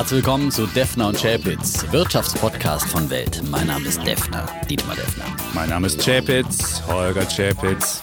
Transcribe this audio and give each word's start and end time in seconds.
Herzlich 0.00 0.24
willkommen 0.24 0.50
zu 0.50 0.66
Defner 0.66 1.08
und 1.08 1.20
Chapitz, 1.20 1.84
Wirtschaftspodcast 1.90 2.88
von 2.88 3.10
Welt. 3.10 3.42
Mein 3.50 3.66
Name 3.66 3.86
ist 3.86 4.02
Defner, 4.02 4.46
Dietmar 4.66 4.96
Defner. 4.96 5.26
Mein 5.52 5.68
Name 5.68 5.88
ist 5.88 6.02
Chapitz, 6.02 6.82
Holger 6.86 7.26
Chapitz. 7.26 8.02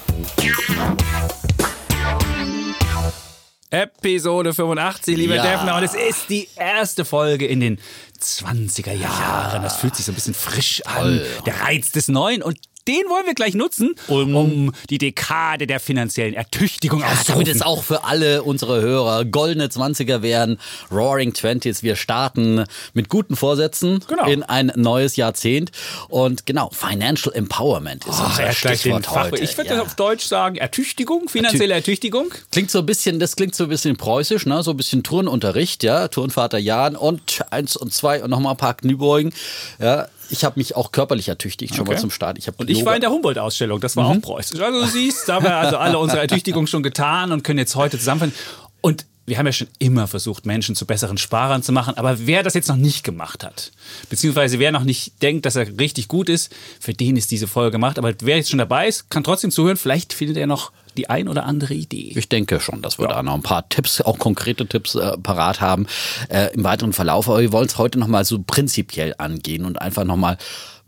Episode 3.71 4.53
85, 4.53 5.17
lieber 5.17 5.37
Ja. 5.37 5.41
Defner. 5.41 5.77
Und 5.77 5.83
es 5.85 5.95
ist 5.95 6.29
die 6.29 6.47
erste 6.55 7.03
Folge 7.03 7.47
in 7.47 7.61
den 7.61 7.79
20er 8.21 8.93
Jahren. 8.93 9.63
Das 9.63 9.77
fühlt 9.77 9.95
sich 9.95 10.05
so 10.05 10.11
ein 10.11 10.15
bisschen 10.15 10.35
frisch 10.35 10.83
an. 10.85 11.19
Der 11.47 11.61
Reiz 11.61 11.91
des 11.93 12.09
Neuen. 12.09 12.43
Und 12.43 12.59
den 12.87 13.03
wollen 13.09 13.25
wir 13.25 13.33
gleich 13.33 13.53
nutzen, 13.53 13.95
um, 14.07 14.73
die 14.89 14.97
Dekade 14.97 15.67
der 15.67 15.79
finanziellen 15.79 16.33
Ertüchtigung 16.33 17.01
Ja, 17.01 17.07
auszurufen. 17.07 17.33
damit 17.33 17.47
es 17.49 17.61
auch 17.61 17.83
für 17.83 18.03
alle 18.05 18.43
unsere 18.43 18.81
Hörer 18.81 19.25
goldene 19.25 19.67
20er 19.67 20.21
werden, 20.21 20.59
Roaring 20.91 21.33
Twenties. 21.33 21.83
Wir 21.83 21.95
starten 21.95 22.63
mit 22.93 23.09
guten 23.09 23.35
Vorsätzen 23.35 23.99
Genau. 24.07 24.25
in 24.27 24.43
ein 24.43 24.71
neues 24.75 25.15
Jahrzehnt. 25.15 25.71
Und 26.09 26.45
genau, 26.45 26.69
Financial 26.71 27.33
Empowerment 27.35 28.05
ist 28.05 28.15
Ach, 28.17 28.29
unser 28.29 28.43
er 28.43 28.53
Stichwort 28.53 29.09
heute. 29.11 29.37
Ich 29.43 29.57
würde 29.57 29.75
Ja. 29.75 29.81
auf 29.81 29.95
Deutsch 29.95 30.25
sagen, 30.25 30.55
Ertüchtigung, 30.55 31.29
finanzielle 31.29 31.73
Ertüchtigung. 31.73 32.31
Klingt 32.51 32.71
so 32.71 32.79
ein 32.79 32.85
bisschen, 32.85 33.19
das 33.19 33.35
klingt 33.35 33.55
so 33.55 33.63
ein 33.65 33.69
bisschen 33.69 33.97
preußisch, 33.97 34.45
ne? 34.45 34.63
So 34.63 34.71
ein 34.71 34.77
bisschen 34.77 35.03
Turnunterricht, 35.03 35.83
ja, 35.83 36.07
Turnvater 36.07 36.57
Jan 36.57 36.95
und 36.95 37.21
eins 37.51 37.75
und 37.75 37.93
zwei 37.93 38.23
und 38.23 38.29
nochmal 38.29 38.53
ein 38.53 38.57
paar 38.57 38.75
Kniebeugen. 38.75 39.33
Ja, 39.79 40.07
ich 40.29 40.43
habe 40.43 40.59
mich 40.59 40.75
auch 40.75 40.91
körperlich 40.91 41.29
ertüchtigt 41.29 41.75
schon 41.75 41.83
Okay. 41.87 41.95
mal 41.95 41.99
zum 41.99 42.11
Start. 42.11 42.37
Ich 42.37 42.47
Und 42.57 42.69
ich 42.69 42.85
war 42.85 42.95
in 42.95 43.01
der 43.01 43.11
Humboldt-Ausstellung, 43.11 43.79
das 43.79 43.95
war 43.95 44.07
auch 44.07 44.21
preußisch. 44.21 44.59
Also 44.59 44.81
du 44.81 44.87
siehst, 44.87 45.27
da 45.29 45.35
haben 45.35 45.45
wir 45.45 45.55
also 45.55 45.77
alle 45.77 45.97
unsere 45.99 46.21
Ertüchtigung 46.21 46.67
schon 46.67 46.83
getan 46.83 47.31
und 47.31 47.43
können 47.43 47.59
jetzt 47.59 47.75
heute 47.75 47.97
zusammenfinden. 47.97 48.37
Und 48.81 49.05
wir 49.27 49.37
haben 49.37 49.45
ja 49.45 49.51
schon 49.51 49.67
immer 49.77 50.07
versucht, 50.07 50.45
Menschen 50.45 50.73
zu 50.73 50.85
besseren 50.85 51.17
Sparern 51.17 51.61
zu 51.61 51.73
machen. 51.73 51.95
Aber 51.97 52.25
wer 52.25 52.43
das 52.43 52.53
jetzt 52.53 52.69
noch 52.69 52.77
nicht 52.77 53.03
gemacht 53.03 53.43
hat, 53.43 53.73
beziehungsweise 54.09 54.57
wer 54.57 54.71
noch 54.71 54.85
nicht 54.85 55.21
denkt, 55.21 55.45
dass 55.45 55.57
er 55.57 55.67
richtig 55.77 56.07
gut 56.07 56.29
ist, 56.29 56.55
für 56.79 56.93
den 56.93 57.17
ist 57.17 57.29
diese 57.29 57.47
Folge 57.47 57.71
gemacht. 57.71 57.99
Aber 57.99 58.13
wer 58.21 58.37
jetzt 58.37 58.49
schon 58.49 58.57
dabei 58.57 58.87
ist, 58.87 59.09
kann 59.09 59.25
trotzdem 59.25 59.51
zuhören. 59.51 59.75
Vielleicht 59.75 60.13
findet 60.13 60.37
er 60.37 60.47
noch 60.47 60.71
die 60.95 61.09
ein 61.09 61.27
oder 61.27 61.45
andere 61.45 61.73
Idee. 61.73 62.13
Ich 62.15 62.29
denke 62.29 62.61
schon, 62.61 62.81
dass 62.81 62.99
wir 62.99 63.07
da 63.09 63.21
noch 63.21 63.35
ein 63.35 63.43
paar 63.43 63.67
Tipps, 63.67 63.99
auch 63.99 64.17
konkrete 64.17 64.65
Tipps 64.65 64.95
äh, 64.95 65.17
parat 65.17 65.59
haben 65.59 65.87
äh, 66.29 66.53
im 66.53 66.63
weiteren 66.63 66.93
Verlauf. 66.93 67.29
Aber 67.29 67.41
wir 67.41 67.51
wollen 67.51 67.67
es 67.67 67.77
heute 67.77 67.99
nochmal 67.99 68.23
so 68.23 68.41
prinzipiell 68.41 69.13
angehen 69.17 69.65
und 69.65 69.81
einfach 69.81 70.05
nochmal 70.05 70.37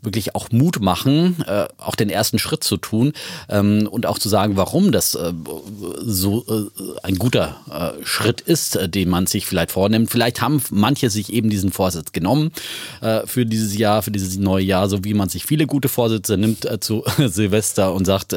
wirklich 0.02 0.34
auch 0.34 0.50
Mut 0.50 0.80
machen, 0.80 1.44
äh, 1.46 1.66
auch 1.78 1.94
den 1.94 2.10
ersten 2.10 2.38
Schritt 2.38 2.64
zu 2.64 2.76
tun 2.76 3.12
ähm, 3.48 3.88
und 3.90 4.06
auch 4.06 4.18
zu 4.18 4.28
sagen, 4.28 4.56
warum 4.56 4.92
das 4.92 5.14
äh, 5.14 5.32
so 6.00 6.44
äh, 6.48 7.00
ein 7.02 7.16
guter 7.16 7.56
äh, 7.70 8.04
Schritt 8.04 8.40
ist, 8.40 8.76
äh, 8.76 8.88
den 8.88 9.08
man 9.08 9.26
sich 9.26 9.46
vielleicht 9.46 9.72
vornimmt. 9.72 10.10
Vielleicht 10.10 10.40
haben 10.40 10.62
manche 10.70 11.10
sich 11.10 11.32
eben 11.32 11.50
diesen 11.50 11.70
Vorsatz 11.72 12.12
genommen 12.12 12.52
äh, 13.00 13.26
für 13.26 13.44
dieses 13.44 13.76
Jahr, 13.76 14.02
für 14.02 14.10
dieses 14.10 14.36
neue 14.38 14.64
Jahr, 14.64 14.88
so 14.88 15.04
wie 15.04 15.14
man 15.14 15.28
sich 15.28 15.44
viele 15.44 15.66
gute 15.66 15.88
Vorsätze 15.88 16.36
nimmt 16.36 16.66
zu 16.80 17.04
Silvester 17.18 17.92
und 17.92 18.04
sagt, 18.04 18.34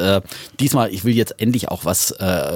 diesmal, 0.60 0.92
ich 0.92 1.04
will 1.04 1.14
jetzt 1.14 1.34
endlich 1.38 1.68
auch 1.68 1.84
was 1.84 2.14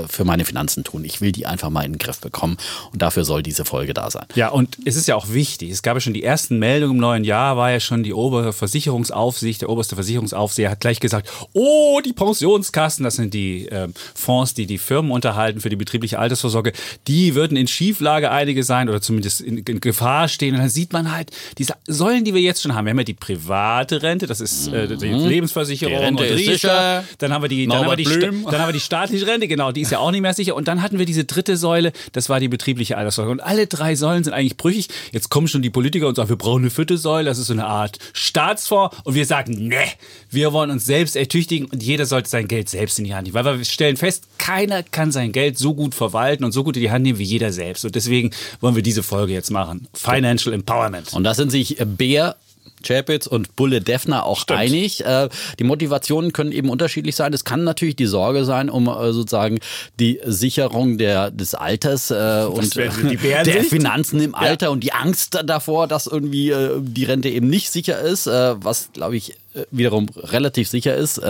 für 0.09 0.25
meine 0.25 0.45
Finanzen 0.45 0.85
tun. 0.85 1.05
Ich 1.05 1.21
will 1.21 1.33
die 1.33 1.47
einfach 1.47 1.71
mal 1.71 1.85
in 1.85 1.93
den 1.93 1.99
Griff 1.99 2.21
bekommen 2.21 2.57
und 2.93 3.03
dafür 3.03 3.25
soll 3.25 3.43
diese 3.43 3.65
Folge 3.65 3.95
da 3.95 4.11
sein. 4.11 4.27
Ja, 4.35 4.49
und 4.49 4.77
es 4.85 4.97
ist 4.97 5.09
ja 5.09 5.17
auch 5.17 5.31
wichtig. 5.31 5.71
Es 5.71 5.83
gab 5.83 5.97
ja 5.97 6.01
schon 6.01 6.15
die 6.15 6.25
ersten 6.25 6.59
Meldungen 6.59 6.97
im 6.97 7.01
neuen 7.01 7.25
Jahr, 7.25 7.57
war 7.57 7.71
ja 7.71 7.79
schon 7.79 8.03
die 8.03 8.13
obere 8.13 8.53
Versicherungsaufsicht, 8.99 9.63
der 9.63 9.69
oberste 9.69 9.95
Versicherungsaufseher 9.95 10.71
hat 10.71 10.81
gleich 10.81 11.01
gesagt, 11.01 11.31
oh, 11.53 12.01
die 12.05 12.13
Pensionskassen, 12.13 13.05
das 13.05 13.17
sind 13.17 13.35
die 13.35 13.67
ähm, 13.67 13.95
Fonds, 14.15 14.55
die 14.55 14.67
die 14.67 14.79
Firmen 14.79 15.11
unterhalten 15.11 15.61
für 15.61 15.69
die 15.69 15.77
betriebliche 15.77 16.19
Altersvorsorge, 16.19 16.73
die 17.07 17.35
würden 17.35 17.57
in 17.57 17.69
Schieflage 17.69 18.31
einige 18.31 18.65
sein 18.65 18.89
oder 18.89 19.01
zumindest 19.01 19.41
in, 19.41 19.59
in 19.59 19.81
Gefahr 19.81 20.29
stehen. 20.29 20.55
Und 20.55 20.61
dann 20.61 20.69
sieht 20.69 20.93
man 20.93 21.13
halt 21.13 21.31
diese 21.59 21.75
Säulen, 21.87 22.25
die 22.25 22.35
wir 22.35 22.41
jetzt 22.41 22.63
schon 22.63 22.75
haben. 22.75 22.85
Wir 22.87 22.91
haben 22.91 22.99
ja 22.99 23.05
die 23.05 23.15
private 23.15 24.03
Rente, 24.03 24.27
das 24.27 24.41
ist 24.41 24.69
äh, 24.69 24.97
die 24.97 25.09
Lebensversicherung 25.09 25.97
Die 25.97 26.05
Rente 26.05 26.23
und 26.25 26.31
ist 26.31 26.45
sicher. 26.45 27.05
Dann 27.19 27.33
haben 27.33 27.43
wir 27.43 27.49
die, 27.49 27.67
dann 27.67 27.79
haben 27.79 27.91
wir 27.91 27.97
die, 27.97 28.05
dann 28.05 28.61
haben 28.61 28.69
wir 28.69 28.73
die 28.73 28.81
staatliche 28.81 29.27
Rente, 29.27 29.49
genau, 29.49 29.73
die 29.73 29.83
ist 29.83 29.93
ja 29.93 29.99
auch 29.99 30.11
nicht 30.11 30.23
mehr 30.23 30.35
sicher. 30.35 30.55
Und 30.55 30.69
dann 30.69 30.83
hatten 30.83 30.99
wir 30.99 31.07
diese 31.07 31.25
dritte 31.25 31.57
Säule, 31.57 31.93
das 32.13 32.29
war 32.29 32.41
die 32.41 32.49
betriebliche 32.49 32.97
Altersvorsorge. 32.97 33.33
Und 33.33 33.41
alle 33.41 33.67
drei 33.67 33.95
Säulen 33.95 34.25
sind 34.25 34.33
eigentlich 34.33 34.57
brüchig. 34.57 34.89
Jetzt 35.13 35.29
kommen 35.29 35.49
schon 35.49 35.63
die 35.63 35.71
Politiker 35.71 36.09
und 36.09 36.17
sagen, 36.17 36.29
wir 36.29 36.37
brauchen 36.37 36.63
eine 36.63 36.71
vierte 36.71 36.99
Säule, 36.99 37.27
das 37.27 37.39
ist 37.39 37.47
so 37.47 37.53
eine 37.53 37.67
Art 37.67 37.99
Staatsfonds. 38.13 38.88
Und 39.05 39.15
wir 39.15 39.27
sagen, 39.27 39.69
ne, 39.69 39.85
wir 40.31 40.53
wollen 40.53 40.71
uns 40.71 40.85
selbst 40.85 41.17
ertüchtigen 41.17 41.67
und 41.67 41.83
jeder 41.83 42.07
sollte 42.07 42.29
sein 42.29 42.49
Geld 42.49 42.69
selbst 42.69 42.99
in 42.99 43.05
die 43.05 43.15
Hand 43.15 43.27
nehmen. 43.27 43.35
Weil 43.35 43.59
wir 43.59 43.65
stellen 43.65 43.97
fest, 43.97 44.25
keiner 44.39 44.83
kann 44.83 45.13
sein 45.13 45.33
Geld 45.33 45.59
so 45.59 45.75
gut 45.75 45.95
verwalten 45.95 46.45
und 46.45 46.53
so 46.53 46.65
gut 46.65 46.77
in 46.77 46.83
die 46.83 46.91
Hand 46.91 47.05
nehmen 47.05 47.19
wie 47.19 47.25
jeder 47.25 47.53
selbst. 47.53 47.85
Und 47.85 47.95
deswegen 47.95 48.31
wollen 48.61 48.75
wir 48.75 48.83
diese 48.83 49.03
Folge 49.03 49.33
jetzt 49.33 49.51
machen. 49.51 49.89
Financial 49.95 50.55
Empowerment. 50.55 51.13
Und 51.13 51.25
da 51.25 51.35
sind 51.35 51.51
sich 51.51 51.77
Bär, 51.79 52.37
Chapitz 52.83 53.27
und 53.27 53.57
Bulle 53.57 53.81
Defner 53.81 54.25
auch 54.25 54.47
einig. 54.49 55.05
Äh, 55.05 55.29
Die 55.59 55.65
Motivationen 55.65 56.33
können 56.33 56.53
eben 56.53 56.71
unterschiedlich 56.71 57.17
sein. 57.17 57.33
Es 57.33 57.45
kann 57.45 57.65
natürlich 57.65 57.97
die 57.97 58.07
Sorge 58.07 58.45
sein, 58.45 58.71
um 58.71 58.89
äh, 58.89 59.13
sozusagen 59.13 59.59
die 59.99 60.21
Sicherung 60.25 60.99
der, 60.99 61.31
des 61.31 61.55
Alters 61.55 62.11
äh, 62.11 62.45
und 62.49 62.75
der. 63.45 63.65
Finanzen 63.65 64.21
im 64.21 64.35
Alter 64.35 64.71
und 64.71 64.81
die 64.85 64.93
Angst 64.93 65.39
davor, 65.45 65.87
dass 65.87 66.07
irgendwie 66.07 66.51
äh, 66.51 66.81
die 66.81 67.05
Rente 67.05 67.29
eben 67.29 67.49
nicht 67.49 67.71
sicher 67.71 67.99
ist, 68.01 68.27
äh, 68.27 68.55
was 68.63 68.91
glaube 68.93 69.17
ich 69.17 69.33
äh, 69.55 69.65
wiederum 69.71 70.07
relativ 70.17 70.69
sicher 70.69 70.95
ist, 70.95 71.21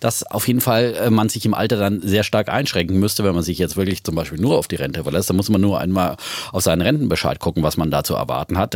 dass 0.00 0.22
auf 0.22 0.46
jeden 0.48 0.60
Fall 0.60 1.10
man 1.10 1.28
sich 1.28 1.44
im 1.44 1.52
Alter 1.54 1.76
dann 1.76 2.00
sehr 2.00 2.22
stark 2.22 2.48
einschränken 2.48 2.98
müsste, 2.98 3.24
wenn 3.24 3.34
man 3.34 3.42
sich 3.42 3.58
jetzt 3.58 3.76
wirklich 3.76 4.02
zum 4.04 4.14
Beispiel 4.14 4.40
nur 4.40 4.56
auf 4.56 4.68
die 4.68 4.76
Rente 4.76 5.02
verlässt. 5.02 5.28
Da 5.30 5.34
muss 5.34 5.48
man 5.48 5.60
nur 5.60 5.78
einmal 5.78 6.16
auf 6.52 6.62
seinen 6.62 6.80
Rentenbescheid 6.80 7.38
gucken, 7.38 7.62
was 7.62 7.76
man 7.76 7.90
da 7.90 8.02
zu 8.02 8.14
erwarten 8.14 8.56
hat. 8.56 8.74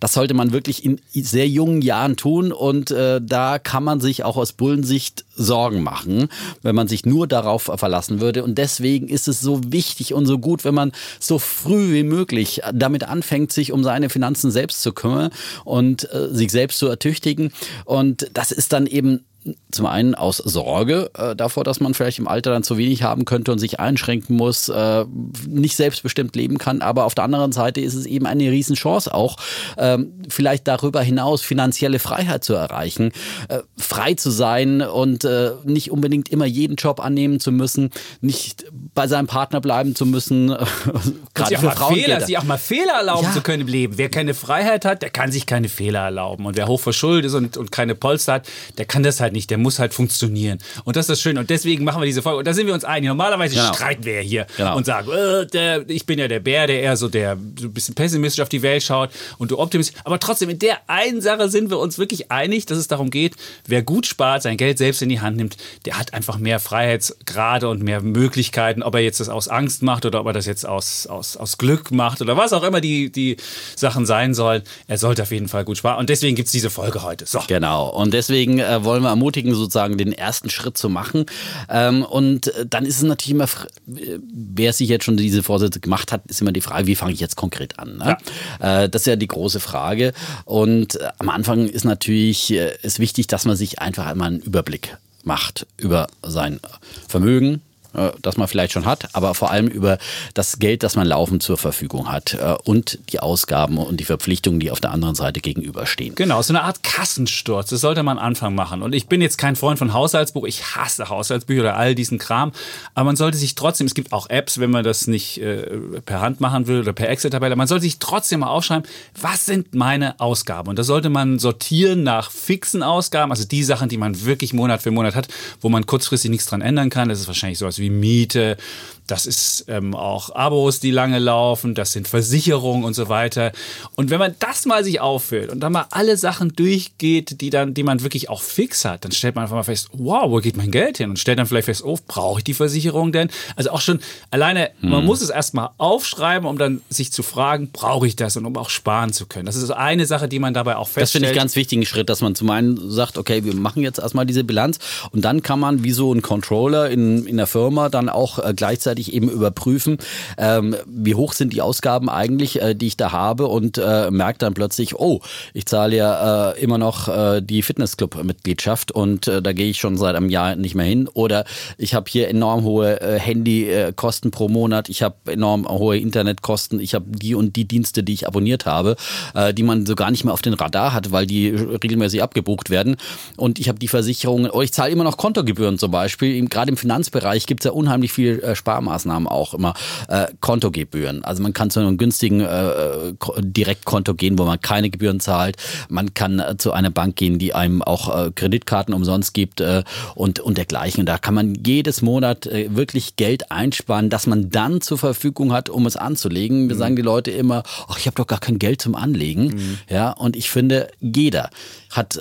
Das 0.00 0.12
sollte 0.12 0.34
man 0.34 0.52
wirklich 0.52 0.84
in 0.84 1.00
sehr 1.12 1.48
jungen 1.54 1.80
Jahren 1.80 2.16
tun 2.16 2.52
und 2.52 2.90
äh, 2.90 3.20
da 3.22 3.58
kann 3.58 3.84
man 3.84 4.00
sich 4.00 4.24
auch 4.24 4.36
aus 4.36 4.52
Bullensicht 4.52 5.24
Sorgen 5.36 5.82
machen, 5.82 6.28
wenn 6.62 6.74
man 6.74 6.88
sich 6.88 7.06
nur 7.06 7.26
darauf 7.26 7.70
verlassen 7.74 8.20
würde. 8.20 8.44
Und 8.44 8.58
deswegen 8.58 9.08
ist 9.08 9.28
es 9.28 9.40
so 9.40 9.60
wichtig 9.66 10.14
und 10.14 10.26
so 10.26 10.38
gut, 10.38 10.64
wenn 10.64 10.74
man 10.74 10.92
so 11.18 11.38
früh 11.38 11.94
wie 11.94 12.02
möglich 12.02 12.60
damit 12.72 13.04
anfängt, 13.04 13.52
sich 13.52 13.72
um 13.72 13.82
seine 13.82 14.10
Finanzen 14.10 14.50
selbst 14.50 14.82
zu 14.82 14.92
kümmern 14.92 15.30
und 15.64 16.12
äh, 16.12 16.28
sich 16.30 16.50
selbst 16.50 16.78
zu 16.78 16.86
ertüchtigen. 16.86 17.52
Und 17.84 18.30
das 18.34 18.52
ist 18.52 18.72
dann 18.72 18.86
eben 18.86 19.24
zum 19.70 19.86
einen 19.86 20.14
aus 20.14 20.38
Sorge 20.38 21.10
äh, 21.18 21.36
davor, 21.36 21.64
dass 21.64 21.80
man 21.80 21.92
vielleicht 21.94 22.18
im 22.18 22.28
Alter 22.28 22.50
dann 22.50 22.62
zu 22.62 22.78
wenig 22.78 23.02
haben 23.02 23.24
könnte 23.24 23.52
und 23.52 23.58
sich 23.58 23.78
einschränken 23.80 24.36
muss, 24.36 24.68
äh, 24.68 25.04
nicht 25.46 25.76
selbstbestimmt 25.76 26.34
leben 26.36 26.58
kann. 26.58 26.80
Aber 26.80 27.04
auf 27.04 27.14
der 27.14 27.24
anderen 27.24 27.52
Seite 27.52 27.80
ist 27.80 27.94
es 27.94 28.06
eben 28.06 28.26
eine 28.26 28.50
Riesenchance 28.50 29.12
auch, 29.12 29.36
ähm, 29.76 30.12
vielleicht 30.28 30.66
darüber 30.66 31.02
hinaus 31.02 31.42
finanzielle 31.42 31.98
Freiheit 31.98 32.44
zu 32.44 32.54
erreichen, 32.54 33.12
äh, 33.48 33.58
frei 33.76 34.14
zu 34.14 34.30
sein 34.30 34.80
und 34.80 35.24
äh, 35.24 35.50
nicht 35.64 35.90
unbedingt 35.90 36.30
immer 36.30 36.46
jeden 36.46 36.76
Job 36.76 37.00
annehmen 37.04 37.38
zu 37.40 37.52
müssen, 37.52 37.90
nicht 38.20 38.64
bei 38.94 39.06
seinem 39.08 39.26
Partner 39.26 39.60
bleiben 39.60 39.94
zu 39.94 40.06
müssen. 40.06 40.48
Gerade 41.34 41.58
für 41.58 41.66
mal 41.66 41.76
Frauen 41.76 41.94
Fehler, 41.96 42.20
sich 42.22 42.38
auch 42.38 42.44
mal 42.44 42.56
Fehler 42.58 42.94
erlauben 42.94 43.24
Ja. 43.26 43.32
zu 43.32 43.42
können 43.42 43.62
im 43.62 43.68
Leben. 43.68 43.98
Wer 43.98 44.08
keine 44.08 44.32
Freiheit 44.32 44.84
hat, 44.84 45.02
der 45.02 45.10
kann 45.10 45.30
sich 45.32 45.44
keine 45.46 45.68
Fehler 45.68 46.00
erlauben. 46.00 46.46
Und 46.46 46.56
wer 46.56 46.66
hochverschuldet 46.66 47.26
ist 47.26 47.34
und, 47.34 47.56
und 47.58 47.72
keine 47.72 47.94
Polster 47.94 48.34
hat, 48.34 48.48
der 48.78 48.86
kann 48.86 49.02
das 49.02 49.20
halt 49.20 49.33
nicht. 49.34 49.50
Der 49.50 49.58
muss 49.58 49.78
halt 49.78 49.92
funktionieren. 49.92 50.58
Und 50.84 50.96
das 50.96 51.02
ist 51.04 51.10
das 51.10 51.20
Schöne. 51.20 51.40
Und 51.40 51.50
deswegen 51.50 51.84
machen 51.84 52.00
wir 52.00 52.06
diese 52.06 52.22
Folge. 52.22 52.38
Und 52.38 52.46
da 52.46 52.54
sind 52.54 52.66
wir 52.66 52.72
uns 52.74 52.84
einig. 52.84 53.08
Normalerweise 53.08 53.54
Genau. 53.54 53.74
streiten 53.74 54.04
wir 54.04 54.14
ja 54.14 54.20
hier 54.20 54.46
Genau. 54.56 54.76
und 54.76 54.86
sagen, 54.86 55.10
äh, 55.10 55.46
der, 55.46 55.88
ich 55.90 56.06
bin 56.06 56.18
ja 56.18 56.28
der 56.28 56.40
Bär, 56.40 56.66
der 56.66 56.80
eher 56.80 56.96
so 56.96 57.08
der 57.08 57.36
so 57.58 57.66
ein 57.66 57.72
bisschen 57.74 57.94
pessimistisch 57.94 58.40
auf 58.42 58.48
die 58.48 58.62
Welt 58.62 58.82
schaut 58.82 59.10
und 59.38 59.50
du 59.50 59.58
optimistisch. 59.58 59.96
Aber 60.04 60.18
trotzdem, 60.18 60.48
in 60.48 60.58
der 60.58 60.78
einen 60.88 61.20
Sache 61.20 61.48
sind 61.50 61.68
wir 61.70 61.78
uns 61.78 61.98
wirklich 61.98 62.30
einig, 62.30 62.66
dass 62.66 62.78
es 62.78 62.88
darum 62.88 63.10
geht, 63.10 63.34
wer 63.66 63.82
gut 63.82 64.06
spart, 64.06 64.42
sein 64.42 64.56
Geld 64.56 64.78
selbst 64.78 65.02
in 65.02 65.08
die 65.08 65.20
Hand 65.20 65.36
nimmt, 65.36 65.56
der 65.84 65.98
hat 65.98 66.14
einfach 66.14 66.38
mehr 66.38 66.58
Freiheitsgrade 66.60 67.68
und 67.68 67.82
mehr 67.82 68.00
Möglichkeiten, 68.00 68.82
ob 68.82 68.94
er 68.94 69.00
jetzt 69.00 69.20
das 69.20 69.28
aus 69.28 69.48
Angst 69.48 69.82
macht 69.82 70.06
oder 70.06 70.20
ob 70.20 70.26
er 70.26 70.32
das 70.32 70.46
jetzt 70.46 70.66
aus, 70.66 71.06
aus, 71.06 71.36
aus 71.36 71.58
Glück 71.58 71.90
macht 71.90 72.20
oder 72.22 72.36
was 72.36 72.52
auch 72.52 72.62
immer 72.62 72.80
die, 72.80 73.10
die 73.10 73.36
Sachen 73.76 74.06
sein 74.06 74.34
sollen. 74.34 74.62
Er 74.86 74.98
sollte 74.98 75.22
auf 75.22 75.30
jeden 75.32 75.48
Fall 75.48 75.64
gut 75.64 75.78
sparen. 75.78 75.98
Und 75.98 76.08
deswegen 76.08 76.36
gibt 76.36 76.46
es 76.46 76.52
diese 76.52 76.70
Folge 76.70 77.02
heute. 77.02 77.26
So. 77.26 77.40
Genau. 77.46 77.88
Und 77.88 78.14
deswegen 78.14 78.58
äh, 78.58 78.84
wollen 78.84 79.02
wir 79.02 79.10
ermutigen, 79.24 79.54
sozusagen 79.54 79.96
den 79.96 80.12
ersten 80.12 80.50
Schritt 80.50 80.76
zu 80.76 80.88
machen. 80.88 81.26
Ähm, 81.68 82.02
und 82.02 82.48
äh, 82.48 82.66
dann 82.68 82.84
ist 82.84 82.96
es 82.96 83.02
natürlich 83.02 83.34
immer, 83.34 83.44
äh, 83.44 84.18
wer 84.32 84.72
sich 84.72 84.88
jetzt 84.88 85.04
schon 85.04 85.16
diese 85.16 85.42
Vorsätze 85.42 85.80
gemacht 85.80 86.12
hat, 86.12 86.26
ist 86.26 86.40
immer 86.40 86.52
die 86.52 86.60
Frage, 86.60 86.86
wie 86.86 86.94
fange 86.94 87.12
ich 87.12 87.20
jetzt 87.20 87.36
konkret 87.36 87.78
an? 87.78 87.96
Ne? 87.96 88.16
Äh, 88.60 88.88
das 88.88 89.02
ist 89.02 89.06
ja 89.06 89.16
die 89.16 89.28
große 89.28 89.60
Frage. 89.60 90.12
Und 90.44 90.98
am 91.18 91.30
Anfang 91.30 91.68
ist 91.68 91.84
natürlich 91.84 92.50
ist 92.50 92.98
wichtig, 92.98 93.26
dass 93.26 93.44
man 93.44 93.56
sich 93.56 93.80
einfach 93.80 94.06
einmal 94.06 94.28
einen 94.28 94.40
Überblick 94.40 94.96
macht 95.22 95.66
über 95.78 96.06
sein 96.22 96.60
Vermögen, 97.08 97.62
äh, 97.94 98.10
das 98.22 98.36
man 98.36 98.48
vielleicht 98.48 98.72
schon 98.72 98.86
hat, 98.86 99.08
aber 99.12 99.34
vor 99.34 99.50
allem 99.50 99.68
über 99.68 99.98
das 100.34 100.58
Geld, 100.58 100.82
das 100.82 100.96
man 100.96 101.06
laufend 101.06 101.42
zur 101.42 101.58
Verfügung 101.58 102.10
hat 102.10 102.34
äh, 102.34 102.56
und 102.64 102.98
die 103.10 103.20
Ausgaben 103.20 103.78
und 103.78 103.98
die 103.98 104.04
Verpflichtungen, 104.04 104.60
die 104.60 104.70
auf 104.70 104.80
der 104.80 104.90
anderen 104.90 105.14
Seite 105.14 105.40
gegenüberstehen. 105.40 106.14
Genau, 106.14 106.42
so 106.42 106.52
eine 106.52 106.62
Art 106.62 106.82
Kassensturz. 106.82 107.70
Das 107.70 107.80
sollte 107.80 108.02
man 108.02 108.18
Anfang 108.18 108.54
machen. 108.54 108.82
Und 108.82 108.94
ich 108.94 109.06
bin 109.06 109.20
jetzt 109.20 109.38
kein 109.38 109.56
Freund 109.56 109.78
von 109.78 109.92
Haushaltsbuch. 109.92 110.44
Ich 110.44 110.76
hasse 110.76 111.08
Haushaltsbücher 111.08 111.60
oder 111.60 111.76
all 111.76 111.94
diesen 111.94 112.18
Kram. 112.18 112.52
Aber 112.94 113.04
man 113.04 113.16
sollte 113.16 113.38
sich 113.38 113.54
trotzdem, 113.54 113.86
es 113.86 113.94
gibt 113.94 114.12
auch 114.12 114.28
Apps, 114.30 114.58
wenn 114.58 114.70
man 114.70 114.84
das 114.84 115.06
nicht 115.06 115.38
äh, 115.38 115.64
per 116.04 116.20
Hand 116.20 116.40
machen 116.40 116.66
will 116.66 116.80
oder 116.80 116.92
per 116.92 117.08
Excel-Tabelle, 117.08 117.56
man 117.56 117.66
sollte 117.66 117.82
sich 117.82 117.98
trotzdem 117.98 118.40
mal 118.40 118.48
aufschreiben, 118.48 118.88
was 119.20 119.46
sind 119.46 119.74
meine 119.74 120.18
Ausgaben? 120.20 120.68
Und 120.68 120.78
da 120.78 120.82
sollte 120.82 121.10
man 121.10 121.38
sortieren 121.38 122.02
nach 122.02 122.30
fixen 122.30 122.82
Ausgaben, 122.82 123.30
also 123.30 123.44
die 123.44 123.64
Sachen, 123.64 123.88
die 123.88 123.96
man 123.96 124.24
wirklich 124.24 124.52
Monat 124.52 124.82
für 124.82 124.90
Monat 124.90 125.14
hat, 125.14 125.28
wo 125.60 125.68
man 125.68 125.86
kurzfristig 125.86 126.30
nichts 126.30 126.46
dran 126.46 126.60
ändern 126.60 126.90
kann. 126.90 127.08
Das 127.08 127.20
ist 127.20 127.26
wahrscheinlich 127.26 127.58
sowas 127.58 127.78
wie 127.78 127.83
Miete, 127.90 128.56
das 129.06 129.26
ist 129.26 129.66
ähm, 129.68 129.94
auch 129.94 130.34
Abos, 130.34 130.80
die 130.80 130.90
lange 130.90 131.18
laufen, 131.18 131.74
das 131.74 131.92
sind 131.92 132.08
Versicherungen 132.08 132.84
und 132.84 132.94
so 132.94 133.08
weiter. 133.08 133.52
Und 133.96 134.10
wenn 134.10 134.18
man 134.18 134.34
das 134.38 134.64
mal 134.64 134.82
sich 134.82 135.00
auffüllt 135.00 135.50
und 135.50 135.60
dann 135.60 135.72
mal 135.72 135.86
alle 135.90 136.16
Sachen 136.16 136.54
durchgeht, 136.54 137.40
die 137.40 137.50
dann, 137.50 137.74
die 137.74 137.82
man 137.82 138.02
wirklich 138.02 138.30
auch 138.30 138.42
fix 138.42 138.84
hat, 138.84 139.04
dann 139.04 139.12
stellt 139.12 139.34
man 139.34 139.42
einfach 139.42 139.56
mal 139.56 139.62
fest, 139.62 139.88
wow, 139.92 140.30
wo 140.30 140.38
geht 140.38 140.56
mein 140.56 140.70
Geld 140.70 140.98
hin? 140.98 141.10
Und 141.10 141.18
stellt 141.18 141.38
dann 141.38 141.46
vielleicht 141.46 141.66
fest, 141.66 141.84
oh, 141.84 141.98
brauche 142.06 142.40
ich 142.40 142.44
die 142.44 142.54
Versicherung 142.54 143.12
denn? 143.12 143.28
Also 143.56 143.70
auch 143.70 143.82
schon 143.82 144.00
alleine, 144.30 144.70
hm. 144.80 144.90
man 144.90 145.04
muss 145.04 145.20
es 145.20 145.30
erstmal 145.30 145.70
aufschreiben, 145.76 146.48
um 146.48 146.56
dann 146.56 146.80
sich 146.88 147.12
zu 147.12 147.22
fragen, 147.22 147.70
brauche 147.72 148.06
ich 148.06 148.16
das 148.16 148.36
und 148.36 148.46
um 148.46 148.56
auch 148.56 148.70
sparen 148.70 149.12
zu 149.12 149.26
können. 149.26 149.46
Das 149.46 149.56
ist 149.56 149.70
eine 149.70 150.06
Sache, 150.06 150.28
die 150.28 150.38
man 150.38 150.54
dabei 150.54 150.76
auch 150.76 150.88
feststellt. 150.88 151.04
Das 151.04 151.12
finde 151.12 151.30
ich 151.30 151.34
ganz 151.34 151.56
wichtigen 151.56 151.84
Schritt, 151.84 152.08
dass 152.08 152.22
man 152.22 152.34
zum 152.34 152.48
einen 152.50 152.90
sagt, 152.90 153.18
okay, 153.18 153.44
wir 153.44 153.54
machen 153.54 153.82
jetzt 153.82 153.98
erstmal 153.98 154.24
diese 154.24 154.44
Bilanz 154.44 154.78
und 155.10 155.24
dann 155.24 155.42
kann 155.42 155.60
man 155.60 155.84
wie 155.84 155.92
so 155.92 156.12
ein 156.12 156.22
Controller 156.22 156.88
in, 156.88 157.26
in 157.26 157.36
der 157.36 157.46
Firma 157.46 157.90
dann 157.90 158.08
auch 158.08 158.38
äh, 158.38 158.54
gleichzeitig 158.54 158.93
gleichzeitig 158.94 159.12
eben 159.12 159.28
überprüfen, 159.28 159.98
ähm, 160.38 160.76
wie 160.86 161.14
hoch 161.14 161.32
sind 161.32 161.52
die 161.52 161.62
Ausgaben 161.62 162.08
eigentlich, 162.08 162.60
äh, 162.60 162.74
die 162.74 162.86
ich 162.86 162.96
da 162.96 163.12
habe 163.12 163.46
und 163.46 163.78
äh, 163.78 164.10
merke 164.10 164.38
dann 164.38 164.54
plötzlich, 164.54 164.98
oh, 164.98 165.20
ich 165.52 165.66
zahle 165.66 165.96
ja 165.96 166.50
äh, 166.50 166.60
immer 166.60 166.78
noch 166.78 167.08
äh, 167.08 167.40
die 167.42 167.62
Fitnessclub-Mitgliedschaft 167.62 168.92
und 168.92 169.26
äh, 169.26 169.42
da 169.42 169.52
gehe 169.52 169.70
ich 169.70 169.78
schon 169.78 169.96
seit 169.96 170.14
einem 170.14 170.30
Jahr 170.30 170.56
nicht 170.56 170.74
mehr 170.74 170.86
hin. 170.86 171.08
Oder 171.12 171.44
ich 171.78 171.94
habe 171.94 172.06
hier 172.08 172.28
enorm 172.28 172.64
hohe 172.64 173.00
äh, 173.00 173.18
Handykosten 173.18 174.30
pro 174.30 174.48
Monat, 174.48 174.88
ich 174.88 175.02
habe 175.02 175.16
enorm 175.26 175.66
hohe 175.68 175.98
Internetkosten, 175.98 176.80
ich 176.80 176.94
habe 176.94 177.06
die 177.08 177.34
und 177.34 177.56
die 177.56 177.66
Dienste, 177.66 178.02
die 178.02 178.14
ich 178.14 178.26
abonniert 178.26 178.66
habe, 178.66 178.96
äh, 179.34 179.52
die 179.52 179.62
man 179.62 179.86
so 179.86 179.94
gar 179.94 180.10
nicht 180.10 180.24
mehr 180.24 180.32
auf 180.32 180.42
den 180.42 180.54
Radar 180.54 180.92
hat, 180.92 181.10
weil 181.10 181.26
die 181.26 181.50
regelmäßig 181.50 182.22
abgebucht 182.22 182.70
werden. 182.70 182.96
Und 183.36 183.58
ich 183.58 183.68
habe 183.68 183.78
die 183.78 183.88
Versicherungen, 183.88 184.50
oh, 184.50 184.62
ich 184.62 184.72
zahle 184.72 184.92
immer 184.92 185.04
noch 185.04 185.16
Kontogebühren 185.16 185.78
zum 185.78 185.90
Beispiel, 185.90 186.44
gerade 186.48 186.70
im 186.70 186.76
Finanzbereich 186.76 187.46
gibt 187.46 187.60
es 187.60 187.64
ja 187.64 187.72
unheimlich 187.72 188.12
viel 188.12 188.40
äh, 188.40 188.54
Spar 188.54 188.83
Sparmaßnahmen 188.84 189.28
auch 189.28 189.54
immer 189.54 189.74
äh, 190.08 190.26
Kontogebühren. 190.40 191.24
Also 191.24 191.42
man 191.42 191.52
kann 191.52 191.70
zu 191.70 191.80
einem 191.80 191.96
günstigen 191.96 192.40
äh, 192.40 193.14
Direktkonto 193.40 194.14
gehen, 194.14 194.38
wo 194.38 194.44
man 194.44 194.60
keine 194.60 194.90
Gebühren 194.90 195.20
zahlt. 195.20 195.56
Man 195.88 196.14
kann 196.14 196.38
äh, 196.38 196.56
zu 196.56 196.72
einer 196.72 196.90
Bank 196.90 197.16
gehen, 197.16 197.38
die 197.38 197.54
einem 197.54 197.82
auch 197.82 198.26
äh, 198.26 198.30
Kreditkarten 198.34 198.94
umsonst 198.94 199.34
gibt 199.34 199.60
äh, 199.60 199.82
und, 200.14 200.40
und 200.40 200.58
dergleichen. 200.58 201.00
Und 201.00 201.06
da 201.06 201.18
kann 201.18 201.34
man 201.34 201.54
jedes 201.66 202.02
Monat 202.02 202.46
äh, 202.46 202.74
wirklich 202.74 203.16
Geld 203.16 203.50
einsparen, 203.50 204.10
das 204.10 204.26
man 204.26 204.50
dann 204.50 204.80
zur 204.80 204.98
Verfügung 204.98 205.52
hat, 205.52 205.70
um 205.70 205.86
es 205.86 205.96
anzulegen. 205.96 206.68
Wir 206.68 206.76
mhm. 206.76 206.78
sagen 206.78 206.96
die 206.96 207.02
Leute 207.02 207.30
immer, 207.30 207.62
ach, 207.88 207.98
ich 207.98 208.06
habe 208.06 208.16
doch 208.16 208.26
gar 208.26 208.40
kein 208.40 208.58
Geld 208.58 208.80
zum 208.80 208.94
Anlegen. 208.94 209.46
Mhm. 209.46 209.78
Ja, 209.88 210.10
und 210.10 210.36
ich 210.36 210.50
finde, 210.50 210.88
jeder 211.00 211.50
hat 211.90 212.16
äh, 212.16 212.20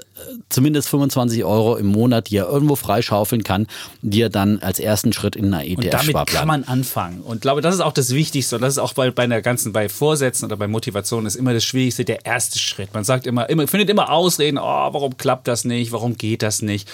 zumindest 0.49 0.89
25 0.89 1.43
Euro 1.43 1.75
im 1.75 1.87
Monat, 1.87 2.29
die 2.29 2.37
er 2.37 2.47
irgendwo 2.47 2.75
freischaufeln 2.75 3.43
kann, 3.43 3.67
die 4.01 4.21
er 4.21 4.29
dann 4.29 4.59
als 4.59 4.79
ersten 4.79 5.13
Schritt 5.13 5.35
in 5.35 5.53
einer 5.53 5.65
ETF-Sparplan 5.65 6.52
man 6.53 6.63
anfangen. 6.65 7.21
Und 7.21 7.37
ich 7.37 7.41
glaube, 7.41 7.61
das 7.61 7.75
ist 7.75 7.81
auch 7.81 7.93
das 7.93 8.13
Wichtigste. 8.13 8.55
Und 8.55 8.61
das 8.61 8.73
ist 8.73 8.79
auch 8.79 8.93
bei, 8.93 9.09
bei 9.11 9.25
der 9.25 9.41
ganzen, 9.41 9.73
bei 9.73 9.89
Vorsätzen 9.89 10.45
oder 10.45 10.55
bei 10.55 10.67
Motivation 10.67 11.25
ist 11.25 11.35
immer 11.35 11.53
das 11.53 11.63
Schwierigste, 11.63 12.05
der 12.05 12.25
erste 12.25 12.59
Schritt. 12.59 12.93
Man 12.93 13.03
sagt 13.03 13.25
immer, 13.25 13.49
immer 13.49 13.67
findet 13.67 13.89
immer 13.89 14.11
Ausreden, 14.11 14.57
oh, 14.57 14.61
warum 14.93 15.17
klappt 15.17 15.47
das 15.47 15.65
nicht, 15.65 15.91
warum 15.91 16.15
geht 16.17 16.43
das 16.43 16.61
nicht. 16.61 16.87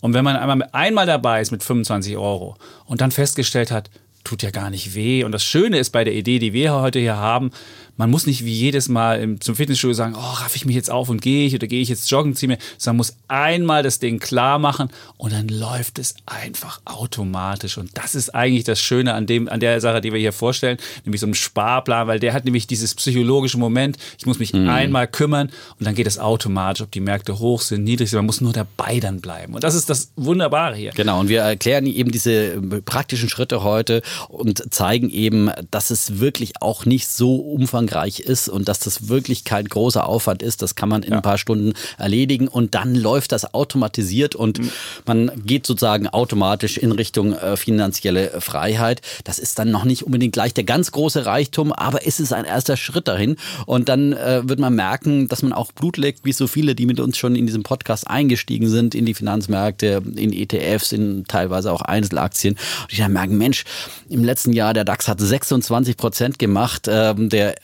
Und 0.00 0.14
wenn 0.14 0.24
man 0.24 0.36
einmal, 0.36 0.68
einmal 0.72 1.06
dabei 1.06 1.40
ist 1.40 1.50
mit 1.50 1.62
25 1.62 2.16
Euro 2.16 2.56
und 2.84 3.00
dann 3.00 3.10
festgestellt 3.10 3.70
hat, 3.70 3.90
tut 4.22 4.42
ja 4.42 4.50
gar 4.50 4.70
nicht 4.70 4.94
weh. 4.94 5.24
Und 5.24 5.32
das 5.32 5.44
Schöne 5.44 5.78
ist 5.78 5.90
bei 5.90 6.04
der 6.04 6.14
Idee, 6.14 6.38
die 6.38 6.52
wir 6.52 6.74
heute 6.74 6.98
hier 6.98 7.16
haben, 7.16 7.50
man 7.96 8.10
muss 8.10 8.26
nicht 8.26 8.44
wie 8.44 8.52
jedes 8.52 8.88
Mal 8.88 9.20
im, 9.20 9.40
zum 9.40 9.56
Fitnessstudio 9.56 9.94
sagen, 9.94 10.14
oh, 10.16 10.20
raff 10.20 10.54
ich 10.54 10.66
mich 10.66 10.76
jetzt 10.76 10.90
auf 10.90 11.08
und 11.08 11.22
gehe 11.22 11.46
ich 11.46 11.54
oder 11.54 11.66
gehe 11.66 11.80
ich 11.80 11.88
jetzt 11.88 12.10
joggen, 12.10 12.34
ziehe 12.34 12.48
mir, 12.48 12.58
sondern 12.78 12.98
muss 12.98 13.16
einmal 13.28 13.82
das 13.82 13.98
Ding 13.98 14.18
klar 14.18 14.58
machen 14.58 14.90
und 15.16 15.32
dann 15.32 15.48
läuft 15.48 15.98
es 15.98 16.14
einfach 16.26 16.80
automatisch. 16.84 17.78
Und 17.78 17.90
das 17.94 18.14
ist 18.14 18.34
eigentlich 18.34 18.64
das 18.64 18.80
Schöne 18.80 19.14
an 19.14 19.26
dem, 19.26 19.48
an 19.48 19.60
der 19.60 19.80
Sache, 19.80 20.00
die 20.00 20.12
wir 20.12 20.20
hier 20.20 20.32
vorstellen, 20.32 20.78
nämlich 21.04 21.20
so 21.20 21.26
ein 21.26 21.34
Sparplan, 21.34 22.06
weil 22.06 22.20
der 22.20 22.34
hat 22.34 22.44
nämlich 22.44 22.66
dieses 22.66 22.94
psychologische 22.94 23.58
Moment, 23.58 23.96
ich 24.18 24.26
muss 24.26 24.38
mich 24.38 24.52
mhm. 24.52 24.68
einmal 24.68 25.08
kümmern 25.08 25.50
und 25.78 25.86
dann 25.86 25.94
geht 25.94 26.06
es 26.06 26.18
automatisch, 26.18 26.82
ob 26.82 26.90
die 26.92 27.00
Märkte 27.00 27.38
hoch 27.38 27.62
sind, 27.62 27.84
niedrig 27.84 28.10
sind, 28.10 28.18
man 28.18 28.26
muss 28.26 28.40
nur 28.40 28.52
dabei 28.52 29.00
dann 29.00 29.20
bleiben. 29.20 29.54
Und 29.54 29.64
das 29.64 29.74
ist 29.74 29.88
das 29.88 30.12
Wunderbare 30.16 30.76
hier. 30.76 30.90
Genau, 30.90 31.20
und 31.20 31.28
wir 31.28 31.40
erklären 31.40 31.86
eben 31.86 32.10
diese 32.10 32.60
praktischen 32.84 33.28
Schritte 33.28 33.62
heute 33.62 34.02
und 34.28 34.62
zeigen 34.72 35.08
eben, 35.08 35.50
dass 35.70 35.90
es 35.90 36.20
wirklich 36.20 36.60
auch 36.60 36.84
nicht 36.84 37.08
so 37.08 37.36
umfangreich 37.36 37.85
umfangreich 37.86 38.20
ist 38.20 38.48
und 38.48 38.68
dass 38.68 38.80
das 38.80 39.08
wirklich 39.08 39.44
kein 39.44 39.66
großer 39.66 40.06
Aufwand 40.06 40.42
ist. 40.42 40.62
Das 40.62 40.74
kann 40.74 40.88
man 40.88 41.02
in 41.02 41.10
ja. 41.10 41.16
ein 41.16 41.22
paar 41.22 41.38
Stunden 41.38 41.74
erledigen 41.98 42.48
und 42.48 42.74
dann 42.74 42.94
läuft 42.94 43.32
das 43.32 43.54
automatisiert 43.54 44.34
und 44.34 44.58
mhm. 44.58 44.70
man 45.06 45.30
geht 45.44 45.66
sozusagen 45.66 46.08
automatisch 46.08 46.78
in 46.78 46.92
Richtung 46.92 47.32
äh, 47.34 47.56
finanzielle 47.56 48.40
Freiheit. 48.40 49.02
Das 49.24 49.38
ist 49.38 49.58
dann 49.58 49.70
noch 49.70 49.84
nicht 49.84 50.04
unbedingt 50.04 50.32
gleich 50.32 50.54
der 50.54 50.64
ganz 50.64 50.90
große 50.92 51.26
Reichtum, 51.26 51.72
aber 51.72 52.06
es 52.06 52.20
ist 52.20 52.32
ein 52.32 52.44
erster 52.44 52.76
Schritt 52.76 53.08
dahin 53.08 53.36
und 53.66 53.88
dann 53.88 54.12
äh, 54.12 54.42
wird 54.44 54.58
man 54.58 54.74
merken, 54.74 55.28
dass 55.28 55.42
man 55.42 55.52
auch 55.52 55.72
Blut 55.72 55.96
leckt, 55.96 56.24
wie 56.24 56.32
so 56.32 56.46
viele, 56.46 56.74
die 56.74 56.86
mit 56.86 57.00
uns 57.00 57.16
schon 57.16 57.36
in 57.36 57.46
diesem 57.46 57.62
Podcast 57.62 58.08
eingestiegen 58.08 58.68
sind, 58.68 58.94
in 58.94 59.06
die 59.06 59.14
Finanzmärkte, 59.14 60.02
in 60.16 60.32
ETFs, 60.32 60.92
in 60.92 61.24
teilweise 61.28 61.72
auch 61.72 61.82
Einzelaktien. 61.82 62.56
Und 62.82 62.92
die 62.92 62.96
dann 62.96 63.12
merken, 63.12 63.38
Mensch, 63.38 63.64
im 64.08 64.24
letzten 64.24 64.52
Jahr 64.52 64.74
der 64.74 64.84
DAX 64.84 65.08
hat 65.08 65.20
26 65.20 65.96
Prozent 65.96 66.38
gemacht, 66.38 66.88
ähm, 66.88 67.28
der 67.28 67.52
äh, 67.52 67.54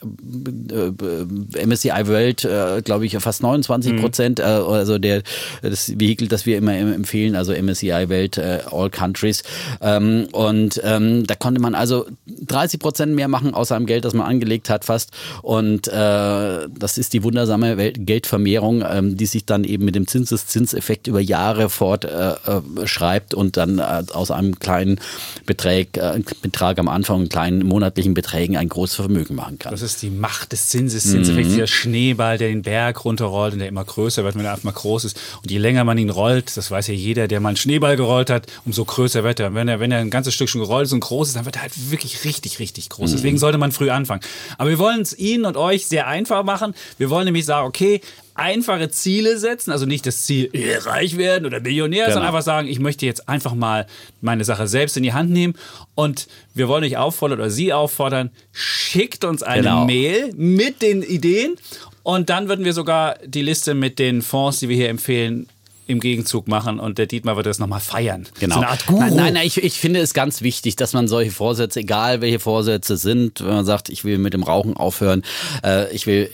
MSCI 1.65 2.07
World, 2.07 2.45
äh, 2.45 2.81
glaube 2.83 3.05
ich, 3.05 3.17
fast 3.17 3.43
29 3.43 3.97
Prozent, 3.97 4.39
mhm. 4.39 4.45
äh, 4.45 4.47
also 4.47 4.97
der, 4.97 5.23
das 5.61 5.99
Vehikel, 5.99 6.27
das 6.27 6.45
wir 6.45 6.57
immer 6.57 6.73
empfehlen, 6.73 7.35
also 7.35 7.53
MSCI 7.53 8.09
Welt 8.09 8.37
äh, 8.37 8.61
All 8.71 8.89
Countries. 8.89 9.43
Ähm, 9.81 10.27
und 10.31 10.81
ähm, 10.83 11.25
da 11.25 11.35
konnte 11.35 11.61
man 11.61 11.75
also 11.75 12.05
30 12.27 12.79
Prozent 12.79 13.15
mehr 13.15 13.27
machen 13.27 13.53
aus 13.53 13.69
seinem 13.69 13.85
Geld, 13.85 14.05
das 14.05 14.13
man 14.13 14.27
angelegt 14.27 14.69
hat, 14.69 14.85
fast. 14.85 15.11
Und 15.41 15.87
äh, 15.87 15.91
das 15.91 16.97
ist 16.97 17.13
die 17.13 17.23
wundersame 17.23 17.77
Welt 17.77 18.05
Geldvermehrung, 18.05 18.83
ähm, 18.87 19.17
die 19.17 19.25
sich 19.25 19.45
dann 19.45 19.63
eben 19.63 19.85
mit 19.85 19.95
dem 19.95 20.07
Zinseszinseffekt 20.07 21.07
über 21.07 21.19
Jahre 21.19 21.69
fortschreibt 21.69 23.33
äh, 23.33 23.35
und 23.35 23.57
dann 23.57 23.79
äh, 23.79 24.03
aus 24.13 24.31
einem 24.31 24.59
kleinen 24.59 24.99
Betrag, 25.45 25.97
äh, 25.97 26.21
Betrag 26.41 26.79
am 26.79 26.87
Anfang, 26.87 27.21
einen 27.21 27.29
kleinen 27.29 27.65
monatlichen 27.65 28.13
Beträgen 28.13 28.57
ein 28.57 28.69
großes 28.69 28.95
Vermögen 28.95 29.35
machen 29.35 29.59
kann. 29.59 29.71
Das 29.71 29.81
ist 29.81 30.02
die 30.03 30.09
Macht 30.09 30.51
des 30.51 30.67
Zinseszinseffekts, 30.67 31.49
mhm. 31.49 31.53
dieser 31.53 31.67
Schneeball, 31.67 32.37
der 32.37 32.49
den 32.49 32.61
Berg 32.61 33.03
runterrollt 33.05 33.53
und 33.53 33.59
der 33.59 33.67
immer 33.67 33.83
größer 33.83 34.23
wird, 34.23 34.35
wenn 34.35 34.45
er 34.45 34.53
einfach 34.53 34.73
groß 34.73 35.05
ist. 35.05 35.19
Und 35.41 35.49
je 35.49 35.57
länger 35.57 35.83
man 35.83 35.97
ihn 35.97 36.09
rollt, 36.09 36.55
das 36.55 36.69
weiß 36.69 36.87
ja 36.87 36.93
jeder, 36.93 37.27
der 37.27 37.39
mal 37.39 37.49
einen 37.49 37.57
Schneeball 37.57 37.95
gerollt 37.95 38.29
hat, 38.29 38.47
umso 38.65 38.85
größer 38.85 39.23
wird 39.23 39.39
er. 39.39 39.53
Wenn 39.53 39.67
er, 39.67 39.79
wenn 39.79 39.91
er 39.91 39.99
ein 39.99 40.09
ganzes 40.09 40.33
Stück 40.33 40.49
schon 40.49 40.61
gerollt 40.61 40.85
ist 40.85 40.93
und 40.93 40.99
groß 40.99 41.29
ist, 41.29 41.35
dann 41.35 41.45
wird 41.45 41.55
er 41.55 41.63
halt 41.63 41.91
wirklich 41.91 42.25
richtig, 42.25 42.59
richtig 42.59 42.89
groß. 42.89 43.11
Mhm. 43.11 43.15
Deswegen 43.15 43.37
sollte 43.37 43.57
man 43.57 43.71
früh 43.71 43.89
anfangen. 43.89 44.21
Aber 44.57 44.69
wir 44.69 44.79
wollen 44.79 45.01
es 45.01 45.17
Ihnen 45.17 45.45
und 45.45 45.57
euch 45.57 45.87
sehr 45.87 46.07
einfach 46.07 46.43
machen. 46.43 46.75
Wir 46.97 47.09
wollen 47.09 47.25
nämlich 47.25 47.45
sagen, 47.45 47.67
okay, 47.67 48.01
einfache 48.35 48.89
Ziele 48.89 49.37
setzen, 49.37 49.71
also 49.71 49.85
nicht 49.85 50.05
das 50.05 50.23
Ziel, 50.23 50.49
reich 50.85 51.17
werden 51.17 51.45
oder 51.45 51.59
Millionär, 51.59 52.05
genau. 52.05 52.13
sondern 52.13 52.29
einfach 52.29 52.45
sagen, 52.45 52.67
ich 52.67 52.79
möchte 52.79 53.05
jetzt 53.05 53.29
einfach 53.29 53.53
mal 53.53 53.85
meine 54.21 54.43
Sache 54.43 54.67
selbst 54.67 54.97
in 54.97 55.03
die 55.03 55.13
Hand 55.13 55.29
nehmen 55.29 55.55
und 55.95 56.27
wir 56.53 56.67
wollen 56.67 56.83
euch 56.83 56.97
auffordern 56.97 57.39
oder 57.39 57.49
Sie 57.49 57.73
auffordern, 57.73 58.31
schickt 58.51 59.23
uns 59.23 59.43
eine 59.43 59.63
genau. 59.63 59.85
Mail 59.85 60.33
mit 60.35 60.81
den 60.81 61.03
Ideen 61.03 61.55
und 62.03 62.29
dann 62.29 62.49
würden 62.49 62.65
wir 62.65 62.73
sogar 62.73 63.17
die 63.25 63.41
Liste 63.41 63.73
mit 63.73 63.97
den 63.97 64.21
Fonds, 64.21 64.59
die 64.59 64.69
wir 64.69 64.75
hier 64.75 64.89
empfehlen, 64.89 65.47
im 65.87 65.99
Gegenzug 65.99 66.47
machen 66.47 66.79
und 66.79 66.97
der 66.97 67.05
Dietmar 67.05 67.35
wird 67.35 67.45
das 67.45 67.59
nochmal 67.59 67.79
feiern. 67.79 68.27
Genau. 68.39 68.55
So 68.55 68.61
eine 68.61 68.69
Art 68.69 68.85
Guru. 68.85 68.99
Nein, 68.99 69.15
nein, 69.15 69.33
nein 69.33 69.47
ich, 69.47 69.57
ich 69.57 69.79
finde 69.79 69.99
es 69.99 70.13
ganz 70.13 70.41
wichtig, 70.41 70.75
dass 70.75 70.93
man 70.93 71.07
solche 71.07 71.31
Vorsätze, 71.31 71.81
egal 71.81 72.21
welche 72.21 72.39
Vorsätze 72.39 72.97
sind, 72.97 73.41
wenn 73.41 73.53
man 73.53 73.65
sagt, 73.65 73.89
ich 73.89 74.03
will 74.05 74.17
mit 74.17 74.33
dem 74.33 74.43
Rauchen 74.43 74.77
aufhören, 74.77 75.23
äh, 75.63 75.93
ich 75.93 76.07
will 76.07 76.29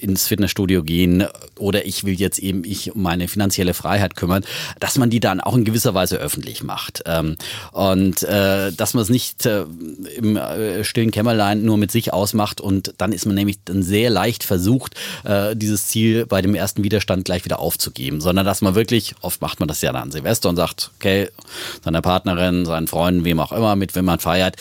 ins 0.00 0.26
Fitnessstudio 0.26 0.82
gehen 0.82 1.26
oder 1.58 1.86
ich 1.86 2.04
will 2.04 2.14
jetzt 2.14 2.38
eben 2.38 2.64
ich 2.64 2.94
um 2.94 3.02
meine 3.02 3.28
finanzielle 3.28 3.74
Freiheit 3.74 4.16
kümmern, 4.16 4.44
dass 4.80 4.96
man 4.96 5.10
die 5.10 5.20
dann 5.20 5.40
auch 5.40 5.56
in 5.56 5.64
gewisser 5.64 5.94
Weise 5.94 6.16
öffentlich 6.16 6.62
macht. 6.62 7.02
Ähm, 7.06 7.36
und 7.72 8.22
äh, 8.22 8.72
dass 8.72 8.94
man 8.94 9.02
es 9.02 9.08
nicht 9.08 9.46
äh, 9.46 9.64
im 10.16 10.36
äh, 10.36 10.84
stillen 10.84 11.10
Kämmerlein 11.10 11.64
nur 11.64 11.76
mit 11.76 11.90
sich 11.90 12.12
ausmacht 12.12 12.60
und 12.60 12.94
dann 12.98 13.12
ist 13.12 13.26
man 13.26 13.34
nämlich 13.34 13.58
dann 13.64 13.82
sehr 13.82 14.10
leicht 14.10 14.44
versucht, 14.44 14.94
äh, 15.24 15.56
dieses 15.56 15.88
Ziel 15.88 16.26
bei 16.26 16.42
dem 16.42 16.54
ersten 16.54 16.84
Widerstand 16.84 17.24
gleich 17.24 17.44
wieder 17.44 17.58
aufzugeben, 17.58 18.20
sondern 18.20 18.46
dass 18.46 18.60
man 18.60 18.74
wirklich 18.74 18.83
wirklich, 18.84 19.14
oft 19.22 19.40
macht 19.40 19.60
man 19.60 19.68
das 19.68 19.80
ja 19.80 19.92
dann 19.92 20.02
an 20.02 20.10
Silvester 20.10 20.50
und 20.50 20.56
sagt, 20.56 20.90
okay, 20.96 21.30
seiner 21.82 22.02
Partnerin, 22.02 22.66
seinen 22.66 22.86
Freunden, 22.86 23.24
wem 23.24 23.40
auch 23.40 23.52
immer, 23.52 23.76
mit 23.76 23.94
wem 23.94 24.04
man 24.04 24.18
feiert, 24.18 24.56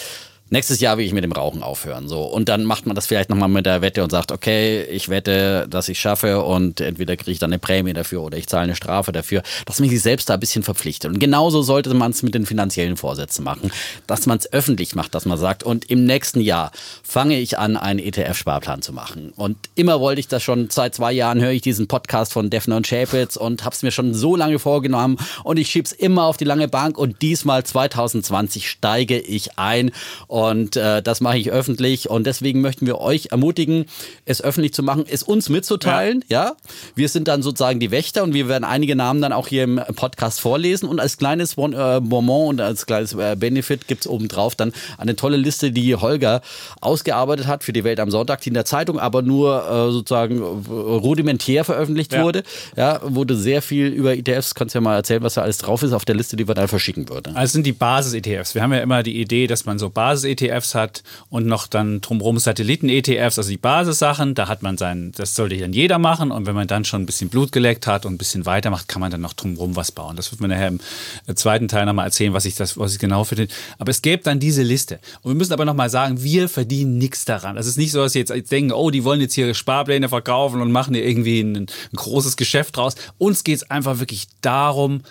nächstes 0.53 0.79
Jahr 0.79 0.97
will 0.97 1.05
ich 1.05 1.13
mit 1.13 1.23
dem 1.23 1.31
Rauchen 1.31 1.63
aufhören. 1.63 2.07
So. 2.07 2.21
Und 2.21 2.47
dann 2.47 2.63
macht 2.63 2.85
man 2.85 2.95
das 2.95 3.07
vielleicht 3.07 3.29
nochmal 3.29 3.49
mit 3.49 3.65
der 3.65 3.81
Wette 3.81 4.03
und 4.03 4.11
sagt, 4.11 4.31
okay, 4.31 4.83
ich 4.83 5.09
wette, 5.09 5.67
dass 5.67 5.89
ich 5.89 5.99
schaffe 5.99 6.43
und 6.43 6.79
entweder 6.79 7.17
kriege 7.17 7.31
ich 7.31 7.39
dann 7.39 7.51
eine 7.51 7.59
Prämie 7.59 7.93
dafür 7.93 8.21
oder 8.21 8.37
ich 8.37 8.47
zahle 8.47 8.63
eine 8.63 8.75
Strafe 8.75 9.11
dafür, 9.11 9.41
dass 9.65 9.79
man 9.79 9.89
sich 9.89 10.01
selbst 10.01 10.29
da 10.29 10.35
ein 10.35 10.39
bisschen 10.39 10.63
verpflichtet. 10.63 11.11
Und 11.11 11.19
genauso 11.19 11.63
sollte 11.63 11.93
man 11.93 12.11
es 12.11 12.23
mit 12.23 12.35
den 12.35 12.45
finanziellen 12.45 12.97
Vorsätzen 12.97 13.43
machen, 13.43 13.71
dass 14.07 14.27
man 14.27 14.37
es 14.37 14.53
öffentlich 14.53 14.95
macht, 14.95 15.15
dass 15.15 15.25
man 15.25 15.37
sagt, 15.37 15.63
und 15.63 15.89
im 15.89 16.05
nächsten 16.05 16.39
Jahr 16.39 16.71
fange 17.01 17.39
ich 17.39 17.57
an, 17.57 17.75
einen 17.75 17.99
ETF-Sparplan 17.99 18.83
zu 18.83 18.93
machen. 18.93 19.33
Und 19.35 19.57
immer 19.73 19.99
wollte 19.99 20.19
ich 20.19 20.27
das 20.27 20.43
schon, 20.43 20.69
seit 20.69 20.93
zwei 20.93 21.11
Jahren 21.11 21.41
höre 21.41 21.51
ich 21.51 21.63
diesen 21.63 21.87
Podcast 21.87 22.31
von 22.31 22.51
Defner 22.51 22.77
und 22.77 22.85
Schäpitz 22.85 23.35
und 23.37 23.65
habe 23.65 23.73
es 23.73 23.81
mir 23.81 23.91
schon 23.91 24.13
so 24.13 24.35
lange 24.35 24.59
vorgenommen 24.59 25.17
und 25.43 25.57
ich 25.57 25.69
schiebe 25.69 25.87
es 25.87 25.91
immer 25.91 26.25
auf 26.25 26.37
die 26.37 26.45
lange 26.45 26.67
Bank 26.67 26.99
und 26.99 27.23
diesmal 27.23 27.63
2020 27.63 28.69
steige 28.69 29.17
ich 29.17 29.57
ein 29.57 29.91
und 30.27 30.42
äh, 30.51 31.01
das 31.01 31.21
mache 31.21 31.37
ich 31.37 31.51
öffentlich. 31.51 32.09
Und 32.09 32.25
deswegen 32.25 32.61
möchten 32.61 32.85
wir 32.85 32.99
euch 32.99 33.27
ermutigen, 33.31 33.85
es 34.25 34.41
öffentlich 34.41 34.73
zu 34.73 34.83
machen, 34.83 35.05
es 35.09 35.23
uns 35.23 35.49
mitzuteilen. 35.49 36.23
Ja. 36.27 36.45
ja? 36.45 36.55
Wir 36.95 37.09
sind 37.09 37.27
dann 37.27 37.41
sozusagen 37.41 37.79
die 37.79 37.91
Wächter 37.91 38.23
und 38.23 38.33
wir 38.33 38.47
werden 38.47 38.63
einige 38.63 38.95
Namen 38.95 39.21
dann 39.21 39.33
auch 39.33 39.47
hier 39.47 39.63
im 39.63 39.81
Podcast 39.95 40.39
vorlesen. 40.39 40.87
Und 40.87 40.99
als 40.99 41.17
kleines 41.17 41.55
bon, 41.55 41.73
äh, 41.73 42.01
Bonbon 42.01 42.49
und 42.49 42.61
als 42.61 42.85
kleines 42.85 43.13
äh, 43.13 43.35
Benefit 43.37 43.87
gibt 43.87 44.01
es 44.01 44.07
obendrauf 44.07 44.55
dann 44.55 44.73
eine 44.97 45.15
tolle 45.15 45.37
Liste, 45.37 45.71
die 45.71 45.95
Holger 45.95 46.41
ausgearbeitet 46.81 47.47
hat 47.47 47.63
für 47.63 47.73
die 47.73 47.83
Welt 47.83 47.99
am 47.99 48.11
Sonntag, 48.11 48.41
die 48.41 48.49
in 48.49 48.53
der 48.53 48.65
Zeitung 48.65 48.99
aber 48.99 49.21
nur 49.21 49.63
äh, 49.63 49.91
sozusagen 49.91 50.41
rudimentär 50.41 51.63
veröffentlicht 51.63 52.13
ja. 52.13 52.23
wurde. 52.23 52.43
Ja, 52.75 52.99
wurde 53.03 53.35
sehr 53.35 53.61
viel 53.61 53.87
über 53.87 54.15
ETFs. 54.15 54.55
Kannst 54.55 54.75
ja 54.75 54.81
mal 54.81 54.95
erzählen, 54.95 55.23
was 55.23 55.35
da 55.35 55.41
alles 55.41 55.57
drauf 55.57 55.83
ist 55.83 55.93
auf 55.93 56.05
der 56.05 56.15
Liste, 56.15 56.35
die 56.35 56.47
wir 56.47 56.55
dann 56.55 56.67
verschicken 56.67 57.09
würden. 57.09 57.35
Also 57.35 57.53
sind 57.53 57.65
die 57.65 57.71
Basis-ETFs. 57.73 58.55
Wir 58.55 58.63
haben 58.63 58.73
ja 58.73 58.79
immer 58.79 59.03
die 59.03 59.19
Idee, 59.19 59.47
dass 59.47 59.65
man 59.65 59.79
so 59.79 59.89
Basis 59.89 60.22
Basis-ETFs 60.23 60.75
hat 60.75 61.03
und 61.29 61.45
noch 61.45 61.67
dann 61.67 62.01
drumherum 62.01 62.39
Satelliten-ETFs, 62.39 63.37
also 63.37 63.49
die 63.49 63.57
Basissachen. 63.57 64.35
Da 64.35 64.47
hat 64.47 64.63
man 64.63 64.77
sein, 64.77 65.11
das 65.15 65.35
sollte 65.35 65.57
dann 65.57 65.73
jeder 65.73 65.99
machen. 65.99 66.31
Und 66.31 66.45
wenn 66.45 66.55
man 66.55 66.67
dann 66.67 66.85
schon 66.85 67.03
ein 67.03 67.05
bisschen 67.05 67.29
Blut 67.29 67.51
geleckt 67.51 67.87
hat 67.87 68.05
und 68.05 68.13
ein 68.13 68.17
bisschen 68.17 68.45
weitermacht, 68.45 68.87
kann 68.87 69.01
man 69.01 69.11
dann 69.11 69.21
noch 69.21 69.33
drumherum 69.33 69.75
was 69.75 69.91
bauen. 69.91 70.15
Das 70.15 70.31
wird 70.31 70.41
mir 70.41 70.47
nachher 70.47 70.69
im 70.69 70.79
äh, 71.27 71.35
zweiten 71.35 71.67
Teil 71.67 71.85
nochmal 71.85 72.05
erzählen, 72.05 72.33
was 72.33 72.45
ich, 72.45 72.55
das, 72.55 72.77
was 72.77 72.93
ich 72.93 72.99
genau 72.99 73.23
finde. 73.23 73.47
Aber 73.77 73.91
es 73.91 74.01
gäbe 74.01 74.23
dann 74.23 74.39
diese 74.39 74.63
Liste. 74.63 74.99
Und 75.21 75.31
wir 75.31 75.35
müssen 75.35 75.53
aber 75.53 75.65
nochmal 75.65 75.89
sagen, 75.89 76.23
wir 76.23 76.49
verdienen 76.49 76.97
nichts 76.97 77.25
daran. 77.25 77.57
Es 77.57 77.67
ist 77.67 77.77
nicht 77.77 77.91
so, 77.91 78.01
dass 78.01 78.13
sie 78.13 78.19
jetzt 78.19 78.51
denken, 78.51 78.71
oh, 78.71 78.89
die 78.89 79.03
wollen 79.03 79.21
jetzt 79.21 79.37
ihre 79.37 79.53
Sparpläne 79.53 80.09
verkaufen 80.09 80.61
und 80.61 80.71
machen 80.71 80.93
hier 80.93 81.05
irgendwie 81.05 81.41
ein, 81.41 81.55
ein 81.55 81.67
großes 81.95 82.37
Geschäft 82.37 82.77
draus. 82.77 82.95
Uns 83.17 83.43
geht 83.43 83.57
es 83.57 83.69
einfach 83.69 83.99
wirklich 83.99 84.27
darum, 84.41 85.01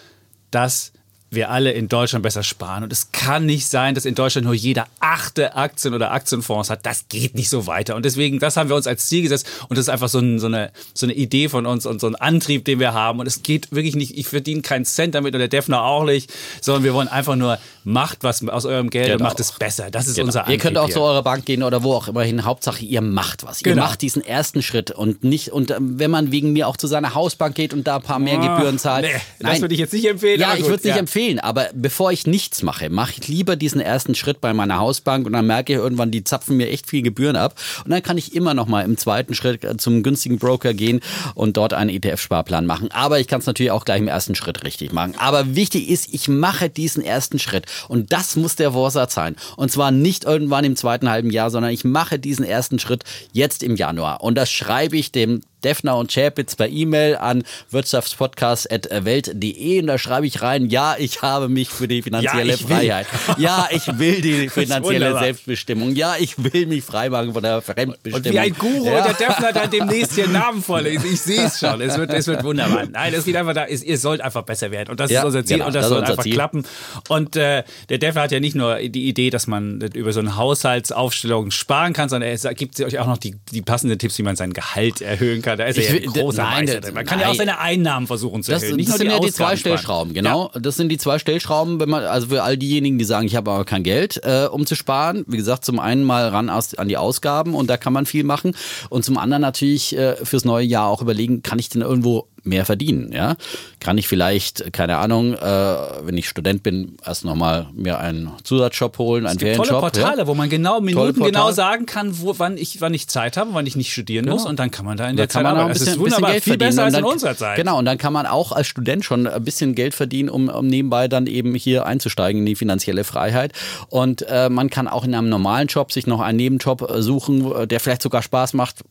dass 0.50 0.92
wir 1.32 1.50
alle 1.50 1.72
in 1.72 1.88
Deutschland 1.88 2.22
besser 2.22 2.42
sparen. 2.42 2.84
Und 2.84 2.92
es 2.92 3.10
kann 3.12 3.46
nicht 3.46 3.66
sein, 3.66 3.94
dass 3.94 4.04
in 4.04 4.14
Deutschland 4.14 4.44
nur 4.44 4.54
jeder 4.54 4.86
achte 5.00 5.56
Aktien 5.56 5.94
oder 5.94 6.12
Aktienfonds 6.12 6.70
hat. 6.70 6.84
Das 6.84 7.08
geht 7.08 7.34
nicht 7.34 7.48
so 7.48 7.66
weiter. 7.66 7.96
Und 7.96 8.04
deswegen, 8.04 8.38
das 8.38 8.56
haben 8.56 8.68
wir 8.68 8.76
uns 8.76 8.86
als 8.86 9.08
Ziel 9.08 9.22
gesetzt. 9.22 9.46
Und 9.68 9.78
das 9.78 9.86
ist 9.86 9.88
einfach 9.88 10.08
so, 10.08 10.18
ein, 10.18 10.38
so, 10.38 10.46
eine, 10.46 10.70
so 10.94 11.06
eine 11.06 11.14
Idee 11.14 11.48
von 11.48 11.66
uns 11.66 11.86
und 11.86 12.00
so 12.00 12.06
ein 12.06 12.16
Antrieb, 12.16 12.64
den 12.64 12.78
wir 12.78 12.92
haben. 12.92 13.18
Und 13.18 13.26
es 13.26 13.42
geht 13.42 13.72
wirklich 13.72 13.96
nicht, 13.96 14.16
ich 14.16 14.28
verdiene 14.28 14.62
keinen 14.62 14.84
Cent 14.84 15.14
damit 15.14 15.34
und 15.34 15.38
der 15.38 15.48
Defner 15.48 15.82
auch 15.82 16.04
nicht, 16.04 16.32
sondern 16.60 16.84
wir 16.84 16.94
wollen 16.94 17.08
einfach 17.08 17.36
nur, 17.36 17.58
macht 17.84 18.22
was 18.22 18.46
aus 18.48 18.64
eurem 18.64 18.90
Geld 18.90 19.06
genau. 19.06 19.16
und 19.16 19.22
macht 19.22 19.40
es 19.40 19.52
besser. 19.52 19.90
Das 19.90 20.06
ist 20.06 20.14
genau. 20.14 20.26
unser 20.26 20.40
Antrieb. 20.40 20.54
Ihr 20.54 20.62
könnt 20.62 20.78
auch 20.78 20.86
hier. 20.86 20.94
zu 20.94 21.00
eurer 21.00 21.22
Bank 21.22 21.44
gehen 21.46 21.62
oder 21.62 21.82
wo 21.82 21.94
auch 21.94 22.08
immer 22.08 22.22
hin. 22.22 22.44
Hauptsache, 22.44 22.84
ihr 22.84 23.00
macht 23.00 23.44
was. 23.44 23.60
Genau. 23.60 23.76
Ihr 23.76 23.86
macht 23.86 24.02
diesen 24.02 24.24
ersten 24.24 24.62
Schritt 24.62 24.90
und 24.90 25.24
nicht, 25.24 25.50
und 25.50 25.70
ähm, 25.70 25.98
wenn 25.98 26.10
man 26.10 26.30
wegen 26.30 26.52
mir 26.52 26.68
auch 26.68 26.76
zu 26.76 26.86
seiner 26.86 27.14
Hausbank 27.14 27.54
geht 27.54 27.72
und 27.72 27.86
da 27.86 27.96
ein 27.96 28.02
paar 28.02 28.18
mehr 28.18 28.38
oh, 28.38 28.56
Gebühren 28.56 28.78
zahlt. 28.78 29.06
Nee, 29.06 29.12
nein, 29.40 29.52
das 29.52 29.60
würde 29.60 29.74
ich 29.74 29.80
jetzt 29.80 29.92
nicht 29.92 30.06
empfehlen. 30.06 30.40
Ja, 30.40 30.54
ich 30.54 30.62
würde 30.62 30.76
es 30.76 30.84
nicht 30.84 30.94
ja. 30.94 31.00
empfehlen, 31.00 31.21
aber 31.40 31.70
bevor 31.74 32.02
bevor 32.02 32.10
ich 32.10 32.26
nichts 32.26 32.64
mache, 32.64 32.90
mache 32.90 33.12
ich 33.16 33.28
lieber 33.28 33.54
diesen 33.54 33.80
ersten 33.80 34.16
Schritt 34.16 34.40
bei 34.40 34.52
meiner 34.52 34.78
Hausbank 34.78 35.24
und 35.24 35.34
dann 35.34 35.46
merke 35.46 35.74
ich 35.74 35.78
irgendwann, 35.78 36.10
die 36.10 36.24
zapfen 36.24 36.56
mir 36.56 36.68
echt 36.68 36.88
viel 36.88 37.02
Gebühren 37.02 37.36
ab. 37.36 37.54
Und 37.84 37.92
dann 37.92 38.02
kann 38.02 38.18
ich 38.18 38.34
immer 38.34 38.54
noch 38.54 38.66
mal 38.66 38.84
im 38.84 38.96
zweiten 38.96 39.34
Schritt 39.34 39.62
äh, 39.62 39.76
zum 39.76 40.02
günstigen 40.02 40.38
Broker 40.38 40.74
gehen 40.74 40.98
und 41.36 41.56
dort 41.56 41.74
einen 41.74 41.90
ETF-Sparplan 41.90 42.66
machen. 42.66 42.90
Aber 42.90 43.20
ich 43.20 43.28
kann 43.28 43.38
es 43.38 43.46
natürlich 43.46 43.70
auch 43.70 43.84
gleich 43.84 44.00
im 44.00 44.08
ersten 44.08 44.34
Schritt 44.34 44.64
richtig 44.64 44.92
machen. 44.92 45.14
Aber 45.16 45.54
wichtig 45.54 45.90
ist, 45.90 46.12
ich 46.12 46.26
mache 46.26 46.68
diesen 46.68 47.04
ersten 47.04 47.38
Schritt. 47.38 47.66
Und 47.86 48.12
das 48.12 48.34
muss 48.34 48.56
der 48.56 48.72
Vorsatz 48.72 49.14
sein. 49.14 49.36
Und 49.56 49.70
zwar 49.70 49.92
nicht 49.92 50.24
irgendwann 50.24 50.64
im 50.64 50.74
zweiten 50.74 51.08
halben 51.08 51.30
Jahr, 51.30 51.50
sondern 51.50 51.70
ich 51.70 51.84
mache 51.84 52.18
diesen 52.18 52.44
ersten 52.44 52.80
Schritt 52.80 53.04
jetzt 53.32 53.62
im 53.62 53.76
Januar. 53.76 54.24
Und 54.24 54.34
das 54.34 54.50
schreibe 54.50 54.96
ich 54.96 55.12
dem 55.12 55.42
Defner 55.64 55.96
und 55.96 56.12
Chapitz 56.12 56.56
per 56.56 56.68
E-Mail 56.68 57.16
an 57.16 57.44
wirtschaftspodcast.welt.de 57.70 59.80
und 59.80 59.86
da 59.86 59.96
schreibe 59.98 60.26
ich 60.26 60.42
rein, 60.42 60.66
ja, 60.66 60.96
ich 60.98 61.22
habe 61.22 61.48
mich 61.48 61.70
für 61.70 61.88
die 61.88 62.02
finanzielle 62.02 62.52
ja, 62.52 62.56
Freiheit. 62.56 63.06
Ja, 63.38 63.68
ich 63.70 63.98
will 63.98 64.20
die 64.20 64.48
finanzielle 64.50 65.18
Selbstbestimmung. 65.18 65.94
Ja, 65.94 66.16
ich 66.18 66.42
will 66.42 66.66
mich 66.66 66.84
freimachen 66.84 67.32
von 67.32 67.42
der 67.42 67.62
Fremdbestimmung. 67.62 68.16
Und 68.16 68.32
wie 68.32 68.38
ein 68.38 68.54
Guru 68.54 68.86
ja. 68.86 69.02
der 69.02 69.14
Defner 69.14 69.52
dann 69.52 69.70
demnächst 69.78 70.14
hier 70.14 70.28
Namen 70.28 70.62
vorlesen. 70.62 71.12
Ich 71.12 71.20
sehe 71.20 71.44
es 71.44 71.58
schon. 71.58 71.80
Es 71.80 71.96
wird, 71.96 72.12
es 72.12 72.26
wird 72.26 72.44
wunderbar. 72.44 72.86
Nein, 72.86 73.14
es 73.14 73.24
geht 73.24 73.36
einfach 73.36 73.54
da, 73.54 73.66
ihr 73.66 73.98
sollt 73.98 74.20
einfach 74.20 74.42
besser 74.42 74.70
werden. 74.70 74.90
Und 74.90 75.00
das 75.00 75.10
ja, 75.10 75.20
ist 75.20 75.26
unser 75.26 75.44
Ziel 75.44 75.58
genau, 75.58 75.68
und 75.68 75.74
das, 75.74 75.82
das 75.82 75.90
soll 75.90 76.04
einfach 76.04 76.22
Ziel. 76.22 76.34
klappen. 76.34 76.64
Und 77.08 77.36
äh, 77.36 77.64
der 77.88 77.98
Defner 77.98 78.22
hat 78.22 78.32
ja 78.32 78.40
nicht 78.40 78.56
nur 78.56 78.76
die 78.76 79.08
Idee, 79.08 79.30
dass 79.30 79.46
man 79.46 79.80
über 79.80 80.12
so 80.12 80.20
eine 80.20 80.36
Haushaltsaufstellung 80.36 81.50
sparen 81.50 81.92
kann, 81.92 82.08
sondern 82.08 82.30
er 82.30 82.54
gibt 82.54 82.80
euch 82.80 82.98
auch 82.98 83.06
noch 83.06 83.18
die, 83.18 83.36
die 83.52 83.62
passenden 83.62 83.98
Tipps, 83.98 84.18
wie 84.18 84.22
man 84.22 84.36
sein 84.36 84.52
Gehalt 84.52 85.00
erhöhen 85.00 85.42
kann 85.42 85.51
kann. 85.56 85.58
Da 85.58 85.64
ist 85.66 85.78
er 85.78 85.96
ja 85.96 86.02
ein 86.02 86.12
großer 86.12 86.42
nein, 86.42 86.64
Meister. 86.66 86.92
Man 86.92 87.04
kann 87.04 87.18
nein. 87.18 87.26
ja 87.26 87.32
auch 87.32 87.36
seine 87.36 87.58
Einnahmen 87.58 88.06
versuchen 88.06 88.42
zu 88.42 88.50
das, 88.50 88.62
erhöhen. 88.62 88.76
Nicht 88.76 88.88
das 88.88 88.98
sind 88.98 89.10
ja 89.10 89.18
die 89.18 89.32
zwei 89.32 89.56
Stellschrauben, 89.56 90.14
genau. 90.14 90.50
Ja. 90.54 90.60
Das 90.60 90.76
sind 90.76 90.88
die 90.88 90.98
zwei 90.98 91.18
Stellschrauben, 91.18 91.80
wenn 91.80 91.88
man, 91.88 92.04
also 92.04 92.28
für 92.28 92.42
all 92.42 92.56
diejenigen, 92.56 92.98
die 92.98 93.04
sagen, 93.04 93.26
ich 93.26 93.36
habe 93.36 93.50
aber 93.50 93.64
kein 93.64 93.82
Geld, 93.82 94.20
äh, 94.24 94.46
um 94.50 94.66
zu 94.66 94.74
sparen. 94.74 95.24
Wie 95.26 95.36
gesagt, 95.36 95.64
zum 95.64 95.78
einen 95.78 96.04
mal 96.04 96.28
ran 96.28 96.48
an 96.50 96.88
die 96.88 96.96
Ausgaben 96.96 97.54
und 97.54 97.68
da 97.68 97.76
kann 97.76 97.92
man 97.92 98.06
viel 98.06 98.24
machen. 98.24 98.56
Und 98.88 99.04
zum 99.04 99.18
anderen 99.18 99.42
natürlich 99.42 99.96
äh, 99.96 100.16
fürs 100.24 100.44
neue 100.44 100.66
Jahr 100.66 100.88
auch 100.88 101.02
überlegen, 101.02 101.42
kann 101.42 101.58
ich 101.58 101.68
denn 101.68 101.82
irgendwo 101.82 102.28
mehr 102.44 102.64
verdienen. 102.64 103.12
Ja? 103.12 103.36
Kann 103.80 103.98
ich 103.98 104.08
vielleicht, 104.08 104.72
keine 104.72 104.98
Ahnung, 104.98 105.34
äh, 105.34 105.38
wenn 105.38 106.16
ich 106.16 106.28
Student 106.28 106.62
bin, 106.62 106.96
erst 107.04 107.24
nochmal 107.24 107.68
mir 107.74 107.98
einen 107.98 108.30
Zusatzjob 108.42 108.98
holen, 108.98 109.26
einen 109.26 109.38
Ferienjob. 109.38 109.66
Tolle 109.66 109.80
Portale, 109.80 110.18
ja? 110.18 110.26
wo 110.26 110.34
man 110.34 110.48
genau 110.48 110.80
Minuten 110.80 111.22
genau 111.22 111.52
sagen 111.52 111.86
kann, 111.86 112.20
wo, 112.20 112.38
wann, 112.38 112.56
ich, 112.56 112.80
wann 112.80 112.94
ich 112.94 113.08
Zeit 113.08 113.36
habe, 113.36 113.50
wann 113.54 113.66
ich 113.66 113.76
nicht 113.76 113.92
studieren 113.92 114.24
genau. 114.24 114.36
muss 114.36 114.46
und 114.46 114.58
dann 114.58 114.70
kann 114.70 114.84
man 114.84 114.96
da 114.96 115.08
in 115.08 115.16
der 115.16 115.26
da 115.26 115.30
Zeit 115.30 115.42
kann 115.44 115.54
man 115.54 115.64
auch 115.64 115.68
ein 115.68 115.72
bisschen, 115.72 116.02
bisschen 116.02 116.24
Geld 116.24 116.44
viel 116.44 116.52
verdienen. 116.52 116.70
besser 116.70 116.84
als 116.84 116.96
in 116.96 117.04
unserer 117.04 117.36
Zeit. 117.36 117.56
Genau, 117.56 117.78
und 117.78 117.84
dann 117.84 117.98
kann 117.98 118.12
man 118.12 118.26
auch 118.26 118.52
als 118.52 118.66
Student 118.66 119.04
schon 119.04 119.26
ein 119.26 119.44
bisschen 119.44 119.74
Geld 119.74 119.94
verdienen, 119.94 120.28
um, 120.28 120.48
um 120.48 120.66
nebenbei 120.66 121.08
dann 121.08 121.26
eben 121.26 121.54
hier 121.54 121.86
einzusteigen 121.86 122.40
in 122.40 122.46
die 122.46 122.56
finanzielle 122.56 123.04
Freiheit. 123.04 123.52
Und 123.88 124.22
äh, 124.28 124.48
man 124.48 124.70
kann 124.70 124.88
auch 124.88 125.04
in 125.04 125.14
einem 125.14 125.28
normalen 125.28 125.68
Job 125.68 125.92
sich 125.92 126.06
noch 126.06 126.20
einen 126.20 126.36
Nebenjob 126.36 126.90
äh, 126.90 127.02
suchen, 127.02 127.68
der 127.68 127.80
vielleicht 127.80 128.02
sogar 128.02 128.22
Spaß 128.22 128.54
macht, 128.54 128.82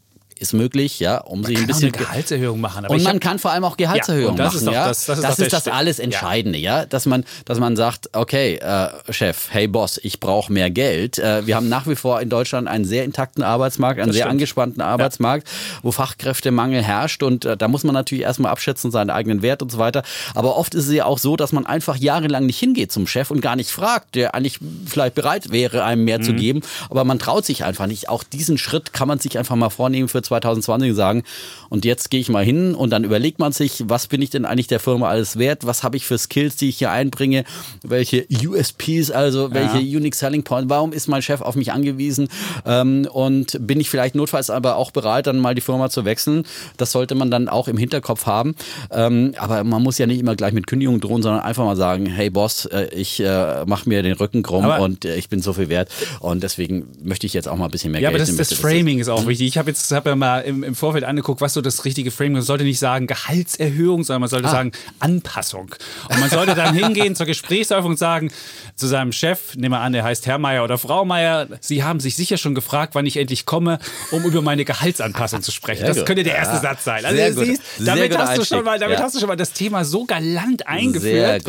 ist 0.41 0.53
möglich, 0.53 0.99
ja, 0.99 1.19
um 1.19 1.41
man 1.41 1.51
sich 1.51 1.59
ein 1.59 1.67
bisschen 1.67 1.91
Gehaltserhöhung 1.91 2.59
machen. 2.59 2.85
und 2.87 3.03
man 3.03 3.19
kann 3.19 3.37
vor 3.39 3.51
allem 3.51 3.63
auch 3.63 3.77
Gehaltserhöhung 3.77 4.35
ja, 4.37 4.45
machen. 4.45 4.65
ja? 4.65 4.87
Das, 4.87 5.05
das 5.05 5.19
ist 5.19 5.23
das, 5.23 5.39
ist 5.39 5.53
das 5.53 5.67
alles 5.67 5.99
Entscheidende, 5.99 6.57
ja. 6.57 6.79
ja, 6.79 6.85
dass 6.85 7.05
man, 7.05 7.23
dass 7.45 7.59
man 7.59 7.75
sagt, 7.75 8.09
okay, 8.13 8.55
äh, 8.55 8.89
Chef, 9.11 9.47
hey 9.51 9.67
Boss, 9.67 9.99
ich 10.01 10.19
brauche 10.19 10.51
mehr 10.51 10.71
Geld. 10.71 11.19
Äh, 11.19 11.45
wir 11.45 11.55
haben 11.55 11.69
nach 11.69 11.87
wie 11.87 11.95
vor 11.95 12.21
in 12.21 12.29
Deutschland 12.29 12.67
einen 12.67 12.85
sehr 12.85 13.03
intakten 13.03 13.43
Arbeitsmarkt, 13.43 13.99
einen 13.99 14.07
das 14.07 14.15
sehr 14.15 14.23
stimmt. 14.23 14.31
angespannten 14.31 14.81
Arbeitsmarkt, 14.81 15.47
wo 15.83 15.91
Fachkräftemangel 15.91 16.81
herrscht 16.81 17.21
und 17.21 17.45
äh, 17.45 17.55
da 17.55 17.67
muss 17.67 17.83
man 17.83 17.93
natürlich 17.93 18.23
erstmal 18.23 18.51
abschätzen 18.51 18.89
seinen 18.89 19.11
eigenen 19.11 19.43
Wert 19.43 19.61
und 19.61 19.71
so 19.71 19.77
weiter. 19.77 20.01
Aber 20.33 20.57
oft 20.57 20.73
ist 20.73 20.87
es 20.87 20.93
ja 20.93 21.05
auch 21.05 21.19
so, 21.19 21.35
dass 21.35 21.51
man 21.51 21.65
einfach 21.67 21.97
jahrelang 21.97 22.47
nicht 22.47 22.57
hingeht 22.57 22.91
zum 22.91 23.05
Chef 23.05 23.29
und 23.29 23.41
gar 23.41 23.55
nicht 23.55 23.69
fragt, 23.69 24.15
der 24.15 24.33
eigentlich 24.33 24.59
vielleicht 24.87 25.13
bereit 25.13 25.51
wäre, 25.51 25.83
einem 25.83 26.03
mehr 26.03 26.17
mhm. 26.17 26.23
zu 26.23 26.33
geben, 26.33 26.61
aber 26.89 27.03
man 27.03 27.19
traut 27.19 27.45
sich 27.45 27.63
einfach 27.63 27.85
nicht. 27.85 28.09
Auch 28.09 28.23
diesen 28.23 28.57
Schritt 28.57 28.91
kann 28.91 29.07
man 29.07 29.19
sich 29.19 29.37
einfach 29.37 29.55
mal 29.55 29.69
vornehmen 29.69 30.07
für 30.07 30.23
2020 30.31 30.95
sagen, 30.95 31.23
und 31.69 31.85
jetzt 31.85 32.09
gehe 32.09 32.19
ich 32.19 32.29
mal 32.29 32.43
hin 32.43 32.75
und 32.75 32.89
dann 32.89 33.03
überlegt 33.03 33.39
man 33.39 33.51
sich, 33.51 33.83
was 33.87 34.07
bin 34.07 34.21
ich 34.21 34.29
denn 34.29 34.45
eigentlich 34.45 34.67
der 34.67 34.79
Firma 34.79 35.09
alles 35.09 35.37
wert? 35.37 35.65
Was 35.65 35.83
habe 35.83 35.97
ich 35.97 36.05
für 36.05 36.17
Skills, 36.17 36.55
die 36.55 36.69
ich 36.69 36.77
hier 36.77 36.91
einbringe? 36.91 37.43
Welche 37.81 38.25
USPs, 38.45 39.11
also 39.11 39.53
welche 39.53 39.79
ja. 39.79 39.97
Unique 39.97 40.15
Selling 40.15 40.43
Point? 40.43 40.69
Warum 40.69 40.93
ist 40.93 41.07
mein 41.07 41.21
Chef 41.21 41.41
auf 41.41 41.55
mich 41.55 41.71
angewiesen? 41.71 42.27
Ähm, 42.65 43.07
und 43.11 43.57
bin 43.65 43.79
ich 43.79 43.89
vielleicht 43.89 44.15
notfalls 44.15 44.49
aber 44.49 44.75
auch 44.75 44.91
bereit, 44.91 45.27
dann 45.27 45.39
mal 45.39 45.55
die 45.55 45.61
Firma 45.61 45.89
zu 45.89 46.05
wechseln? 46.05 46.43
Das 46.77 46.91
sollte 46.91 47.15
man 47.15 47.31
dann 47.31 47.47
auch 47.47 47.67
im 47.67 47.77
Hinterkopf 47.77 48.25
haben. 48.25 48.55
Ähm, 48.91 49.33
aber 49.37 49.63
man 49.63 49.81
muss 49.81 49.97
ja 49.97 50.07
nicht 50.07 50.19
immer 50.19 50.35
gleich 50.35 50.53
mit 50.53 50.67
Kündigung 50.67 50.99
drohen, 50.99 51.21
sondern 51.21 51.41
einfach 51.41 51.63
mal 51.63 51.77
sagen, 51.77 52.05
hey 52.05 52.29
Boss, 52.29 52.65
äh, 52.65 52.87
ich 52.93 53.19
äh, 53.19 53.65
mache 53.65 53.87
mir 53.87 54.03
den 54.03 54.13
Rücken 54.13 54.43
krumm 54.43 54.65
aber 54.65 54.83
und 54.83 55.05
äh, 55.05 55.15
ich 55.15 55.29
bin 55.29 55.41
so 55.41 55.53
viel 55.53 55.69
wert. 55.69 55.89
Und 56.19 56.43
deswegen 56.43 56.87
möchte 57.01 57.25
ich 57.25 57.33
jetzt 57.33 57.47
auch 57.47 57.55
mal 57.55 57.65
ein 57.65 57.71
bisschen 57.71 57.91
mehr 57.91 58.01
ja, 58.01 58.09
Geld. 58.09 58.19
Ja, 58.19 58.25
aber 58.25 58.37
das, 58.37 58.49
das 58.49 58.57
Framing 58.57 58.99
ist 58.99 59.09
auch 59.09 59.25
wichtig. 59.25 59.47
Ich 59.47 59.57
habe 59.57 59.69
jetzt 59.69 59.91
hab 59.91 60.05
ja 60.05 60.15
mal 60.21 60.39
im, 60.39 60.63
im 60.63 60.75
Vorfeld 60.75 61.03
angeguckt, 61.03 61.41
was 61.41 61.53
so 61.53 61.59
das 61.61 61.83
richtige 61.83 62.11
Frame 62.11 62.27
ist. 62.31 62.33
Man 62.33 62.41
sollte 62.43 62.63
nicht 62.63 62.79
sagen 62.79 63.07
Gehaltserhöhung, 63.07 64.03
sondern 64.03 64.21
man 64.21 64.29
sollte 64.29 64.47
Ah. 64.47 64.51
sagen 64.51 64.71
Anpassung. 64.99 65.75
Und 66.09 66.19
man 66.19 66.29
sollte 66.29 66.55
dann 66.55 66.73
hingehen 66.73 67.15
zur 67.15 67.25
Gesprächsöffnung 67.25 67.91
und 67.91 67.97
sagen 67.97 68.31
zu 68.75 68.87
seinem 68.87 69.11
Chef, 69.11 69.55
nehmen 69.55 69.73
wir 69.73 69.79
an, 69.81 69.91
der 69.93 70.03
heißt 70.03 70.25
Herr 70.27 70.37
Meier 70.37 70.63
oder 70.63 70.77
Frau 70.77 71.03
Meier, 71.05 71.47
Sie 71.59 71.83
haben 71.83 71.99
sich 71.99 72.15
sicher 72.15 72.37
schon 72.37 72.55
gefragt, 72.55 72.95
wann 72.95 73.05
ich 73.05 73.17
endlich 73.17 73.45
komme, 73.45 73.79
um 74.11 74.23
über 74.23 74.41
meine 74.41 74.63
Gehaltsanpassung 74.65 75.41
zu 75.41 75.51
sprechen. 75.51 75.79
Sehr 75.79 75.87
das 75.89 75.97
gut. 75.97 76.05
könnte 76.05 76.23
der 76.23 76.35
erste 76.35 76.55
Ja. 76.55 76.61
Satz 76.61 76.83
sein. 76.85 77.03
Also 77.03 77.17
Sehr 77.17 77.31
du 77.33 77.45
siehst, 77.45 77.61
damit, 77.79 78.17
hast 78.17 78.37
du, 78.37 78.45
schon 78.45 78.63
mal, 78.63 78.79
damit 78.79 78.97
Ja. 78.99 79.03
hast 79.03 79.15
du 79.15 79.19
schon 79.19 79.27
mal 79.27 79.35
das 79.35 79.51
Thema 79.53 79.83
so 79.83 80.05
galant 80.05 80.67
eingeführt. 80.67 81.43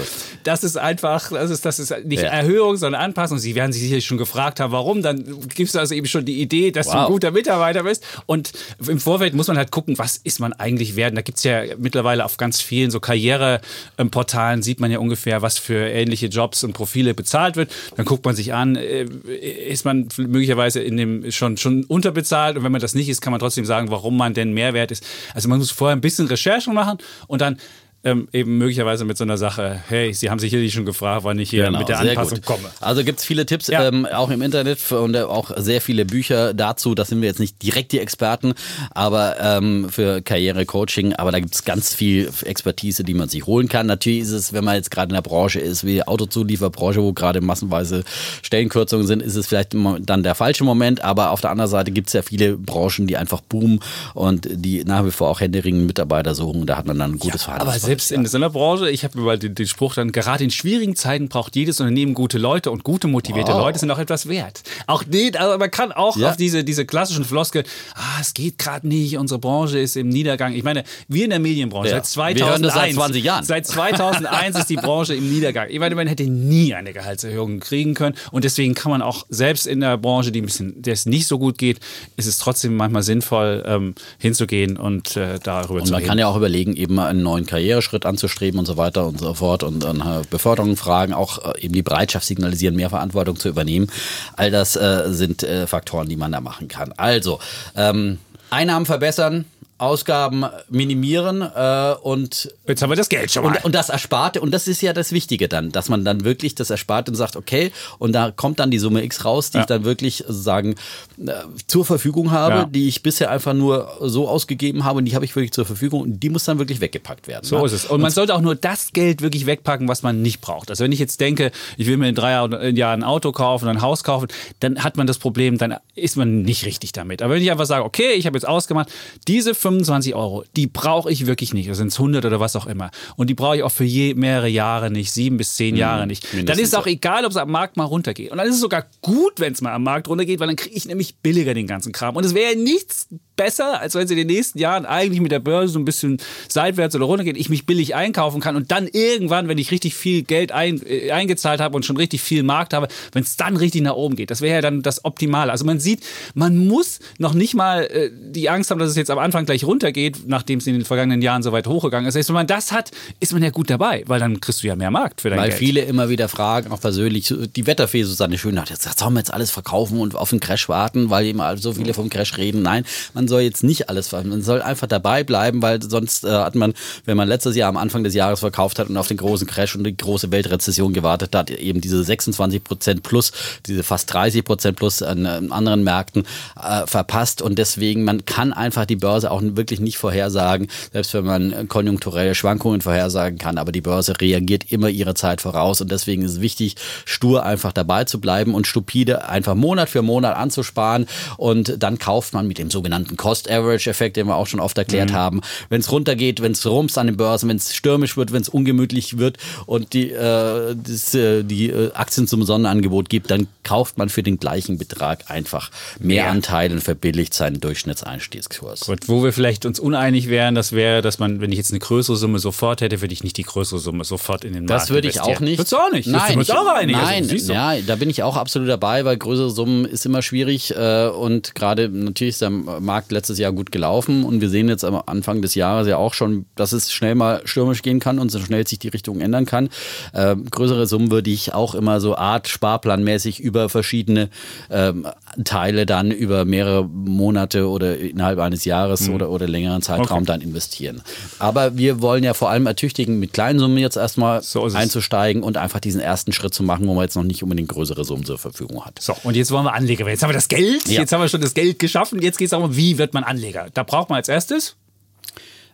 Das 0.45 0.65
ist 0.65 0.77
einfach, 0.77 1.31
das 1.31 1.51
ist, 1.51 1.65
das 1.65 1.79
ist 1.79 1.95
nicht 2.05 2.23
Ja. 2.23 2.29
Erhöhung, 2.31 2.77
sondern 2.77 3.01
Anpassung. 3.03 3.39
Sie 3.39 3.55
werden 3.55 3.73
sich 3.73 3.83
sicherlich 3.83 4.07
schon 4.07 4.19
gefragt 4.19 4.61
haben, 4.61 4.73
warum. 4.73 5.03
Dann 5.03 5.25
gibst 5.55 5.75
du 5.75 5.79
also 5.79 5.95
eben 5.95 6.07
schon 6.07 6.25
die 6.25 6.41
Idee, 6.41 6.71
dass 6.71 6.87
du 6.89 6.93
Wow. 6.95 7.01
ein 7.07 7.13
guter 7.13 7.31
Mitarbeiter 7.31 7.83
bist. 7.85 8.05
Und 8.27 8.53
im 8.87 9.01
Vorfeld 9.01 9.35
muss 9.35 9.49
man 9.49 9.57
halt 9.57 9.71
gucken, 9.71 9.99
was 9.99 10.17
ist 10.17 10.41
man 10.41 10.53
eigentlich 10.53 10.97
wert. 10.97 11.17
Da 11.17 11.23
gibt 11.23 11.39
es 11.39 11.45
ja 11.45 11.63
mittlerweile 11.79 12.25
auf 12.25 12.37
ganz 12.37 12.61
vielen 12.61 12.91
so 12.91 13.01
Karriereportalen, 13.01 14.63
sieht 14.63 14.81
man 14.81 14.91
ja 14.91 14.99
ungefähr, 14.99 15.43
was 15.43 15.59
für 15.59 15.89
ähnliche 15.89 16.27
Jobs 16.27 16.65
und 16.65 16.73
Profile 16.73 17.15
bezahlt 17.15 17.57
wird. 17.57 17.73
Dann 17.97 18.05
guckt 18.05 18.25
man 18.25 18.35
sich 18.35 18.55
an, 18.55 18.77
äh, 18.77 19.05
ist 19.05 19.85
man 19.85 20.09
möglicherweise 20.17 20.81
in 20.81 20.97
dem 20.97 21.31
schon, 21.33 21.57
schon 21.57 21.85
unterbezahlt. 21.85 22.57
Und 22.57 22.65
wenn 22.65 22.73
man 22.73 22.81
das 22.81 22.95
nicht 22.95 23.09
ist, 23.09 23.21
kann 23.21 23.31
man 23.31 23.41
trotzdem 23.41 23.65
sagen, 23.65 23.91
warum 23.91 24.17
man 24.17 24.35
denn 24.35 24.53
Mehrwert 24.53 24.91
ist. 24.91 25.05
Also 25.35 25.49
man 25.49 25.59
muss 25.59 25.71
vorher 25.71 25.97
ein 25.97 26.01
bisschen 26.01 26.27
Recherchen 26.27 26.75
machen 26.75 26.99
und 27.27 27.41
dann 27.41 27.59
ähm, 28.05 28.29
eben 28.33 28.59
möglicherweise 28.59 29.05
mit 29.05 29.17
so 29.17 29.25
einer 29.25 29.39
Sache, 29.39 29.81
hey, 29.89 30.13
Sie 30.13 30.29
haben 30.31 30.39
sicherlich 30.41 30.73
schon 30.73 30.85
gefragt, 30.85 31.25
wann 31.25 31.39
ich 31.39 31.51
hier 31.51 31.71
mit 31.71 31.89
der 31.89 31.99
Genau, 31.99 32.11
Anpassung 32.11 32.39
gut. 32.39 32.45
komme. 32.47 32.71
Also 32.81 33.05
gibt 33.05 33.21
es 33.21 33.25
viele 33.25 33.47
Tipps, 33.47 33.69
Ja. 33.69 33.87
ähm, 33.87 34.07
auch 34.07 34.31
im 34.31 34.43
Internet 34.43 34.91
und 34.93 35.17
auch 35.17 35.53
sehr 35.57 35.81
viele 35.81 36.05
Bücher 36.05 36.53
dazu. 36.55 36.95
Da 36.95 37.05
sind 37.05 37.21
wir 37.21 37.29
jetzt 37.29 37.39
nicht 37.41 37.63
direkt 37.63 37.93
die 37.93 38.01
Experten, 38.01 38.55
aber 38.91 39.37
ähm, 39.41 39.89
für 39.89 40.21
Karrierecoaching, 40.21 41.13
aber 41.15 41.31
da 41.33 41.39
gibt 41.41 41.55
es 41.55 41.65
ganz 41.65 41.95
viel 41.95 42.31
Expertise, 42.45 43.05
die 43.05 43.15
man 43.15 43.29
sich 43.29 43.47
holen 43.47 43.69
kann. 43.69 43.87
Natürlich 43.87 44.23
ist 44.23 44.31
es, 44.33 44.53
wenn 44.53 44.65
man 44.65 44.75
jetzt 44.75 44.91
gerade 44.91 45.11
in 45.11 45.15
der 45.15 45.23
Branche 45.23 45.61
ist, 45.61 45.85
wie 45.87 46.03
Autozulieferbranche, 46.03 47.01
wo 47.03 47.13
gerade 47.13 47.41
massenweise 47.41 48.05
Stellenkürzungen 48.43 49.07
sind, 49.07 49.23
ist 49.23 49.37
es 49.37 49.47
vielleicht 49.47 49.75
dann 49.75 50.23
der 50.23 50.35
falsche 50.35 50.65
Moment. 50.65 51.03
Aber 51.05 51.31
auf 51.31 51.41
der 51.41 51.51
anderen 51.51 51.71
Seite 51.71 51.91
gibt 51.93 52.09
es 52.09 52.13
ja 52.15 52.23
viele 52.23 52.57
Branchen, 52.57 53.07
die 53.07 53.17
einfach 53.17 53.41
boomen 53.43 53.81
und 54.15 54.49
die 54.51 54.85
nach 54.85 55.05
wie 55.07 55.11
vor 55.11 55.29
auch 55.29 55.41
händeringend 55.41 55.87
Mitarbeiter 55.87 56.35
suchen. 56.35 56.67
Da 56.67 56.77
hat 56.77 56.87
man 56.87 56.99
dann 56.99 57.13
ein 57.13 57.19
gutes 57.19 57.43
Aber 57.45 57.53
Verhandlungspotenzial. 57.59 57.92
Selbst 57.93 58.11
in 58.13 58.25
so 58.27 58.37
einer 58.39 58.51
Branche, 58.51 58.91
ich 58.91 59.05
habe 59.05 59.19
über 59.19 59.37
den, 59.37 59.55
den 59.55 59.67
Spruch 59.67 59.95
dann, 59.95 60.13
gerade 60.13 60.43
in 60.45 60.51
schwierigen 60.51 60.97
Zeiten 60.97 61.29
braucht 61.29 61.55
jedes 61.57 61.81
Unternehmen 61.81 62.15
gute 62.15 62.39
Leute 62.39 62.71
und 62.71 62.85
gute 62.85 63.07
motivierte 63.09 63.53
Wow. 63.53 63.59
Leute 63.61 63.79
sind 63.79 63.91
auch 63.91 63.99
etwas 63.99 64.29
wert. 64.29 64.63
Auch 64.87 65.03
die, 65.05 65.37
also 65.37 65.59
man 65.59 65.71
kann 65.71 65.93
auch 65.93 66.17
Ja. 66.17 66.31
auf 66.31 66.37
diese, 66.37 66.65
diese 66.65 66.87
klassischen 66.87 67.25
Floskeln, 67.25 67.65
ah, 67.95 68.19
es 68.21 68.33
geht 68.35 68.59
gerade 68.59 68.87
nicht, 68.89 69.17
unsere 69.19 69.39
Branche 69.39 69.79
ist 69.79 69.97
im 69.97 70.09
Niedergang. 70.09 70.55
Ich 70.55 70.63
meine, 70.63 70.85
wir 71.09 71.25
in 71.25 71.31
der 71.31 71.39
Medienbranche, 71.39 71.91
Ja. 71.91 71.97
seit 71.97 72.07
2001. 72.07 72.39
Wir 72.41 72.47
hören 72.51 72.63
das 72.63 72.75
seit 72.75 72.93
20 72.95 73.25
Jahren. 73.25 73.45
Seit 73.45 73.67
2001 73.67 74.59
ist 74.59 74.71
die 74.71 74.77
Branche 74.77 75.15
im 75.15 75.31
Niedergang. 75.31 75.69
Ich 75.71 75.79
meine, 75.79 75.95
man 75.95 76.07
hätte 76.07 76.23
nie 76.25 76.75
eine 76.75 76.93
Gehaltserhöhung 76.93 77.61
kriegen 77.61 77.95
können 77.95 78.15
und 78.31 78.45
deswegen 78.45 78.75
kann 78.75 78.91
man 78.91 79.03
auch 79.03 79.27
selbst 79.29 79.67
in 79.67 79.81
der 79.81 79.99
Branche, 79.99 80.33
die 80.33 80.41
ein 80.41 80.47
bisschen, 80.47 80.81
der 80.81 80.95
es 80.95 81.07
nicht 81.07 81.27
so 81.27 81.39
gut 81.39 81.59
geht, 81.59 81.79
ist 82.17 82.27
es 82.27 82.39
trotzdem 82.39 82.77
manchmal 82.77 83.03
sinnvoll, 83.03 83.63
ähm, 83.67 83.95
hinzugehen 84.19 84.77
und 84.77 85.17
äh, 85.17 85.39
darüber 85.43 85.81
Und 85.81 85.87
zu 85.87 85.93
man 85.93 85.99
reden. 86.01 86.09
kann 86.09 86.19
ja 86.19 86.29
auch 86.29 86.37
überlegen, 86.37 86.75
eben 86.77 86.95
mal 86.95 87.09
einen 87.09 87.23
neuen 87.23 87.47
Karriereschritt 87.83 88.07
anzustreben 88.07 88.59
und 88.59 88.67
so 88.67 88.77
weiter 88.77 89.07
und 89.07 89.19
so 89.19 89.35
fort 89.35 89.63
und 89.63 89.83
dann 89.83 90.01
äh, 90.01 90.23
Beförderungen 90.31 90.77
fragen, 90.77 91.13
auch 91.13 91.55
äh, 91.55 91.61
eben 91.61 91.75
die 91.75 91.83
Bereitschaft 91.83 92.27
signalisieren, 92.27 92.77
mehr 92.77 92.91
Verantwortung 92.91 93.37
zu 93.37 93.49
übernehmen. 93.49 93.91
All 94.37 94.51
das 94.51 94.77
äh, 94.77 95.13
sind 95.13 95.47
Faktoren, 95.67 96.09
die 96.09 96.17
man 96.17 96.33
da 96.33 96.41
machen 96.41 96.69
kann. 96.69 96.93
Also, 96.97 97.41
ähm, 97.77 98.19
Einnahmen 98.51 98.87
verbessern, 98.87 99.47
Ausgaben 99.83 100.45
minimieren 100.71 101.43
äh, 101.43 101.95
und 102.03 102.55
Jetzt 102.69 102.83
haben 102.83 102.91
wir 102.91 102.97
das 102.97 103.09
Geld 103.09 103.33
schon 103.33 103.43
mal. 103.45 103.57
und, 103.57 103.65
und 103.65 103.75
das 103.75 103.89
Ersparte, 103.89 104.41
und 104.41 104.53
das 104.53 104.69
ist 104.69 104.81
ja 104.81 104.93
das 104.93 105.11
Wichtige 105.13 105.49
dann, 105.49 105.71
dass 105.73 105.89
man 105.89 106.05
dann 106.05 106.25
wirklich 106.25 106.55
das 106.55 106.71
Ersparte 106.71 107.11
und 107.11 107.17
sagt, 107.17 107.35
okay, 107.37 107.73
und 107.99 108.13
da 108.13 108.31
kommt 108.31 108.61
dann 108.61 108.71
die 108.71 108.79
Summe 108.79 109.03
X 109.05 109.25
raus, 109.25 109.51
die 109.51 109.57
Ja. 109.59 109.63
ich 109.63 109.67
dann 109.67 109.85
wirklich 109.85 110.19
sozusagen 110.27 110.77
äh, 111.19 111.33
zur 111.67 111.85
Verfügung 111.85 112.31
habe, 112.31 112.55
Ja. 112.55 112.65
die 112.65 112.87
ich 112.89 113.03
bisher 113.03 113.31
einfach 113.31 113.55
nur 113.55 113.97
so 114.01 114.29
ausgegeben 114.29 114.85
habe 114.85 114.99
und 114.99 115.05
die 115.07 115.15
habe 115.15 115.25
ich 115.25 115.35
wirklich 115.35 115.53
zur 115.53 115.67
Verfügung 115.67 116.01
und 116.03 116.21
die 116.21 116.31
muss 116.31 116.45
dann 116.45 116.59
wirklich 116.59 116.81
weggepackt 116.81 117.27
werden. 117.27 117.45
So 117.45 117.59
ne? 117.59 117.67
ist 117.67 117.73
es. 117.73 117.85
Und 117.87 118.01
man 118.01 118.11
sollte 118.13 118.35
auch 118.35 118.41
nur 118.41 118.55
das 118.55 118.93
Geld 118.93 119.21
wirklich 119.21 119.47
wegpacken, 119.47 119.89
was 119.89 120.03
man 120.03 120.23
nicht 120.23 120.41
braucht. 120.41 120.71
Also 120.71 120.85
wenn 120.85 120.93
ich 120.93 121.01
jetzt 121.01 121.21
denke, 121.21 121.51
ich 121.77 121.87
will 121.89 121.97
mir 121.97 122.09
in 122.09 122.15
drei 122.15 122.31
Jahren 122.33 122.55
ein 122.55 123.05
Auto 123.05 123.33
kaufen, 123.33 123.69
ein 123.69 123.83
Haus 123.83 124.05
kaufen, 124.05 124.29
dann 124.61 124.85
hat 124.85 124.97
man 124.97 125.07
das 125.09 125.19
Problem, 125.19 125.59
dann 125.59 125.77
ist 125.97 126.17
man 126.17 126.43
nicht 126.43 126.65
richtig 126.67 126.93
damit. 126.93 127.21
Aber 127.21 127.35
wenn 127.35 127.43
ich 127.43 127.51
einfach 127.51 127.67
sage, 127.67 127.85
okay, 127.85 128.13
ich 128.13 128.27
habe 128.27 128.37
jetzt 128.37 128.47
ausgemacht, 128.47 128.89
diese 129.27 129.55
25 129.73 130.15
Euro, 130.15 130.45
die 130.57 130.67
brauche 130.67 131.11
ich 131.11 131.27
wirklich 131.27 131.55
nicht. 131.55 131.69
Das 131.69 131.79
sind 131.79 131.93
100 131.93 132.25
oder 132.25 132.41
was 132.41 132.57
auch 132.57 132.67
immer. 132.67 132.91
Und 133.17 133.31
die 133.31 133.35
brauche 133.35 133.57
ich 133.57 133.63
auch 133.63 133.73
für 133.73 133.85
je, 133.85 134.15
mehrere 134.15 134.49
Jahre 134.49 134.91
nicht, 134.91 135.13
sieben 135.13 135.37
bis 135.37 135.55
zehn 135.57 135.77
Jahre 135.77 136.07
nicht. 136.07 136.27
Dann 136.33 136.59
ist 136.59 136.69
es 136.69 136.75
auch 136.75 136.87
egal, 136.87 137.25
ob 137.25 137.31
es 137.31 137.37
am 137.37 137.51
Markt 137.51 137.77
mal 137.77 137.85
runtergeht. 137.85 138.31
Und 138.31 138.39
dann 138.39 138.47
ist 138.47 138.55
es 138.55 138.61
sogar 138.61 138.87
gut, 139.01 139.41
wenn 139.41 139.53
es 139.53 139.61
mal 139.61 139.73
am 139.73 139.83
Markt 139.83 140.09
runtergeht, 140.09 140.41
weil 140.41 140.47
dann 140.47 140.57
kriege 140.57 140.75
ich 140.75 140.87
nämlich 140.87 141.17
billiger 141.17 141.55
den 141.55 141.67
ganzen 141.67 141.93
Kram. 141.93 142.17
Und 142.17 142.25
es 142.25 142.35
wäre 142.35 142.57
nichts 142.57 143.09
besser, 143.43 143.81
als 143.81 143.95
wenn 143.95 144.07
sie 144.07 144.15
in 144.15 144.29
den 144.29 144.37
nächsten 144.37 144.59
Jahren 144.59 144.87
eigentlich 144.87 145.21
mit 145.21 145.33
der 145.33 145.41
Börse 145.41 145.73
so 145.73 145.79
ein 145.79 145.85
bisschen 145.85 146.19
seitwärts 146.49 146.95
oder 146.95 147.07
runtergeht, 147.07 147.37
ich 147.37 147.49
mich 147.49 147.67
billig 147.67 147.95
einkaufen 147.95 148.41
kann 148.41 148.55
und 148.55 148.71
dann 148.71 148.87
irgendwann, 148.87 149.49
wenn 149.49 149.59
ich 149.59 149.71
richtig 149.71 149.95
viel 149.95 150.23
Geld 150.23 150.53
ein, 150.53 150.81
äh, 150.87 151.11
eingezahlt 151.11 151.61
habe 151.61 151.75
und 151.75 151.85
schon 151.85 151.97
richtig 151.97 152.21
viel 152.21 152.43
Markt 152.43 152.73
habe, 152.73 152.89
wenn 153.13 153.23
es 153.23 153.37
dann 153.37 153.57
richtig 153.57 153.83
nach 153.83 153.95
oben 153.95 154.15
geht. 154.15 154.31
Das 154.31 154.41
wäre 154.41 154.57
ja 154.57 154.61
dann 154.61 154.83
das 154.83 155.05
Optimale. 155.05 155.51
Also 155.51 155.65
man 155.65 155.81
sieht, 155.81 156.05
man 156.35 156.57
muss 156.69 157.01
noch 157.19 157.35
nicht 157.35 157.55
mal 157.55 157.83
äh, 157.85 158.11
die 158.13 158.49
Angst 158.49 158.71
haben, 158.71 158.79
dass 158.79 158.91
es 158.91 158.97
jetzt 158.97 159.11
am 159.11 159.19
Anfang 159.19 159.45
gleich 159.45 159.65
runtergeht, 159.65 160.21
nachdem 160.27 160.61
es 160.61 160.67
in 160.67 160.75
den 160.75 160.85
vergangenen 160.85 161.21
Jahren 161.21 161.43
so 161.43 161.51
weit 161.51 161.67
hochgegangen 161.67 162.09
ist. 162.09 162.29
Wenn 162.29 162.35
man 162.35 162.47
das 162.47 162.71
hat, 162.71 162.91
ist 163.19 163.33
man 163.33 163.43
ja 163.43 163.51
gut 163.51 163.71
dabei, 163.71 164.05
weil 164.07 164.21
dann 164.21 164.41
kriegst 164.41 164.63
du 164.63 164.69
ja 164.69 164.77
mehr 164.77 164.91
Markt 164.91 165.21
für 165.21 165.31
dein 165.31 165.39
Weil 165.39 165.49
Geld. 165.49 165.59
viele 165.59 165.81
immer 165.81 166.09
wieder 166.09 166.29
fragen, 166.29 166.71
auch 166.71 166.81
persönlich, 166.81 167.35
die 167.57 167.67
Wetterfee 167.67 168.05
Susanne 168.05 168.39
Schön 168.39 168.61
hat 168.61 168.71
jetzt 168.71 168.81
gesagt, 168.81 169.01
sollen 169.01 169.15
wir 169.15 169.21
jetzt 169.21 169.35
alles 169.35 169.51
verkaufen 169.51 169.99
und 169.99 170.15
auf 170.15 170.31
den 170.31 170.41
Crash 170.41 170.69
warten, 170.69 171.11
weil 171.11 171.27
immer 171.27 171.57
so 171.57 171.73
viele 171.73 171.95
vom 171.95 172.09
Crash 172.09 172.37
reden. 172.39 172.63
Nein, 172.63 172.85
man 173.15 173.29
soll 173.33 173.41
jetzt 173.43 173.65
nicht 173.65 173.89
alles 173.89 174.09
verkaufen. 174.09 174.29
Man 174.29 174.43
soll 174.43 174.61
einfach 174.61 174.87
dabei 174.87 175.25
bleiben, 175.25 175.63
weil 175.63 175.83
sonst 175.83 176.25
äh, 176.25 176.29
hat 176.31 176.55
man, 176.55 176.75
wenn 177.07 177.17
man 177.17 177.29
letztes 177.29 177.57
Jahr 177.57 177.71
am 177.71 177.79
Anfang 177.79 178.05
des 178.05 178.15
Jahres 178.15 178.41
verkauft 178.41 178.79
hat 178.79 178.91
und 178.91 178.97
auf 178.99 179.09
den 179.09 179.17
großen 179.17 179.47
Crash 179.47 179.75
und 179.75 179.85
die 179.85 179.97
große 179.97 180.31
Weltrezession 180.31 180.93
gewartet 180.93 181.35
hat, 181.35 181.51
eben 181.51 181.81
diese 181.81 182.05
26 182.05 182.63
Prozent 182.63 183.03
plus, 183.03 183.33
diese 183.67 183.83
fast 183.83 184.13
30 184.13 184.45
Prozent 184.45 184.77
plus 184.77 185.03
an 185.03 185.25
äh, 185.25 185.41
anderen 185.51 185.83
Märkten 185.83 186.25
äh, 186.63 186.87
verpasst. 186.87 187.41
Und 187.41 187.59
deswegen, 187.59 188.05
man 188.05 188.27
kann 188.27 188.53
einfach 188.53 188.85
die 188.85 188.97
Börse 188.97 189.31
auch 189.31 189.41
wirklich 189.43 189.81
nicht 189.81 189.97
vorhersagen, 189.97 190.69
selbst 190.93 191.15
wenn 191.15 191.25
man 191.25 191.69
konjunkturelle 191.69 192.35
Schwankungen 192.35 192.83
vorhersagen 192.83 193.39
kann. 193.39 193.57
Aber 193.57 193.73
die 193.73 193.81
Börse 193.81 194.21
reagiert 194.21 194.71
immer 194.71 194.91
ihre 194.91 195.15
Zeit 195.15 195.41
voraus. 195.41 195.81
Und 195.81 195.91
deswegen 195.91 196.23
ist 196.23 196.33
es 196.33 196.41
wichtig, 196.43 196.77
stur 197.07 197.45
einfach 197.45 197.73
dabei 197.73 198.05
zu 198.05 198.21
bleiben 198.21 198.55
und 198.55 198.67
stupide 198.67 199.27
einfach 199.29 199.55
Monat 199.55 199.89
für 199.89 200.03
Monat 200.03 200.37
anzusparen. 200.37 201.07
Und 201.39 201.83
dann 201.83 201.99
kauft 201.99 202.35
man 202.35 202.47
mit 202.47 202.59
dem 202.59 202.71
sogenannten 202.71 203.12
Cost-Average-Effekt, 203.17 204.17
den 204.17 204.27
wir 204.27 204.37
auch 204.37 204.47
schon 204.47 204.61
oft 204.61 204.79
erklärt 204.79 205.13
haben, 205.13 205.41
wenn 205.69 205.81
es 205.81 205.91
runtergeht, 205.91 206.41
wenn 206.43 206.53
es 206.53 206.67
rumst 206.67 206.99
an 206.99 207.07
den 207.07 207.17
Börsen, 207.17 207.49
wenn 207.49 207.57
es 207.57 207.75
stürmisch 207.75 208.17
wird, 208.17 208.33
wenn 208.33 208.43
es 208.43 208.49
ungemütlich 208.49 209.19
wird 209.19 209.39
und 209.67 209.93
die, 209.93 210.11
äh, 210.11 210.75
das, 210.75 211.15
äh, 211.15 211.43
die 211.43 211.71
äh, 211.71 211.93
Aktien 211.93 212.27
zum 212.27 212.43
Sonnenangebot 212.43 213.09
gibt, 213.09 213.31
dann 213.31 213.49
kauft 213.63 213.99
man 213.99 214.09
für 214.09 214.23
den 214.23 214.39
gleichen 214.39 214.79
Betrag 214.79 215.31
einfach 215.31 215.71
mehr 215.99 216.23
Mehr. 216.23 216.31
Anteile 216.31 216.75
und 216.75 216.81
verbilligt 216.81 217.35
seinen 217.35 217.61
Durchschnittseinstiegskurs. 217.61 218.81
Gut, 218.81 219.09
wo 219.09 219.23
wir 219.23 219.33
vielleicht 219.33 219.67
uns 219.67 219.79
uneinig 219.81 220.29
wären, 220.29 220.55
das 220.55 220.73
wäre, 220.73 221.03
dass 221.03 221.19
man, 221.19 221.41
wenn 221.41 221.53
ich 221.53 221.59
jetzt 221.59 221.71
eine 221.71 221.81
größere 221.81 222.17
Summe 222.17 222.39
sofort 222.39 222.81
hätte, 222.81 223.01
würde 223.01 223.13
ich 223.13 223.23
nicht 223.23 223.37
die 223.37 223.43
größere 223.43 223.79
Summe 223.79 224.05
sofort 224.05 224.45
in 224.45 224.53
den 224.53 224.65
Markt 224.65 224.83
Das 224.83 224.91
würde 224.91 225.09
ich 225.09 225.21
auch 225.21 225.41
nicht. 225.41 225.59
Würdest 225.59 225.73
du 225.73 225.77
auch 225.77 225.91
nicht? 225.91 226.07
Nein, 226.07 226.41
ich, 226.41 226.53
auch 226.53 226.67
einig. 226.67 226.97
Also, 226.97 227.11
nein, 227.11 227.29
du. 227.29 227.37
ja, 227.37 227.75
da 227.87 227.97
bin 227.97 228.11
ich 228.11 228.23
auch 228.23 228.37
absolut 228.37 228.69
dabei, 228.69 229.05
weil 229.05 229.17
größere 229.17 229.51
Summen 229.51 229.85
ist 229.85 230.07
immer 230.07 230.23
schwierig 230.23 230.75
äh, 230.77 231.09
und 231.09 231.55
gerade 231.55 231.89
natürlich 231.89 232.35
ist 232.35 232.43
der 232.43 232.51
Markt 232.51 233.02
letztes 233.11 233.39
Jahr 233.39 233.53
gut 233.53 233.73
gelaufen 233.73 234.25
und 234.25 234.41
wir 234.41 234.49
sehen 234.49 234.69
jetzt 234.69 234.85
am 234.85 235.01
Anfang 235.07 235.43
des 235.43 235.55
Jahres 235.55 235.89
ja 235.89 235.97
auch 235.97 236.15
schon, 236.15 236.47
dass 236.55 236.73
es 236.73 236.93
schnell 236.93 237.15
mal 237.15 237.43
stürmisch 237.45 237.83
gehen 237.83 238.01
kann 238.01 238.19
und 238.19 238.31
so 238.31 238.39
schnell 238.39 238.67
sich 238.67 238.79
die 238.79 238.89
Richtung 238.89 239.21
ändern 239.21 239.47
kann. 239.47 239.69
Äh, 240.13 240.37
größere 240.37 240.87
Summen 240.87 241.11
würde 241.11 241.31
ich 241.31 241.55
auch 241.55 241.75
immer 241.75 242.01
so 242.01 242.17
Art 242.17 242.49
Sparplanmäßig 242.49 243.41
über 243.41 243.69
verschiedene 243.69 244.29
ähm, 244.71 245.07
Teile 245.45 245.87
dann 245.87 246.11
über 246.11 246.45
mehrere 246.45 246.85
Monate 246.87 247.69
oder 247.69 247.97
innerhalb 247.97 248.39
eines 248.39 248.65
Jahres 248.65 249.09
oder, 249.09 249.31
oder 249.31 249.49
längeren 249.49 249.81
Zeitraum 249.83 250.03
Mhm. 250.07 250.13
Okay. 250.23 250.25
dann 250.27 250.41
investieren. 250.43 251.03
Aber 251.39 251.77
wir 251.77 252.01
wollen 252.03 252.23
ja 252.25 252.35
vor 252.35 252.51
allem 252.51 252.67
ertüchtigen, 252.67 253.19
mit 253.19 253.33
kleinen 253.33 253.59
Summen 253.59 253.79
jetzt 253.79 253.97
erstmal 253.97 254.43
So 254.43 254.63
einzusteigen 254.65 255.43
und 255.43 255.57
einfach 255.57 255.81
diesen 255.81 256.01
ersten 256.01 256.33
Schritt 256.33 256.53
zu 256.55 256.63
machen, 256.63 256.87
wo 256.87 256.95
man 256.95 257.05
jetzt 257.05 257.17
noch 257.17 257.23
nicht 257.23 257.43
unbedingt 257.43 257.69
größere 257.69 258.05
Summen 258.05 258.25
zur 258.25 258.39
Verfügung 258.39 258.85
hat. 258.85 258.99
So, 259.01 259.17
und 259.25 259.37
jetzt 259.37 259.51
wollen 259.51 259.65
wir 259.65 259.73
Anleger 259.75 260.01
werden. 260.05 260.15
Jetzt 260.15 260.23
haben 260.23 260.31
wir 260.31 260.35
das 260.35 260.49
Geld, 260.49 260.87
Ja. 260.89 261.01
jetzt 261.01 261.13
haben 261.13 261.21
wir 261.21 261.29
schon 261.29 261.41
das 261.41 261.55
Geld 261.55 261.79
geschaffen, 261.79 262.21
jetzt 262.21 262.37
geht 262.39 262.47
es 262.47 262.51
darum, 262.51 262.77
wie 262.77 262.99
wird 262.99 263.15
man 263.15 263.25
Anleger? 263.25 263.69
Da 263.73 263.83
braucht 263.83 264.11
man 264.11 264.17
als 264.19 264.29
erstes 264.29 264.77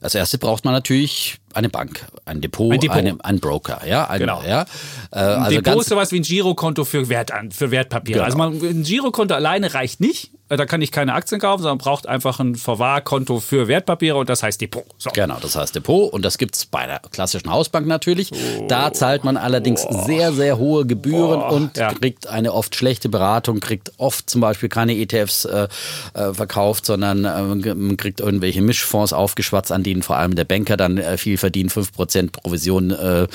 Als 0.01 0.15
erstes 0.15 0.39
braucht 0.39 0.65
man 0.65 0.73
natürlich 0.75 1.39
eine 1.59 1.69
Bank, 1.69 2.07
ein 2.25 2.41
Depot, 2.41 2.73
Ein 2.73 2.81
Depot. 2.81 2.97
Eine, 2.97 3.17
ein 3.23 3.41
Broker, 3.41 3.81
ja, 3.87 4.09
ein, 4.09 4.21
Genau. 4.21 4.43
ja. 4.47 4.63
Äh, 5.11 5.19
ein 5.19 5.43
also 5.43 5.61
Depot 5.61 5.81
ist 5.81 5.89
sowas 5.89 6.13
wie 6.13 6.21
ein 6.21 6.23
Girokonto 6.23 6.85
für, 6.85 7.09
Wert, 7.09 7.33
für 7.51 7.71
Wertpapiere. 7.71 8.21
Genau. 8.21 8.25
Also 8.25 8.39
man, 8.39 8.53
ein 8.63 8.85
Girokonto 8.85 9.35
alleine 9.35 9.75
reicht 9.75 10.01
nicht. 10.01 10.31
da 10.49 10.65
kann 10.65 10.81
ich 10.81 10.93
keine 10.93 11.13
Aktien 11.15 11.41
kaufen, 11.41 11.63
sondern 11.63 11.79
braucht 11.79 12.07
einfach 12.07 12.41
ein 12.41 12.55
Verwahrkonto 12.55 13.41
für 13.41 13.69
Wertpapiere 13.69 14.17
und 14.17 14.29
das 14.31 14.43
heißt 14.43 14.61
Depot. 14.61 14.85
So. 14.99 15.11
Genau, 15.13 15.39
das 15.43 15.57
heißt 15.57 15.75
Depot 15.75 16.13
und 16.13 16.25
das 16.25 16.39
gibt 16.39 16.55
es 16.55 16.65
bei 16.65 16.87
der 16.87 17.01
klassischen 17.11 17.51
Hausbank 17.51 17.87
natürlich. 17.87 18.31
Oh. 18.33 18.67
Da 18.69 18.93
zahlt 18.93 19.25
man 19.25 19.37
allerdings 19.37 19.85
oh. 19.87 20.05
sehr, 20.07 20.33
sehr 20.33 20.59
hohe 20.59 20.87
Gebühren 20.87 21.43
oh. 21.43 21.55
und 21.55 21.77
ja. 21.77 21.93
kriegt 21.93 22.29
eine 22.29 22.55
oft 22.55 22.77
schlechte 22.77 23.09
Beratung, 23.09 23.61
kriegt 23.61 23.93
oft 23.99 24.31
zum 24.31 24.41
Beispiel 24.41 24.69
keine 24.69 24.97
ETFs 24.97 25.45
äh, 25.45 25.69
äh, 26.15 26.33
verkauft, 26.33 26.87
sondern 26.87 27.25
äh, 27.25 27.97
kriegt 27.97 28.21
irgendwelche 28.21 28.63
Mischfonds 28.63 29.13
aufgeschwatzt, 29.13 29.73
an 29.73 29.83
denen 29.83 30.03
vor 30.03 30.17
allem 30.17 30.35
der 30.35 30.45
Banker 30.45 30.77
dann 30.77 30.99
äh, 30.99 31.19
viel 31.19 31.37
verdient, 31.37 31.48
5% 31.51 32.31
Provision 32.31 32.91
äh, 32.91 33.27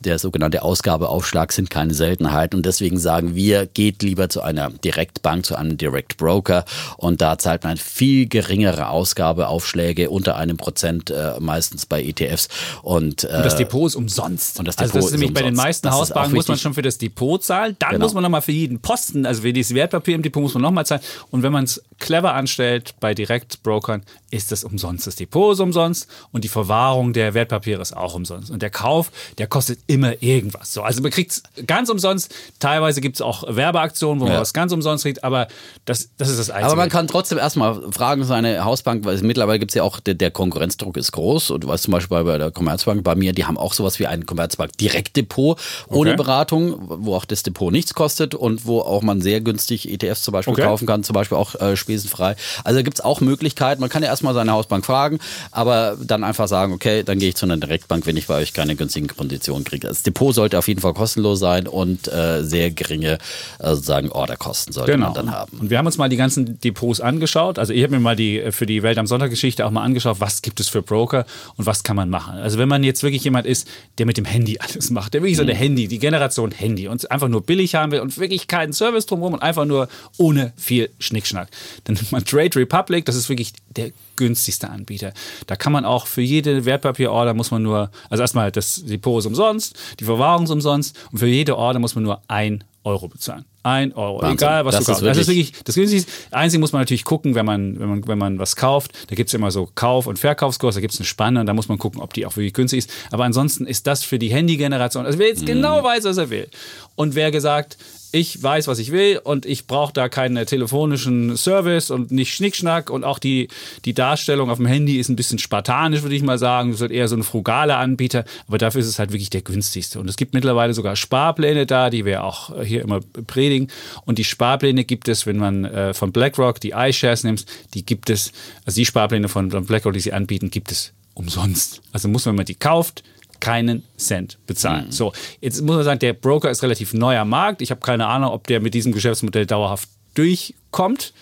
der 0.00 0.18
sogenannte 0.18 0.62
Ausgabeaufschlag 0.62 1.52
sind 1.52 1.70
keine 1.70 1.94
Seltenheit. 1.94 2.54
Und 2.54 2.66
deswegen 2.66 2.98
sagen 2.98 3.34
wir, 3.34 3.66
geht 3.66 4.02
lieber 4.02 4.28
zu 4.28 4.42
einer 4.42 4.70
Direktbank, 4.70 5.46
zu 5.46 5.56
einem 5.56 5.76
Direct 5.76 6.16
Broker. 6.16 6.64
Und 6.96 7.20
da 7.20 7.38
zahlt 7.38 7.64
man 7.64 7.76
viel 7.76 8.28
geringere 8.28 8.88
Ausgabeaufschläge 8.88 10.10
unter 10.10 10.36
einem 10.36 10.56
Prozent 10.56 11.10
äh, 11.10 11.34
meistens 11.40 11.86
bei 11.86 12.02
ETFs 12.02 12.48
und, 12.82 13.24
äh, 13.24 13.28
und, 13.28 13.44
das 13.44 13.56
Depot 13.56 13.86
ist 13.86 13.96
umsonst. 13.96 14.58
Und 14.58 14.68
das 14.68 14.76
Depot 14.76 14.94
also 14.94 14.98
das 14.98 15.06
ist 15.06 15.12
nämlich 15.12 15.30
ist 15.30 15.34
bei 15.34 15.42
den 15.42 15.54
meisten 15.54 15.90
Hausbanken 15.90 16.34
muss 16.34 16.48
man 16.48 16.58
schon 16.58 16.74
für 16.74 16.82
das 16.82 16.98
Depot 16.98 17.42
zahlen, 17.42 17.76
dann 17.78 17.90
genau. 17.90 18.04
muss 18.04 18.14
man 18.14 18.22
nochmal 18.22 18.42
für 18.42 18.52
jeden 18.52 18.80
Posten, 18.80 19.26
also 19.26 19.42
für 19.42 19.52
dieses 19.52 19.74
Wertpapier 19.74 20.14
im 20.14 20.22
Depot 20.22 20.42
muss 20.42 20.54
man 20.54 20.62
nochmal 20.62 20.86
zahlen. 20.86 21.02
Und 21.30 21.42
wenn 21.42 21.52
man 21.52 21.64
es 21.64 21.82
clever 21.98 22.34
anstellt 22.34 22.94
bei 23.00 23.14
Direktbrokern, 23.14 24.02
ist 24.30 24.52
das 24.52 24.64
umsonst. 24.64 25.06
Das 25.06 25.16
Depot 25.16 25.54
ist 25.54 25.60
umsonst 25.60 26.08
und 26.32 26.44
die 26.44 26.48
Verwahrung 26.48 27.12
der 27.12 27.34
Wertpapiere 27.34 27.80
ist 27.80 27.96
auch 27.96 28.14
umsonst. 28.14 28.50
Und 28.50 28.62
der 28.62 28.70
Kauf, 28.70 29.10
der 29.38 29.46
kostet 29.46 29.80
immer 29.88 30.22
irgendwas. 30.22 30.72
So, 30.72 30.82
also 30.82 31.00
man 31.00 31.10
kriegt 31.10 31.32
es 31.32 31.42
ganz 31.66 31.88
umsonst. 31.88 32.32
Teilweise 32.60 33.00
gibt 33.00 33.16
es 33.16 33.22
auch 33.22 33.44
Werbeaktionen, 33.48 34.20
wo 34.20 34.26
man 34.26 34.38
was 34.38 34.52
ganz 34.52 34.70
umsonst 34.70 35.02
kriegt, 35.02 35.24
aber 35.24 35.48
das, 35.86 36.10
das 36.18 36.28
ist 36.28 36.38
das 36.38 36.50
Einzige. 36.50 36.66
Aber 36.66 36.76
man 36.76 36.90
kann 36.90 37.08
trotzdem 37.08 37.38
erstmal 37.38 37.90
fragen, 37.90 38.22
seine 38.24 38.64
Hausbank, 38.64 39.06
weil 39.06 39.18
mittlerweile 39.22 39.58
gibt 39.58 39.70
es 39.70 39.74
ja 39.74 39.82
auch, 39.82 39.98
der, 39.98 40.14
der, 40.14 40.30
Konkurrenzdruck 40.30 40.98
ist 40.98 41.12
groß. 41.12 41.50
Und 41.50 41.64
du 41.64 41.68
weißt 41.68 41.84
zum 41.84 41.92
Beispiel 41.92 42.22
bei 42.22 42.36
der 42.36 42.50
Commerzbank, 42.50 43.02
bei 43.02 43.14
mir, 43.14 43.32
die 43.32 43.46
haben 43.46 43.56
auch 43.56 43.72
sowas 43.72 43.98
wie 43.98 44.06
ein 44.06 44.26
Commerzbank 44.26 44.76
Direktdepot 44.76 45.58
ohne 45.88 46.10
okay. 46.10 46.16
Beratung, 46.16 46.76
wo 46.86 47.14
auch 47.14 47.24
das 47.24 47.42
Depot 47.42 47.72
nichts 47.72 47.94
kostet 47.94 48.34
und 48.34 48.66
wo 48.66 48.80
auch 48.80 49.00
man 49.00 49.22
sehr 49.22 49.40
günstig 49.40 49.90
ETFs 49.90 50.22
zum 50.22 50.32
Beispiel 50.32 50.52
okay. 50.52 50.64
kaufen 50.64 50.86
kann, 50.86 51.02
zum 51.02 51.14
Beispiel 51.14 51.38
auch 51.38 51.54
äh, 51.54 51.76
spesenfrei. 51.76 52.36
Also 52.62 52.82
gibt 52.82 52.98
es 52.98 53.04
auch 53.04 53.22
Möglichkeiten. 53.22 53.80
Man 53.80 53.88
kann 53.88 54.02
ja 54.02 54.10
erstmal 54.10 54.34
seine 54.34 54.52
Hausbank 54.52 54.84
fragen, 54.84 55.18
aber 55.50 55.96
dann 55.98 56.24
einfach 56.24 56.46
sagen, 56.46 56.74
okay, 56.74 57.04
dann 57.04 57.18
gehe 57.18 57.30
ich 57.30 57.36
zu 57.36 57.46
einer 57.46 57.56
Direktbank, 57.56 58.04
wenn 58.04 58.18
ich 58.18 58.26
bei 58.26 58.34
euch 58.34 58.52
keine 58.52 58.76
günstigen 58.76 59.08
Konditionen 59.08 59.64
kriege. 59.64 59.77
Das 59.80 60.02
Depot 60.02 60.34
sollte 60.34 60.58
auf 60.58 60.68
jeden 60.68 60.80
Fall 60.80 60.94
kostenlos 60.94 61.38
sein 61.38 61.66
und 61.66 62.08
äh, 62.08 62.42
sehr 62.42 62.70
geringe 62.70 63.18
äh, 63.58 63.70
sozusagen 63.70 64.10
Orderkosten 64.10 64.72
sollte 64.72 64.92
genau. 64.92 65.06
man 65.06 65.14
dann 65.14 65.30
haben. 65.32 65.58
Und 65.58 65.70
wir 65.70 65.78
haben 65.78 65.86
uns 65.86 65.98
mal 65.98 66.08
die 66.08 66.16
ganzen 66.16 66.60
Depots 66.60 67.00
angeschaut. 67.00 67.58
Also 67.58 67.72
ich 67.72 67.82
habe 67.82 67.94
mir 67.94 68.00
mal 68.00 68.16
die 68.16 68.40
äh, 68.40 68.52
für 68.52 68.66
die 68.66 68.82
Welt 68.82 68.98
am 68.98 69.06
Sonntag 69.06 69.30
Geschichte 69.30 69.66
auch 69.66 69.70
mal 69.70 69.82
angeschaut, 69.82 70.20
was 70.20 70.42
gibt 70.42 70.60
es 70.60 70.68
für 70.68 70.82
Broker 70.82 71.26
und 71.56 71.66
was 71.66 71.82
kann 71.82 71.96
man 71.96 72.10
machen. 72.10 72.38
Also 72.38 72.58
wenn 72.58 72.68
man 72.68 72.84
jetzt 72.84 73.02
wirklich 73.02 73.24
jemand 73.24 73.46
ist, 73.46 73.68
der 73.98 74.06
mit 74.06 74.16
dem 74.16 74.24
Handy 74.24 74.58
alles 74.60 74.90
macht, 74.90 75.14
der 75.14 75.22
wirklich 75.22 75.36
so 75.36 75.42
eine 75.42 75.54
mhm. 75.54 75.58
Handy, 75.58 75.88
die 75.88 75.98
Generation 75.98 76.50
Handy 76.50 76.88
und 76.88 77.10
einfach 77.10 77.28
nur 77.28 77.42
billig 77.42 77.74
haben 77.74 77.92
will 77.92 78.00
und 78.00 78.16
wirklich 78.18 78.48
keinen 78.48 78.72
Service 78.72 79.06
drumherum 79.06 79.34
und 79.34 79.42
einfach 79.42 79.64
nur 79.64 79.88
ohne 80.16 80.52
viel 80.56 80.90
Schnickschnack, 80.98 81.48
dann 81.84 81.94
nimmt 81.96 82.12
man 82.12 82.24
Trade 82.24 82.56
Republic, 82.56 83.04
das 83.04 83.16
ist 83.16 83.28
wirklich 83.28 83.52
der 83.76 83.90
günstigste 84.16 84.68
Anbieter. 84.68 85.12
Da 85.46 85.56
kann 85.56 85.72
man 85.72 85.84
auch 85.84 86.06
für 86.06 86.20
jede 86.20 86.64
Wertpapierorder 86.64 87.34
muss 87.34 87.50
man 87.50 87.62
nur, 87.62 87.90
also 88.10 88.22
erstmal 88.22 88.52
das 88.52 88.82
Depot 88.84 89.20
ist 89.20 89.26
umsonst, 89.26 89.67
die 90.00 90.04
Verwahrung 90.04 90.44
ist 90.44 90.50
umsonst 90.50 90.98
und 91.12 91.18
für 91.18 91.26
jede 91.26 91.56
Order 91.56 91.78
muss 91.78 91.94
man 91.94 92.04
nur 92.04 92.22
ein 92.28 92.64
Euro 92.84 93.08
bezahlen. 93.08 93.44
Ein 93.62 93.92
Euro. 93.92 94.22
Wahnsinn. 94.22 94.38
Egal, 94.38 94.64
was 94.64 94.76
das 94.76 94.84
du 94.84 94.92
kaufst. 94.92 95.06
Das 95.06 95.18
ist 95.18 95.28
wirklich 95.28 95.52
das 95.64 95.74
günstigste. 95.74 96.10
Einzig 96.30 96.58
muss 96.58 96.72
man 96.72 96.80
natürlich 96.80 97.04
gucken, 97.04 97.34
wenn 97.34 97.44
man, 97.44 97.78
wenn 97.78 97.88
man, 97.88 98.06
wenn 98.06 98.18
man 98.18 98.38
was 98.38 98.56
kauft. 98.56 98.92
Da 99.08 99.14
gibt 99.14 99.28
es 99.28 99.34
immer 99.34 99.50
so 99.50 99.68
Kauf- 99.74 100.06
und 100.06 100.18
Verkaufskurs, 100.18 100.76
da 100.76 100.80
gibt 100.80 100.94
es 100.94 101.00
eine 101.00 101.06
Spanne 101.06 101.40
und 101.40 101.46
da 101.46 101.52
muss 101.52 101.68
man 101.68 101.76
gucken, 101.76 102.00
ob 102.00 102.14
die 102.14 102.24
auch 102.24 102.36
wirklich 102.36 102.54
günstig 102.54 102.78
ist. 102.78 102.90
Aber 103.10 103.24
ansonsten 103.24 103.66
ist 103.66 103.86
das 103.86 104.04
für 104.04 104.18
die 104.18 104.30
Handy-Generation, 104.30 105.04
also 105.04 105.18
wer 105.18 105.28
jetzt 105.28 105.42
mm. 105.42 105.46
genau 105.46 105.82
weiß, 105.82 106.04
was 106.04 106.16
er 106.16 106.30
will. 106.30 106.48
Und 106.94 107.14
wer 107.14 107.30
gesagt, 107.30 107.76
ich 108.12 108.42
weiß, 108.42 108.68
was 108.68 108.78
ich 108.78 108.92
will 108.92 109.20
und 109.22 109.44
ich 109.44 109.66
brauche 109.66 109.92
da 109.92 110.08
keinen 110.08 110.44
telefonischen 110.46 111.36
Service 111.36 111.90
und 111.90 112.10
nicht 112.10 112.34
Schnickschnack 112.34 112.90
und 112.90 113.04
auch 113.04 113.18
die, 113.18 113.48
die 113.84 113.94
Darstellung 113.94 114.50
auf 114.50 114.58
dem 114.58 114.66
Handy 114.66 114.98
ist 114.98 115.08
ein 115.08 115.16
bisschen 115.16 115.38
spartanisch, 115.38 116.02
würde 116.02 116.14
ich 116.14 116.22
mal 116.22 116.38
sagen. 116.38 116.72
Es 116.72 116.80
wird 116.80 116.92
eher 116.92 117.08
so 117.08 117.16
ein 117.16 117.22
frugaler 117.22 117.78
Anbieter, 117.78 118.24
aber 118.46 118.58
dafür 118.58 118.80
ist 118.80 118.86
es 118.86 118.98
halt 118.98 119.12
wirklich 119.12 119.30
der 119.30 119.42
günstigste. 119.42 120.00
Und 120.00 120.08
es 120.08 120.16
gibt 120.16 120.34
mittlerweile 120.34 120.74
sogar 120.74 120.96
Sparpläne 120.96 121.66
da, 121.66 121.90
die 121.90 122.04
wir 122.04 122.24
auch 122.24 122.62
hier 122.62 122.82
immer 122.82 123.00
predigen. 123.26 123.68
Und 124.04 124.18
die 124.18 124.24
Sparpläne 124.24 124.84
gibt 124.84 125.08
es, 125.08 125.26
wenn 125.26 125.36
man 125.36 125.64
äh, 125.64 125.94
von 125.94 126.12
BlackRock 126.12 126.60
die 126.60 126.72
iShares 126.74 127.24
nimmt, 127.24 127.44
die 127.74 127.84
gibt 127.84 128.10
es, 128.10 128.32
also 128.64 128.76
die 128.76 128.86
Sparpläne 128.86 129.28
von, 129.28 129.50
von 129.50 129.66
BlackRock, 129.66 129.92
die 129.92 130.00
sie 130.00 130.12
anbieten, 130.12 130.50
gibt 130.50 130.72
es 130.72 130.92
umsonst. 131.14 131.82
Also 131.92 132.08
muss 132.08 132.24
man, 132.24 132.32
wenn 132.32 132.36
man 132.36 132.46
die 132.46 132.54
kauft, 132.54 133.02
keinen 133.40 133.84
Cent 133.96 134.38
bezahlen. 134.46 134.86
Mhm. 134.86 134.92
So, 134.92 135.12
jetzt 135.40 135.60
muss 135.62 135.76
man 135.76 135.84
sagen, 135.84 136.00
der 136.00 136.12
Broker 136.12 136.50
ist 136.50 136.62
relativ 136.62 136.94
neuer 136.94 137.24
Markt. 137.24 137.62
Ich 137.62 137.70
habe 137.70 137.80
keine 137.80 138.06
Ahnung, 138.06 138.30
ob 138.30 138.46
der 138.46 138.60
mit 138.60 138.74
diesem 138.74 138.92
Geschäftsmodell 138.92 139.46
dauerhaft 139.46 139.88
durchkommt. 140.14 141.12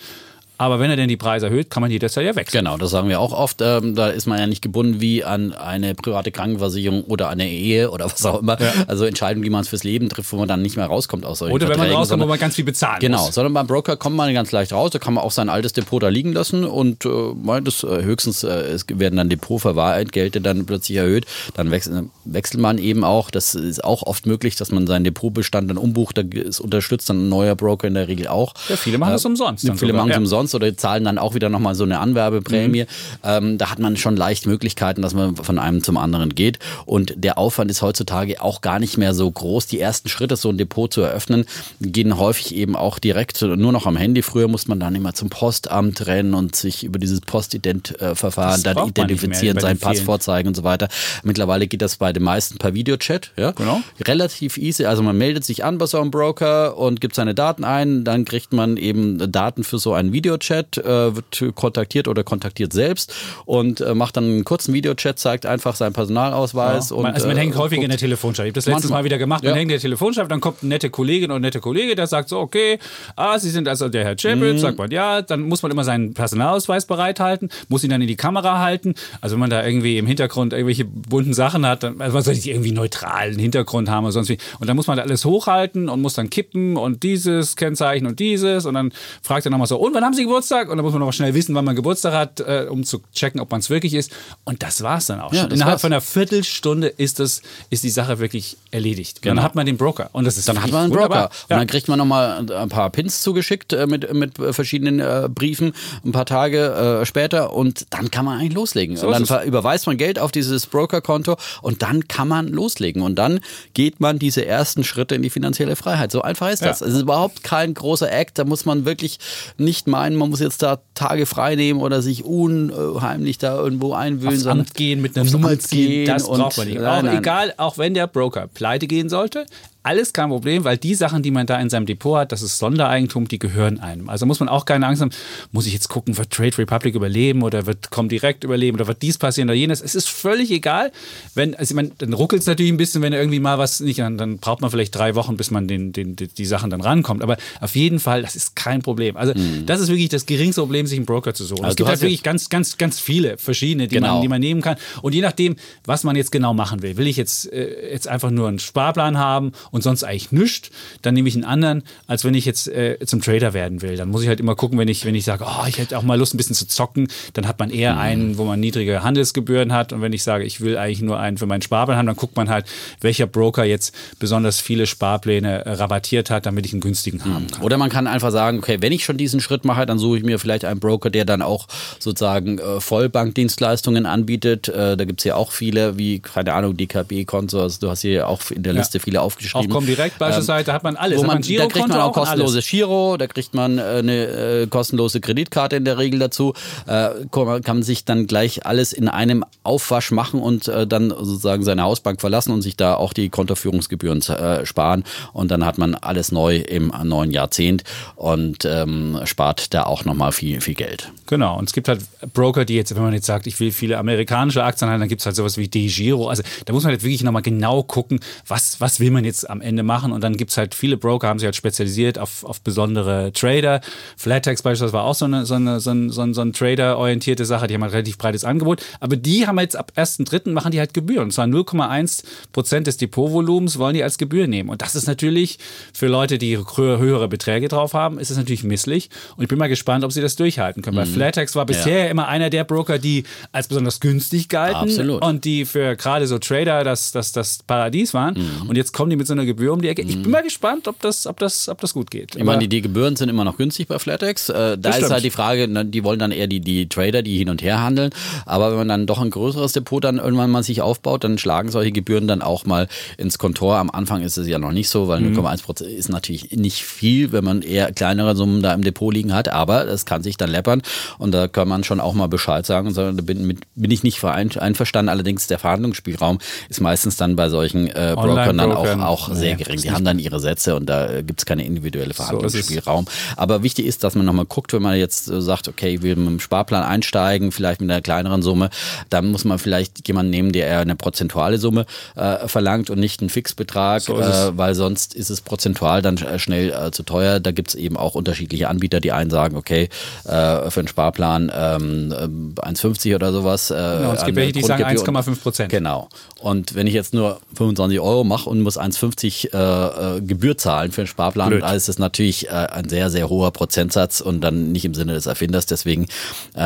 Aber 0.59 0.81
wenn 0.81 0.91
er 0.91 0.97
denn 0.97 1.09
die 1.09 1.17
Preise 1.17 1.47
erhöht, 1.47 1.69
kann 1.71 1.83
man 1.83 1.91
jederzeit 1.91 2.25
ja 2.25 2.35
wechseln. 2.35 2.65
Genau, 2.65 2.79
das 2.79 2.91
sagen 2.91 3.09
wir 3.09 3.21
auch 3.21 3.33
oft. 3.33 3.61
Ähm, 3.61 3.95
da 3.95 4.09
ist 4.09 4.27
man 4.27 4.39
ja 4.39 4.47
nicht 4.47 4.63
gebunden 4.63 5.01
wie 5.01 5.23
an 5.23 5.53
eine 5.53 5.95
private 5.95 6.33
Krankenversicherung 6.33 7.05
oder 7.05 7.29
eine 7.29 7.49
Ehe 7.49 7.91
oder 7.91 8.07
was 8.07 8.25
auch 8.25 8.41
immer. 8.41 8.61
Ja. 8.61 8.73
Also 8.87 9.05
Entscheidungen, 9.05 9.45
die 9.45 9.51
man 9.51 9.65
fürs 9.65 9.85
Leben 9.85 10.09
trifft, 10.09 10.33
wo 10.33 10.37
man 10.37 10.49
dann 10.49 10.63
nicht 10.63 10.77
mehr 10.77 10.87
rauskommt 10.87 11.27
aus 11.27 11.41
solchen 11.41 11.55
Oder 11.55 11.69
wenn 11.69 11.79
man 11.79 11.91
rauskommt, 11.91 12.23
wo 12.23 12.27
man 12.27 12.39
ganz 12.39 12.55
viel 12.55 12.65
bezahlen 12.65 13.01
genau, 13.01 13.19
muss. 13.19 13.27
Genau, 13.27 13.35
sondern 13.35 13.53
beim 13.53 13.67
Broker 13.67 13.97
kommt 13.97 14.17
man 14.17 14.33
ganz 14.33 14.51
leicht 14.53 14.73
raus. 14.73 14.91
Da 14.91 14.99
kann 14.99 15.15
man 15.15 15.25
auch 15.25 15.31
sein 15.31 15.49
altes 15.49 15.75
Depot 15.75 16.03
da 16.03 16.09
liegen 16.09 16.33
lassen 16.33 16.65
und 16.65 17.05
äh, 17.05 17.61
das 17.61 17.85
äh, 17.85 18.03
höchstens 18.03 18.43
äh, 18.43 18.49
es 18.49 18.87
werden 18.89 19.17
dann 19.17 19.29
Depotverwahrentgelte 19.29 20.41
dann 20.41 20.65
plötzlich 20.65 20.97
erhöht. 20.97 21.27
Dann 21.55 21.71
wechselt, 21.71 22.07
wechselt 22.25 22.61
man 22.61 22.79
eben 22.79 23.05
auch. 23.05 23.31
Das 23.31 23.55
ist 23.55 23.85
auch 23.85 24.03
oft 24.03 24.27
möglich, 24.27 24.57
dass 24.57 24.71
man 24.71 24.87
seinen 24.87 25.05
Depotbestand 25.05 25.69
dann 25.69 25.77
umbucht. 25.77 26.17
Da 26.17 26.23
ist 26.23 26.61
unterstützt 26.61 27.11
dann 27.11 27.27
ein 27.27 27.29
neuer 27.29 27.57
Broker 27.57 27.87
in 27.87 27.95
der 27.95 28.09
Regel 28.09 28.29
auch. 28.29 28.55
Ja, 28.69 28.77
viele 28.77 28.97
machen 28.97 29.13
das 29.13 29.25
äh, 29.25 29.29
umsonst. 29.29 29.71
Viele 29.77 29.93
machen 29.93 30.11
es 30.11 30.15
ja. 30.15 30.19
umsonst 30.19 30.46
oder 30.55 30.77
zahlen 30.77 31.05
dann 31.05 31.19
auch 31.19 31.35
wieder 31.35 31.49
nochmal 31.49 31.75
so 31.75 31.85
eine 31.85 31.99
Anwerbeprämie. 32.01 32.83
Mhm. 32.83 32.87
Ähm, 33.25 33.59
da 33.59 33.71
hat 33.71 33.79
man 33.79 33.97
schon 33.97 34.17
leicht 34.17 34.47
Möglichkeiten, 34.47 35.03
dass 35.03 35.15
man 35.15 35.37
von 35.37 35.59
einem 35.59 35.83
zum 35.83 35.97
anderen 35.97 36.35
geht. 36.35 36.59
Und 36.85 37.15
der 37.17 37.39
Aufwand 37.39 37.71
ist 37.71 37.83
heutzutage 37.83 38.41
auch 38.41 38.61
gar 38.61 38.79
nicht 38.79 38.97
mehr 38.97 39.15
so 39.15 39.31
groß. 39.31 39.67
Die 39.67 39.81
ersten 39.81 40.09
Schritte, 40.09 40.37
so 40.37 40.49
ein 40.49 40.59
Depot 40.59 40.93
zu 40.93 41.01
eröffnen, 41.01 41.47
gehen 41.81 42.19
häufig 42.19 42.55
eben 42.55 42.77
auch 42.77 42.99
direkt 42.99 43.43
nur 43.43 43.73
noch 43.73 43.87
am 43.87 43.97
Handy. 43.97 44.23
Früher 44.23 44.49
musste 44.49 44.69
man 44.71 44.81
dann 44.81 44.95
immer 44.95 45.15
zum 45.15 45.31
Postamt 45.31 46.07
rennen 46.07 46.35
und 46.35 46.57
sich 46.57 46.85
über 46.85 46.99
dieses 46.99 47.21
Postident-Verfahren 47.21 48.63
dann 48.63 48.89
identifizieren, 48.89 49.59
sein 49.59 49.79
Pass 49.79 50.01
vorzeigen 50.01 50.49
und 50.49 50.55
so 50.55 50.65
weiter. 50.65 50.89
Mittlerweile 51.23 51.67
geht 51.67 51.83
das 51.83 51.97
bei 51.97 52.13
den 52.13 52.23
meisten 52.23 52.59
per 52.59 52.75
Videochat. 52.75 53.33
Ja? 53.37 53.53
Genau. 53.53 53.81
Relativ 54.05 54.57
easy. 54.59 54.85
Also 54.85 55.03
man 55.03 55.17
meldet 55.17 55.45
sich 55.45 55.65
an 55.65 55.79
bei 55.79 55.87
so 55.87 56.01
einem 56.01 56.11
Broker 56.11 56.77
und 56.77 57.01
gibt 57.01 57.15
seine 57.15 57.35
Daten 57.35 57.65
ein. 57.65 58.05
Dann 58.05 58.25
kriegt 58.25 58.53
man 58.53 58.77
eben 58.77 59.31
Daten 59.31 59.65
für 59.65 59.79
so 59.79 59.93
einen 59.93 60.13
Videochat, 60.37 60.79
äh, 60.79 61.17
wird 61.17 61.55
kontaktiert 61.55 62.09
oder 62.09 62.25
kontaktiert 62.25 62.73
selbst 62.73 63.15
und 63.45 63.81
äh, 63.81 63.95
macht 63.95 64.17
dann 64.17 64.25
einen 64.25 64.45
kurzen 64.45 64.75
Videochat, 64.75 65.19
zeigt 65.19 65.47
einfach 65.47 65.77
seinen 65.77 65.93
Personalausweis. 65.93 66.91
Ja. 66.91 66.97
Und, 66.97 67.07
also 67.07 67.27
man 67.27 67.37
äh, 67.37 67.41
hängt 67.41 67.57
häufig 67.57 67.81
in 67.81 67.89
der 67.89 67.99
Telefonscheibe. 67.99 68.49
Ich 68.49 68.53
habe 68.53 68.61
das 68.61 68.67
letztes 68.67 68.91
Mal 68.91 69.05
wieder 69.05 69.19
gemacht. 69.19 69.43
Man 69.43 69.51
ja. 69.51 69.57
hängt 69.57 69.71
in 69.71 69.77
der 69.77 69.81
Telefonscheibe, 69.81 70.29
dann 70.29 70.41
kommt 70.41 70.59
eine 70.63 70.71
nette 70.71 70.91
Kollegin 70.91 71.31
und 71.31 71.37
ein 71.37 71.43
netter 71.43 71.61
Kollege, 71.61 71.95
der 71.95 72.07
sagt 72.07 72.29
so, 72.29 72.39
okay, 72.39 72.79
ah, 73.17 73.39
Sie 73.39 73.51
sind 73.51 73.69
also 73.69 73.89
der 73.89 74.05
Herr 74.05 74.17
Chapel, 74.17 74.55
mhm. 74.55 74.59
sagt 74.59 74.79
man 74.79 74.91
ja, 74.91 75.23
dann 75.23 75.43
muss 75.43 75.63
man 75.63 75.73
immer 75.73 75.85
seinen 75.85 76.15
Personalausweis 76.15 76.87
bereithalten, 76.87 77.51
muss 77.69 77.85
ihn 77.85 77.91
dann 77.91 78.03
in 78.03 78.09
die 78.09 78.17
Kamera 78.17 78.61
halten. 78.61 78.95
Also 79.21 79.35
wenn 79.35 79.41
man 79.41 79.51
da 79.51 79.65
irgendwie 79.65 79.99
im 79.99 80.07
Hintergrund 80.07 80.53
irgendwelche 80.53 80.85
bunten 80.85 81.35
Sachen 81.35 81.67
hat, 81.67 81.83
dann 81.83 82.01
also 82.01 82.15
man 82.15 82.23
soll 82.23 82.35
nicht 82.35 82.47
irgendwie 82.47 82.73
neutralen 82.73 83.39
Hintergrund 83.39 83.89
haben 83.89 84.05
oder 84.05 84.13
sonst 84.13 84.29
wie. 84.29 84.39
Und 84.61 84.69
dann 84.69 84.77
muss 84.77 84.87
man 84.87 84.97
da 84.97 85.03
alles 85.03 85.25
hochhalten 85.25 85.89
und 85.89 86.01
muss 86.03 86.15
dann 86.15 86.31
kippen 86.31 86.77
und 86.77 87.03
dieses 87.03 87.57
Kennzeichen 87.57 88.07
und 88.07 88.19
dieses 88.19 88.67
und 88.67 88.75
dann 88.75 88.93
fragt 89.23 89.47
er 89.47 89.51
nochmal 89.51 89.67
so, 89.67 89.77
und 89.77 89.95
wann 89.95 90.05
haben 90.05 90.15
Sie 90.15 90.26
Geburtstag? 90.27 90.69
Und 90.69 90.77
dann 90.77 90.85
muss 90.85 90.93
man 90.93 91.01
noch 91.01 91.13
schnell 91.13 91.35
wissen, 91.35 91.55
wann 91.55 91.65
man 91.65 91.77
Geburtstag 91.77 92.13
hat, 92.13 92.41
äh, 92.41 92.67
um 92.69 92.85
zu 92.85 93.01
checken, 93.15 93.41
ob 93.41 93.51
man 93.51 93.61
es 93.61 93.71
wirklich 93.71 93.95
ist. 93.95 94.13
Und 94.45 94.63
das 94.63 94.83
war 94.83 94.99
es 94.99 95.07
dann 95.07 95.21
auch 95.21 95.33
ja, 95.33 95.43
schon. 95.43 95.51
Innerhalb 95.51 95.75
war's. 95.75 95.81
von 95.81 95.93
einer 95.93 96.01
Viertelstunde 96.01 96.89
ist, 96.89 97.21
das, 97.21 97.43
ist 97.71 97.85
die 97.85 97.91
Sache 97.91 98.19
wirklich 98.19 98.57
erledigt. 98.71 99.23
Genau. 99.23 99.37
Dann 99.37 99.45
hat 99.45 99.55
man 99.55 99.67
den 99.67 99.77
Broker. 99.77 100.11
Und 100.13 100.25
das 100.25 100.37
ist 100.37 100.49
dann 100.49 100.63
hat 100.63 100.71
man 100.71 100.85
einen 100.85 100.93
Broker. 100.93 101.27
Und 101.27 101.51
dann 101.51 101.67
kriegt 101.67 101.89
man 101.89 101.99
nochmal 101.99 102.51
ein 102.51 102.69
paar 102.69 102.91
Pins 102.91 103.23
zugeschickt 103.23 103.73
äh, 103.73 103.87
mit, 103.87 104.13
mit 104.13 104.35
verschiedenen 104.51 105.01
äh, 105.01 105.29
Briefen 105.29 105.73
ein 106.05 106.13
paar 106.13 106.27
Tage 106.27 107.01
äh, 107.03 107.07
später 107.07 107.53
und 107.53 107.87
dann 107.91 108.11
kann 108.11 108.25
man 108.25 108.41
eigentlich 108.41 108.55
loslegen. 108.55 108.97
So 108.97 109.09
und 109.09 109.31
dann 109.31 109.47
überweist 109.47 109.87
man 109.87 109.97
Geld 109.97 110.19
auf 110.19 110.33
dieses 110.33 110.67
Brokerkonto 110.67 111.37
und 111.63 111.83
dann 111.83 112.09
kann 112.09 112.29
man 112.29 112.49
loslegen. 112.49 113.03
Und 113.03 113.17
dann 113.17 113.41
geht 113.75 114.01
man 114.01 114.19
diese 114.19 114.45
ersten 114.45 114.85
Schritte 114.85 115.15
in 115.15 115.23
die 115.23 115.31
finanzielle 115.31 115.77
Freiheit. 115.77 116.11
So 116.11 116.23
einfach 116.23 116.51
ist 116.51 116.63
das. 116.63 116.81
Ja. 116.81 116.87
Es 116.87 116.95
ist 116.95 117.03
überhaupt 117.03 117.43
kein 117.43 117.75
großer 117.75 118.11
Act. 118.11 118.39
Da 118.39 118.45
muss 118.45 118.65
man 118.65 118.85
wirklich 118.85 119.19
nicht 119.59 119.87
meinen, 119.87 120.16
man 120.17 120.31
muss 120.31 120.41
jetzt 120.41 120.63
da 120.63 120.81
Tage 120.95 121.27
frei 121.27 121.55
nehmen 121.57 121.81
oder 121.81 122.03
sich 122.03 122.25
unheimlich 122.25 123.39
da 123.39 123.57
irgendwo 123.57 123.93
einwühlen. 123.93 124.37
Aufs 124.37 124.47
Amt 124.47 124.75
gehen, 124.75 125.01
mit 125.01 125.17
einer 125.17 125.31
Nummer 125.31 125.59
ziehen, 125.59 126.07
das 126.07 126.27
braucht 126.27 126.59
man 126.59 126.67
nicht. 126.67 126.81
Nein, 126.81 126.87
auch 126.87 127.03
nein. 127.03 127.19
egal, 127.19 127.55
auch 127.57 127.79
wenn 127.79 127.95
der 127.95 128.07
Broker 128.07 128.47
pleite 128.47 128.87
gehen 128.87 129.09
sollte, 129.09 129.47
alles 129.87 130.13
kein 130.13 130.31
Problem, 130.31 130.65
weil 130.65 130.77
die 130.77 130.97
Sachen, 130.97 131.23
die 131.23 131.31
man 131.31 131.47
da 131.47 131.61
in 131.61 131.71
seinem 131.71 131.87
Depot 131.87 132.19
hat, 132.19 132.33
das 132.33 132.43
ist 132.43 132.59
Sondereigentum, 132.59 133.29
die 133.29 133.39
gehören 133.39 133.79
einem. 133.79 134.09
Also 134.09 134.27
muss 134.27 134.41
man 134.41 134.49
auch 134.49 134.65
keine 134.65 134.85
Angst 134.85 135.01
haben, 135.01 135.13
muss 135.53 135.67
ich 135.67 135.73
jetzt 135.73 135.89
gucken, 135.89 136.19
wird 136.19 136.31
Trade 136.31 136.59
Republic 136.59 136.97
überleben 136.97 137.43
oder 137.45 137.67
wird 137.67 137.93
Comdirect 137.93 138.43
überleben 138.43 138.77
oder 138.77 138.89
wird 138.89 139.01
dies 139.03 139.17
passieren 139.17 139.49
oder 139.49 139.55
jenes. 139.55 139.81
Es 139.81 139.95
ist 139.95 140.09
völlig 140.09 140.51
egal. 140.51 140.91
Wenn, 141.35 141.55
also 141.55 141.73
ich 141.73 141.77
meine, 141.77 141.93
dann 141.99 142.13
ruckelt 142.15 142.43
es 142.43 142.49
natürlich 142.49 142.73
ein 142.73 142.77
bisschen, 142.77 143.01
wenn 143.01 143.13
irgendwie 143.13 143.39
mal 143.39 143.59
was 143.59 143.79
nicht, 143.79 144.01
dann, 144.01 144.19
dann 144.19 144.39
braucht 144.39 144.61
man 144.61 144.73
vielleicht 144.73 144.93
drei 144.93 145.15
Wochen, 145.15 145.37
bis 145.37 145.53
man 145.53 145.69
den, 145.69 145.93
den, 145.93 146.17
die, 146.17 146.27
die 146.27 146.47
Sachen 146.47 146.71
dann 146.71 146.81
rankommt. 146.81 147.23
Aber 147.23 147.37
auf 147.61 147.77
jeden 147.77 148.01
Fall, 148.01 148.23
das 148.23 148.35
ist 148.35 148.57
kein 148.57 148.83
Problem. 148.83 149.17
Also 149.17 149.35
mhm. 149.35 149.67
das 149.67 149.81
ist 149.81 149.89
wirklich 149.89 150.09
das 150.09 150.27
geringste 150.27 150.63
Problem, 150.63 150.87
sich 150.89 150.99
einen 150.99 151.07
Broker 151.07 151.33
zu 151.33 151.45
suchen. 151.45 151.65
Also 151.65 151.75
es 151.75 151.77
gibt 151.77 151.89
halt 151.89 152.01
wirklich 152.01 152.25
ganz, 152.25 152.49
ganz, 152.49 152.77
ganz 152.77 152.99
viele 152.99 153.39
verschiedene, 153.39 153.87
die, 153.87 153.95
genau. 153.95 154.15
man, 154.15 154.23
die 154.23 154.29
man 154.29 154.41
nehmen 154.41 154.63
kann. 154.63 154.77
Und 155.03 155.15
je 155.15 155.21
nachdem, 155.21 155.55
was 155.85 156.03
man 156.03 156.17
jetzt 156.17 156.33
genau 156.33 156.55
machen 156.55 156.83
will. 156.83 156.97
Will 156.97 157.07
ich 157.07 157.17
jetzt, 157.17 157.53
äh, 157.53 157.93
jetzt 157.93 158.09
einfach 158.09 158.33
nur 158.33 158.49
einen 158.49 158.59
Sparplan 158.59 159.17
haben 159.17 159.53
und 159.76 159.76
sonst 159.83 160.05
eigentlich 160.05 160.33
nichts, 160.33 160.71
dann 161.03 161.15
nehme 161.15 161.29
ich 161.29 161.35
einen 161.35 161.45
anderen, 161.45 161.83
als 162.07 162.25
wenn 162.25 162.35
ich 162.35 162.45
jetzt 162.45 162.69
äh, 162.69 162.99
zum 163.05 163.21
Trader 163.21 163.55
werden 163.55 163.83
will. 163.83 163.97
Dann 163.97 164.09
muss 164.09 164.23
ich 164.23 164.29
halt 164.29 164.41
immer 164.41 164.55
gucken, 164.55 164.79
wenn 164.79 164.89
ich, 164.89 165.05
wenn 165.05 165.15
ich 165.15 165.25
sage, 165.25 165.45
oh, 165.47 165.67
ich 165.67 165.79
hätte 165.79 165.99
auch 165.99 166.03
mal 166.03 166.19
Lust, 166.19 166.35
ein 166.35 166.37
bisschen 166.37 166.57
zu 166.57 166.67
zocken, 166.67 167.09
dann 167.35 167.47
hat 167.47 167.59
man 167.59 167.71
eher 167.71 167.95
mhm. 167.95 168.01
einen, 168.01 168.39
wo 168.39 168.45
man 168.45 168.61
niedrige 168.61 169.03
Handelsgebühren 169.03 169.73
hat. 169.73 169.93
Und 169.93 170.03
wenn 170.03 170.13
ich 170.13 170.23
sage, 170.23 170.45
ich 170.45 170.61
will 170.61 170.77
eigentlich 170.77 171.03
nur 171.03 171.19
einen 171.19 171.39
für 171.39 171.47
meinen 171.47 171.63
Sparplan 171.63 171.97
haben, 171.97 172.07
dann 172.07 172.17
guckt 172.17 172.37
man 172.37 172.49
halt, 172.49 172.67
welcher 173.01 173.27
Broker 173.27 173.65
jetzt 173.65 173.95
besonders 174.19 174.61
viele 174.61 174.87
Sparpläne 174.87 175.65
äh, 175.65 175.73
rabattiert 175.73 176.31
hat, 176.31 176.47
damit 176.47 176.67
ich 176.67 176.73
einen 176.73 176.81
günstigen 176.81 177.19
mhm. 177.19 177.35
haben 177.35 177.47
kann. 177.51 177.63
Oder 177.63 177.79
man 177.79 177.91
kann 177.91 178.07
einfach 178.07 178.31
sagen, 178.31 178.59
okay, 178.59 178.79
wenn 178.81 178.93
ich 178.93 179.05
schon 179.05 179.17
diesen 179.17 179.41
Schritt 179.41 179.65
mache, 179.65 179.87
dann 179.87 179.99
suche 179.99 180.19
ich 180.19 180.25
mir 180.25 180.39
vielleicht 180.39 180.65
einen 180.65 180.81
Broker, 180.81 181.11
der 181.11 181.25
dann 181.25 181.43
auch 181.43 181.67
sozusagen 181.99 182.59
äh, 182.59 182.81
Vollbankdienstleistungen 182.81 184.07
anbietet. 184.07 184.69
Äh, 184.69 184.97
da 184.97 185.05
gibt 185.05 185.21
es 185.21 185.25
ja 185.25 185.37
auch 185.37 185.53
viele, 185.53 185.99
wie, 185.99 186.21
keine 186.21 186.55
Ahnung, 186.55 186.77
DKB, 186.77 187.25
Consors, 187.25 187.79
du 187.79 187.91
hast 187.91 188.03
hier 188.03 188.29
auch 188.29 188.51
in 188.51 188.63
der 188.63 188.73
Liste 188.73 188.99
ja. 188.99 189.05
viele 189.05 189.21
aufgeschrieben. 189.21 189.56
Auch 189.57 189.69
Comdirect 189.69 190.19
beispielsweise, 190.19 190.61
ähm, 190.61 190.67
da 190.67 190.73
hat 190.73 190.85
man 190.85 190.97
alles. 190.97 191.21
Man, 191.23 191.41
man 191.41 191.43
da 191.43 191.67
kriegt 191.67 191.89
man 191.89 192.01
auch 192.01 192.13
kostenloses 192.13 192.67
Giro, 192.69 193.17
da 193.17 193.27
kriegt 193.27 193.55
man 193.55 193.79
äh, 193.79 193.83
eine 193.83 194.27
äh, 194.27 194.67
kostenlose 194.67 195.21
Kreditkarte 195.21 195.77
in 195.77 195.85
der 195.85 195.99
Regel 195.99 196.21
dazu. 196.21 196.55
Äh, 196.87 197.11
kann 197.31 197.63
man 197.65 197.83
sich 197.83 198.05
dann 198.05 198.27
gleich 198.27 198.67
alles 198.67 198.93
in 198.93 199.09
einem 199.09 199.45
Aufwasch 199.63 200.11
machen 200.11 200.41
und 200.41 200.69
äh, 200.69 200.87
dann 200.87 201.11
sozusagen 201.11 201.65
seine 201.65 201.83
Hausbank 201.83 202.21
verlassen 202.21 202.53
und 202.53 202.63
sich 202.63 202.77
da 202.77 202.95
auch 202.95 203.13
die 203.13 203.29
Kontoführungsgebühren 203.29 204.23
äh, 204.23 204.67
sparen. 204.67 205.05
Und 205.33 205.51
dann 205.51 205.65
hat 205.65 205.79
man 205.79 205.95
alles 205.95 206.33
neu 206.33 206.57
im 206.57 206.93
neuen 207.05 207.31
Jahrzehnt 207.31 207.85
und 208.15 208.65
ähm, 208.65 209.21
spart 209.25 209.75
da 209.75 209.85
auch 209.85 210.05
nochmal 210.05 210.33
viel, 210.33 210.61
viel 210.61 210.75
Geld. 210.75 211.11
Genau. 211.27 211.59
Und 211.59 211.69
es 211.69 211.73
gibt 211.73 211.89
halt 211.89 212.01
Broker, 212.33 212.65
die 212.65 212.75
jetzt, 212.75 212.95
wenn 212.95 213.03
man 213.03 213.13
jetzt 213.13 213.27
sagt, 213.27 213.47
ich 213.47 213.59
will 213.61 213.73
viele 213.73 213.99
amerikanische 213.99 214.63
Aktien 214.63 214.91
haben, 214.91 215.01
dann 215.01 215.09
gibt 215.09 215.21
es 215.21 215.27
halt 215.27 215.37
sowas 215.37 215.59
wie 215.59 215.69
DeGiro. 215.69 216.29
Also 216.29 216.43
da 216.65 216.73
muss 216.73 216.85
man 216.85 216.93
halt 216.93 217.03
wirklich 217.03 217.23
nochmal 217.23 217.43
genau 217.43 217.83
gucken, 217.83 218.21
was, 218.47 218.81
was 218.81 219.01
will 219.01 219.11
man 219.11 219.25
jetzt 219.25 219.46
am 219.49 219.61
Ende 219.61 219.83
machen. 219.83 220.13
Und 220.13 220.23
dann 220.23 220.37
gibt 220.37 220.51
es 220.51 220.57
halt 220.57 220.75
viele 220.75 220.97
Broker, 220.97 221.29
haben 221.29 221.39
sich 221.39 221.47
halt 221.47 221.57
spezialisiert 221.57 222.19
auf, 222.19 222.45
auf 222.45 222.61
besondere 222.61 223.33
Trader. 223.33 223.81
Flatex 224.17 224.63
beispielsweise 224.63 224.93
war 224.93 225.05
auch 225.05 225.15
so 225.15 225.25
eine, 225.25 225.47
so 225.47 225.55
eine, 225.55 225.81
so 225.81 225.91
ein, 225.91 226.11
so 226.11 226.23
ein, 226.23 226.35
so 226.35 226.41
ein 226.41 226.53
Trader-orientierte 226.53 227.45
Sache. 227.45 227.67
Die 227.67 227.75
haben 227.75 227.83
ein 227.83 227.91
relativ 227.91 228.19
breites 228.19 228.45
Angebot. 228.45 228.83
Aber 229.01 229.17
die 229.17 229.47
haben 229.47 229.59
jetzt 229.59 229.77
ab 229.77 229.93
1.3. 229.97 230.51
machen 230.51 230.73
die 230.73 230.79
halt 230.79 230.95
Gebühren. 230.95 231.25
Und 231.25 231.33
zwar 231.33 231.47
0,1 231.47 232.25
Prozent 232.53 232.87
des 232.87 232.97
Depotvolumens 232.97 233.79
wollen 233.79 233.95
die 233.95 234.03
als 234.03 234.19
Gebühr 234.19 234.47
nehmen. 234.47 234.69
Und 234.69 234.83
das 234.83 234.95
ist 234.95 235.07
natürlich 235.07 235.59
für 235.93 236.07
Leute, 236.07 236.39
die 236.39 236.59
höhere 236.59 237.29
Beträge 237.29 237.69
drauf 237.69 237.95
haben, 237.95 238.19
ist 238.19 238.31
es 238.31 238.37
natürlich 238.37 238.65
misslich. 238.65 239.11
Und 239.37 239.43
ich 239.43 239.49
bin 239.49 239.59
mal 239.59 239.69
gespannt, 239.69 240.05
ob 240.05 240.13
sie 240.13 240.21
das 240.21 240.37
durchhalten 240.37 240.83
können. 240.83 240.97
Mhm. 240.97 241.01
Weil 241.01 241.07
Flatex 241.07 241.55
war 241.55 241.67
bisher 241.67 242.05
ja. 242.05 242.11
immer 242.11 242.29
einer 242.29 242.51
der 242.51 242.65
Broker, 242.65 242.99
die 242.99 243.25
als 243.53 243.69
besonders 243.69 244.01
günstig 244.01 244.49
galten 244.49 244.91
Absolut. 244.91 245.25
und 245.25 245.45
die 245.45 245.65
für 245.65 245.97
gerade 245.97 246.27
so 246.27 246.39
Trader 246.39 246.85
das, 246.85 247.13
das, 247.13 247.33
das 247.33 247.63
Paradies 247.63 248.15
waren. 248.15 248.35
Mhm. 248.35 248.69
Und 248.69 248.77
jetzt 248.77 248.93
kommen 248.93 249.11
die 249.11 249.17
mit 249.17 249.27
so 249.27 249.36
einer 249.39 249.47
Gebühr 249.47 249.73
um 249.73 249.81
die 249.81 249.89
Ecke. 249.89 250.03
Ich 250.03 250.17
bin 250.17 250.23
mhm. 250.23 250.31
mal 250.31 250.43
gespannt, 250.43 250.89
ob 250.89 251.01
das, 251.01 251.27
ob 251.27 251.39
das, 251.39 251.69
ob 251.69 251.81
das 251.81 251.95
gut 251.95 252.11
geht. 252.11 252.37
Ich 252.37 252.45
meine, 252.45 252.61
die, 252.61 252.69
die 252.69 252.83
Gebühren 252.83 253.17
sind 253.17 253.29
immer 253.29 253.45
noch 253.45 253.57
günstig 253.57 253.89
bei 253.89 253.99
Flatex. 253.99 254.49
Äh, 254.49 254.79
da 254.79 254.91
ist 254.91 255.11
halt 255.11 255.25
die 255.25 255.31
Frage, 255.31 255.69
ne, 255.69 255.85
die 255.85 256.05
wollen 256.05 256.19
dann 256.19 256.33
eher 256.33 256.47
die, 256.47 256.61
die 256.61 256.89
Trader, 256.89 257.23
die 257.23 257.39
hin 257.39 257.49
und 257.49 257.63
her 257.63 257.83
handeln. 257.83 258.11
Aber 258.45 258.71
wenn 258.71 258.79
man 258.79 258.89
dann 258.89 259.07
doch 259.07 259.21
ein 259.21 259.31
größeres 259.31 259.73
Depot 259.73 260.03
dann 260.03 260.19
irgendwann 260.19 260.51
mal 260.51 260.63
sich 260.63 260.83
aufbaut, 260.83 261.25
dann 261.25 261.39
schlagen 261.39 261.71
solche 261.71 261.93
Gebühren 261.93 262.29
dann 262.29 262.43
auch 262.43 262.65
mal 262.65 262.89
ins 263.19 263.39
Kontor. 263.39 263.77
Am 263.77 263.91
Anfang 263.91 264.23
ist 264.23 264.37
es 264.37 264.49
ja 264.49 264.59
noch 264.59 264.73
nicht 264.73 264.89
so, 264.89 265.09
weil 265.09 265.21
mhm. 265.21 265.39
0,1 265.39 265.63
Prozent 265.63 265.91
ist 265.91 266.09
natürlich 266.09 266.53
nicht 266.53 266.83
viel, 266.83 267.33
wenn 267.33 267.45
man 267.45 267.63
eher 267.63 267.93
kleinere 267.93 268.37
Summen 268.37 268.63
da 268.63 268.73
im 268.75 268.83
Depot 268.83 269.13
liegen 269.13 269.35
hat. 269.35 269.49
Aber 269.49 269.87
es 269.87 270.07
kann 270.07 270.23
sich 270.23 270.37
dann 270.37 270.51
läppern 270.51 270.83
und 271.19 271.33
da 271.33 271.49
kann 271.49 271.69
man 271.69 271.85
schon 271.85 272.01
auch 272.01 272.15
mal 272.15 272.29
Bescheid 272.29 272.67
sagen. 272.67 272.93
Da 272.95 273.13
bin, 273.13 273.47
mit, 273.47 273.61
bin 273.75 273.91
ich 273.91 274.03
nicht 274.03 274.23
einverstanden. 274.25 275.09
Allerdings 275.09 275.47
der 275.47 275.59
Verhandlungsspielraum 275.59 276.39
ist 276.69 276.81
meistens 276.81 277.17
dann 277.17 277.37
bei 277.37 277.49
solchen 277.49 277.89
äh, 277.89 278.15
Brokern 278.15 278.59
dann 278.59 278.73
auch, 278.73 278.99
auch 279.01 279.26
sehr 279.35 279.51
ja, 279.51 279.57
gering. 279.57 279.81
Die 279.81 279.91
haben 279.91 280.05
dann 280.05 280.19
ihre 280.19 280.41
Sätze 280.41 280.77
und 280.77 280.87
da 280.87 281.11
äh, 281.11 281.23
gibt 281.23 281.41
es 281.41 281.47
keine 281.47 281.65
individuelle 281.65 282.15
Verhandlungsspielraum. 282.15 283.05
So 283.05 283.11
Aber 283.37 283.63
wichtig 283.63 283.87
ist, 283.87 284.05
dass 284.05 284.15
man 284.15 284.27
nochmal 284.27 284.47
guckt, 284.47 284.73
wenn 284.73 284.83
man 284.83 284.97
jetzt 284.97 285.29
äh, 285.29 285.41
sagt, 285.41 285.69
okay, 285.69 285.95
ich 285.95 286.03
will 286.03 286.17
mit 286.17 286.27
dem 286.27 286.41
Sparplan 286.41 286.83
einsteigen, 286.83 287.53
vielleicht 287.53 287.81
mit 287.81 287.91
einer 287.91 288.03
kleineren 288.03 288.43
Summe, 288.43 288.71
dann 289.11 289.31
muss 289.31 289.45
man 289.45 289.59
vielleicht 289.59 290.07
jemanden 290.07 290.31
nehmen, 290.31 290.53
der 290.53 290.67
eher 290.67 290.81
eine 290.81 290.97
prozentuale 290.97 291.59
Summe 291.59 291.87
äh, 292.15 292.49
verlangt 292.49 292.91
und 292.91 292.99
nicht 292.99 293.21
einen 293.21 293.31
Fixbetrag, 293.31 294.03
so 294.03 294.19
äh, 294.19 294.57
weil 294.57 294.75
sonst 294.75 295.15
ist 295.15 295.31
es 295.31 295.41
prozentual 295.41 296.03
dann 296.03 296.17
äh, 296.19 296.39
schnell 296.39 296.71
äh, 296.71 296.91
zu 296.91 297.03
teuer. 297.03 297.41
Da 297.41 297.51
gibt 297.53 297.71
es 297.71 297.75
eben 297.75 297.97
auch 297.97 298.15
unterschiedliche 298.15 298.69
Anbieter, 298.69 299.01
die 299.01 299.13
einen 299.13 299.31
sagen, 299.31 299.57
okay, 299.57 299.89
für 300.25 300.71
einen 300.77 300.89
Sparplan 300.89 301.53
ähm, 301.55 302.55
1,50 302.57 303.15
oder 303.15 303.33
sowas. 303.33 303.69
genau, 303.69 304.13
es 304.13 304.25
gibt 304.25 304.37
welche, 304.37 304.53
die 304.53 304.63
sagen 304.63 304.85
1,5 304.85 305.41
Prozent. 305.41 305.71
Genau. 305.71 306.09
Und 306.41 306.75
wenn 306.75 306.87
ich 306.87 306.95
jetzt 306.95 307.15
nur 307.15 307.41
25 307.55 308.01
Euro 308.01 308.25
mache 308.25 308.49
und 308.49 308.61
muss 308.61 308.79
1,50 308.79 309.16
äh, 309.25 310.21
Gebühr 310.21 310.59
zahlen 310.59 310.93
für 310.93 311.03
einen 311.03 311.09
Sparplan, 311.09 311.51
Blöd. 311.51 311.63
da 311.63 311.75
ist 311.75 311.89
es 311.89 311.99
natürlich 311.99 312.51
ein 312.51 312.89
sehr, 312.89 313.11
sehr 313.11 313.29
hoher 313.29 313.51
Prozentsatz 313.53 314.21
und 314.21 314.41
dann 314.41 314.73
nicht 314.73 314.85
im 314.85 314.95
Sinne 314.95 315.15
des 315.15 315.27
Erfinders. 315.27 315.67
Deswegen 315.67 316.07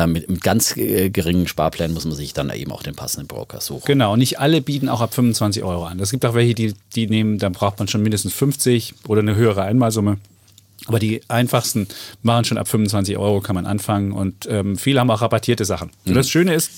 mit, 0.07 0.29
mit 0.29 0.41
ganz 0.41 0.73
geringen 0.75 1.47
Sparplänen 1.47 1.93
muss 1.93 2.05
man 2.05 2.15
sich 2.15 2.33
dann 2.33 2.49
eben 2.51 2.71
auch 2.71 2.83
den 2.83 2.95
passenden 2.95 3.27
Broker 3.27 3.61
suchen. 3.61 3.83
Genau, 3.85 4.13
und 4.13 4.19
nicht 4.19 4.39
alle 4.39 4.61
bieten 4.61 4.89
auch 4.89 5.01
ab 5.01 5.13
25 5.13 5.63
Euro 5.63 5.85
an. 5.85 5.99
Es 5.99 6.11
gibt 6.11 6.25
auch 6.25 6.33
welche, 6.33 6.53
die, 6.53 6.73
die 6.95 7.07
nehmen, 7.07 7.39
dann 7.39 7.53
braucht 7.53 7.79
man 7.79 7.87
schon 7.87 8.01
mindestens 8.01 8.33
50 8.33 8.95
oder 9.07 9.21
eine 9.21 9.35
höhere 9.35 9.63
Einmalsumme. 9.63 10.17
Aber 10.87 10.99
die 10.99 11.21
einfachsten 11.27 11.87
machen 12.23 12.45
schon 12.45 12.57
ab 12.57 12.67
25 12.67 13.17
Euro, 13.17 13.41
kann 13.41 13.55
man 13.55 13.65
anfangen. 13.65 14.11
Und 14.11 14.47
ähm, 14.49 14.77
viele 14.77 14.99
haben 14.99 15.11
auch 15.11 15.21
rabattierte 15.21 15.65
Sachen. 15.65 15.89
Mhm. 15.89 16.11
Und 16.11 16.15
das 16.15 16.29
Schöne 16.29 16.53
ist, 16.53 16.71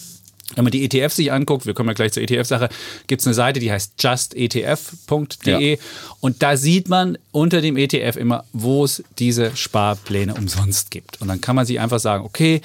wenn 0.56 0.64
man 0.64 0.72
die 0.72 0.84
ETF 0.84 1.14
sich 1.14 1.32
anguckt, 1.32 1.66
wir 1.66 1.74
kommen 1.74 1.90
ja 1.90 1.94
gleich 1.94 2.14
zur 2.14 2.24
ETF-Sache, 2.24 2.70
gibt 3.08 3.22
es 3.22 3.28
eine 3.28 3.34
Seite, 3.34 3.60
die 3.60 3.72
heißt 3.72 4.02
justetf.de 4.02 5.72
ja. 5.72 5.78
und 6.20 6.44
da 6.44 6.58
sieht 6.58 6.90
man 6.90 7.18
unter 7.32 7.62
dem 7.62 7.78
ETF 7.78 8.16
immer, 8.18 8.46
wo 8.54 8.86
es 8.86 9.04
diese 9.20 9.56
Sparpläne 9.56 10.34
umsonst 10.36 10.92
gibt. 10.92 11.22
Und 11.22 11.28
dann 11.28 11.42
kann 11.42 11.56
man 11.56 11.66
sich 11.66 11.80
einfach 11.80 12.00
sagen, 12.00 12.26
okay, 12.26 12.62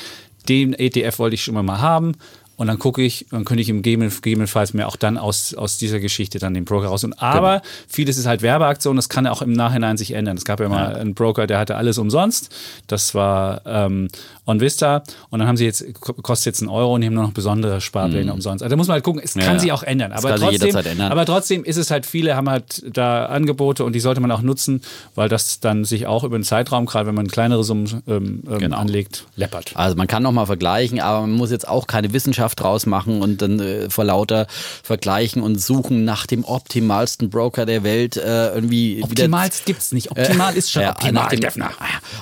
den 0.49 0.75
ETF 0.75 1.19
wollte 1.19 1.35
ich 1.35 1.45
schon 1.45 1.55
mal 1.55 1.81
haben 1.81 2.15
und 2.59 2.67
dann 2.67 2.81
gucke 2.81 3.03
ich, 3.03 3.25
dann 3.31 3.45
könnte 3.45 3.63
ich 3.63 3.69
im 3.69 3.83
gegebenenfalls 3.83 4.75
mir 4.75 4.89
auch 4.89 4.97
dann 4.97 5.17
aus, 5.17 5.55
aus 5.55 5.79
dieser 5.79 6.01
Geschichte 6.01 6.41
dann 6.41 6.55
den 6.55 6.65
Broker 6.65 6.89
raus. 6.89 7.05
Und 7.05 7.23
aber 7.23 7.61
genau. 7.61 7.65
vieles 7.87 8.19
ist 8.19 8.27
halt 8.27 8.43
Werbeaktion, 8.43 8.97
das 8.97 9.09
kann 9.09 9.27
ja 9.27 9.31
auch 9.31 9.43
im 9.43 9.53
Nachhinein 9.53 9.97
sich 9.97 10.11
ändern. 10.11 10.37
Es 10.37 10.45
gab 10.45 10.59
ja 10.59 10.69
mal 10.69 10.91
ja. 10.91 10.99
einen 10.99 11.15
Broker, 11.15 11.47
der 11.47 11.61
hatte 11.61 11.77
alles 11.77 11.99
umsonst. 11.99 12.53
Das 12.89 13.15
war 13.15 13.63
ähm, 13.65 14.09
OnVista. 14.49 15.03
Und 15.31 15.39
dann 15.39 15.49
haben 15.49 15.57
sie 15.57 15.65
jetzt, 15.65 15.85
kostet 16.01 16.47
jetzt 16.47 16.63
einen 16.63 16.71
Euro 16.71 16.95
und 16.95 17.03
die 17.03 17.07
haben 17.07 17.15
nur 17.15 17.25
noch 17.25 17.33
besondere 17.33 17.81
Sparpläne 17.81 18.27
mhm. 18.27 18.33
umsonst. 18.33 18.63
Also 18.63 18.71
da 18.71 18.77
muss 18.77 18.89
man 18.89 18.95
halt 18.95 19.05
gucken, 19.05 19.21
es 19.23 19.35
ja, 19.35 19.43
kann 19.43 19.61
sich 19.61 19.71
auch 19.73 19.83
ändern. 19.83 20.13
Aber 20.13 20.35
trotzdem, 20.37 20.75
ändern. 20.75 21.13
aber 21.13 21.27
trotzdem 21.27 21.65
ist 21.65 21.77
es 21.77 21.91
halt, 21.91 22.07
viele 22.07 22.35
haben 22.35 22.49
halt 22.49 22.85
da 22.97 23.27
Angebote 23.27 23.85
und 23.85 23.93
die 23.93 24.01
sollte 24.01 24.21
man 24.21 24.31
auch 24.31 24.43
nutzen, 24.43 24.83
weil 25.15 25.29
das 25.29 25.61
dann 25.61 25.85
sich 25.85 26.07
auch 26.07 26.25
über 26.25 26.39
den 26.39 26.45
Zeitraum, 26.45 26.87
gerade 26.87 27.07
wenn 27.07 27.15
man 27.15 27.29
kleinere 27.29 27.63
Summen 27.63 28.03
ähm, 28.07 28.43
ähm 28.49 28.59
genau. 28.59 28.79
anlegt, 28.79 29.27
läppert. 29.37 29.73
Also 29.75 29.97
man 29.97 30.07
kann 30.07 30.23
nochmal 30.23 30.47
vergleichen, 30.47 31.01
aber 31.01 31.23
man 31.23 31.33
muss 31.33 31.51
jetzt 31.51 31.69
auch 31.69 31.87
keine 31.87 32.13
Wissenschaft 32.13 32.61
draus 32.61 32.87
machen 32.87 33.21
und 33.21 33.43
dann 33.43 33.61
äh, 33.61 33.91
vor 33.91 34.05
lauter 34.05 34.47
Vergleichen 34.83 35.43
und 35.43 35.61
Suchen 35.61 36.05
nach 36.05 36.27
dem 36.27 36.45
optimalsten 36.45 37.29
Broker 37.29 37.67
der 37.67 37.85
Welt 37.85 38.17
äh, 38.17 38.55
irgendwie. 38.55 39.03
Optimalst 39.03 39.67
gibt 39.67 39.81
es 39.81 39.93
nicht. 39.93 40.11
Optimal 40.11 40.55
äh, 40.55 40.59
ist 40.59 40.71
schon 40.71 40.83
ja, 40.83 40.93
optimal. 40.93 41.25
Nach 41.25 41.29
dem, 41.29 41.63
ah, 41.63 41.71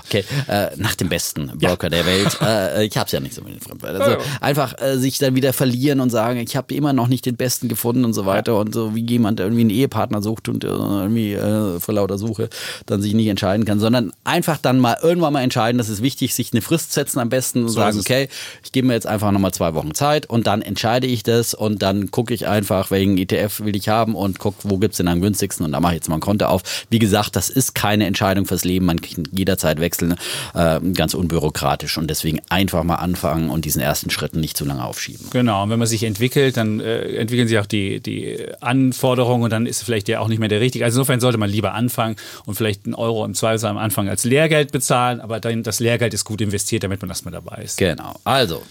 okay, 0.05 0.25
äh, 0.49 0.69
nach 0.77 0.95
dem 0.95 1.09
besten 1.09 1.53
Broker 1.59 1.87
ja. 1.87 1.91
der 1.91 2.07
Welt. 2.07 2.16
Äh, 2.41 2.87
ich 2.87 2.97
habe 2.97 3.07
es 3.07 3.13
ja 3.13 3.21
nicht 3.21 3.35
so 3.35 3.43
mit 3.43 3.55
den 3.55 3.61
Fremdwörtern. 3.61 4.03
Also 4.03 4.17
einfach 4.41 4.75
äh, 4.81 4.99
sich 4.99 5.19
dann 5.19 5.35
wieder 5.35 5.53
verlieren 5.53 6.01
und 6.01 6.11
sagen, 6.11 6.39
ich 6.39 6.57
habe 6.57 6.75
immer 6.75 6.93
noch 6.93 7.09
nicht 7.09 7.27
den 7.27 7.37
besten 7.37 7.69
gefunden 7.69 8.05
und 8.05 8.13
so 8.13 8.27
weiter. 8.27 8.59
Und 8.59 8.75
so 8.75 8.95
wie 8.95 9.05
jemand 9.05 9.41
irgendwie 9.41 9.63
einen 9.63 9.71
Ehepartner 9.71 10.23
sucht 10.23 10.49
und 10.49 10.65
irgendwie 10.65 11.37
vor 11.81 11.95
lauter 11.95 12.19
Suche 12.19 12.49
dann 12.87 13.03
sich 13.03 13.15
nicht 13.15 13.29
entscheiden 13.29 13.65
kann, 13.65 13.81
sondern 13.81 14.13
einfach 14.25 14.59
dann 14.59 14.79
mal 14.79 14.97
irgendwann 15.03 15.33
mal 15.33 15.43
entscheiden, 15.43 15.79
das 15.79 15.89
ist 15.89 16.03
wichtig, 16.03 16.35
sich 16.35 16.53
eine 16.53 16.63
Frist 16.63 16.93
setzen 16.93 17.19
am 17.19 17.29
besten 17.29 17.63
und 17.63 17.69
so 17.69 17.75
sagen, 17.75 17.99
okay, 17.99 18.29
ich 18.65 18.73
gebe 18.73 18.87
mir 18.87 18.95
jetzt 18.95 19.07
einfach 19.07 19.31
nochmal 19.31 19.53
zwei 19.53 19.75
Wochen 19.75 19.95
Zeit 19.95 20.07
Zeit 20.07 20.27
und 20.27 20.47
dann 20.47 20.63
entscheide 20.63 21.07
ich 21.07 21.23
das 21.23 21.53
und 21.53 21.83
dann 21.83 22.11
gucke 22.11 22.33
ich 22.33 22.47
einfach, 22.47 22.91
welchen 22.91 23.19
ETF 23.19 23.61
will 23.61 23.77
ich 23.77 23.89
haben 23.89 24.15
und 24.15 24.39
gucke, 24.39 24.59
wo 24.63 24.79
gibt 24.79 24.93
es 24.93 24.99
den 24.99 25.09
am 25.09 25.21
günstigsten 25.21 25.67
und 25.67 25.73
da 25.73 25.81
mache 25.81 25.93
ich 25.93 25.97
jetzt 25.97 26.09
mal 26.09 26.17
ein 26.17 26.21
Konto 26.21 26.47
auf. 26.47 26.63
Wie 26.91 26.99
gesagt, 26.99 27.37
das 27.37 27.51
ist 27.51 27.75
keine 27.75 28.07
Entscheidung 28.07 28.47
fürs 28.47 28.65
Leben, 28.65 28.87
man 28.87 29.01
kann 29.01 29.25
jederzeit 29.33 29.81
wechseln, 29.81 30.15
äh, 30.55 30.81
ganz 30.95 31.15
unbürokratisch 31.15 31.99
und 31.99 32.06
deswegen 32.07 32.41
einfach 32.49 32.83
mal 32.85 32.97
anfangen 32.97 33.51
und 33.51 33.65
diesen 33.65 33.81
ersten 33.81 34.11
Schritten 34.11 34.41
nicht 34.41 34.57
zu 34.57 34.65
lange 34.65 34.85
aufschieben. 34.85 35.27
Genau, 35.31 35.63
und 35.63 35.71
wenn 35.71 35.79
man 35.79 35.89
sich 35.89 36.03
entwickelt, 36.03 36.57
dann 36.57 36.81
äh, 36.81 37.17
entwickeln 37.17 37.49
sich 37.49 37.59
auch 37.59 37.67
die, 37.67 38.01
die 38.01 38.47
Anforderungen 38.61 39.45
und 39.45 39.51
dann 39.51 39.67
ist 39.67 39.83
vielleicht 39.83 40.09
ja 40.09 40.21
auch 40.21 40.29
nicht 40.29 40.39
mehr 40.39 40.49
der 40.49 40.61
richtige. 40.61 40.85
Also 40.85 41.01
insofern 41.01 41.21
sollte 41.21 41.39
man 41.39 41.51
lieber 41.51 41.75
anfangen 41.75 42.17
und 42.45 42.55
vielleicht 42.55 42.87
einen 42.87 42.95
Euro 42.95 43.25
im 43.25 43.35
Zweifel 43.35 43.67
am 43.67 43.79
Anfang 43.79 44.09
als 44.09 44.25
Lehrgeld 44.25 44.73
bezahlen, 44.73 45.21
aber 45.21 45.41
dann 45.41 45.63
das 45.63 45.81
Lehrgeld 45.81 46.15
ist 46.15 46.25
gut 46.25 46.41
investiert, 46.41 46.83
damit 46.83 47.01
man 47.01 47.11
erstmal 47.11 47.33
dabei 47.33 47.63
ist. 47.63 47.79
Genau. 47.79 48.15
Also, 48.25 48.63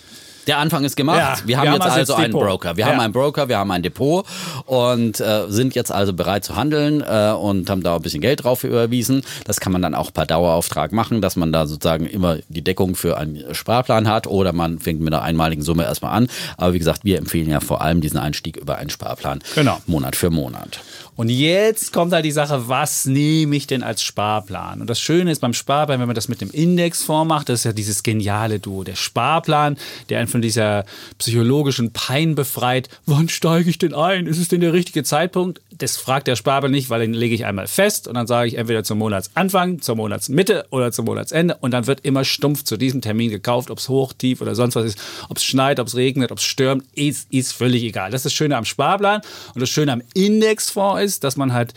der 0.47 0.59
Anfang 0.59 0.83
ist 0.83 0.95
gemacht. 0.95 1.17
Ja, 1.17 1.37
wir 1.45 1.57
haben 1.57 1.65
wir 1.65 1.73
jetzt 1.73 1.83
haben 1.83 1.91
also 1.91 2.15
einen 2.15 2.33
Broker. 2.33 2.77
Wir 2.77 2.85
ja. 2.85 2.91
haben 2.91 2.99
einen 2.99 3.13
Broker, 3.13 3.49
wir 3.49 3.57
haben 3.57 3.71
ein 3.71 3.83
Depot 3.83 4.25
und 4.65 5.19
äh, 5.19 5.45
sind 5.47 5.75
jetzt 5.75 5.91
also 5.91 6.13
bereit 6.13 6.43
zu 6.43 6.55
handeln 6.55 7.01
äh, 7.01 7.31
und 7.31 7.69
haben 7.69 7.83
da 7.83 7.95
ein 7.95 8.01
bisschen 8.01 8.21
Geld 8.21 8.43
drauf 8.43 8.63
überwiesen. 8.63 9.23
Das 9.45 9.59
kann 9.59 9.71
man 9.71 9.81
dann 9.81 9.95
auch 9.95 10.13
per 10.13 10.25
Dauerauftrag 10.25 10.91
machen, 10.91 11.21
dass 11.21 11.35
man 11.35 11.51
da 11.51 11.67
sozusagen 11.67 12.05
immer 12.05 12.37
die 12.49 12.63
Deckung 12.63 12.95
für 12.95 13.17
einen 13.17 13.53
Sparplan 13.53 14.09
hat 14.09 14.27
oder 14.27 14.53
man 14.53 14.79
fängt 14.79 15.01
mit 15.01 15.13
einer 15.13 15.23
einmaligen 15.23 15.61
Summe 15.61 15.83
erstmal 15.83 16.15
an. 16.15 16.27
Aber 16.57 16.73
wie 16.73 16.79
gesagt, 16.79 17.03
wir 17.03 17.17
empfehlen 17.17 17.49
ja 17.49 17.59
vor 17.59 17.81
allem 17.81 18.01
diesen 18.01 18.17
Einstieg 18.17 18.57
über 18.57 18.77
einen 18.77 18.89
Sparplan. 18.89 19.39
Genau. 19.55 19.79
Monat 19.87 20.15
für 20.15 20.29
Monat. 20.29 20.79
Und 21.15 21.29
jetzt 21.29 21.93
kommt 21.93 22.11
halt 22.11 22.25
die 22.25 22.31
Sache, 22.31 22.67
was 22.67 23.05
nehme 23.05 23.55
ich 23.55 23.67
denn 23.67 23.83
als 23.83 24.03
Sparplan? 24.03 24.81
Und 24.81 24.89
das 24.89 24.99
Schöne 24.99 25.31
ist 25.31 25.39
beim 25.39 25.53
Sparplan, 25.53 25.99
wenn 25.99 26.07
man 26.07 26.15
das 26.15 26.27
mit 26.27 26.41
dem 26.41 26.51
Indexfonds 26.51 27.27
macht, 27.27 27.49
das 27.49 27.61
ist 27.61 27.63
ja 27.63 27.73
dieses 27.73 28.03
geniale 28.03 28.59
Duo. 28.59 28.83
Der 28.83 28.95
Sparplan, 28.95 29.77
der 30.09 30.19
einen 30.19 30.27
von 30.27 30.41
dieser 30.41 30.83
psychologischen 31.17 31.91
Pein 31.91 32.35
befreit. 32.35 32.89
Wann 33.05 33.29
steige 33.29 33.69
ich 33.69 33.77
denn 33.77 33.93
ein? 33.93 34.27
Ist 34.27 34.39
es 34.39 34.49
denn 34.49 34.59
der 34.61 34.73
richtige 34.73 35.03
Zeitpunkt? 35.03 35.61
Das 35.77 35.97
fragt 35.97 36.27
der 36.27 36.35
Sparplan 36.35 36.71
nicht, 36.71 36.89
weil 36.89 37.01
den 37.01 37.13
lege 37.13 37.35
ich 37.35 37.45
einmal 37.45 37.67
fest 37.67 38.07
und 38.07 38.13
dann 38.13 38.27
sage 38.27 38.47
ich 38.47 38.57
entweder 38.57 38.83
zum 38.83 38.97
Monatsanfang, 38.99 39.81
zur 39.81 39.95
Monatsmitte 39.95 40.65
oder 40.69 40.91
zum 40.91 41.05
Monatsende 41.05 41.57
und 41.59 41.71
dann 41.71 41.85
wird 41.87 42.05
immer 42.05 42.23
stumpf 42.23 42.63
zu 42.63 42.77
diesem 42.77 43.01
Termin 43.01 43.29
gekauft, 43.29 43.69
ob 43.69 43.79
es 43.79 43.89
hoch, 43.89 44.13
tief 44.13 44.41
oder 44.41 44.55
sonst 44.55 44.75
was 44.75 44.85
ist, 44.85 45.01
ob 45.29 45.37
es 45.37 45.43
schneit, 45.43 45.79
ob 45.79 45.87
es 45.87 45.95
regnet, 45.95 46.31
ob 46.31 46.37
es 46.37 46.43
stürmt, 46.43 46.85
ist, 46.93 47.31
ist 47.31 47.51
völlig 47.51 47.83
egal. 47.83 48.11
Das 48.11 48.19
ist 48.19 48.25
das 48.25 48.33
Schöne 48.33 48.55
am 48.55 48.65
Sparplan 48.65 49.21
und 49.53 49.61
das 49.61 49.69
Schöne 49.69 49.91
am 49.91 50.01
Indexfonds 50.13 51.01
ist, 51.01 51.23
dass 51.23 51.35
man 51.35 51.53
halt 51.53 51.73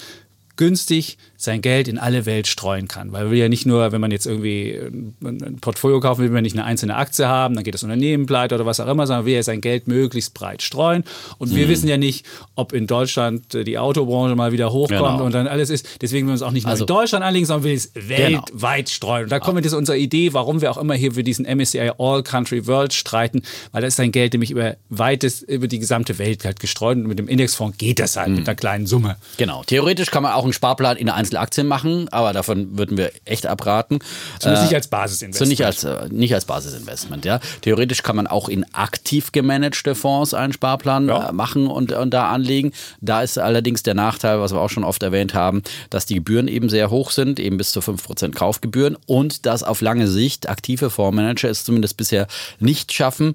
günstig 0.57 1.19
sein 1.41 1.63
Geld 1.63 1.87
in 1.87 1.99
alle 1.99 2.27
Welt 2.27 2.49
streuen 2.49 2.89
kann. 2.89 3.13
Weil 3.13 3.31
wir 3.31 3.39
ja 3.39 3.49
nicht 3.49 3.65
nur, 3.65 3.93
wenn 3.93 4.01
man 4.01 4.11
jetzt 4.11 4.27
irgendwie 4.27 4.77
ein 5.23 5.59
Portfolio 5.61 6.01
kaufen 6.01 6.23
will, 6.23 6.35
wir 6.35 6.43
nicht 6.43 6.57
eine 6.57 6.65
einzelne 6.65 6.97
Aktie 6.97 7.29
haben, 7.29 7.55
dann 7.55 7.63
geht 7.63 7.75
das 7.75 7.85
Unternehmen 7.85 8.27
pleite 8.27 8.57
oder 8.57 8.67
was 8.67 8.81
auch 8.81 8.89
immer, 8.89 9.07
sondern 9.07 9.25
wir 9.25 9.37
ja 9.37 9.43
sein 9.45 9.61
Geld 9.61 9.87
möglichst 9.87 10.35
breit 10.35 10.63
streuen. 10.63 11.05
Und 11.39 11.55
wir 11.55 11.67
mhm. 11.67 11.71
wissen 11.71 11.89
ja 11.89 11.97
nicht, 11.97 12.27
ob 12.57 12.73
in 12.73 12.89
Deutschland 12.89 13.55
die 13.55 13.79
Autobranche 13.79 14.35
mal 14.35 14.51
wieder 14.51 14.73
hochkommt 14.73 15.01
genau. 15.01 15.25
und 15.25 15.33
dann 15.33 15.47
alles 15.47 15.71
ist. 15.71 15.87
Deswegen 16.03 16.27
will 16.27 16.31
wir 16.31 16.33
uns 16.33 16.43
auch 16.43 16.51
nicht 16.51 16.65
nur 16.65 16.73
also, 16.73 16.83
in 16.83 16.89
Deutschland 16.89 17.25
anlegen, 17.25 17.47
sondern 17.47 17.63
will 17.63 17.75
es 17.75 17.93
genau. 17.93 18.09
weltweit 18.09 18.87
genau. 18.87 18.95
streuen. 18.95 19.23
Und 19.25 19.31
da 19.31 19.39
kommen 19.39 19.63
wir 19.63 19.71
zu 19.71 19.79
unserer 19.79 19.97
Idee, 19.97 20.33
warum 20.33 20.61
wir 20.61 20.73
auch 20.73 20.79
immer 20.79 20.95
hier 20.95 21.13
für 21.13 21.23
diesen 21.23 21.47
MSCI 21.47 21.93
All 21.99 22.25
Country 22.25 22.67
World 22.67 22.93
streiten, 22.93 23.43
weil 23.71 23.83
da 23.83 23.87
ist 23.87 23.97
sein 23.97 24.11
Geld 24.11 24.33
nämlich 24.33 24.51
über 24.51 24.77
weites, 24.89 25.43
über 25.43 25.69
die 25.69 25.79
gesamte 25.79 26.19
Welt 26.19 26.45
halt 26.45 26.59
gestreut. 26.59 26.97
Und 26.97 27.07
mit 27.07 27.21
dem 27.21 27.29
Indexfonds 27.29 27.79
geht 27.79 28.01
das 28.01 28.17
halt 28.17 28.31
mhm. 28.31 28.35
mit 28.37 28.49
einer 28.49 28.57
kleinen 28.57 28.87
Summe. 28.87 29.19
Genau. 29.37 29.63
Theoretisch 29.65 30.11
kann 30.11 30.25
man 30.25 30.33
auch 30.33 30.43
einen 30.43 30.53
Sparplan 30.53 30.97
in 30.97 31.09
eine 31.09 31.17
Einzelaktien 31.29 31.67
machen, 31.67 32.09
aber 32.11 32.33
davon 32.33 32.79
würden 32.79 32.97
wir 32.97 33.11
echt 33.25 33.47
abraten. 33.47 33.99
Zumindest 34.39 34.63
äh, 34.63 34.67
nicht 34.67 34.75
als 34.75 34.89
Basisinvestment. 34.89 35.51
Nicht 35.51 35.65
als, 35.65 35.85
äh, 35.85 36.09
nicht 36.11 36.35
als 36.35 36.45
Basisinvestment, 36.47 37.25
ja. 37.25 37.41
Theoretisch 37.61 38.03
kann 38.03 38.17
man 38.17 38.27
auch 38.27 38.49
in 38.49 38.65
aktiv 38.73 39.33
gemanagte 39.33 39.95
Fonds 39.95 40.35
einen 40.35 40.53
Sparplan 40.53 41.09
ja. 41.09 41.29
äh, 41.29 41.33
machen 41.33 41.67
und, 41.67 41.93
und 41.93 42.11
da 42.11 42.31
anlegen. 42.31 42.73
Da 43.01 43.23
ist 43.23 43.39
allerdings 43.39 43.83
der 43.83 43.95
Nachteil, 43.95 44.41
was 44.41 44.53
wir 44.53 44.61
auch 44.61 44.71
schon 44.71 44.85
oft 44.85 45.03
erwähnt 45.03 45.35
haben, 45.35 45.63
dass 45.91 46.07
die 46.07 46.15
Gebühren 46.15 46.49
eben 46.49 46.69
sehr 46.69 46.91
hoch 46.91 47.11
sind, 47.11 47.39
eben 47.39 47.59
bis 47.59 47.73
zu 47.73 47.81
5% 47.81 48.33
Kaufgebühren 48.33 48.97
und 49.07 49.47
dass 49.47 49.63
auf 49.63 49.81
lange 49.81 50.09
Sicht 50.09 50.49
aktive 50.49 50.91
Fondsmanager 50.91 51.51
es 51.51 51.65
zumindest 51.65 51.97
bisher 51.97 52.27
nicht 52.59 52.93
schaffen, 52.93 53.35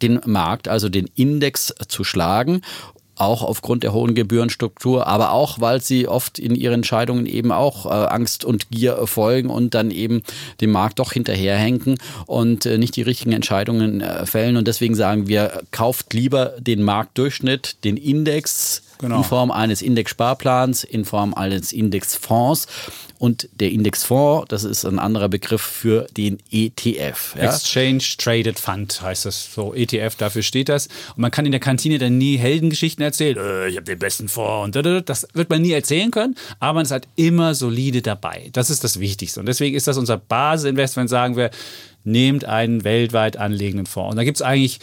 den 0.00 0.20
Markt, 0.26 0.66
also 0.68 0.88
den 0.88 1.08
Index 1.14 1.72
zu 1.88 2.02
schlagen 2.02 2.62
auch 3.22 3.42
aufgrund 3.42 3.82
der 3.82 3.92
hohen 3.92 4.14
Gebührenstruktur, 4.14 5.06
aber 5.06 5.32
auch, 5.32 5.60
weil 5.60 5.80
sie 5.80 6.08
oft 6.08 6.38
in 6.38 6.54
ihren 6.54 6.74
Entscheidungen 6.74 7.26
eben 7.26 7.52
auch 7.52 7.86
äh, 7.86 7.88
Angst 7.88 8.44
und 8.44 8.70
Gier 8.70 9.06
folgen 9.06 9.50
und 9.50 9.74
dann 9.74 9.90
eben 9.90 10.22
dem 10.60 10.72
Markt 10.72 10.98
doch 10.98 11.12
hinterherhenken 11.12 11.98
und 12.26 12.66
äh, 12.66 12.78
nicht 12.78 12.96
die 12.96 13.02
richtigen 13.02 13.32
Entscheidungen 13.32 14.00
äh, 14.00 14.26
fällen. 14.26 14.56
Und 14.56 14.68
deswegen 14.68 14.94
sagen 14.94 15.28
wir, 15.28 15.62
kauft 15.70 16.12
lieber 16.12 16.54
den 16.58 16.82
Marktdurchschnitt, 16.82 17.84
den 17.84 17.96
Index 17.96 18.82
genau. 19.02 19.18
in 19.18 19.24
Form 19.24 19.50
eines 19.50 19.82
Indexsparplans, 19.82 20.84
in 20.84 21.04
Form 21.04 21.34
eines 21.34 21.72
Indexfonds 21.72 22.66
und 23.18 23.48
der 23.52 23.70
Indexfonds, 23.70 24.46
das 24.48 24.64
ist 24.64 24.84
ein 24.84 24.98
anderer 24.98 25.28
Begriff 25.28 25.62
für 25.62 26.08
den 26.16 26.38
ETF. 26.50 27.36
Ja? 27.36 27.54
Exchange 27.54 28.02
Traded 28.18 28.58
Fund 28.58 29.00
heißt 29.00 29.26
das 29.26 29.54
so. 29.54 29.74
ETF, 29.74 30.16
dafür 30.16 30.42
steht 30.42 30.68
das. 30.68 30.88
Und 31.14 31.18
man 31.18 31.30
kann 31.30 31.46
in 31.46 31.52
der 31.52 31.60
Kantine 31.60 31.98
dann 31.98 32.18
nie 32.18 32.36
Heldengeschichten 32.36 33.04
erzählen. 33.04 33.36
Äh, 33.36 33.68
ich 33.68 33.76
habe 33.76 33.84
den 33.84 33.98
besten 33.98 34.28
Fonds 34.28 34.76
und 34.76 35.08
das 35.08 35.28
wird 35.34 35.50
man 35.50 35.62
nie 35.62 35.70
erzählen 35.70 36.10
können, 36.10 36.34
aber 36.58 36.74
man 36.74 36.84
ist 36.84 36.90
halt 36.90 37.06
immer 37.14 37.54
solide 37.54 38.02
dabei. 38.02 38.50
Das 38.54 38.70
ist 38.70 38.82
das 38.82 38.98
Wichtigste. 38.98 39.38
Und 39.38 39.46
deswegen 39.46 39.76
ist 39.76 39.86
das 39.86 39.98
unser 39.98 40.16
Basisinvestment, 40.16 41.08
sagen 41.08 41.36
wir, 41.36 41.50
nehmt 42.04 42.44
einen 42.44 42.82
weltweit 42.84 43.36
anlegenden 43.36 43.86
Fonds. 43.86 44.10
Und 44.10 44.16
da 44.16 44.24
gibt 44.24 44.38
es 44.38 44.42
eigentlich 44.42 44.80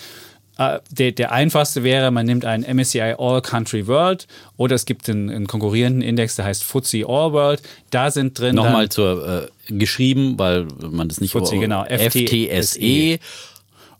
äh, 0.59 0.79
der, 0.91 1.13
der, 1.13 1.31
einfachste 1.31 1.83
wäre, 1.83 2.11
man 2.11 2.25
nimmt 2.25 2.43
einen 2.43 2.63
MSCI 2.75 3.15
All 3.17 3.41
Country 3.41 3.87
World 3.87 4.27
oder 4.57 4.75
es 4.75 4.85
gibt 4.85 5.09
einen, 5.09 5.29
einen 5.29 5.47
konkurrierenden 5.47 6.01
Index, 6.01 6.35
der 6.35 6.43
heißt 6.43 6.65
FTSE 6.65 7.05
All 7.07 7.31
World. 7.31 7.61
Da 7.91 8.11
sind 8.11 8.37
drin. 8.37 8.55
Nochmal 8.55 8.89
zur 8.89 9.47
äh, 9.69 9.73
geschrieben, 9.73 10.37
weil 10.37 10.67
man 10.81 11.07
das 11.07 11.21
nicht 11.21 11.31
FTSE, 11.31 11.59
genau, 11.59 11.85
FTSE. 11.85 13.19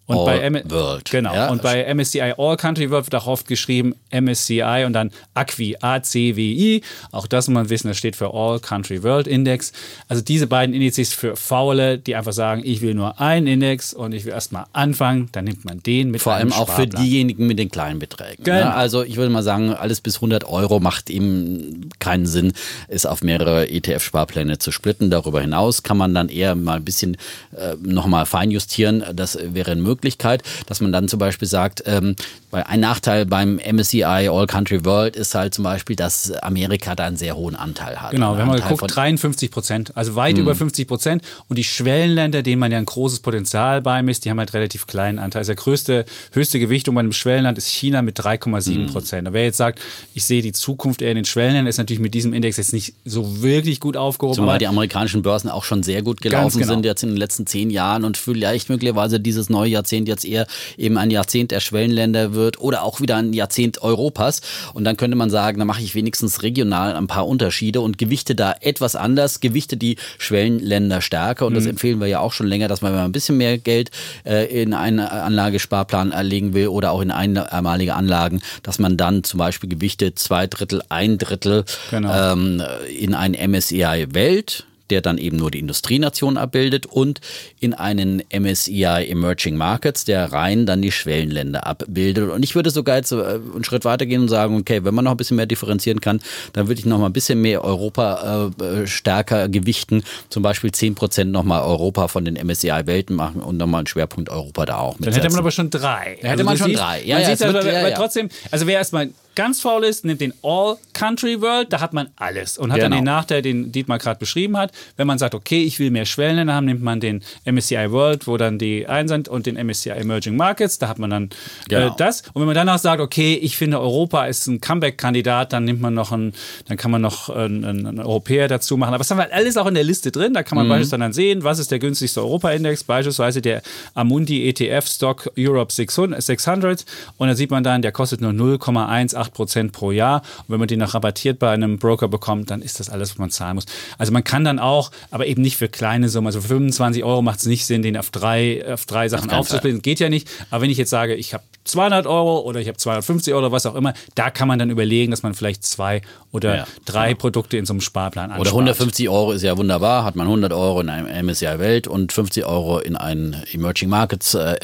Und 0.09 0.17
All 0.17 0.25
bei 0.25 0.39
M 0.39 0.59
World. 0.65 1.11
Genau. 1.11 1.35
Ja? 1.35 1.51
Und 1.51 1.61
bei 1.61 1.93
MSCI 1.93 2.33
All 2.35 2.57
Country 2.57 2.89
World 2.89 3.05
wird 3.05 3.15
auch 3.21 3.27
oft 3.27 3.47
geschrieben 3.47 3.93
MSCI 4.09 4.83
und 4.87 4.93
dann 4.93 5.11
ACWI, 5.35 5.77
A-C-W-I. 5.81 6.81
Auch 7.11 7.27
das 7.27 7.47
muss 7.47 7.53
man 7.53 7.69
wissen, 7.69 7.89
das 7.89 7.97
steht 7.97 8.15
für 8.15 8.33
All 8.33 8.59
Country 8.59 9.03
World 9.03 9.27
Index. 9.27 9.71
Also 10.07 10.23
diese 10.23 10.47
beiden 10.47 10.73
Indizes 10.73 11.13
für 11.13 11.35
Faule, 11.35 11.99
die 11.99 12.15
einfach 12.15 12.33
sagen, 12.33 12.63
ich 12.65 12.81
will 12.81 12.95
nur 12.95 13.21
einen 13.21 13.45
Index 13.45 13.93
und 13.93 14.13
ich 14.13 14.25
will 14.25 14.33
erstmal 14.33 14.65
anfangen, 14.73 15.29
dann 15.31 15.45
nimmt 15.45 15.63
man 15.63 15.83
den 15.83 16.09
mit 16.09 16.23
Vor 16.23 16.33
allem 16.33 16.53
auch 16.53 16.69
für 16.71 16.87
diejenigen 16.87 17.45
mit 17.45 17.59
den 17.59 17.69
kleinen 17.69 17.99
Beträgen. 17.99 18.41
Ne? 18.43 18.61
Genau. 18.61 18.71
Also 18.71 19.03
ich 19.03 19.15
würde 19.15 19.31
mal 19.31 19.43
sagen, 19.43 19.75
alles 19.75 20.01
bis 20.01 20.15
100 20.15 20.43
Euro 20.45 20.79
macht 20.79 21.11
eben 21.11 21.91
keinen 21.99 22.25
Sinn, 22.25 22.53
es 22.87 23.05
auf 23.05 23.21
mehrere 23.21 23.69
ETF-Sparpläne 23.69 24.57
zu 24.57 24.71
splitten. 24.71 25.11
Darüber 25.11 25.39
hinaus 25.39 25.83
kann 25.83 25.97
man 25.97 26.15
dann 26.15 26.29
eher 26.29 26.55
mal 26.55 26.77
ein 26.77 26.85
bisschen 26.85 27.15
äh, 27.55 27.75
nochmal 27.79 28.25
feinjustieren. 28.25 29.03
Das 29.13 29.37
wäre 29.39 29.73
ein 29.73 29.81
Möglichkeit. 29.99 30.43
Dass 30.65 30.81
man 30.81 30.91
dann 30.91 31.07
zum 31.07 31.19
Beispiel 31.19 31.47
sagt, 31.47 31.83
ähm, 31.85 32.15
weil 32.51 32.63
ein 32.63 32.79
Nachteil 32.79 33.25
beim 33.25 33.59
MSCI 33.59 34.03
All 34.03 34.47
Country 34.47 34.83
World 34.85 35.15
ist 35.15 35.35
halt 35.35 35.53
zum 35.53 35.63
Beispiel, 35.63 35.95
dass 35.95 36.31
Amerika 36.31 36.95
da 36.95 37.05
einen 37.05 37.17
sehr 37.17 37.35
hohen 37.35 37.55
Anteil 37.55 38.01
hat. 38.01 38.11
Genau, 38.11 38.37
wenn 38.37 38.47
man 38.47 38.59
guckt, 38.61 38.83
53 38.95 39.51
Prozent, 39.51 39.95
also 39.95 40.15
weit 40.15 40.35
mhm. 40.35 40.43
über 40.43 40.55
50 40.55 40.87
Prozent. 40.87 41.23
Und 41.47 41.57
die 41.57 41.63
Schwellenländer, 41.63 42.41
denen 42.41 42.59
man 42.59 42.71
ja 42.71 42.77
ein 42.77 42.85
großes 42.85 43.19
Potenzial 43.19 43.81
beimisst, 43.81 44.25
die 44.25 44.29
haben 44.29 44.39
halt 44.39 44.53
relativ 44.53 44.87
kleinen 44.87 45.19
Anteil. 45.19 45.41
Also 45.41 45.49
der 45.49 45.57
größte, 45.57 46.05
höchste 46.31 46.59
Gewichtung 46.59 46.95
bei 46.95 46.99
einem 46.99 47.11
Schwellenland 47.11 47.57
ist 47.57 47.67
China 47.67 48.01
mit 48.01 48.19
3,7 48.19 48.91
Prozent. 48.91 49.27
Mhm. 49.27 49.33
wer 49.33 49.43
jetzt 49.43 49.57
sagt, 49.57 49.79
ich 50.13 50.25
sehe 50.25 50.41
die 50.41 50.53
Zukunft 50.53 51.01
eher 51.01 51.11
in 51.11 51.17
den 51.17 51.25
Schwellenländern, 51.25 51.67
ist 51.67 51.77
natürlich 51.77 52.01
mit 52.01 52.13
diesem 52.13 52.33
Index 52.33 52.57
jetzt 52.57 52.73
nicht 52.73 52.95
so 53.05 53.41
wirklich 53.43 53.79
gut 53.79 53.97
aufgehoben. 53.97 54.35
Zumal 54.35 54.57
die 54.57 54.67
amerikanischen 54.67 55.21
Börsen 55.21 55.49
auch 55.49 55.63
schon 55.63 55.83
sehr 55.83 56.01
gut 56.01 56.21
gelaufen 56.21 56.59
genau. 56.59 56.73
sind 56.73 56.85
jetzt 56.85 57.03
in 57.03 57.09
den 57.09 57.17
letzten 57.17 57.45
zehn 57.45 57.69
Jahren 57.69 58.03
und 58.05 58.17
vielleicht 58.17 58.69
möglicherweise 58.69 59.19
dieses 59.19 59.49
neue 59.49 59.69
Jahr 59.69 59.83
Jahrzehnt 59.89 60.07
jetzt 60.07 60.25
eher 60.25 60.45
eben 60.77 60.97
ein 60.97 61.09
Jahrzehnt 61.09 61.51
der 61.51 61.59
Schwellenländer 61.59 62.33
wird 62.33 62.59
oder 62.59 62.83
auch 62.83 63.01
wieder 63.01 63.15
ein 63.17 63.33
Jahrzehnt 63.33 63.81
Europas. 63.81 64.41
Und 64.73 64.83
dann 64.83 64.97
könnte 64.97 65.17
man 65.17 65.29
sagen, 65.29 65.57
da 65.57 65.65
mache 65.65 65.81
ich 65.81 65.95
wenigstens 65.95 66.43
regional 66.43 66.95
ein 66.95 67.07
paar 67.07 67.27
Unterschiede 67.27 67.81
und 67.81 67.97
gewichte 67.97 68.35
da 68.35 68.53
etwas 68.61 68.95
anders, 68.95 69.39
gewichte 69.39 69.77
die 69.77 69.97
Schwellenländer 70.19 71.01
stärker. 71.01 71.47
Und 71.47 71.55
das 71.55 71.63
mhm. 71.63 71.71
empfehlen 71.71 71.99
wir 71.99 72.07
ja 72.07 72.19
auch 72.19 72.33
schon 72.33 72.47
länger, 72.47 72.67
dass 72.67 72.81
man, 72.81 72.91
wenn 72.91 72.99
man 72.99 73.09
ein 73.09 73.11
bisschen 73.11 73.37
mehr 73.37 73.57
Geld 73.57 73.89
äh, 74.25 74.61
in 74.61 74.73
einen 74.73 74.99
Anlagesparplan 74.99 76.11
erlegen 76.11 76.53
will 76.53 76.67
oder 76.67 76.91
auch 76.91 77.01
in 77.01 77.11
einmalige 77.11 77.95
Anlagen, 77.95 78.41
dass 78.61 78.77
man 78.77 78.97
dann 78.97 79.23
zum 79.23 79.39
Beispiel 79.39 79.69
gewichtet 79.69 80.19
zwei 80.19 80.45
Drittel, 80.45 80.83
ein 80.89 81.17
Drittel 81.17 81.65
genau. 81.89 82.33
ähm, 82.33 82.61
in 82.95 83.15
ein 83.15 83.31
MSCI 83.31 84.07
Welt 84.11 84.65
der 84.91 85.01
dann 85.01 85.17
eben 85.17 85.37
nur 85.37 85.51
die 85.51 85.59
Industrienationen 85.59 86.37
abbildet 86.37 86.85
und 86.85 87.21
in 87.59 87.73
einen 87.73 88.23
MSCI 88.31 89.07
Emerging 89.09 89.55
Markets, 89.55 90.05
der 90.05 90.31
rein 90.31 90.65
dann 90.65 90.81
die 90.81 90.91
Schwellenländer 90.91 91.65
abbildet. 91.65 92.29
Und 92.29 92.43
ich 92.43 92.55
würde 92.55 92.69
sogar 92.69 92.97
jetzt 92.97 93.11
äh, 93.11 93.15
einen 93.15 93.63
Schritt 93.63 93.85
weitergehen 93.85 94.21
und 94.21 94.29
sagen, 94.29 94.57
okay, 94.57 94.83
wenn 94.83 94.93
man 94.93 95.05
noch 95.05 95.11
ein 95.11 95.17
bisschen 95.17 95.37
mehr 95.37 95.45
differenzieren 95.45 96.01
kann, 96.01 96.19
dann 96.53 96.67
würde 96.67 96.79
ich 96.79 96.85
noch 96.85 96.99
mal 96.99 97.07
ein 97.07 97.13
bisschen 97.13 97.41
mehr 97.41 97.63
Europa 97.63 98.51
äh, 98.59 98.87
stärker 98.87 99.49
gewichten, 99.49 100.03
zum 100.29 100.43
Beispiel 100.43 100.71
10 100.71 100.95
Prozent 100.95 101.31
nochmal 101.31 101.61
Europa 101.61 102.07
von 102.07 102.25
den 102.25 102.35
MSCI 102.35 102.81
Welten 102.85 103.15
machen 103.15 103.41
und 103.41 103.57
nochmal 103.57 103.79
einen 103.79 103.87
Schwerpunkt 103.87 104.29
Europa 104.29 104.65
da 104.65 104.77
auch 104.77 104.99
mit 104.99 105.07
Dann 105.07 105.13
hätte 105.13 105.29
man 105.29 105.39
aber 105.39 105.51
schon 105.51 105.69
drei. 105.69 106.17
Dann 106.21 106.31
hätte 106.31 106.31
also 106.31 106.43
man 106.43 106.57
schon 106.57 106.67
siehst, 106.67 106.79
drei. 106.79 107.03
Ja, 107.03 107.15
man 107.15 107.23
ja, 107.23 107.29
sieht 107.29 107.39
wird, 107.47 107.55
aber, 107.55 107.71
ja, 107.71 107.87
ja. 107.87 107.95
trotzdem, 107.95 108.29
also 108.51 108.67
wer 108.67 108.77
erstmal 108.77 109.09
ganz 109.35 109.61
faul 109.61 109.83
ist, 109.83 110.05
nimmt 110.05 110.21
den 110.21 110.33
All 110.43 110.77
Country 110.93 111.41
World, 111.41 111.71
da 111.71 111.79
hat 111.79 111.93
man 111.93 112.09
alles 112.17 112.57
und 112.57 112.71
hat 112.71 112.79
genau. 112.79 112.89
dann 112.89 112.99
den 112.99 113.05
Nachteil, 113.05 113.41
den 113.41 113.71
Dietmar 113.71 113.97
gerade 113.97 114.19
beschrieben 114.19 114.57
hat. 114.57 114.71
Wenn 114.97 115.07
man 115.07 115.17
sagt, 115.17 115.33
okay, 115.33 115.63
ich 115.63 115.79
will 115.79 115.91
mehr 115.91 116.05
Schwellenländer 116.05 116.53
haben, 116.53 116.65
nimmt 116.65 116.81
man 116.81 116.99
den 116.99 117.23
MSCI 117.45 117.91
World, 117.91 118.27
wo 118.27 118.37
dann 118.37 118.59
die 118.59 118.87
ein 118.87 119.07
sind 119.07 119.29
und 119.29 119.45
den 119.45 119.55
MSCI 119.55 119.91
Emerging 119.91 120.35
Markets, 120.35 120.77
da 120.79 120.87
hat 120.87 120.99
man 120.99 121.09
dann 121.09 121.23
äh, 121.23 121.29
genau. 121.69 121.87
äh, 121.87 121.91
das. 121.97 122.21
Und 122.33 122.41
wenn 122.41 122.47
man 122.47 122.55
danach 122.55 122.79
sagt, 122.79 123.01
okay, 123.01 123.35
ich 123.35 123.55
finde 123.55 123.79
Europa 123.79 124.25
ist 124.25 124.47
ein 124.47 124.61
Comeback-Kandidat, 124.61 125.53
dann 125.53 125.65
nimmt 125.65 125.81
man 125.81 125.93
noch 125.93 126.11
einen, 126.11 126.33
dann 126.67 126.77
kann 126.77 126.91
man 126.91 127.01
noch 127.01 127.29
einen, 127.29 127.63
einen, 127.63 127.99
Europäer 127.99 128.47
dazu 128.47 128.77
machen. 128.77 128.89
Aber 128.89 128.99
das 128.99 129.11
haben 129.11 129.17
wir 129.17 129.33
alles 129.33 129.57
auch 129.57 129.67
in 129.67 129.73
der 129.73 129.83
Liste 129.83 130.11
drin. 130.11 130.33
Da 130.33 130.43
kann 130.43 130.55
man 130.55 130.65
mhm. 130.65 130.71
beispielsweise 130.71 130.99
dann 130.99 131.13
sehen, 131.13 131.43
was 131.43 131.59
ist 131.59 131.71
der 131.71 131.79
günstigste 131.79 132.21
Europa-Index, 132.21 132.83
beispielsweise 132.83 133.41
der 133.41 133.61
Amundi 133.93 134.47
ETF 134.47 134.87
Stock 134.87 135.31
Europe 135.37 135.71
600 135.71 136.85
und 137.17 137.27
da 137.27 137.35
sieht 137.35 137.51
man 137.51 137.63
dann, 137.63 137.81
der 137.81 137.91
kostet 137.91 138.21
nur 138.21 138.31
0,18 138.31 139.28
Prozent 139.33 139.71
pro 139.71 139.91
Jahr. 139.91 140.21
Und 140.39 140.49
wenn 140.49 140.59
man 140.59 140.67
den 140.67 140.79
noch 140.79 140.93
rabattiert 140.93 141.39
bei 141.39 141.51
einem 141.51 141.79
Broker 141.79 142.07
bekommt, 142.07 142.51
dann 142.51 142.61
ist 142.61 142.79
das 142.79 142.89
alles, 142.89 143.11
was 143.11 143.17
man 143.17 143.29
zahlen 143.29 143.55
muss. 143.55 143.65
Also 143.97 144.11
man 144.11 144.23
kann 144.23 144.43
dann 144.43 144.59
auch, 144.59 144.91
aber 145.11 145.27
eben 145.27 145.41
nicht 145.41 145.57
für 145.57 145.69
kleine 145.69 146.09
Summen. 146.09 146.27
Also 146.27 146.41
für 146.41 146.49
25 146.49 147.03
Euro 147.03 147.21
macht 147.21 147.39
es 147.39 147.45
nicht 147.45 147.65
Sinn, 147.65 147.81
den 147.81 147.97
auf 147.97 148.09
drei, 148.09 148.63
auf 148.73 148.85
drei 148.85 149.09
Sachen 149.09 149.29
aufzusplitten. 149.31 149.81
Geht 149.81 149.99
ja 149.99 150.09
nicht. 150.09 150.29
Aber 150.49 150.61
wenn 150.61 150.69
ich 150.69 150.77
jetzt 150.77 150.89
sage, 150.89 151.15
ich 151.15 151.33
habe 151.33 151.43
200 151.69 152.07
Euro 152.07 152.39
oder 152.41 152.59
ich 152.59 152.67
habe 152.67 152.77
250 152.77 153.33
Euro 153.33 153.45
oder 153.45 153.51
was 153.51 153.65
auch 153.65 153.75
immer, 153.75 153.93
da 154.15 154.29
kann 154.29 154.47
man 154.47 154.59
dann 154.59 154.69
überlegen, 154.69 155.11
dass 155.11 155.23
man 155.23 155.33
vielleicht 155.33 155.63
zwei 155.63 156.01
oder 156.31 156.57
ja, 156.57 156.67
drei 156.85 157.09
genau. 157.09 157.19
Produkte 157.19 157.57
in 157.57 157.65
so 157.65 157.73
einem 157.73 157.81
Sparplan 157.81 158.31
anspart. 158.31 158.41
Oder 158.41 158.51
150 158.51 159.09
Euro 159.09 159.31
ist 159.31 159.43
ja 159.43 159.57
wunderbar, 159.57 160.03
hat 160.03 160.15
man 160.15 160.27
100 160.27 160.53
Euro 160.53 160.81
in 160.81 160.89
einem 160.89 161.25
MSCI 161.25 161.59
Welt 161.59 161.87
und 161.87 162.11
50 162.11 162.45
Euro 162.45 162.79
in 162.79 162.95
einen 162.95 163.35
Emerging 163.51 163.89
Markets 163.89 164.33
äh, 164.33 164.55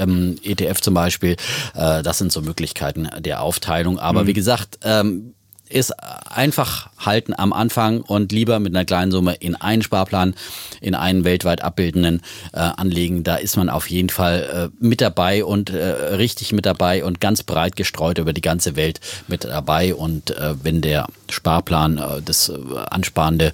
ETF 0.43 0.81
zum 0.81 0.93
Beispiel. 0.93 1.35
Äh, 1.75 2.03
das 2.03 2.17
sind 2.17 2.31
so 2.31 2.41
Möglichkeiten 2.41 3.09
der 3.19 3.41
Aufteilung. 3.41 3.99
Aber 3.99 4.23
mhm. 4.23 4.27
wie 4.27 4.33
gesagt, 4.33 4.79
ähm, 4.83 5.33
ist 5.69 5.91
einfach 5.91 6.89
halten 6.97 7.33
am 7.35 7.53
Anfang 7.53 8.01
und 8.01 8.31
lieber 8.31 8.59
mit 8.59 8.75
einer 8.75 8.85
kleinen 8.85 9.11
Summe 9.11 9.35
in 9.35 9.55
einen 9.55 9.81
Sparplan, 9.81 10.35
in 10.81 10.95
einen 10.95 11.23
weltweit 11.23 11.61
abbildenden 11.61 12.21
äh, 12.53 12.59
anlegen. 12.59 13.23
Da 13.23 13.35
ist 13.35 13.57
man 13.57 13.69
auf 13.69 13.89
jeden 13.89 14.09
Fall 14.09 14.71
äh, 14.71 14.85
mit 14.85 15.01
dabei 15.01 15.43
und 15.43 15.71
äh, 15.71 15.83
richtig 15.83 16.51
mit 16.53 16.65
dabei 16.65 17.03
und 17.03 17.19
ganz 17.19 17.43
breit 17.43 17.75
gestreut 17.75 18.17
über 18.17 18.33
die 18.33 18.41
ganze 18.41 18.75
Welt 18.75 18.99
mit 19.27 19.43
dabei. 19.43 19.95
Und 19.95 20.31
äh, 20.31 20.55
wenn 20.61 20.81
der 20.81 21.07
Sparplan, 21.29 21.97
äh, 21.97 22.21
das 22.23 22.49
äh, 22.49 22.53
ansparende, 22.89 23.51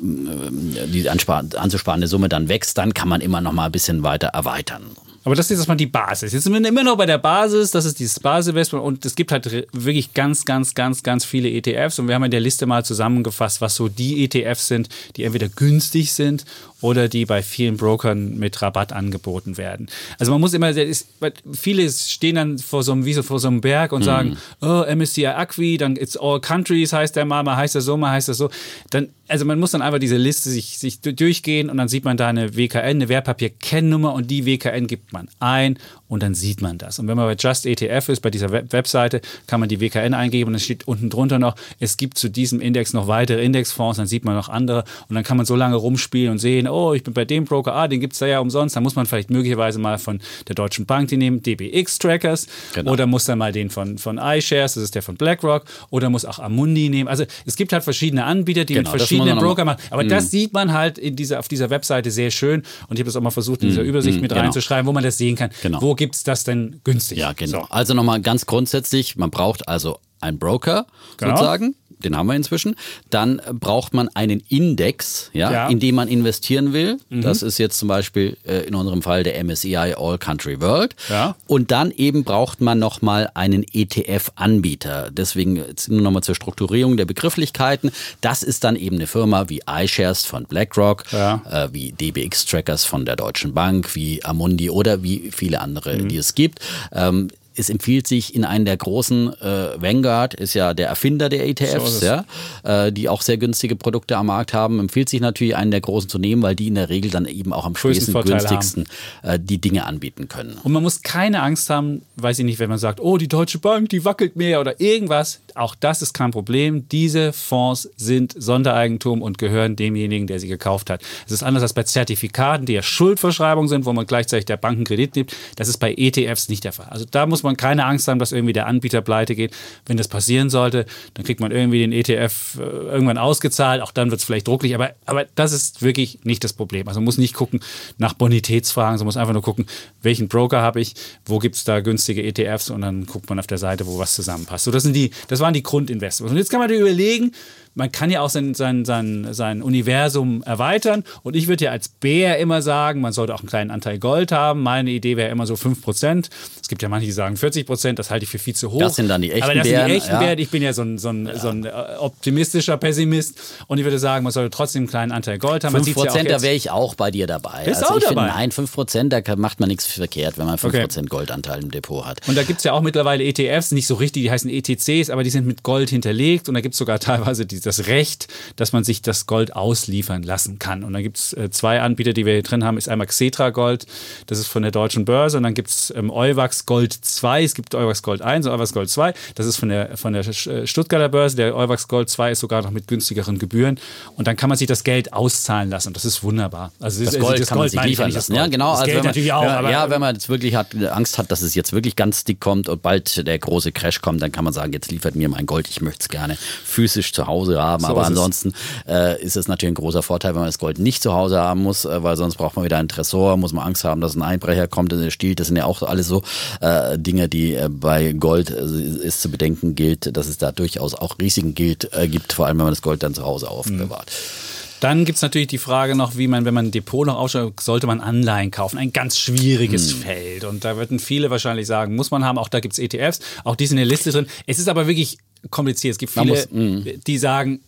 die 0.00 1.08
anzusparende 1.08 2.06
Summe 2.06 2.28
dann 2.28 2.48
wächst, 2.48 2.78
dann 2.78 2.94
kann 2.94 3.08
man 3.08 3.20
immer 3.20 3.40
noch 3.40 3.52
mal 3.52 3.66
ein 3.66 3.72
bisschen 3.72 4.02
weiter 4.02 4.28
erweitern. 4.28 4.82
Aber 5.22 5.34
das 5.34 5.50
ist 5.50 5.58
erstmal 5.58 5.76
die 5.76 5.86
Basis. 5.86 6.32
Jetzt 6.32 6.44
sind 6.44 6.52
wir 6.52 6.66
immer 6.66 6.82
noch 6.82 6.96
bei 6.96 7.04
der 7.04 7.18
Basis, 7.18 7.70
das 7.70 7.84
ist 7.84 7.98
dieses 7.98 8.18
Basisinvestment 8.20 8.82
und 8.82 9.04
es 9.04 9.14
gibt 9.14 9.32
halt 9.32 9.66
wirklich 9.72 10.14
ganz, 10.14 10.46
ganz, 10.46 10.74
ganz, 10.74 11.02
ganz 11.02 11.26
viele 11.26 11.50
ETFs 11.50 11.98
und 11.98 12.08
wir 12.08 12.14
haben 12.14 12.24
in 12.24 12.30
der 12.30 12.40
Liste 12.40 12.64
mal 12.64 12.84
zusammengefasst, 12.84 13.60
was 13.60 13.76
so 13.76 13.88
die 13.88 14.24
ETFs 14.24 14.68
sind, 14.68 14.88
die 15.16 15.24
entweder 15.24 15.48
günstig 15.48 16.12
sind 16.12 16.46
oder 16.80 17.08
die 17.08 17.26
bei 17.26 17.42
vielen 17.42 17.76
Brokern 17.76 18.38
mit 18.38 18.60
Rabatt 18.62 18.92
angeboten 18.92 19.56
werden. 19.56 19.88
Also 20.18 20.32
man 20.32 20.40
muss 20.40 20.54
immer, 20.54 20.70
ist, 20.70 21.08
viele 21.52 21.90
stehen 21.90 22.36
dann 22.36 22.58
vor 22.58 22.82
so 22.82 22.92
einem, 22.92 23.04
wie 23.04 23.12
so 23.12 23.22
vor 23.22 23.38
so 23.38 23.48
einem 23.48 23.60
Berg 23.60 23.92
und 23.92 24.00
mhm. 24.00 24.04
sagen, 24.04 24.36
oh, 24.60 24.84
MSCI 24.94 25.26
Acqui, 25.26 25.76
dann 25.76 25.96
it's 25.96 26.16
all 26.16 26.40
countries 26.40 26.92
heißt 26.92 27.16
der 27.16 27.24
mal, 27.24 27.42
mal 27.42 27.56
heißt 27.56 27.74
das 27.74 27.84
so, 27.84 27.96
mal 27.96 28.12
heißt 28.12 28.28
das 28.28 28.38
so. 28.38 28.50
Dann, 28.90 29.08
also 29.28 29.44
man 29.44 29.58
muss 29.58 29.72
dann 29.72 29.82
einfach 29.82 29.98
diese 29.98 30.16
Liste 30.16 30.50
sich, 30.50 30.78
sich 30.78 31.00
durchgehen 31.00 31.70
und 31.70 31.76
dann 31.76 31.88
sieht 31.88 32.04
man 32.04 32.16
da 32.16 32.28
eine 32.28 32.56
WKN, 32.56 32.82
eine 32.82 33.08
Wertpapier-Kennnummer 33.08 34.12
und 34.12 34.30
die 34.30 34.46
WKN 34.46 34.86
gibt 34.86 35.12
man 35.12 35.28
ein 35.38 35.78
und 36.10 36.24
dann 36.24 36.34
sieht 36.34 36.60
man 36.60 36.76
das. 36.76 36.98
Und 36.98 37.06
wenn 37.06 37.16
man 37.16 37.26
bei 37.26 37.36
Just 37.38 37.64
ETF 37.64 38.08
ist, 38.08 38.20
bei 38.20 38.30
dieser 38.30 38.50
Web 38.50 38.72
Webseite, 38.72 39.20
kann 39.46 39.60
man 39.60 39.68
die 39.68 39.80
WKN 39.80 40.12
eingeben 40.12 40.48
und 40.48 40.56
es 40.56 40.64
steht 40.64 40.86
unten 40.88 41.08
drunter 41.08 41.38
noch, 41.38 41.54
es 41.78 41.96
gibt 41.96 42.18
zu 42.18 42.28
diesem 42.28 42.60
Index 42.60 42.92
noch 42.92 43.06
weitere 43.06 43.42
Indexfonds, 43.44 43.96
dann 43.96 44.08
sieht 44.08 44.24
man 44.24 44.34
noch 44.34 44.48
andere 44.48 44.84
und 45.08 45.14
dann 45.14 45.22
kann 45.22 45.36
man 45.36 45.46
so 45.46 45.54
lange 45.54 45.76
rumspielen 45.76 46.32
und 46.32 46.38
sehen, 46.38 46.68
oh, 46.68 46.94
ich 46.94 47.04
bin 47.04 47.14
bei 47.14 47.24
dem 47.24 47.44
Broker, 47.44 47.74
ah, 47.74 47.86
den 47.86 48.00
gibt 48.00 48.14
es 48.14 48.18
da 48.18 48.26
ja 48.26 48.40
umsonst, 48.40 48.74
dann 48.74 48.82
muss 48.82 48.96
man 48.96 49.06
vielleicht 49.06 49.30
möglicherweise 49.30 49.78
mal 49.78 49.98
von 49.98 50.20
der 50.48 50.56
Deutschen 50.56 50.84
Bank 50.84 51.08
die 51.08 51.16
nehmen, 51.16 51.42
DBX 51.42 52.00
Trackers 52.00 52.48
genau. 52.74 52.90
oder 52.90 53.06
muss 53.06 53.24
dann 53.24 53.38
mal 53.38 53.52
den 53.52 53.70
von, 53.70 53.96
von 53.96 54.18
iShares, 54.18 54.74
das 54.74 54.82
ist 54.82 54.96
der 54.96 55.02
von 55.02 55.14
BlackRock 55.14 55.64
oder 55.90 56.10
muss 56.10 56.24
auch 56.24 56.40
Amundi 56.40 56.88
nehmen. 56.88 57.08
Also 57.08 57.24
es 57.46 57.54
gibt 57.54 57.72
halt 57.72 57.84
verschiedene 57.84 58.24
Anbieter, 58.24 58.64
die 58.64 58.74
genau, 58.74 58.90
mit 58.90 59.00
verschiedenen 59.00 59.38
Broker 59.38 59.64
machen, 59.64 59.80
aber 59.90 60.02
mhm. 60.02 60.08
das 60.08 60.32
sieht 60.32 60.52
man 60.52 60.72
halt 60.72 60.98
in 60.98 61.14
dieser, 61.14 61.38
auf 61.38 61.46
dieser 61.46 61.70
Webseite 61.70 62.10
sehr 62.10 62.32
schön 62.32 62.64
und 62.88 62.96
ich 62.96 63.00
habe 63.00 63.04
das 63.04 63.14
auch 63.14 63.20
mal 63.20 63.30
versucht 63.30 63.62
in 63.62 63.68
dieser 63.68 63.82
mhm. 63.82 63.90
Übersicht 63.90 64.16
mhm. 64.16 64.22
mit 64.22 64.30
genau. 64.32 64.42
reinzuschreiben, 64.42 64.88
wo 64.88 64.92
man 64.92 65.04
das 65.04 65.16
sehen 65.16 65.36
kann. 65.36 65.50
Genau. 65.62 65.80
Wo 65.80 65.94
gibt 66.00 66.16
es 66.16 66.24
das 66.24 66.44
denn 66.44 66.80
günstig? 66.82 67.18
Ja, 67.18 67.34
genau. 67.34 67.60
So. 67.60 67.66
Also 67.68 67.92
nochmal 67.92 68.22
ganz 68.22 68.46
grundsätzlich, 68.46 69.16
man 69.16 69.30
braucht 69.30 69.68
also 69.68 69.98
einen 70.22 70.38
Broker 70.38 70.86
genau. 71.18 71.32
sozusagen, 71.32 71.76
den 72.04 72.16
haben 72.16 72.26
wir 72.26 72.34
inzwischen. 72.34 72.76
Dann 73.10 73.40
braucht 73.52 73.94
man 73.94 74.08
einen 74.14 74.42
Index, 74.48 75.30
ja, 75.32 75.52
ja. 75.52 75.68
in 75.68 75.80
dem 75.80 75.94
man 75.94 76.08
investieren 76.08 76.72
will. 76.72 76.98
Mhm. 77.08 77.22
Das 77.22 77.42
ist 77.42 77.58
jetzt 77.58 77.78
zum 77.78 77.88
Beispiel 77.88 78.36
äh, 78.44 78.66
in 78.66 78.74
unserem 78.74 79.02
Fall 79.02 79.22
der 79.22 79.42
MSCI 79.42 79.94
All 79.96 80.18
Country 80.18 80.60
World. 80.60 80.94
Ja. 81.08 81.36
Und 81.46 81.70
dann 81.70 81.90
eben 81.90 82.24
braucht 82.24 82.60
man 82.60 82.78
nochmal 82.78 83.30
einen 83.34 83.64
ETF-Anbieter. 83.72 85.10
Deswegen 85.10 85.56
jetzt 85.56 85.88
nur 85.88 86.00
nochmal 86.00 86.22
zur 86.22 86.34
Strukturierung 86.34 86.96
der 86.96 87.04
Begrifflichkeiten. 87.04 87.90
Das 88.20 88.42
ist 88.42 88.64
dann 88.64 88.76
eben 88.76 88.96
eine 88.96 89.06
Firma 89.06 89.48
wie 89.48 89.62
iShares 89.68 90.24
von 90.24 90.44
BlackRock, 90.44 91.04
ja. 91.12 91.42
äh, 91.50 91.68
wie 91.72 91.92
DBX 91.92 92.46
Trackers 92.46 92.84
von 92.84 93.04
der 93.04 93.16
Deutschen 93.16 93.54
Bank, 93.54 93.94
wie 93.94 94.24
Amundi 94.24 94.70
oder 94.70 95.02
wie 95.02 95.30
viele 95.32 95.60
andere, 95.60 95.96
mhm. 95.96 96.08
die 96.08 96.16
es 96.16 96.34
gibt. 96.34 96.60
Ähm, 96.92 97.28
es 97.60 97.70
empfiehlt 97.70 98.06
sich 98.06 98.34
in 98.34 98.44
einen 98.44 98.64
der 98.64 98.76
großen, 98.76 99.32
äh, 99.40 99.80
Vanguard 99.80 100.34
ist 100.34 100.54
ja 100.54 100.74
der 100.74 100.88
Erfinder 100.88 101.28
der 101.28 101.46
ETFs, 101.48 102.00
so 102.00 102.06
ja, 102.06 102.24
äh, 102.64 102.92
die 102.92 103.08
auch 103.08 103.22
sehr 103.22 103.36
günstige 103.36 103.76
Produkte 103.76 104.16
am 104.16 104.26
Markt 104.26 104.52
haben, 104.52 104.80
empfiehlt 104.80 105.08
sich 105.08 105.20
natürlich 105.20 105.54
einen 105.56 105.70
der 105.70 105.80
großen 105.80 106.08
zu 106.08 106.18
nehmen, 106.18 106.42
weil 106.42 106.56
die 106.56 106.68
in 106.68 106.74
der 106.74 106.88
Regel 106.88 107.10
dann 107.10 107.26
eben 107.26 107.52
auch 107.52 107.66
am 107.66 107.76
spätesten 107.76 108.14
günstigsten 108.14 108.86
äh, 109.22 109.38
die 109.38 109.58
Dinge 109.58 109.84
anbieten 109.86 110.28
können. 110.28 110.58
Und 110.62 110.72
man 110.72 110.82
muss 110.82 111.02
keine 111.02 111.42
Angst 111.42 111.70
haben, 111.70 112.02
weiß 112.16 112.38
ich 112.40 112.44
nicht, 112.44 112.58
wenn 112.58 112.70
man 112.70 112.78
sagt, 112.78 113.00
oh, 113.00 113.16
die 113.16 113.28
Deutsche 113.28 113.58
Bank, 113.58 113.88
die 113.90 114.04
wackelt 114.04 114.36
mehr 114.36 114.60
oder 114.60 114.80
irgendwas. 114.80 115.40
Auch 115.54 115.74
das 115.74 116.02
ist 116.02 116.14
kein 116.14 116.30
Problem. 116.30 116.88
Diese 116.88 117.32
Fonds 117.32 117.88
sind 117.96 118.34
Sondereigentum 118.36 119.22
und 119.22 119.38
gehören 119.38 119.76
demjenigen, 119.76 120.26
der 120.26 120.40
sie 120.40 120.48
gekauft 120.48 120.90
hat. 120.90 121.02
Es 121.26 121.32
ist 121.32 121.42
anders 121.42 121.62
als 121.62 121.72
bei 121.72 121.82
Zertifikaten, 121.82 122.66
die 122.66 122.74
ja 122.74 122.82
Schuldverschreibungen 122.82 123.68
sind, 123.68 123.84
wo 123.84 123.92
man 123.92 124.06
gleichzeitig 124.06 124.46
der 124.46 124.56
Banken 124.56 124.84
Kredit 124.84 125.16
nimmt. 125.16 125.36
Das 125.56 125.68
ist 125.68 125.78
bei 125.78 125.94
ETFs 125.96 126.48
nicht 126.48 126.64
der 126.64 126.72
Fall. 126.72 126.86
Also 126.88 127.04
da 127.10 127.26
muss 127.26 127.42
man 127.42 127.49
keine 127.56 127.84
Angst 127.84 128.08
haben, 128.08 128.18
dass 128.18 128.32
irgendwie 128.32 128.52
der 128.52 128.66
Anbieter 128.66 129.00
pleite 129.00 129.34
geht. 129.34 129.54
Wenn 129.86 129.96
das 129.96 130.08
passieren 130.08 130.50
sollte, 130.50 130.86
dann 131.14 131.24
kriegt 131.24 131.40
man 131.40 131.52
irgendwie 131.52 131.78
den 131.78 131.92
ETF 131.92 132.58
äh, 132.58 132.62
irgendwann 132.62 133.18
ausgezahlt. 133.18 133.82
Auch 133.82 133.92
dann 133.92 134.10
wird 134.10 134.20
es 134.20 134.24
vielleicht 134.24 134.48
drucklich. 134.48 134.74
Aber, 134.74 134.94
aber 135.06 135.26
das 135.34 135.52
ist 135.52 135.82
wirklich 135.82 136.20
nicht 136.24 136.44
das 136.44 136.52
Problem. 136.52 136.88
Also 136.88 137.00
man 137.00 137.04
muss 137.04 137.18
nicht 137.18 137.34
gucken 137.34 137.60
nach 137.98 138.14
Bonitätsfragen, 138.14 138.98
sondern 138.98 139.06
muss 139.06 139.16
einfach 139.16 139.32
nur 139.32 139.42
gucken, 139.42 139.66
welchen 140.02 140.28
Broker 140.28 140.62
habe 140.62 140.80
ich, 140.80 140.94
wo 141.24 141.38
gibt 141.38 141.56
es 141.56 141.64
da 141.64 141.80
günstige 141.80 142.22
ETFs 142.22 142.70
und 142.70 142.82
dann 142.82 143.06
guckt 143.06 143.28
man 143.28 143.38
auf 143.38 143.46
der 143.46 143.58
Seite, 143.58 143.86
wo 143.86 143.98
was 143.98 144.14
zusammenpasst. 144.14 144.64
So, 144.64 144.70
das 144.70 144.82
sind 144.82 144.94
die, 144.94 145.10
das 145.28 145.40
waren 145.40 145.54
die 145.54 145.62
Grundinvestments. 145.62 146.32
Und 146.32 146.38
jetzt 146.38 146.50
kann 146.50 146.60
man 146.60 146.70
überlegen, 146.70 147.32
man 147.74 147.92
kann 147.92 148.10
ja 148.10 148.20
auch 148.20 148.30
sein, 148.30 148.54
sein, 148.54 148.84
sein, 148.84 149.28
sein 149.32 149.62
Universum 149.62 150.42
erweitern. 150.42 151.04
Und 151.22 151.36
ich 151.36 151.46
würde 151.46 151.66
ja 151.66 151.70
als 151.70 151.88
Bär 151.88 152.38
immer 152.38 152.62
sagen, 152.62 153.00
man 153.00 153.12
sollte 153.12 153.34
auch 153.34 153.40
einen 153.40 153.48
kleinen 153.48 153.70
Anteil 153.70 153.98
Gold 153.98 154.32
haben. 154.32 154.62
Meine 154.62 154.90
Idee 154.90 155.16
wäre 155.16 155.30
immer 155.30 155.46
so 155.46 155.54
5%. 155.54 156.28
Es 156.60 156.68
gibt 156.68 156.82
ja 156.82 156.88
manche, 156.88 157.06
die 157.06 157.12
sagen 157.12 157.36
40%, 157.36 157.94
das 157.94 158.10
halte 158.10 158.24
ich 158.24 158.30
für 158.30 158.38
viel 158.38 158.54
zu 158.54 158.72
hoch. 158.72 158.80
Das 158.80 158.96
sind 158.96 159.08
dann 159.08 159.22
die 159.22 159.30
echten 159.30 159.44
Aber 159.44 159.54
das 159.54 159.68
Bären, 159.68 159.80
sind 159.80 159.88
die 159.88 159.96
echten 159.96 160.12
ja. 160.12 160.18
Bären. 160.18 160.38
Ich 160.38 160.50
bin 160.50 160.62
ja 160.62 160.72
so 160.72 160.82
ein, 160.82 160.98
so, 160.98 161.10
ein, 161.10 161.26
ja. 161.26 161.38
so 161.38 161.48
ein 161.48 161.64
äh, 161.64 161.70
optimistischer 161.98 162.76
Pessimist. 162.76 163.38
Und 163.68 163.78
ich 163.78 163.84
würde 163.84 163.98
sagen, 163.98 164.24
man 164.24 164.32
sollte 164.32 164.50
trotzdem 164.50 164.80
einen 164.80 164.88
kleinen 164.88 165.12
Anteil 165.12 165.38
Gold 165.38 165.62
haben. 165.64 165.76
5% 165.76 166.16
ja 166.16 166.24
da 166.24 166.42
wäre 166.42 166.54
ich 166.54 166.70
auch 166.70 166.94
bei 166.96 167.10
dir 167.10 167.26
dabei. 167.26 167.64
Bist 167.64 167.84
also 167.84 167.98
ich 167.98 168.04
dabei? 168.04 168.30
Finde, 168.30 168.34
nein, 168.34 168.50
5%, 168.50 169.08
da 169.08 169.36
macht 169.36 169.60
man 169.60 169.68
nichts 169.68 169.86
verkehrt, 169.86 170.38
wenn 170.38 170.46
man 170.46 170.56
5% 170.56 170.66
okay. 170.66 171.06
Goldanteil 171.08 171.62
im 171.62 171.70
Depot 171.70 172.04
hat. 172.04 172.26
Und 172.28 172.36
da 172.36 172.42
gibt 172.42 172.58
es 172.58 172.64
ja 172.64 172.72
auch 172.72 172.82
mittlerweile 172.82 173.24
ETFs, 173.24 173.70
nicht 173.70 173.86
so 173.86 173.94
richtig, 173.94 174.24
die 174.24 174.30
heißen 174.30 174.50
ETCs, 174.50 175.10
aber 175.10 175.22
die 175.22 175.30
sind 175.30 175.46
mit 175.46 175.62
Gold 175.62 175.90
hinterlegt. 175.90 176.48
Und 176.48 176.54
da 176.54 176.60
gibt 176.60 176.74
es 176.74 176.78
sogar 176.78 176.98
teilweise 176.98 177.46
die 177.46 177.59
das 177.66 177.86
Recht, 177.86 178.28
dass 178.56 178.72
man 178.72 178.84
sich 178.84 179.02
das 179.02 179.26
Gold 179.26 179.54
ausliefern 179.54 180.22
lassen 180.22 180.58
kann. 180.58 180.84
Und 180.84 180.92
dann 180.92 181.02
gibt 181.02 181.18
es 181.18 181.32
äh, 181.32 181.50
zwei 181.50 181.80
Anbieter, 181.80 182.12
die 182.12 182.26
wir 182.26 182.34
hier 182.34 182.42
drin 182.42 182.64
haben. 182.64 182.78
Ist 182.78 182.88
einmal 182.88 183.06
Xetra 183.06 183.50
Gold, 183.50 183.86
das 184.26 184.38
ist 184.38 184.48
von 184.48 184.62
der 184.62 184.70
deutschen 184.70 185.04
Börse. 185.04 185.36
Und 185.36 185.42
dann 185.42 185.54
gibt 185.54 185.70
es 185.70 185.92
ähm, 185.96 186.10
Euwax 186.10 186.66
Gold 186.66 186.92
2. 186.92 187.44
Es 187.44 187.54
gibt 187.54 187.74
Euwax 187.74 188.02
Gold 188.02 188.22
1 188.22 188.46
und 188.46 188.52
Euwax 188.52 188.72
Gold 188.72 188.90
2. 188.90 189.14
Das 189.34 189.46
ist 189.46 189.56
von 189.56 189.68
der, 189.68 189.96
von 189.96 190.12
der 190.12 190.26
äh, 190.26 190.66
Stuttgarter 190.66 191.08
Börse. 191.08 191.36
Der 191.36 191.54
Euwax 191.54 191.88
Gold 191.88 192.08
2 192.08 192.32
ist 192.32 192.40
sogar 192.40 192.62
noch 192.62 192.70
mit 192.70 192.88
günstigeren 192.88 193.38
Gebühren. 193.38 193.78
Und 194.16 194.26
dann 194.26 194.36
kann 194.36 194.48
man 194.48 194.58
sich 194.58 194.66
das 194.66 194.84
Geld 194.84 195.12
auszahlen 195.12 195.70
lassen. 195.70 195.88
Und 195.88 195.96
das 195.96 196.04
ist 196.04 196.22
wunderbar. 196.22 196.72
Also 196.80 197.04
das, 197.04 197.18
Gold, 197.18 197.40
das 197.40 197.48
kann 197.48 197.58
Gold 197.58 197.74
man 197.74 197.82
sich 197.82 197.90
liefern 197.90 198.10
lassen. 198.10 198.34
Ja, 198.34 198.46
genau. 198.46 198.72
Das 198.72 198.80
also 198.80 198.92
Geld 198.92 199.04
natürlich 199.04 199.32
auch. 199.32 199.42
Ja, 199.42 199.70
ja, 199.70 199.90
wenn 199.90 200.00
man 200.00 200.14
jetzt 200.14 200.28
wirklich 200.28 200.54
hat, 200.54 200.74
Angst 200.74 201.18
hat, 201.18 201.30
dass 201.30 201.42
es 201.42 201.54
jetzt 201.54 201.72
wirklich 201.72 201.96
ganz 201.96 202.24
dick 202.24 202.40
kommt 202.40 202.68
und 202.68 202.82
bald 202.82 203.26
der 203.26 203.38
große 203.38 203.72
Crash 203.72 204.00
kommt, 204.00 204.22
dann 204.22 204.32
kann 204.32 204.44
man 204.44 204.52
sagen, 204.52 204.72
jetzt 204.72 204.90
liefert 204.90 205.14
mir 205.14 205.28
mein 205.28 205.46
Gold. 205.46 205.68
Ich 205.68 205.80
möchte 205.80 206.02
es 206.02 206.08
gerne 206.08 206.36
physisch 206.64 207.12
zu 207.12 207.26
Hause 207.26 207.49
haben. 207.58 207.82
So 207.82 207.88
aber 207.88 208.04
ansonsten 208.04 208.52
äh, 208.86 209.20
ist 209.22 209.36
es 209.36 209.48
natürlich 209.48 209.72
ein 209.72 209.82
großer 209.82 210.02
Vorteil, 210.02 210.34
wenn 210.34 210.40
man 210.40 210.48
das 210.48 210.58
Gold 210.58 210.78
nicht 210.78 211.02
zu 211.02 211.14
Hause 211.14 211.40
haben 211.40 211.62
muss, 211.62 211.84
äh, 211.84 212.02
weil 212.02 212.16
sonst 212.16 212.36
braucht 212.36 212.56
man 212.56 212.64
wieder 212.64 212.78
einen 212.78 212.88
Tresor, 212.88 213.36
muss 213.36 213.52
man 213.52 213.66
Angst 213.66 213.84
haben, 213.84 214.00
dass 214.00 214.14
ein 214.14 214.22
Einbrecher 214.22 214.68
kommt 214.68 214.92
und 214.92 215.10
stiehlt. 215.10 215.40
Das 215.40 215.46
sind 215.46 215.56
ja 215.56 215.64
auch 215.64 215.82
alles 215.82 216.06
so 216.06 216.22
äh, 216.60 216.98
Dinge, 216.98 217.28
die 217.28 217.54
äh, 217.54 217.68
bei 217.68 218.12
Gold 218.12 218.50
äh, 218.50 218.62
ist 218.62 219.22
zu 219.22 219.30
bedenken 219.30 219.74
gilt, 219.74 220.16
dass 220.16 220.28
es 220.28 220.38
da 220.38 220.52
durchaus 220.52 220.94
auch 220.94 221.16
Risiken 221.20 221.54
gilt, 221.54 221.92
äh, 221.92 222.08
gibt, 222.08 222.32
vor 222.32 222.46
allem 222.46 222.58
wenn 222.58 222.66
man 222.66 222.72
das 222.72 222.82
Gold 222.82 223.02
dann 223.02 223.14
zu 223.14 223.24
Hause 223.24 223.48
aufbewahrt. 223.48 224.06
Mhm. 224.06 224.60
Dann 224.80 225.04
gibt 225.04 225.16
es 225.16 225.22
natürlich 225.22 225.48
die 225.48 225.58
Frage 225.58 225.94
noch, 225.94 226.16
wie 226.16 226.26
man, 226.26 226.46
wenn 226.46 226.54
man 226.54 226.66
ein 226.66 226.70
Depot 226.70 227.06
noch 227.06 227.16
ausschaut, 227.16 227.60
sollte 227.60 227.86
man 227.86 228.00
Anleihen 228.00 228.50
kaufen? 228.50 228.78
Ein 228.78 228.92
ganz 228.92 229.18
schwieriges 229.18 229.92
hm. 229.92 230.00
Feld. 230.00 230.44
Und 230.44 230.64
da 230.64 230.76
würden 230.78 230.98
viele 230.98 231.30
wahrscheinlich 231.30 231.66
sagen, 231.66 231.94
muss 231.96 232.10
man 232.10 232.24
haben. 232.24 232.38
Auch 232.38 232.48
da 232.48 232.60
gibt 232.60 232.72
es 232.72 232.78
ETFs. 232.78 233.20
Auch 233.44 233.56
die 233.56 233.66
sind 233.66 233.76
in 233.76 233.86
der 233.86 233.90
Liste 233.90 234.10
drin. 234.10 234.26
Es 234.46 234.58
ist 234.58 234.68
aber 234.68 234.86
wirklich 234.86 235.18
kompliziert. 235.48 235.92
Es 235.92 235.98
gibt 235.98 236.12
viele, 236.12 236.26
muss, 236.26 236.48
hm. 236.50 236.84
die 237.06 237.18
sagen, 237.18 237.60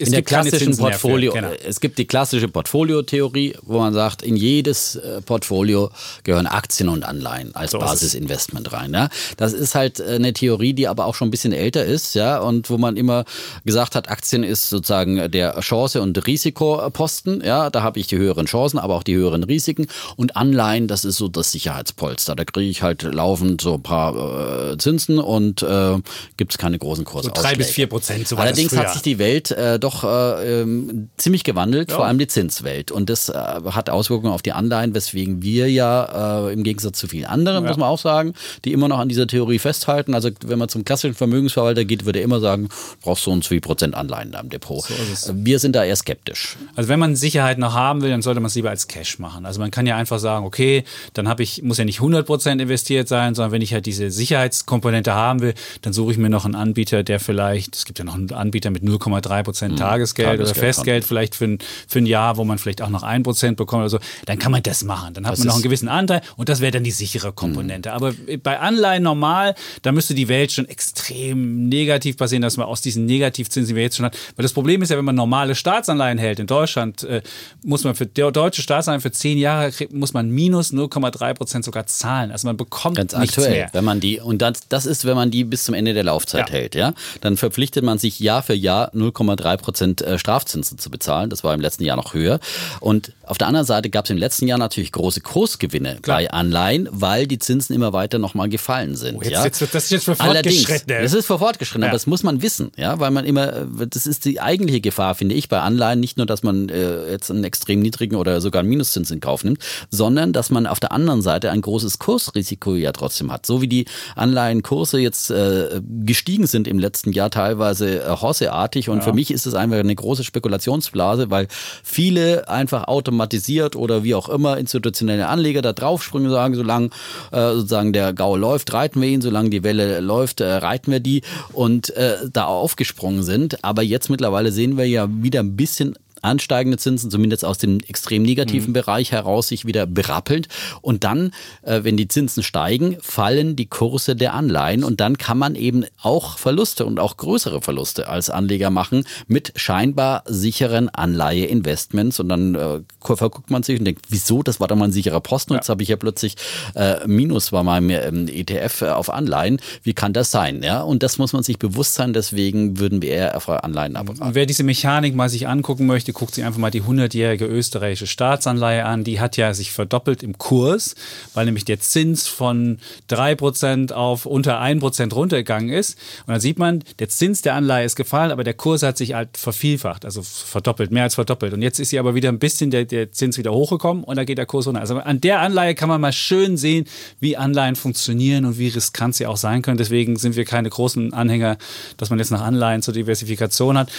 es 0.00 0.08
in 0.08 0.12
der 0.12 0.22
klassischen 0.22 0.76
Portfolio, 0.76 1.32
genau. 1.32 1.50
es 1.66 1.80
gibt 1.80 1.98
die 1.98 2.06
klassische 2.06 2.48
Portfolio-Theorie, 2.48 3.56
wo 3.62 3.78
man 3.78 3.92
sagt, 3.94 4.22
in 4.22 4.36
jedes 4.36 4.96
äh, 4.96 5.20
Portfolio 5.22 5.90
gehören 6.24 6.46
Aktien 6.46 6.88
und 6.88 7.04
Anleihen 7.04 7.54
als 7.54 7.72
so 7.72 7.78
Basisinvestment 7.78 8.72
rein. 8.72 8.92
Ja? 8.92 9.08
Das 9.36 9.52
ist 9.52 9.74
halt 9.74 10.00
äh, 10.00 10.14
eine 10.14 10.32
Theorie, 10.32 10.72
die 10.72 10.88
aber 10.88 11.06
auch 11.06 11.14
schon 11.14 11.28
ein 11.28 11.30
bisschen 11.30 11.52
älter 11.52 11.84
ist, 11.84 12.14
ja, 12.14 12.38
und 12.38 12.70
wo 12.70 12.78
man 12.78 12.96
immer 12.96 13.24
gesagt 13.64 13.94
hat, 13.94 14.10
Aktien 14.10 14.42
ist 14.42 14.70
sozusagen 14.70 15.30
der 15.30 15.58
Chance- 15.60 16.00
und 16.00 16.26
Risikoposten, 16.26 17.42
ja, 17.44 17.70
da 17.70 17.82
habe 17.82 18.00
ich 18.00 18.06
die 18.06 18.16
höheren 18.16 18.46
Chancen, 18.46 18.78
aber 18.78 18.94
auch 18.94 19.02
die 19.02 19.14
höheren 19.14 19.44
Risiken 19.44 19.86
und 20.16 20.36
Anleihen, 20.36 20.88
das 20.88 21.04
ist 21.04 21.16
so 21.16 21.28
das 21.28 21.52
Sicherheitspolster. 21.52 22.34
Da 22.36 22.44
kriege 22.44 22.70
ich 22.70 22.82
halt 22.82 23.02
laufend 23.02 23.60
so 23.60 23.74
ein 23.74 23.82
paar 23.82 24.72
äh, 24.72 24.78
Zinsen 24.78 25.18
und 25.18 25.62
äh, 25.62 25.98
gibt 26.36 26.52
es 26.52 26.58
keine 26.58 26.78
großen 26.78 27.04
Kursausschläge. 27.04 27.40
So 27.40 27.48
drei 27.48 27.56
bis 27.56 27.70
vier 27.70 27.86
Prozent. 27.86 28.28
So 28.28 28.36
Allerdings 28.36 28.76
hat 28.76 28.92
sich 28.92 29.02
die 29.02 29.18
Welt 29.18 29.50
äh, 29.50 29.78
doch 29.78 29.89
doch 29.90 30.04
äh, 30.04 30.62
ähm, 30.62 31.10
ziemlich 31.16 31.44
gewandelt, 31.44 31.90
ja. 31.90 31.96
vor 31.96 32.06
allem 32.06 32.18
die 32.18 32.26
Zinswelt. 32.26 32.90
Und 32.90 33.10
das 33.10 33.28
äh, 33.28 33.34
hat 33.34 33.90
Auswirkungen 33.90 34.32
auf 34.32 34.42
die 34.42 34.52
Anleihen, 34.52 34.94
weswegen 34.94 35.42
wir 35.42 35.70
ja 35.70 36.46
äh, 36.48 36.52
im 36.52 36.62
Gegensatz 36.62 36.98
zu 36.98 37.08
vielen 37.08 37.26
anderen, 37.26 37.64
ja. 37.64 37.68
muss 37.68 37.76
man 37.76 37.88
auch 37.88 37.98
sagen, 37.98 38.34
die 38.64 38.72
immer 38.72 38.88
noch 38.88 38.98
an 38.98 39.08
dieser 39.08 39.26
Theorie 39.26 39.58
festhalten. 39.58 40.14
Also 40.14 40.30
wenn 40.44 40.58
man 40.58 40.68
zum 40.68 40.84
klassischen 40.84 41.14
Vermögensverwalter 41.14 41.84
geht, 41.84 42.04
würde 42.04 42.20
er 42.20 42.24
immer 42.24 42.40
sagen, 42.40 42.68
du 42.68 42.96
brauchst 43.02 43.24
so 43.24 43.30
und 43.30 43.44
so 43.44 43.48
viel 43.48 43.60
Prozent 43.60 43.94
Anleihen 43.94 44.28
in 44.28 44.32
deinem 44.32 44.50
Depot. 44.50 44.84
So 45.14 45.32
wir 45.34 45.58
sind 45.58 45.74
da 45.74 45.84
eher 45.84 45.96
skeptisch. 45.96 46.56
Also 46.76 46.88
wenn 46.88 46.98
man 46.98 47.16
Sicherheit 47.16 47.58
noch 47.58 47.74
haben 47.74 48.02
will, 48.02 48.10
dann 48.10 48.22
sollte 48.22 48.40
man 48.40 48.48
es 48.48 48.54
lieber 48.54 48.70
als 48.70 48.88
Cash 48.88 49.18
machen. 49.18 49.46
Also 49.46 49.60
man 49.60 49.70
kann 49.70 49.86
ja 49.86 49.96
einfach 49.96 50.18
sagen, 50.18 50.46
okay, 50.46 50.84
dann 51.14 51.28
habe 51.28 51.42
ich, 51.42 51.62
muss 51.62 51.78
ja 51.78 51.84
nicht 51.84 51.98
100 51.98 52.26
Prozent 52.26 52.60
investiert 52.60 53.08
sein, 53.08 53.34
sondern 53.34 53.52
wenn 53.52 53.62
ich 53.62 53.72
halt 53.72 53.86
diese 53.86 54.10
Sicherheitskomponente 54.10 55.14
haben 55.14 55.40
will, 55.40 55.54
dann 55.82 55.92
suche 55.92 56.12
ich 56.12 56.18
mir 56.18 56.30
noch 56.30 56.44
einen 56.44 56.54
Anbieter, 56.54 57.02
der 57.02 57.20
vielleicht, 57.20 57.74
es 57.74 57.84
gibt 57.84 57.98
ja 57.98 58.04
noch 58.04 58.14
einen 58.14 58.32
Anbieter 58.32 58.70
mit 58.70 58.82
0,3 58.82 59.42
Prozent 59.42 59.79
Tagesgeld, 59.80 60.28
Tagesgeld 60.28 60.40
oder 60.40 60.54
Festgeld 60.54 61.04
vielleicht 61.04 61.34
für 61.34 61.44
ein, 61.44 61.58
für 61.88 61.98
ein 61.98 62.06
Jahr, 62.06 62.36
wo 62.36 62.44
man 62.44 62.58
vielleicht 62.58 62.82
auch 62.82 62.88
noch 62.88 63.02
ein 63.02 63.22
Prozent 63.22 63.56
bekommt 63.56 63.80
oder 63.80 63.90
so, 63.90 63.98
dann 64.26 64.38
kann 64.38 64.52
man 64.52 64.62
das 64.62 64.84
machen. 64.84 65.14
Dann 65.14 65.26
hat 65.26 65.32
das 65.32 65.40
man 65.40 65.48
noch 65.48 65.54
einen 65.54 65.62
gewissen 65.62 65.88
Anteil 65.88 66.22
und 66.36 66.48
das 66.48 66.60
wäre 66.60 66.72
dann 66.72 66.84
die 66.84 66.90
sichere 66.90 67.32
Komponente. 67.32 67.90
Mhm. 67.90 67.94
Aber 67.94 68.14
bei 68.42 68.58
Anleihen 68.58 69.02
normal, 69.02 69.54
da 69.82 69.92
müsste 69.92 70.14
die 70.14 70.28
Welt 70.28 70.52
schon 70.52 70.66
extrem 70.66 71.68
negativ 71.68 72.16
passieren, 72.16 72.42
dass 72.42 72.56
man 72.56 72.66
aus 72.66 72.80
diesen 72.80 73.06
Negativzinsen, 73.06 73.68
die 73.68 73.76
wir 73.76 73.82
jetzt 73.82 73.96
schon 73.96 74.06
hat. 74.06 74.16
Weil 74.36 74.42
das 74.42 74.52
Problem 74.52 74.82
ist 74.82 74.90
ja, 74.90 74.98
wenn 74.98 75.04
man 75.04 75.14
normale 75.14 75.54
Staatsanleihen 75.54 76.18
hält 76.18 76.38
in 76.38 76.46
Deutschland, 76.46 77.02
äh, 77.04 77.22
muss 77.64 77.84
man 77.84 77.94
für 77.94 78.06
deutsche 78.06 78.62
Staatsanleihen 78.62 79.00
für 79.00 79.12
zehn 79.12 79.38
Jahre 79.38 79.72
muss 79.90 80.12
man 80.12 80.30
minus 80.30 80.72
0,3 80.72 81.34
Prozent 81.34 81.64
sogar 81.64 81.86
zahlen. 81.86 82.30
Also 82.30 82.46
man 82.46 82.56
bekommt 82.56 82.96
Ganz 82.96 83.16
nichts 83.16 83.38
aktuell, 83.38 83.58
mehr. 83.58 83.68
wenn 83.72 83.84
man 83.84 84.00
die 84.00 84.20
und 84.20 84.42
das, 84.42 84.68
das 84.68 84.86
ist, 84.86 85.04
wenn 85.04 85.16
man 85.16 85.30
die 85.30 85.44
bis 85.44 85.64
zum 85.64 85.74
Ende 85.74 85.94
der 85.94 86.04
Laufzeit 86.04 86.48
ja. 86.48 86.54
hält, 86.54 86.74
ja, 86.74 86.94
dann 87.20 87.36
verpflichtet 87.36 87.84
man 87.84 87.98
sich 87.98 88.20
Jahr 88.20 88.42
für 88.42 88.54
Jahr 88.54 88.92
0,3 88.94 89.56
Prozent 89.60 90.02
äh, 90.02 90.18
Strafzinsen 90.18 90.78
zu 90.78 90.90
bezahlen. 90.90 91.30
Das 91.30 91.44
war 91.44 91.54
im 91.54 91.60
letzten 91.60 91.84
Jahr 91.84 91.96
noch 91.96 92.14
höher. 92.14 92.40
Und 92.80 93.12
auf 93.30 93.38
der 93.38 93.46
anderen 93.46 93.66
Seite 93.66 93.90
gab 93.90 94.06
es 94.06 94.10
im 94.10 94.16
letzten 94.16 94.48
Jahr 94.48 94.58
natürlich 94.58 94.90
große 94.90 95.20
Kursgewinne 95.20 95.98
Klar. 96.02 96.18
bei 96.18 96.30
Anleihen, 96.32 96.88
weil 96.90 97.28
die 97.28 97.38
Zinsen 97.38 97.76
immer 97.76 97.92
weiter 97.92 98.18
nochmal 98.18 98.48
gefallen 98.48 98.96
sind. 98.96 99.18
Oh, 99.18 99.22
jetzt, 99.22 99.32
ja? 99.32 99.44
jetzt, 99.44 99.62
das 99.62 99.84
ist 99.84 99.90
jetzt 99.90 100.04
für 100.06 100.16
fortgeschritten. 100.16 100.88
Das 100.88 101.14
ist 101.14 101.26
für 101.26 101.38
fortgeschritten, 101.38 101.82
ja. 101.82 101.88
aber 101.88 101.94
das 101.94 102.08
muss 102.08 102.24
man 102.24 102.42
wissen, 102.42 102.72
ja, 102.76 102.98
weil 102.98 103.12
man 103.12 103.24
immer, 103.24 103.66
das 103.86 104.06
ist 104.06 104.24
die 104.24 104.40
eigentliche 104.40 104.80
Gefahr, 104.80 105.14
finde 105.14 105.36
ich, 105.36 105.48
bei 105.48 105.60
Anleihen, 105.60 106.00
nicht 106.00 106.16
nur, 106.16 106.26
dass 106.26 106.42
man 106.42 106.68
äh, 106.70 107.08
jetzt 107.08 107.30
einen 107.30 107.44
extrem 107.44 107.80
niedrigen 107.80 108.16
oder 108.16 108.40
sogar 108.40 108.60
einen 108.60 108.68
Minuszins 108.68 109.12
in 109.12 109.20
Kauf 109.20 109.44
nimmt, 109.44 109.62
sondern 109.90 110.32
dass 110.32 110.50
man 110.50 110.66
auf 110.66 110.80
der 110.80 110.90
anderen 110.90 111.22
Seite 111.22 111.52
ein 111.52 111.60
großes 111.60 112.00
Kursrisiko 112.00 112.74
ja 112.74 112.90
trotzdem 112.90 113.30
hat. 113.30 113.46
So 113.46 113.62
wie 113.62 113.68
die 113.68 113.84
Anleihenkurse 114.16 114.98
jetzt 114.98 115.30
äh, 115.30 115.80
gestiegen 116.04 116.48
sind 116.48 116.66
im 116.66 116.80
letzten 116.80 117.12
Jahr, 117.12 117.30
teilweise 117.30 118.02
äh, 118.02 118.08
horseartig 118.08 118.88
und 118.88 118.98
ja. 118.98 119.04
für 119.04 119.12
mich 119.12 119.30
ist 119.30 119.46
es 119.46 119.54
einfach 119.54 119.78
eine 119.78 119.94
große 119.94 120.24
Spekulationsblase, 120.24 121.30
weil 121.30 121.46
viele 121.84 122.48
einfach 122.48 122.88
automatisiert 123.20 123.76
oder 123.76 124.02
wie 124.02 124.14
auch 124.14 124.28
immer 124.28 124.58
institutionelle 124.58 125.28
Anleger 125.28 125.62
da 125.62 125.72
draufspringen 125.72 126.28
und 126.28 126.32
sagen, 126.32 126.54
solange 126.54 126.90
äh, 127.32 127.52
sozusagen 127.52 127.92
der 127.92 128.12
Gau 128.12 128.36
läuft, 128.36 128.72
reiten 128.72 129.00
wir 129.00 129.08
ihn, 129.08 129.20
solange 129.20 129.50
die 129.50 129.62
Welle 129.62 130.00
läuft, 130.00 130.40
äh, 130.40 130.46
reiten 130.46 130.90
wir 130.90 131.00
die 131.00 131.22
und 131.52 131.90
äh, 131.96 132.16
da 132.32 132.46
aufgesprungen 132.46 133.22
sind. 133.22 133.64
Aber 133.64 133.82
jetzt 133.82 134.08
mittlerweile 134.08 134.52
sehen 134.52 134.76
wir 134.76 134.86
ja 134.86 135.08
wieder 135.10 135.40
ein 135.40 135.56
bisschen 135.56 135.96
ansteigende 136.22 136.78
Zinsen, 136.78 137.10
zumindest 137.10 137.44
aus 137.44 137.58
dem 137.58 137.80
extrem 137.80 138.22
negativen 138.22 138.70
mhm. 138.70 138.74
Bereich 138.74 139.12
heraus, 139.12 139.48
sich 139.48 139.64
wieder 139.64 139.86
berappelt. 139.86 140.48
Und 140.82 141.04
dann, 141.04 141.32
äh, 141.62 141.80
wenn 141.82 141.96
die 141.96 142.08
Zinsen 142.08 142.42
steigen, 142.42 142.96
fallen 143.00 143.56
die 143.56 143.66
Kurse 143.66 144.16
der 144.16 144.34
Anleihen 144.34 144.84
und 144.84 145.00
dann 145.00 145.18
kann 145.18 145.38
man 145.38 145.54
eben 145.54 145.84
auch 146.02 146.38
Verluste 146.38 146.86
und 146.86 146.98
auch 146.98 147.16
größere 147.16 147.60
Verluste 147.60 148.08
als 148.08 148.30
Anleger 148.30 148.70
machen 148.70 149.04
mit 149.26 149.52
scheinbar 149.56 150.24
sicheren 150.26 150.88
Anleiheinvestments. 150.88 152.20
Und 152.20 152.28
dann 152.28 152.54
äh, 152.54 152.80
verguckt 153.00 153.50
man 153.50 153.62
sich 153.62 153.78
und 153.78 153.84
denkt, 153.84 154.06
wieso, 154.08 154.42
das 154.42 154.60
war 154.60 154.68
doch 154.68 154.76
mal 154.76 154.86
ein 154.86 154.92
sicherer 154.92 155.20
Posten, 155.20 155.52
ja. 155.52 155.58
jetzt 155.58 155.68
habe 155.68 155.82
ich 155.82 155.88
ja 155.88 155.96
plötzlich 155.96 156.36
äh, 156.74 157.06
Minus 157.06 157.50
bei 157.50 157.62
meinem 157.62 157.90
ähm, 157.90 158.28
ETF 158.28 158.82
äh, 158.82 158.88
auf 158.90 159.10
Anleihen. 159.10 159.60
Wie 159.82 159.94
kann 159.94 160.12
das 160.12 160.30
sein? 160.30 160.62
Ja? 160.62 160.82
Und 160.82 161.02
das 161.02 161.18
muss 161.18 161.32
man 161.32 161.42
sich 161.42 161.58
bewusst 161.58 161.94
sein, 161.94 162.12
deswegen 162.12 162.78
würden 162.78 163.02
wir 163.02 163.10
eher 163.10 163.36
auf 163.36 163.48
Anleihen 163.48 163.96
abraten. 163.96 164.34
Wer 164.34 164.46
diese 164.46 164.62
Mechanik 164.62 165.14
mal 165.14 165.28
sich 165.28 165.48
angucken 165.48 165.86
möchte, 165.86 166.09
möchte, 166.10 166.12
guckt 166.12 166.34
sich 166.34 166.44
einfach 166.44 166.58
mal 166.58 166.70
die 166.70 166.82
100-jährige 166.82 167.46
österreichische 167.46 168.06
Staatsanleihe 168.06 168.84
an. 168.84 169.04
Die 169.04 169.20
hat 169.20 169.36
ja 169.36 169.54
sich 169.54 169.72
verdoppelt 169.72 170.22
im 170.22 170.38
Kurs, 170.38 170.94
weil 171.34 171.46
nämlich 171.46 171.64
der 171.64 171.80
Zins 171.80 172.28
von 172.28 172.78
3% 173.08 173.92
auf 173.92 174.26
unter 174.26 174.60
1% 174.60 175.14
runtergegangen 175.14 175.70
ist. 175.70 175.98
Und 176.26 176.32
dann 176.32 176.40
sieht 176.40 176.58
man, 176.58 176.82
der 176.98 177.08
Zins 177.08 177.42
der 177.42 177.54
Anleihe 177.54 177.84
ist 177.84 177.96
gefallen, 177.96 178.30
aber 178.30 178.44
der 178.44 178.54
Kurs 178.54 178.82
hat 178.82 178.98
sich 178.98 179.14
halt 179.14 179.36
vervielfacht, 179.36 180.04
also 180.04 180.22
verdoppelt, 180.22 180.90
mehr 180.90 181.04
als 181.04 181.14
verdoppelt. 181.14 181.52
Und 181.52 181.62
jetzt 181.62 181.80
ist 181.80 181.90
sie 181.90 181.98
aber 181.98 182.14
wieder 182.14 182.28
ein 182.28 182.38
bisschen 182.38 182.70
der, 182.70 182.84
der 182.84 183.12
Zins 183.12 183.38
wieder 183.38 183.52
hochgekommen 183.52 184.04
und 184.04 184.16
da 184.16 184.24
geht 184.24 184.38
der 184.38 184.46
Kurs 184.46 184.66
runter. 184.66 184.80
Also 184.80 184.98
an 184.98 185.20
der 185.20 185.40
Anleihe 185.40 185.74
kann 185.74 185.88
man 185.88 186.00
mal 186.00 186.12
schön 186.12 186.56
sehen, 186.56 186.86
wie 187.20 187.36
Anleihen 187.36 187.76
funktionieren 187.76 188.44
und 188.44 188.58
wie 188.58 188.68
riskant 188.68 189.14
sie 189.14 189.26
auch 189.26 189.36
sein 189.36 189.62
können. 189.62 189.78
Deswegen 189.78 190.16
sind 190.16 190.36
wir 190.36 190.44
keine 190.44 190.70
großen 190.70 191.12
Anhänger, 191.12 191.56
dass 191.96 192.10
man 192.10 192.18
jetzt 192.18 192.30
nach 192.30 192.42
Anleihen 192.42 192.82
zur 192.82 192.94
Diversifikation 192.94 193.78
hat. 193.78 193.90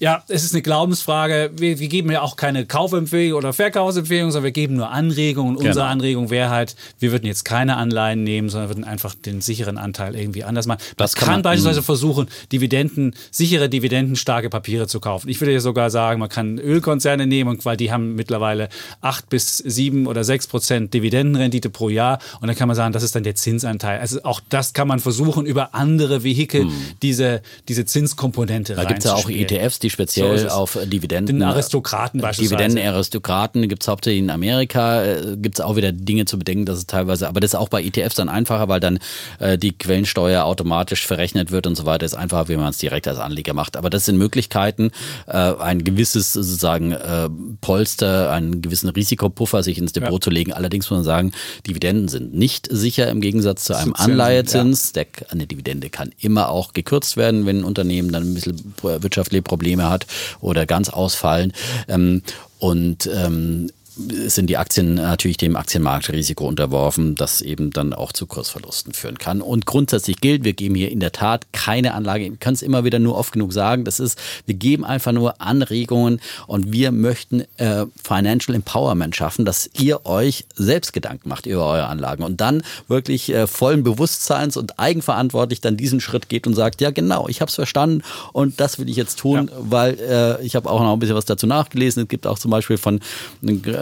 Ja, 0.00 0.24
es 0.28 0.44
ist 0.44 0.54
eine 0.54 0.62
Glaubensfrage. 0.62 1.50
Wir, 1.56 1.78
wir, 1.78 1.88
geben 1.88 2.10
ja 2.10 2.22
auch 2.22 2.36
keine 2.36 2.64
Kaufempfehlung 2.64 3.36
oder 3.36 3.52
Verkaufsempfehlung, 3.52 4.30
sondern 4.30 4.44
wir 4.44 4.52
geben 4.52 4.76
nur 4.76 4.90
Anregungen. 4.90 5.56
Und 5.56 5.66
unsere 5.66 5.84
genau. 5.84 5.92
Anregung 5.92 6.30
wäre 6.30 6.48
halt, 6.48 6.74
wir 6.98 7.12
würden 7.12 7.26
jetzt 7.26 7.44
keine 7.44 7.76
Anleihen 7.76 8.24
nehmen, 8.24 8.48
sondern 8.48 8.70
würden 8.70 8.84
einfach 8.84 9.14
den 9.14 9.42
sicheren 9.42 9.76
Anteil 9.76 10.16
irgendwie 10.16 10.42
anders 10.42 10.66
machen. 10.66 10.80
Das 10.96 11.14
kann, 11.14 11.26
kann 11.26 11.34
man, 11.34 11.42
beispielsweise 11.42 11.80
mh. 11.80 11.84
versuchen, 11.84 12.28
Dividenden, 12.50 13.14
sichere 13.30 13.68
dividendenstarke 13.68 14.48
Papiere 14.48 14.86
zu 14.86 15.00
kaufen. 15.00 15.28
Ich 15.28 15.38
würde 15.42 15.52
ja 15.52 15.60
sogar 15.60 15.90
sagen, 15.90 16.18
man 16.18 16.30
kann 16.30 16.58
Ölkonzerne 16.58 17.26
nehmen, 17.26 17.58
weil 17.64 17.76
die 17.76 17.92
haben 17.92 18.14
mittlerweile 18.14 18.70
acht 19.02 19.28
bis 19.28 19.58
sieben 19.58 20.06
oder 20.06 20.24
sechs 20.24 20.46
Prozent 20.46 20.94
Dividendenrendite 20.94 21.68
pro 21.68 21.90
Jahr. 21.90 22.20
Und 22.40 22.48
dann 22.48 22.56
kann 22.56 22.68
man 22.68 22.76
sagen, 22.76 22.94
das 22.94 23.02
ist 23.02 23.14
dann 23.14 23.22
der 23.22 23.34
Zinsanteil. 23.34 24.00
Also 24.00 24.22
auch 24.22 24.40
das 24.48 24.72
kann 24.72 24.88
man 24.88 24.98
versuchen, 24.98 25.44
über 25.44 25.74
andere 25.74 26.24
Vehikel 26.24 26.62
hm. 26.62 26.72
diese, 27.02 27.42
diese 27.68 27.84
Zinskomponente 27.84 28.76
Da 28.76 28.84
gibt 28.84 29.00
es 29.00 29.04
ja 29.04 29.12
auch 29.12 29.28
ETFs, 29.28 29.78
die 29.78 29.89
die 29.90 29.94
speziell 29.94 30.38
So 30.38 30.48
auf 30.48 30.78
Dividenden. 30.84 31.36
Den 31.36 31.42
Aristokraten 31.42 32.20
beispielsweise. 32.20 32.56
Dividendenaristokraten 32.56 33.68
gibt 33.68 33.82
es 33.82 33.88
hauptsächlich 33.88 34.22
in 34.22 34.30
Amerika. 34.30 35.02
Äh, 35.04 35.36
Gibt 35.36 35.58
es 35.58 35.64
auch 35.64 35.76
wieder 35.76 35.92
Dinge 35.92 36.24
zu 36.24 36.38
bedenken, 36.38 36.66
dass 36.66 36.78
es 36.78 36.86
teilweise, 36.86 37.28
aber 37.28 37.40
das 37.40 37.50
ist 37.52 37.54
auch 37.54 37.68
bei 37.68 37.82
ETFs 37.82 38.14
dann 38.14 38.28
einfacher, 38.28 38.68
weil 38.68 38.80
dann 38.80 38.98
äh, 39.38 39.58
die 39.58 39.72
Quellensteuer 39.76 40.44
automatisch 40.44 41.06
verrechnet 41.06 41.50
wird 41.50 41.66
und 41.66 41.76
so 41.76 41.86
weiter. 41.86 42.06
Ist 42.06 42.14
einfacher, 42.14 42.48
wie 42.48 42.56
man 42.56 42.68
es 42.68 42.78
direkt 42.78 43.06
als 43.08 43.18
Anleger 43.18 43.54
macht. 43.54 43.76
Aber 43.76 43.90
das 43.90 44.04
sind 44.04 44.16
Möglichkeiten, 44.18 44.90
äh, 45.26 45.32
ein 45.36 45.84
gewisses 45.84 46.32
sozusagen 46.32 46.92
äh, 46.92 47.28
Polster, 47.60 48.30
einen 48.30 48.62
gewissen 48.62 48.88
Risikopuffer 48.88 49.62
sich 49.62 49.78
ins 49.78 49.92
Depot 49.92 50.12
Ja. 50.12 50.20
zu 50.20 50.30
legen. 50.30 50.52
Allerdings 50.52 50.88
muss 50.90 50.98
man 50.98 51.04
sagen, 51.04 51.32
Dividenden 51.66 52.08
sind 52.08 52.34
nicht 52.34 52.68
sicher 52.70 53.08
im 53.08 53.20
Gegensatz 53.20 53.64
zu 53.64 53.76
einem 53.76 53.94
Anleihezins. 53.94 54.92
Der, 54.92 55.06
eine 55.30 55.46
Dividende 55.46 55.90
kann 55.90 56.10
immer 56.18 56.48
auch 56.50 56.72
gekürzt 56.72 57.16
werden, 57.16 57.46
wenn 57.46 57.58
ein 57.60 57.64
Unternehmen 57.64 58.12
dann 58.12 58.22
ein 58.30 58.34
bisschen 58.34 58.74
wirtschaftliche 58.82 59.42
Probleme 59.42 59.79
hat 59.88 60.06
oder 60.40 60.66
ganz 60.66 60.88
ausfallen. 60.88 61.52
Ähm, 61.88 62.22
und 62.58 63.08
ähm, 63.12 63.70
sind 63.96 64.46
die 64.46 64.56
Aktien 64.56 64.94
natürlich 64.94 65.36
dem 65.36 65.56
Aktienmarktrisiko 65.56 66.46
unterworfen, 66.46 67.16
das 67.16 67.42
eben 67.42 67.70
dann 67.70 67.92
auch 67.92 68.12
zu 68.12 68.26
Kursverlusten 68.26 68.92
führen 68.92 69.18
kann. 69.18 69.40
Und 69.40 69.66
grundsätzlich 69.66 70.20
gilt, 70.20 70.44
wir 70.44 70.52
geben 70.52 70.76
hier 70.76 70.92
in 70.92 71.00
der 71.00 71.12
Tat 71.12 71.52
keine 71.52 71.94
Anlage. 71.94 72.26
Ich 72.26 72.38
kann 72.38 72.54
es 72.54 72.62
immer 72.62 72.84
wieder 72.84 72.98
nur 72.98 73.16
oft 73.16 73.32
genug 73.32 73.52
sagen. 73.52 73.84
Das 73.84 73.98
ist, 73.98 74.18
wir 74.46 74.54
geben 74.54 74.84
einfach 74.84 75.12
nur 75.12 75.40
Anregungen 75.40 76.20
und 76.46 76.72
wir 76.72 76.92
möchten 76.92 77.44
äh, 77.56 77.86
Financial 78.02 78.54
Empowerment 78.54 79.16
schaffen, 79.16 79.44
dass 79.44 79.68
ihr 79.78 80.06
euch 80.06 80.44
selbst 80.54 80.92
Gedanken 80.92 81.28
macht 81.28 81.46
über 81.46 81.66
eure 81.66 81.86
Anlagen 81.86 82.22
und 82.22 82.40
dann 82.40 82.62
wirklich 82.86 83.32
äh, 83.32 83.46
vollen 83.46 83.82
Bewusstseins 83.82 84.56
und 84.56 84.78
eigenverantwortlich 84.78 85.60
dann 85.60 85.76
diesen 85.76 86.00
Schritt 86.00 86.28
geht 86.28 86.46
und 86.46 86.54
sagt, 86.54 86.80
ja 86.80 86.90
genau, 86.90 87.26
ich 87.28 87.40
habe 87.40 87.48
es 87.48 87.54
verstanden 87.56 88.02
und 88.32 88.60
das 88.60 88.78
will 88.78 88.88
ich 88.88 88.96
jetzt 88.96 89.18
tun, 89.18 89.50
weil 89.58 89.98
äh, 89.98 90.44
ich 90.44 90.54
habe 90.54 90.70
auch 90.70 90.80
noch 90.80 90.92
ein 90.92 90.98
bisschen 91.00 91.16
was 91.16 91.24
dazu 91.24 91.46
nachgelesen. 91.46 92.04
Es 92.04 92.08
gibt 92.08 92.26
auch 92.26 92.38
zum 92.38 92.50
Beispiel 92.50 92.78
von 92.78 93.00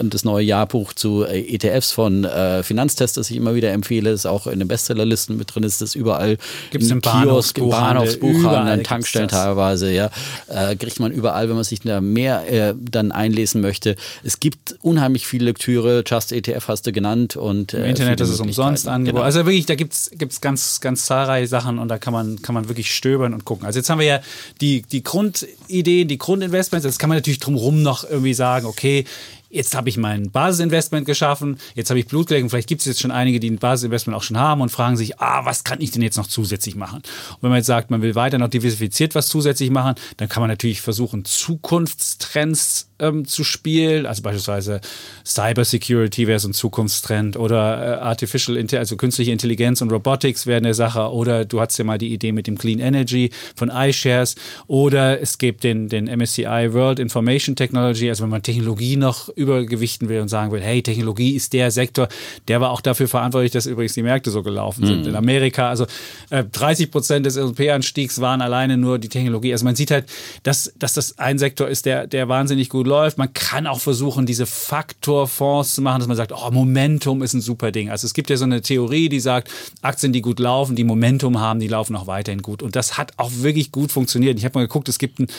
das 0.03 0.23
neue 0.23 0.45
Jahrbuch 0.45 0.93
zu 0.93 1.23
äh, 1.23 1.41
ETFs 1.41 1.91
von 1.91 2.23
äh, 2.23 2.63
Finanztest, 2.63 3.17
das 3.17 3.29
ich 3.29 3.37
immer 3.37 3.55
wieder 3.55 3.71
empfehle, 3.71 4.11
das 4.11 4.25
auch 4.25 4.47
in 4.47 4.59
den 4.59 4.67
Bestsellerlisten 4.67 5.37
mit 5.37 5.53
drin 5.53 5.63
ist, 5.63 5.81
das 5.81 5.95
überall 5.95 6.37
Gibt's 6.71 6.89
im 6.89 6.97
im 6.97 7.01
Kiosk, 7.01 7.57
im 7.57 7.69
Bahnhofsbuchhandel, 7.69 8.73
an 8.73 8.83
Tankstellen 8.83 9.29
teilweise, 9.29 9.91
ja, 9.91 10.09
äh, 10.47 10.75
kriegt 10.75 10.99
man 10.99 11.11
überall, 11.11 11.49
wenn 11.49 11.55
man 11.55 11.63
sich 11.63 11.81
da 11.81 12.01
mehr 12.01 12.51
äh, 12.51 12.75
dann 12.79 13.11
einlesen 13.11 13.61
möchte. 13.61 13.95
Es 14.23 14.39
gibt 14.39 14.75
unheimlich 14.81 15.27
viel 15.27 15.43
Lektüre, 15.43 16.03
Just 16.05 16.31
ETF 16.31 16.67
hast 16.67 16.87
du 16.87 16.91
genannt 16.91 17.35
und 17.35 17.73
Im 17.73 17.83
äh, 17.83 17.89
Internet 17.89 18.19
viele 18.19 18.29
ist 18.29 18.33
es 18.33 18.39
umsonst 18.39 18.87
angeboten. 18.87 19.15
Genau. 19.15 19.25
Also 19.25 19.45
wirklich, 19.45 19.65
da 19.65 19.75
gibt 19.75 19.93
es 19.93 20.41
ganz, 20.41 20.79
ganz 20.81 21.05
zahlreiche 21.05 21.47
Sachen 21.47 21.79
und 21.79 21.87
da 21.87 21.97
kann 21.97 22.13
man, 22.13 22.41
kann 22.41 22.55
man 22.55 22.67
wirklich 22.67 22.93
stöbern 22.93 23.33
und 23.33 23.45
gucken. 23.45 23.65
Also 23.65 23.79
jetzt 23.79 23.89
haben 23.89 23.99
wir 23.99 24.05
ja 24.05 24.19
die, 24.61 24.81
die 24.81 25.03
Grundideen, 25.03 26.07
die 26.07 26.17
Grundinvestments. 26.17 26.85
Jetzt 26.85 26.99
kann 26.99 27.09
man 27.09 27.17
natürlich 27.17 27.39
drumherum 27.39 27.81
noch 27.81 28.03
irgendwie 28.03 28.33
sagen, 28.33 28.65
okay, 28.65 29.05
Jetzt 29.49 29.75
habe 29.75 29.89
ich 29.89 29.97
mein 29.97 30.29
Basisinvestment 30.29 31.05
geschaffen, 31.05 31.57
jetzt 31.73 31.89
habe 31.89 31.99
ich 31.99 32.07
Blut 32.07 32.27
geleckt 32.27 32.43
und 32.43 32.49
vielleicht 32.49 32.67
gibt 32.67 32.81
es 32.81 32.87
jetzt 32.87 33.01
schon 33.01 33.09
einige, 33.09 33.39
die 33.39 33.49
ein 33.49 33.57
Basisinvestment 33.57 34.15
auch 34.15 34.21
schon 34.21 34.37
haben 34.37 34.61
und 34.61 34.69
fragen 34.69 34.95
sich, 34.95 35.19
ah, 35.19 35.43
was 35.45 35.63
kann 35.63 35.81
ich 35.81 35.89
denn 35.89 36.03
jetzt 36.03 36.17
noch 36.17 36.27
zusätzlich 36.27 36.75
machen? 36.75 36.97
Und 36.97 37.41
wenn 37.41 37.49
man 37.49 37.57
jetzt 37.57 37.67
sagt, 37.67 37.89
man 37.89 38.01
will 38.03 38.13
weiter 38.13 38.37
noch 38.37 38.49
diversifiziert 38.49 39.15
was 39.15 39.27
zusätzlich 39.27 39.71
machen, 39.71 39.95
dann 40.17 40.29
kann 40.29 40.41
man 40.41 40.49
natürlich 40.49 40.81
versuchen, 40.81 41.25
Zukunftstrends 41.25 42.89
ähm, 42.99 43.25
zu 43.25 43.43
spielen, 43.43 44.05
also 44.05 44.21
beispielsweise 44.21 44.81
Cybersecurity 45.25 46.27
wäre 46.27 46.39
so 46.39 46.49
ein 46.49 46.53
Zukunftstrend 46.53 47.37
oder 47.37 47.97
äh, 47.97 47.99
Artificial, 48.01 48.63
also 48.77 48.97
künstliche 48.97 49.31
Intelligenz 49.31 49.81
und 49.81 49.91
Robotics 49.91 50.45
wäre 50.45 50.57
eine 50.57 50.73
Sache 50.73 51.11
oder 51.11 51.45
du 51.45 51.61
hattest 51.61 51.79
ja 51.79 51.85
mal 51.85 51.97
die 51.97 52.13
Idee 52.13 52.31
mit 52.31 52.47
dem 52.47 52.57
Clean 52.57 52.79
Energy 52.79 53.31
von 53.55 53.69
iShares 53.69 54.35
oder 54.67 55.21
es 55.21 55.37
gibt 55.37 55.63
den, 55.63 55.87
den 55.87 56.05
MSCI 56.05 56.73
World 56.73 56.99
Information 56.99 57.55
Technology, 57.55 58.09
also 58.09 58.23
wenn 58.23 58.29
man 58.29 58.43
Technologie 58.43 58.97
noch 58.97 59.29
übergewichten 59.39 60.09
will 60.09 60.19
und 60.19 60.27
sagen 60.27 60.51
will, 60.51 60.61
hey, 60.61 60.83
Technologie 60.83 61.31
ist 61.35 61.53
der 61.53 61.71
Sektor, 61.71 62.09
der 62.47 62.59
war 62.59 62.71
auch 62.71 62.81
dafür 62.81 63.07
verantwortlich, 63.07 63.51
dass 63.51 63.65
übrigens 63.65 63.93
die 63.93 64.03
Märkte 64.03 64.31
so 64.31 64.43
gelaufen 64.43 64.85
sind. 64.85 65.07
In 65.07 65.15
Amerika, 65.15 65.69
also 65.69 65.85
äh, 66.29 66.43
30 66.43 66.91
Prozent 66.91 67.25
des 67.25 67.37
S&P-Anstiegs 67.37 68.19
waren 68.19 68.41
alleine 68.41 68.77
nur 68.77 68.99
die 68.99 69.07
Technologie. 69.07 69.53
Also 69.53 69.65
man 69.65 69.75
sieht 69.75 69.91
halt, 69.91 70.05
dass, 70.43 70.73
dass 70.77 70.93
das 70.93 71.17
ein 71.17 71.39
Sektor 71.39 71.67
ist, 71.69 71.85
der, 71.85 72.05
der 72.05 72.27
wahnsinnig 72.27 72.69
gut 72.69 72.85
läuft. 72.85 73.17
Man 73.17 73.33
kann 73.33 73.65
auch 73.65 73.79
versuchen, 73.79 74.25
diese 74.25 74.45
Faktorfonds 74.45 75.75
zu 75.75 75.81
machen, 75.81 75.99
dass 75.99 76.07
man 76.07 76.17
sagt, 76.17 76.33
oh, 76.33 76.51
Momentum 76.51 77.21
ist 77.21 77.33
ein 77.33 77.41
super 77.41 77.71
Ding. 77.71 77.89
Also 77.89 78.05
es 78.05 78.13
gibt 78.13 78.29
ja 78.29 78.37
so 78.37 78.43
eine 78.43 78.61
Theorie, 78.61 79.07
die 79.07 79.19
sagt, 79.19 79.49
Aktien, 79.81 80.11
die 80.11 80.21
gut 80.21 80.39
laufen, 80.39 80.75
die 80.75 80.83
Momentum 80.83 81.39
haben, 81.39 81.59
die 81.59 81.67
laufen 81.67 81.95
auch 81.95 82.07
weiterhin 82.07 82.41
gut. 82.41 82.61
Und 82.61 82.75
das 82.75 82.97
hat 82.97 83.13
auch 83.17 83.31
wirklich 83.37 83.71
gut 83.71 83.91
funktioniert. 83.91 84.37
Ich 84.37 84.45
habe 84.45 84.59
mal 84.59 84.67
geguckt, 84.67 84.89
es 84.89 84.99
gibt 84.99 85.19
einen 85.19 85.29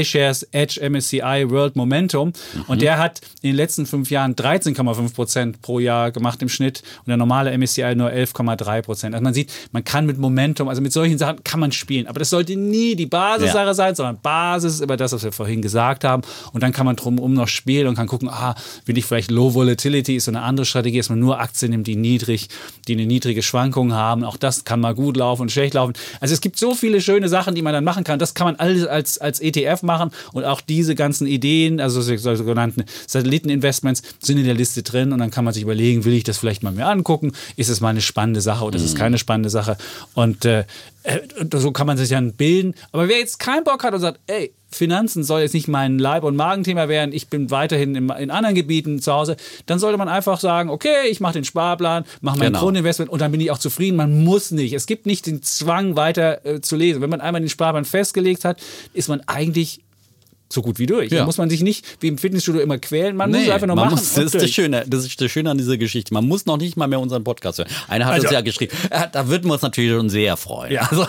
iShares 0.00 0.42
Edge 0.52 0.80
MSCI 0.88 1.44
World 1.48 1.76
Momentum 1.76 2.32
und 2.66 2.82
der 2.82 2.98
hat 2.98 3.20
in 3.44 3.50
den 3.50 3.56
letzten 3.56 3.84
fünf 3.84 4.10
Jahren 4.10 4.34
13,5 4.34 5.14
Prozent 5.14 5.60
pro 5.60 5.78
Jahr 5.78 6.10
gemacht 6.10 6.40
im 6.40 6.48
Schnitt 6.48 6.82
und 7.00 7.08
der 7.08 7.18
normale 7.18 7.56
MSCI 7.56 7.94
nur 7.94 8.08
11,3 8.08 8.80
Prozent. 8.80 9.14
Also 9.14 9.22
man 9.22 9.34
sieht, 9.34 9.52
man 9.70 9.84
kann 9.84 10.06
mit 10.06 10.16
Momentum, 10.16 10.66
also 10.70 10.80
mit 10.80 10.94
solchen 10.94 11.18
Sachen 11.18 11.44
kann 11.44 11.60
man 11.60 11.70
spielen. 11.70 12.06
Aber 12.06 12.18
das 12.18 12.30
sollte 12.30 12.56
nie 12.56 12.96
die 12.96 13.04
Basissache 13.04 13.66
Ja. 13.66 13.74
sein, 13.74 13.94
sondern 13.94 14.18
Basis 14.22 14.76
ist 14.76 14.80
immer 14.80 14.96
das, 14.96 15.12
was 15.12 15.24
wir 15.24 15.32
vorhin 15.32 15.60
gesagt 15.60 16.04
haben. 16.04 16.22
Und 16.54 16.62
dann 16.62 16.72
kann 16.72 16.86
man 16.86 16.96
drumherum 16.96 17.34
noch 17.34 17.48
spielen 17.48 17.86
und 17.86 17.96
kann 17.96 18.06
gucken, 18.06 18.30
ah, 18.30 18.54
will 18.86 18.96
ich 18.96 19.04
vielleicht 19.04 19.30
Low 19.30 19.52
Volatility, 19.52 20.16
ist 20.16 20.24
so 20.24 20.30
eine 20.30 20.40
andere 20.40 20.64
Strategie, 20.64 20.96
dass 20.96 21.10
man 21.10 21.18
nur 21.18 21.38
Aktien 21.38 21.72
nimmt, 21.72 21.86
die 21.86 21.96
niedrig, 21.96 22.48
die 22.88 22.94
eine 22.94 23.04
niedrige 23.04 23.42
Schwankung 23.42 23.92
haben. 23.92 24.24
Auch 24.24 24.38
das 24.38 24.64
kann 24.64 24.80
mal 24.80 24.94
gut 24.94 25.18
laufen 25.18 25.42
und 25.42 25.52
schlecht 25.52 25.74
laufen. 25.74 25.92
Also 26.20 26.32
es 26.32 26.40
gibt 26.40 26.58
so 26.58 26.74
viele 26.74 27.02
schöne 27.02 27.28
Sachen, 27.28 27.54
die 27.54 27.60
man 27.60 27.74
dann 27.74 27.84
machen 27.84 28.04
kann. 28.04 28.18
Das 28.18 28.32
kann 28.32 28.46
man 28.46 28.56
alles 28.56 28.86
als, 28.86 29.18
als 29.18 29.38
ETF 29.40 29.82
machen 29.82 30.12
und 30.32 30.44
auch 30.44 30.62
diese 30.62 30.94
ganzen 30.94 31.26
Ideen, 31.26 31.78
also 31.78 32.00
so 32.00 32.16
sogenannten 32.36 32.84
Satelliteninvestments, 33.34 34.02
sind 34.20 34.38
in 34.38 34.44
der 34.44 34.54
Liste 34.54 34.82
drin 34.82 35.12
und 35.12 35.18
dann 35.18 35.30
kann 35.30 35.44
man 35.44 35.52
sich 35.54 35.62
überlegen, 35.62 36.04
will 36.04 36.14
ich 36.14 36.24
das 36.24 36.38
vielleicht 36.38 36.62
mal 36.62 36.72
mir 36.72 36.86
angucken? 36.86 37.32
Ist 37.56 37.68
es 37.68 37.80
mal 37.80 37.88
eine 37.88 38.00
spannende 38.00 38.40
Sache 38.40 38.64
oder 38.64 38.76
ist 38.76 38.84
es 38.84 38.94
keine 38.94 39.18
spannende 39.18 39.50
Sache? 39.50 39.76
Und 40.14 40.44
äh, 40.44 40.64
äh, 41.02 41.20
so 41.54 41.72
kann 41.72 41.86
man 41.86 41.96
sich 41.96 42.08
dann 42.08 42.32
bilden. 42.32 42.74
Aber 42.92 43.08
wer 43.08 43.18
jetzt 43.18 43.38
keinen 43.38 43.64
Bock 43.64 43.82
hat 43.84 43.94
und 43.94 44.00
sagt, 44.00 44.20
ey, 44.26 44.52
Finanzen 44.70 45.22
soll 45.22 45.42
jetzt 45.42 45.54
nicht 45.54 45.68
mein 45.68 45.98
Leib- 45.98 46.24
und 46.24 46.34
Magenthema 46.34 46.88
werden, 46.88 47.12
ich 47.14 47.28
bin 47.28 47.50
weiterhin 47.50 47.94
in, 47.94 48.08
in 48.10 48.30
anderen 48.30 48.56
Gebieten 48.56 49.00
zu 49.00 49.12
Hause, 49.12 49.36
dann 49.66 49.78
sollte 49.78 49.98
man 49.98 50.08
einfach 50.08 50.40
sagen, 50.40 50.68
okay, 50.68 51.08
ich 51.08 51.20
mache 51.20 51.34
den 51.34 51.44
Sparplan, 51.44 52.04
mache 52.22 52.38
mein 52.38 52.48
Genau. 52.48 52.60
Grundinvestment 52.60 53.10
und 53.10 53.20
dann 53.20 53.30
bin 53.30 53.40
ich 53.40 53.50
auch 53.50 53.58
zufrieden. 53.58 53.96
Man 53.96 54.24
muss 54.24 54.50
nicht. 54.50 54.72
Es 54.72 54.86
gibt 54.86 55.06
nicht 55.06 55.26
den 55.26 55.42
Zwang, 55.42 55.96
weiter 55.96 56.44
äh, 56.44 56.60
zu 56.60 56.76
lesen. 56.76 57.02
Wenn 57.02 57.10
man 57.10 57.20
einmal 57.20 57.40
den 57.40 57.48
Sparplan 57.48 57.84
festgelegt 57.84 58.44
hat, 58.44 58.60
ist 58.92 59.08
man 59.08 59.20
eigentlich 59.26 59.80
so 60.52 60.62
gut 60.62 60.78
wie 60.78 60.86
durch. 60.86 61.10
Ja. 61.10 61.20
Da 61.20 61.24
muss 61.24 61.38
man 61.38 61.50
sich 61.50 61.62
nicht 61.62 61.84
wie 62.00 62.08
im 62.08 62.18
Fitnessstudio 62.18 62.60
immer 62.60 62.78
quälen, 62.78 63.16
man 63.16 63.30
muss 63.30 63.40
es 63.42 63.48
einfach 63.50 63.66
nur 63.66 63.76
machen. 63.76 63.90
Muss, 63.90 64.14
das, 64.14 64.24
ist 64.26 64.34
das. 64.34 64.50
Schöne, 64.50 64.84
das 64.86 65.04
ist 65.04 65.20
das 65.20 65.30
Schöne 65.30 65.50
an 65.50 65.58
dieser 65.58 65.76
Geschichte. 65.78 66.14
Man 66.14 66.26
muss 66.28 66.46
noch 66.46 66.58
nicht 66.58 66.76
mal 66.76 66.86
mehr 66.86 67.00
unseren 67.00 67.24
Podcast 67.24 67.58
hören. 67.58 67.68
Einer 67.88 68.04
hat 68.06 68.14
Also- 68.14 68.26
uns 68.28 68.32
ja 68.34 68.40
geschrieben, 68.40 68.76
äh, 68.90 69.06
da 69.10 69.28
würden 69.28 69.46
wir 69.46 69.54
uns 69.54 69.62
natürlich 69.62 69.90
schon 69.90 70.08
sehr 70.10 70.36
freuen. 70.36 70.72
Ja. 70.72 70.82
Also, 70.90 71.06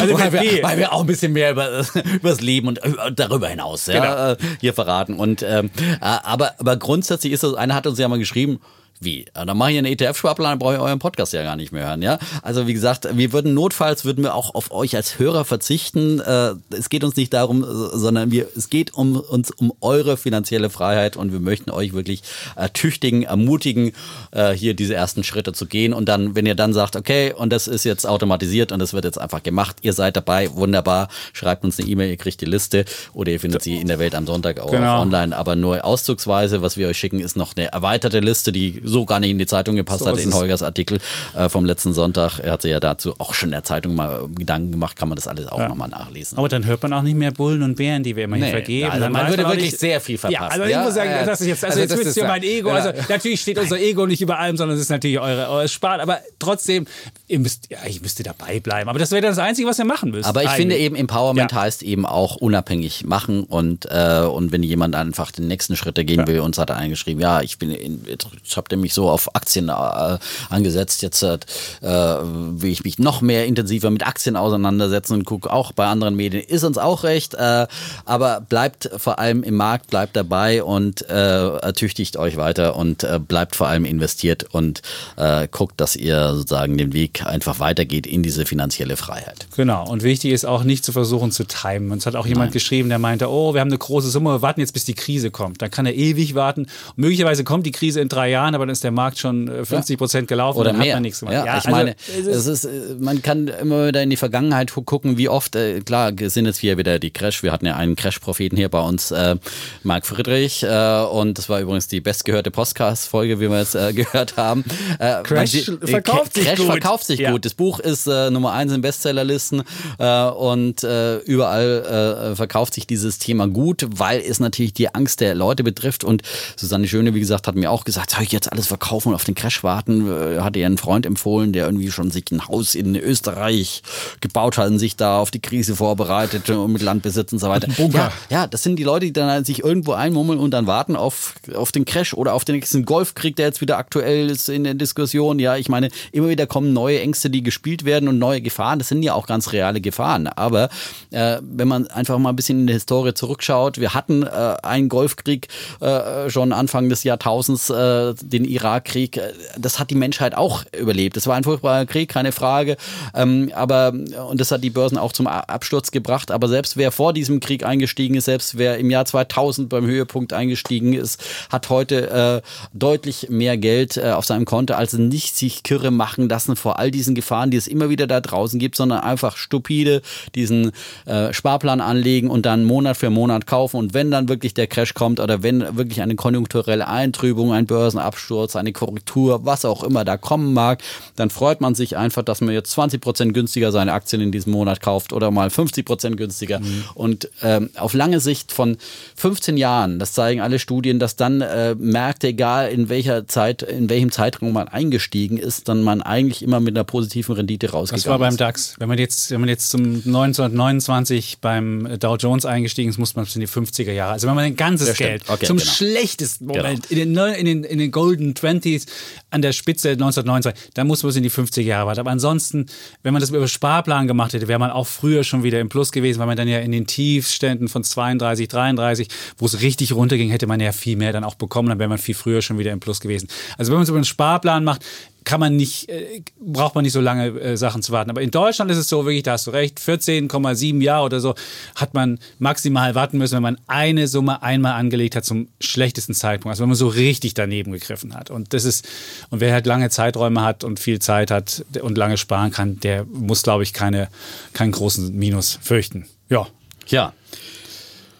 Also 0.00 0.18
weil, 0.18 0.32
wir- 0.32 0.62
weil 0.62 0.78
wir 0.78 0.92
auch 0.92 1.00
ein 1.00 1.06
bisschen 1.06 1.32
mehr 1.32 1.50
über, 1.52 1.80
über 2.14 2.28
das 2.30 2.40
Leben 2.40 2.68
und 2.68 2.84
über- 2.84 3.10
darüber 3.10 3.48
hinaus 3.48 3.86
ja, 3.86 4.32
äh, 4.32 4.36
hier 4.60 4.74
verraten. 4.74 5.14
Und, 5.14 5.42
ähm, 5.42 5.70
äh, 5.76 5.88
aber, 6.00 6.54
aber 6.58 6.76
grundsätzlich 6.76 7.32
ist 7.32 7.42
das, 7.42 7.54
einer 7.54 7.74
hat 7.74 7.86
uns 7.86 7.98
ja 7.98 8.08
mal 8.08 8.18
geschrieben, 8.18 8.58
wie? 9.00 9.26
Dann 9.34 9.56
mache 9.56 9.72
ich 9.72 9.78
einen 9.78 9.86
ETF-Sparplan, 9.92 10.52
dann 10.52 10.58
brauche 10.58 10.74
ich 10.74 10.80
euren 10.80 10.98
Podcast 10.98 11.32
ja 11.32 11.42
gar 11.42 11.56
nicht 11.56 11.72
mehr 11.72 11.86
hören, 11.86 12.02
ja? 12.02 12.18
Also 12.42 12.66
wie 12.66 12.72
gesagt, 12.74 13.06
wir 13.16 13.32
würden 13.32 13.54
notfalls 13.54 14.04
würden 14.04 14.24
wir 14.24 14.34
auch 14.34 14.54
auf 14.54 14.70
euch 14.70 14.96
als 14.96 15.18
Hörer 15.18 15.44
verzichten. 15.44 16.20
Äh, 16.20 16.54
Es 16.70 16.88
geht 16.88 17.04
uns 17.04 17.16
nicht 17.16 17.32
darum, 17.32 17.64
sondern 17.92 18.30
wir, 18.30 18.48
es 18.56 18.70
geht 18.70 18.94
um 18.94 19.16
uns 19.16 19.50
um 19.50 19.72
eure 19.80 20.16
finanzielle 20.16 20.70
Freiheit 20.70 21.16
und 21.16 21.32
wir 21.32 21.40
möchten 21.40 21.70
euch 21.70 21.92
wirklich 21.92 22.22
ertüchtigen, 22.56 23.22
ermutigen, 23.22 23.92
äh, 24.32 24.52
hier 24.52 24.74
diese 24.74 24.94
ersten 24.94 25.24
Schritte 25.24 25.52
zu 25.52 25.66
gehen. 25.66 25.92
Und 25.92 26.08
dann, 26.08 26.34
wenn 26.34 26.46
ihr 26.46 26.54
dann 26.54 26.72
sagt, 26.72 26.96
okay, 26.96 27.32
und 27.32 27.52
das 27.52 27.68
ist 27.68 27.84
jetzt 27.84 28.06
automatisiert 28.06 28.72
und 28.72 28.78
das 28.78 28.92
wird 28.92 29.04
jetzt 29.04 29.18
einfach 29.18 29.42
gemacht, 29.42 29.76
ihr 29.82 29.92
seid 29.92 30.16
dabei, 30.16 30.52
wunderbar, 30.54 31.08
schreibt 31.32 31.64
uns 31.64 31.78
eine 31.78 31.88
E-Mail, 31.88 32.10
ihr 32.10 32.16
kriegt 32.16 32.40
die 32.40 32.46
Liste 32.46 32.84
oder 33.12 33.32
ihr 33.32 33.40
findet 33.40 33.62
sie 33.62 33.76
in 33.76 33.88
der 33.88 33.98
Welt 33.98 34.14
am 34.14 34.26
Sonntag 34.26 34.60
auch 34.60 34.70
Genau. 34.70 35.00
online, 35.02 35.36
aber 35.36 35.54
nur 35.56 35.84
auszugsweise. 35.84 36.62
Was 36.62 36.76
wir 36.76 36.88
euch 36.88 36.98
schicken, 36.98 37.20
ist 37.20 37.36
noch 37.36 37.56
eine 37.56 37.72
erweiterte 37.72 38.20
Liste, 38.20 38.52
die 38.52 38.80
so 38.86 39.04
gar 39.04 39.20
nicht 39.20 39.30
in 39.30 39.38
die 39.38 39.46
Zeitung 39.46 39.76
gepasst 39.76 40.00
So 40.00 40.06
hat, 40.06 40.18
in. 40.18 40.32
Holgers 40.32 40.62
Artikel 40.62 40.98
äh, 41.34 41.48
vom 41.48 41.64
letzten 41.64 41.92
Sonntag. 41.92 42.38
Er 42.40 42.52
hat 42.52 42.62
sich 42.62 42.70
ja 42.70 42.80
dazu 42.80 43.14
auch 43.18 43.34
schon 43.34 43.48
in 43.48 43.52
der 43.52 43.64
Zeitung 43.64 43.94
mal 43.94 44.28
Gedanken 44.34 44.70
gemacht, 44.72 44.96
kann 44.96 45.08
man 45.08 45.16
das 45.16 45.26
alles 45.28 45.46
auch 45.48 45.58
Ja. 45.58 45.68
nochmal 45.68 45.88
nachlesen. 45.88 46.38
Aber 46.38 46.48
dann 46.48 46.64
hört 46.66 46.82
man 46.82 46.92
auch 46.92 47.02
nicht 47.02 47.16
mehr 47.16 47.30
Bullen 47.32 47.62
und 47.62 47.76
Bären, 47.76 48.02
die 48.02 48.16
wir 48.16 48.24
immer 48.24 48.36
hier 48.36 48.46
Nee, 48.46 48.50
vergeben. 48.52 48.90
also 48.90 49.04
dann 49.04 49.12
man 49.12 49.28
würde 49.28 49.44
wirklich 49.44 49.64
nicht- 49.72 49.78
sehr 49.80 50.00
viel 50.00 50.18
verpassen. 50.18 50.42
Ja, 50.42 50.48
also 50.48 50.64
ich 50.64 50.70
Ja, 50.70 50.82
muss 50.84 50.94
sagen, 50.94 51.10
ja, 51.10 51.24
das 51.24 51.40
ist 51.40 51.46
jetzt, 51.46 51.64
also, 51.64 51.80
also 51.80 51.94
jetzt 51.94 52.06
wisst 52.06 52.16
ihr 52.16 52.24
mein 52.24 52.42
Ego. 52.42 52.70
Also 52.70 52.90
natürlich 53.08 53.40
steht 53.40 53.58
unser 53.58 53.78
Ego 53.80 54.06
nicht 54.06 54.20
über 54.22 54.38
allem, 54.38 54.56
sondern 54.56 54.76
es 54.76 54.82
ist 54.82 54.90
natürlich 54.90 55.18
eure, 55.18 55.48
eure 55.48 55.68
Spart. 55.68 56.00
Aber 56.00 56.18
trotzdem, 56.38 56.86
ihr 57.28 57.38
müsst, 57.38 57.70
ja, 57.70 57.78
ich 57.86 58.02
müsste 58.02 58.22
dabei 58.22 58.60
bleiben. 58.60 58.88
Aber 58.88 58.98
das 58.98 59.10
wäre 59.10 59.22
das 59.22 59.38
Einzige, 59.38 59.68
was 59.68 59.78
ihr 59.78 59.84
machen 59.84 60.10
müsst. 60.10 60.26
Aber 60.28 60.42
ich 60.42 60.48
eigentlich. 60.48 60.60
finde 60.60 60.76
eben, 60.78 60.96
Empowerment 60.96 61.52
heißt 61.52 61.82
eben 61.82 62.06
auch 62.06 62.36
unabhängig 62.36 63.04
machen 63.04 63.44
und, 63.44 63.86
äh, 63.90 64.20
und 64.20 64.52
wenn 64.52 64.62
jemand 64.62 64.94
einfach 64.94 65.30
den 65.32 65.48
nächsten 65.48 65.76
Schritte 65.76 66.04
gehen 66.04 66.26
will, 66.26 66.40
uns 66.40 66.58
hat 66.58 66.70
er 66.70 66.76
eingeschrieben, 66.76 67.20
ja, 67.20 67.40
ich 67.40 67.58
bin 67.58 67.70
in, 67.70 68.02
ich 68.06 68.56
habe 68.56 68.68
mich 68.80 68.94
so 68.94 69.08
auf 69.08 69.34
Aktien 69.34 69.68
äh, 69.68 70.18
angesetzt. 70.50 71.02
Jetzt 71.02 71.22
äh, 71.22 71.38
will 71.82 72.70
ich 72.70 72.84
mich 72.84 72.98
noch 72.98 73.20
mehr 73.20 73.46
intensiver 73.46 73.90
mit 73.90 74.06
Aktien 74.06 74.36
auseinandersetzen 74.36 75.14
und 75.14 75.24
gucke 75.24 75.52
auch 75.52 75.72
bei 75.72 75.86
anderen 75.86 76.16
Medien. 76.16 76.42
Ist 76.42 76.64
uns 76.64 76.78
auch 76.78 77.04
recht, 77.04 77.34
äh, 77.34 77.66
aber 78.04 78.40
bleibt 78.40 78.90
vor 78.96 79.18
allem 79.18 79.42
im 79.42 79.54
Markt, 79.54 79.88
bleibt 79.88 80.16
dabei 80.16 80.62
und 80.62 81.08
äh, 81.08 81.48
ertüchtigt 81.58 82.16
euch 82.16 82.36
weiter 82.36 82.76
und 82.76 83.04
äh, 83.04 83.18
bleibt 83.18 83.56
vor 83.56 83.68
allem 83.68 83.84
investiert 83.84 84.44
und 84.52 84.82
äh, 85.16 85.48
guckt, 85.50 85.80
dass 85.80 85.96
ihr 85.96 86.34
sozusagen 86.34 86.78
den 86.78 86.92
Weg 86.92 87.24
einfach 87.26 87.58
weitergeht 87.60 88.06
in 88.06 88.22
diese 88.22 88.46
finanzielle 88.46 88.96
Freiheit. 88.96 89.46
Genau. 89.56 89.88
Und 89.88 90.02
wichtig 90.02 90.32
ist 90.32 90.44
auch 90.44 90.64
nicht 90.64 90.84
zu 90.84 90.92
versuchen 90.92 91.32
zu 91.32 91.44
timen. 91.44 91.92
Uns 91.92 92.06
hat 92.06 92.16
auch 92.16 92.26
jemand 92.26 92.48
Nein. 92.48 92.52
geschrieben, 92.52 92.88
der 92.88 92.98
meinte, 92.98 93.30
oh, 93.30 93.54
wir 93.54 93.60
haben 93.60 93.68
eine 93.68 93.78
große 93.78 94.10
Summe, 94.10 94.30
wir 94.30 94.42
warten 94.42 94.60
jetzt, 94.60 94.72
bis 94.72 94.84
die 94.84 94.94
Krise 94.94 95.30
kommt. 95.30 95.62
Dann 95.62 95.70
kann 95.70 95.86
er 95.86 95.94
ewig 95.94 96.34
warten. 96.34 96.62
Und 96.62 96.98
möglicherweise 96.98 97.44
kommt 97.44 97.66
die 97.66 97.72
Krise 97.72 98.00
in 98.00 98.08
drei 98.08 98.30
Jahren, 98.30 98.54
aber 98.54 98.65
dann 98.66 98.72
ist 98.72 98.84
der 98.84 98.90
Markt 98.90 99.18
schon 99.18 99.48
50 99.48 99.94
äh, 99.94 99.96
Prozent 99.96 100.28
gelaufen 100.28 100.58
oder 100.58 100.72
mehr. 100.72 100.88
hat 100.88 100.96
man 100.96 101.02
nichts 101.02 101.20
gemacht. 101.20 101.34
Ja, 101.34 101.46
ja 101.46 101.58
ich 101.58 101.66
also, 101.66 101.70
meine, 101.70 101.96
es 102.18 102.46
ist, 102.46 102.64
äh, 102.64 102.96
man 102.98 103.22
kann 103.22 103.48
immer 103.48 103.88
wieder 103.88 104.02
in 104.02 104.10
die 104.10 104.16
Vergangenheit 104.16 104.72
gucken, 104.84 105.16
wie 105.16 105.28
oft, 105.28 105.56
äh, 105.56 105.80
klar, 105.80 106.12
sind 106.16 106.46
jetzt 106.46 106.58
hier 106.58 106.78
wieder 106.78 106.98
die 106.98 107.10
Crash. 107.10 107.42
Wir 107.42 107.52
hatten 107.52 107.66
ja 107.66 107.76
einen 107.76 107.96
Crash-Propheten 107.96 108.56
hier 108.56 108.68
bei 108.68 108.80
uns, 108.80 109.10
äh, 109.10 109.36
Marc 109.82 110.06
Friedrich, 110.06 110.62
äh, 110.62 111.02
und 111.04 111.38
das 111.38 111.48
war 111.48 111.60
übrigens 111.60 111.88
die 111.88 112.00
bestgehörte 112.00 112.50
Podcast-Folge, 112.50 113.40
wie 113.40 113.50
wir 113.50 113.58
es 113.58 113.74
äh, 113.74 113.92
gehört 113.94 114.36
haben. 114.36 114.64
Äh, 114.98 115.22
Crash 115.22 115.68
man, 115.68 115.78
verkauft 115.88 116.34
sich 116.34 116.44
Crash 116.44 116.58
gut. 116.58 116.66
verkauft 116.66 117.06
sich 117.06 117.20
ja. 117.20 117.30
gut. 117.30 117.44
Das 117.44 117.54
Buch 117.54 117.80
ist 117.80 118.06
Nummer 118.06 118.52
eins 118.52 118.72
in 118.72 118.80
Bestsellerlisten 118.80 119.62
und 119.98 120.82
überall 120.82 122.34
verkauft 122.34 122.74
sich 122.74 122.86
dieses 122.86 123.18
Thema 123.18 123.48
gut, 123.48 123.86
weil 123.90 124.20
es 124.20 124.40
natürlich 124.40 124.74
die 124.74 124.94
Angst 124.94 125.20
der 125.20 125.34
Leute 125.34 125.64
betrifft. 125.64 126.04
Und 126.04 126.22
Susanne 126.56 126.88
Schöne, 126.88 127.14
wie 127.14 127.20
gesagt, 127.20 127.46
hat 127.46 127.54
mir 127.54 127.70
auch 127.70 127.84
gesagt, 127.84 128.10
soll 128.10 128.22
ich 128.22 128.32
jetzt 128.32 128.52
alles 128.56 128.66
verkaufen 128.66 129.10
und 129.10 129.14
auf 129.14 129.24
den 129.24 129.34
Crash 129.34 129.62
warten? 129.62 130.08
Äh, 130.08 130.40
hatte 130.40 130.58
ihr 130.58 130.66
einen 130.66 130.78
Freund 130.78 131.06
empfohlen, 131.06 131.52
der 131.52 131.66
irgendwie 131.66 131.90
schon 131.90 132.10
sich 132.10 132.30
ein 132.32 132.48
Haus 132.48 132.74
in 132.74 132.96
Österreich 132.96 133.82
gebaut 134.20 134.58
hat 134.58 134.68
und 134.68 134.78
sich 134.78 134.96
da 134.96 135.18
auf 135.18 135.30
die 135.30 135.40
Krise 135.40 135.76
vorbereitet 135.76 136.48
und 136.50 136.72
mit 136.72 136.82
Landbesitz 136.82 137.32
und 137.32 137.38
so 137.38 137.48
weiter. 137.48 137.68
Ja, 137.92 138.12
ja, 138.30 138.46
das 138.46 138.62
sind 138.62 138.76
die 138.78 138.84
Leute, 138.84 139.06
die 139.06 139.12
dann 139.12 139.44
sich 139.44 139.62
irgendwo 139.62 139.92
einmummeln 139.92 140.38
und 140.38 140.50
dann 140.52 140.66
warten 140.66 140.96
auf, 140.96 141.34
auf 141.54 141.72
den 141.72 141.84
Crash 141.84 142.14
oder 142.14 142.32
auf 142.32 142.44
den 142.44 142.56
nächsten 142.56 142.84
Golfkrieg, 142.84 143.36
der 143.36 143.46
jetzt 143.46 143.60
wieder 143.60 143.76
aktuell 143.78 144.30
ist 144.30 144.48
in 144.48 144.64
der 144.64 144.74
Diskussion. 144.74 145.38
Ja, 145.38 145.56
ich 145.56 145.68
meine, 145.68 145.90
immer 146.12 146.28
wieder 146.28 146.46
kommen 146.46 146.72
neue 146.72 147.00
Ängste, 147.00 147.28
die 147.30 147.42
gespielt 147.42 147.84
werden 147.84 148.08
und 148.08 148.18
neue 148.18 148.40
Gefahren. 148.40 148.78
Das 148.78 148.88
sind 148.88 149.02
ja 149.02 149.14
auch 149.14 149.26
ganz 149.26 149.52
reale 149.52 149.80
Gefahren. 149.80 150.26
Aber 150.26 150.70
äh, 151.10 151.38
wenn 151.42 151.68
man 151.68 151.86
einfach 151.88 152.18
mal 152.18 152.30
ein 152.30 152.36
bisschen 152.36 152.60
in 152.60 152.66
der 152.66 152.74
Historie 152.74 153.12
zurückschaut, 153.12 153.78
wir 153.78 153.92
hatten 153.92 154.22
äh, 154.22 154.56
einen 154.62 154.88
Golfkrieg 154.88 155.48
äh, 155.80 156.30
schon 156.30 156.52
Anfang 156.52 156.88
des 156.88 157.04
Jahrtausends, 157.04 157.70
äh, 157.70 158.14
den 158.22 158.45
Irakkrieg. 158.48 159.20
Das 159.58 159.78
hat 159.78 159.90
die 159.90 159.94
Menschheit 159.94 160.36
auch 160.36 160.64
überlebt. 160.78 161.16
Das 161.16 161.26
war 161.26 161.36
ein 161.36 161.44
furchtbarer 161.44 161.86
Krieg, 161.86 162.08
keine 162.08 162.32
Frage. 162.32 162.76
Ähm, 163.14 163.50
aber 163.54 163.92
und 164.28 164.40
das 164.40 164.50
hat 164.50 164.62
die 164.62 164.70
Börsen 164.70 164.98
auch 164.98 165.12
zum 165.12 165.26
Absturz 165.26 165.90
gebracht. 165.90 166.30
Aber 166.30 166.48
selbst 166.48 166.76
wer 166.76 166.92
vor 166.92 167.12
diesem 167.12 167.40
Krieg 167.40 167.64
eingestiegen 167.64 168.14
ist, 168.16 168.26
selbst 168.26 168.58
wer 168.58 168.78
im 168.78 168.90
Jahr 168.90 169.04
2000 169.04 169.68
beim 169.68 169.86
Höhepunkt 169.86 170.32
eingestiegen 170.32 170.92
ist, 170.92 171.22
hat 171.50 171.70
heute 171.70 172.42
äh, 172.42 172.48
deutlich 172.72 173.28
mehr 173.30 173.56
Geld 173.56 173.96
äh, 173.96 174.10
auf 174.10 174.24
seinem 174.24 174.44
Konto, 174.44 174.74
also 174.74 174.98
nicht 174.98 175.36
sich 175.36 175.62
kirre 175.62 175.90
machen 175.90 176.28
lassen 176.28 176.56
vor 176.56 176.78
all 176.78 176.90
diesen 176.90 177.14
Gefahren, 177.14 177.50
die 177.50 177.56
es 177.56 177.66
immer 177.66 177.88
wieder 177.88 178.06
da 178.06 178.20
draußen 178.20 178.58
gibt, 178.58 178.76
sondern 178.76 179.00
einfach 179.00 179.36
stupide 179.36 180.02
diesen 180.34 180.72
äh, 181.06 181.32
Sparplan 181.32 181.80
anlegen 181.80 182.30
und 182.30 182.46
dann 182.46 182.64
Monat 182.64 182.96
für 182.96 183.10
Monat 183.10 183.46
kaufen. 183.46 183.76
Und 183.76 183.94
wenn 183.94 184.10
dann 184.10 184.28
wirklich 184.28 184.54
der 184.54 184.66
Crash 184.66 184.94
kommt 184.94 185.20
oder 185.20 185.42
wenn 185.42 185.76
wirklich 185.76 186.02
eine 186.02 186.14
konjunkturelle 186.14 186.86
Eintrübung, 186.86 187.52
ein 187.52 187.66
Börsenabsturz, 187.66 188.35
eine 188.56 188.72
Korrektur, 188.72 189.44
was 189.44 189.64
auch 189.64 189.82
immer 189.82 190.04
da 190.04 190.16
kommen 190.16 190.52
mag, 190.52 190.82
dann 191.16 191.30
freut 191.30 191.60
man 191.60 191.74
sich 191.74 191.96
einfach, 191.96 192.22
dass 192.22 192.40
man 192.40 192.52
jetzt 192.54 192.70
20 192.72 193.00
Prozent 193.00 193.34
günstiger 193.34 193.72
seine 193.72 193.92
Aktien 193.92 194.20
in 194.20 194.32
diesem 194.32 194.52
Monat 194.52 194.80
kauft 194.80 195.12
oder 195.12 195.30
mal 195.30 195.50
50 195.50 195.84
Prozent 195.84 196.16
günstiger. 196.16 196.60
Mhm. 196.60 196.84
Und 196.94 197.30
ähm, 197.42 197.70
auf 197.76 197.94
lange 197.94 198.20
Sicht 198.20 198.52
von 198.52 198.76
15 199.16 199.56
Jahren, 199.56 199.98
das 199.98 200.12
zeigen 200.12 200.40
alle 200.40 200.58
Studien, 200.58 200.98
dass 200.98 201.16
dann 201.16 201.40
äh, 201.40 201.74
Märkte, 201.74 202.28
egal 202.28 202.70
in 202.70 202.88
welcher 202.88 203.26
Zeit, 203.26 203.62
in 203.62 203.88
welchem 203.88 204.10
Zeitraum 204.10 204.52
man 204.52 204.68
eingestiegen 204.68 205.38
ist, 205.38 205.68
dann 205.68 205.82
man 205.82 206.02
eigentlich 206.02 206.42
immer 206.42 206.60
mit 206.60 206.76
einer 206.76 206.84
positiven 206.84 207.34
Rendite 207.34 207.70
rausgegangen 207.70 207.98
ist. 207.98 208.06
Das 208.06 208.10
war 208.10 208.18
beim 208.18 208.36
DAX. 208.36 208.74
Wenn 208.78 208.88
man 208.88 208.98
jetzt, 208.98 209.30
wenn 209.30 209.40
man 209.40 209.48
jetzt 209.48 209.70
zum 209.70 209.82
1929 209.82 211.38
beim 211.40 211.98
Dow 211.98 212.16
Jones 212.16 212.44
eingestiegen 212.44 212.90
ist, 212.90 212.98
muss 212.98 213.16
man 213.16 213.24
bis 213.24 213.34
in 213.36 213.40
die 213.40 213.48
50er 213.48 213.92
Jahre. 213.92 214.12
Also 214.12 214.26
wenn 214.26 214.34
man 214.34 214.44
ein 214.44 214.56
ganzes 214.56 214.96
Geld 214.96 215.22
okay, 215.28 215.46
zum 215.46 215.58
genau. 215.58 215.70
schlechtesten 215.70 216.48
genau. 216.48 216.62
Moment 216.62 216.88
genau. 216.88 217.02
in, 217.02 217.14
den, 217.14 217.34
in, 217.34 217.46
den, 217.46 217.64
in 217.64 217.78
den 217.78 217.90
Golden 217.90 218.25
Twenties 218.34 218.86
an 219.30 219.42
der 219.42 219.52
Spitze 219.52 219.90
1929, 219.90 220.72
dann 220.74 220.86
muss 220.86 221.02
man 221.02 221.08
bis 221.08 221.16
in 221.16 221.22
die 221.22 221.30
50er 221.30 221.62
Jahre 221.62 221.86
warten. 221.86 222.00
Aber 222.00 222.10
ansonsten, 222.10 222.66
wenn 223.02 223.12
man 223.12 223.20
das 223.20 223.30
über 223.30 223.46
Sparplan 223.48 224.06
gemacht 224.06 224.32
hätte, 224.32 224.48
wäre 224.48 224.58
man 224.58 224.70
auch 224.70 224.86
früher 224.86 225.24
schon 225.24 225.42
wieder 225.42 225.60
im 225.60 225.68
Plus 225.68 225.92
gewesen, 225.92 226.18
weil 226.18 226.26
man 226.26 226.36
dann 226.36 226.48
ja 226.48 226.58
in 226.58 226.72
den 226.72 226.86
Tiefständen 226.86 227.68
von 227.68 227.84
32, 227.84 228.48
33, 228.48 229.08
wo 229.38 229.46
es 229.46 229.60
richtig 229.60 229.92
runterging, 229.92 230.30
hätte 230.30 230.46
man 230.46 230.60
ja 230.60 230.72
viel 230.72 230.96
mehr 230.96 231.12
dann 231.12 231.24
auch 231.24 231.34
bekommen, 231.34 231.68
dann 231.68 231.78
wäre 231.78 231.88
man 231.88 231.98
viel 231.98 232.14
früher 232.14 232.42
schon 232.42 232.58
wieder 232.58 232.72
im 232.72 232.80
Plus 232.80 233.00
gewesen. 233.00 233.28
Also 233.58 233.72
wenn 233.72 233.78
man 233.78 233.86
so 233.86 233.94
einen 233.94 234.04
Sparplan 234.04 234.64
macht, 234.64 234.84
kann 235.26 235.40
man 235.40 235.56
nicht, 235.56 235.88
äh, 235.88 236.22
braucht 236.40 236.76
man 236.76 236.84
nicht 236.84 236.92
so 236.92 237.00
lange 237.00 237.26
äh, 237.40 237.56
Sachen 237.56 237.82
zu 237.82 237.90
warten. 237.90 238.10
Aber 238.10 238.22
in 238.22 238.30
Deutschland 238.30 238.70
ist 238.70 238.78
es 238.78 238.88
so, 238.88 239.04
wirklich, 239.04 239.24
da 239.24 239.32
hast 239.32 239.48
du 239.48 239.50
recht, 239.50 239.80
14,7 239.80 240.80
Jahre 240.80 241.04
oder 241.04 241.18
so 241.18 241.34
hat 241.74 241.94
man 241.94 242.20
maximal 242.38 242.94
warten 242.94 243.18
müssen, 243.18 243.34
wenn 243.34 243.42
man 243.42 243.58
eine 243.66 244.06
Summe 244.06 244.42
einmal 244.42 244.74
angelegt 244.74 245.16
hat 245.16 245.24
zum 245.24 245.48
schlechtesten 245.60 246.14
Zeitpunkt. 246.14 246.52
Also 246.52 246.62
wenn 246.62 246.68
man 246.68 246.76
so 246.76 246.86
richtig 246.86 247.34
daneben 247.34 247.72
gegriffen 247.72 248.14
hat. 248.14 248.30
Und 248.30 248.54
das 248.54 248.64
ist, 248.64 248.88
und 249.30 249.40
wer 249.40 249.52
halt 249.52 249.66
lange 249.66 249.90
Zeiträume 249.90 250.42
hat 250.42 250.62
und 250.62 250.78
viel 250.78 251.00
Zeit 251.00 251.32
hat 251.32 251.64
und 251.82 251.98
lange 251.98 252.18
sparen 252.18 252.52
kann, 252.52 252.78
der 252.78 253.04
muss, 253.04 253.42
glaube 253.42 253.64
ich, 253.64 253.72
keine, 253.72 254.08
keinen 254.52 254.70
großen 254.70 255.12
Minus 255.12 255.58
fürchten. 255.60 256.06
Ja. 256.28 256.46
Ja, 256.86 257.14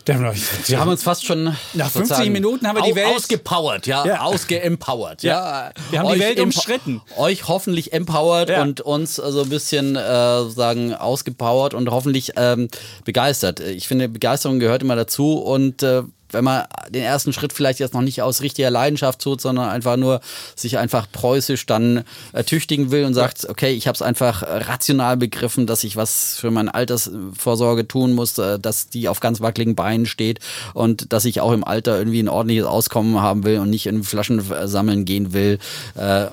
wir 0.06 0.80
haben 0.80 0.90
uns 0.90 1.02
fast 1.02 1.26
schon 1.26 1.56
nach 1.74 1.90
50 1.90 2.30
Minuten 2.30 2.66
haben 2.66 2.76
wir 2.76 2.82
die 2.82 2.94
Welt 2.94 3.14
ausgepowert, 3.14 3.86
ja, 3.86 4.06
ja. 4.06 4.20
ausgeempowert, 4.20 5.22
ja. 5.22 5.66
ja. 5.66 5.72
Wir 5.90 5.98
haben 5.98 6.06
euch 6.06 6.14
die 6.14 6.20
Welt 6.20 6.40
umschritten. 6.40 7.02
Euch 7.16 7.48
hoffentlich 7.48 7.92
empowert 7.92 8.50
ja. 8.50 8.62
und 8.62 8.80
uns 8.80 9.16
so 9.16 9.42
ein 9.42 9.48
bisschen 9.48 9.96
äh, 9.96 10.48
sagen 10.48 10.94
ausgepowert 10.94 11.74
und 11.74 11.90
hoffentlich 11.90 12.32
ähm, 12.36 12.68
begeistert. 13.04 13.60
Ich 13.60 13.88
finde 13.88 14.08
Begeisterung 14.08 14.60
gehört 14.60 14.82
immer 14.82 14.96
dazu 14.96 15.38
und 15.38 15.82
äh, 15.82 16.02
wenn 16.30 16.44
man 16.44 16.64
den 16.90 17.02
ersten 17.02 17.32
Schritt 17.32 17.52
vielleicht 17.52 17.78
jetzt 17.78 17.94
noch 17.94 18.02
nicht 18.02 18.22
aus 18.22 18.42
richtiger 18.42 18.70
Leidenschaft 18.70 19.20
tut, 19.20 19.40
sondern 19.40 19.68
einfach 19.68 19.96
nur 19.96 20.20
sich 20.54 20.78
einfach 20.78 21.06
preußisch 21.10 21.66
dann 21.66 22.04
ertüchtigen 22.32 22.90
will 22.90 23.04
und 23.04 23.14
sagt, 23.14 23.48
okay, 23.48 23.72
ich 23.72 23.86
habe 23.86 23.94
es 23.94 24.02
einfach 24.02 24.42
rational 24.42 25.16
begriffen, 25.16 25.66
dass 25.66 25.84
ich 25.84 25.96
was 25.96 26.36
für 26.38 26.50
meine 26.50 26.74
Altersvorsorge 26.74 27.88
tun 27.88 28.14
muss, 28.14 28.36
äh, 28.38 28.58
dass 28.58 28.88
die 28.88 29.08
auf 29.08 29.20
ganz 29.20 29.40
wackeligen 29.40 29.74
Beinen 29.74 30.06
steht 30.06 30.40
und 30.74 31.12
dass 31.12 31.24
ich 31.24 31.40
auch 31.40 31.52
im 31.52 31.64
Alter 31.64 31.98
irgendwie 31.98 32.22
ein 32.22 32.28
ordentliches 32.28 32.66
Auskommen 32.66 33.20
haben 33.20 33.44
will 33.44 33.58
und 33.58 33.70
nicht 33.70 33.86
in 33.86 34.02
Flaschen 34.02 34.42
sammeln 34.66 35.04
gehen 35.04 35.32
will, 35.32 35.58
äh, 35.94 36.26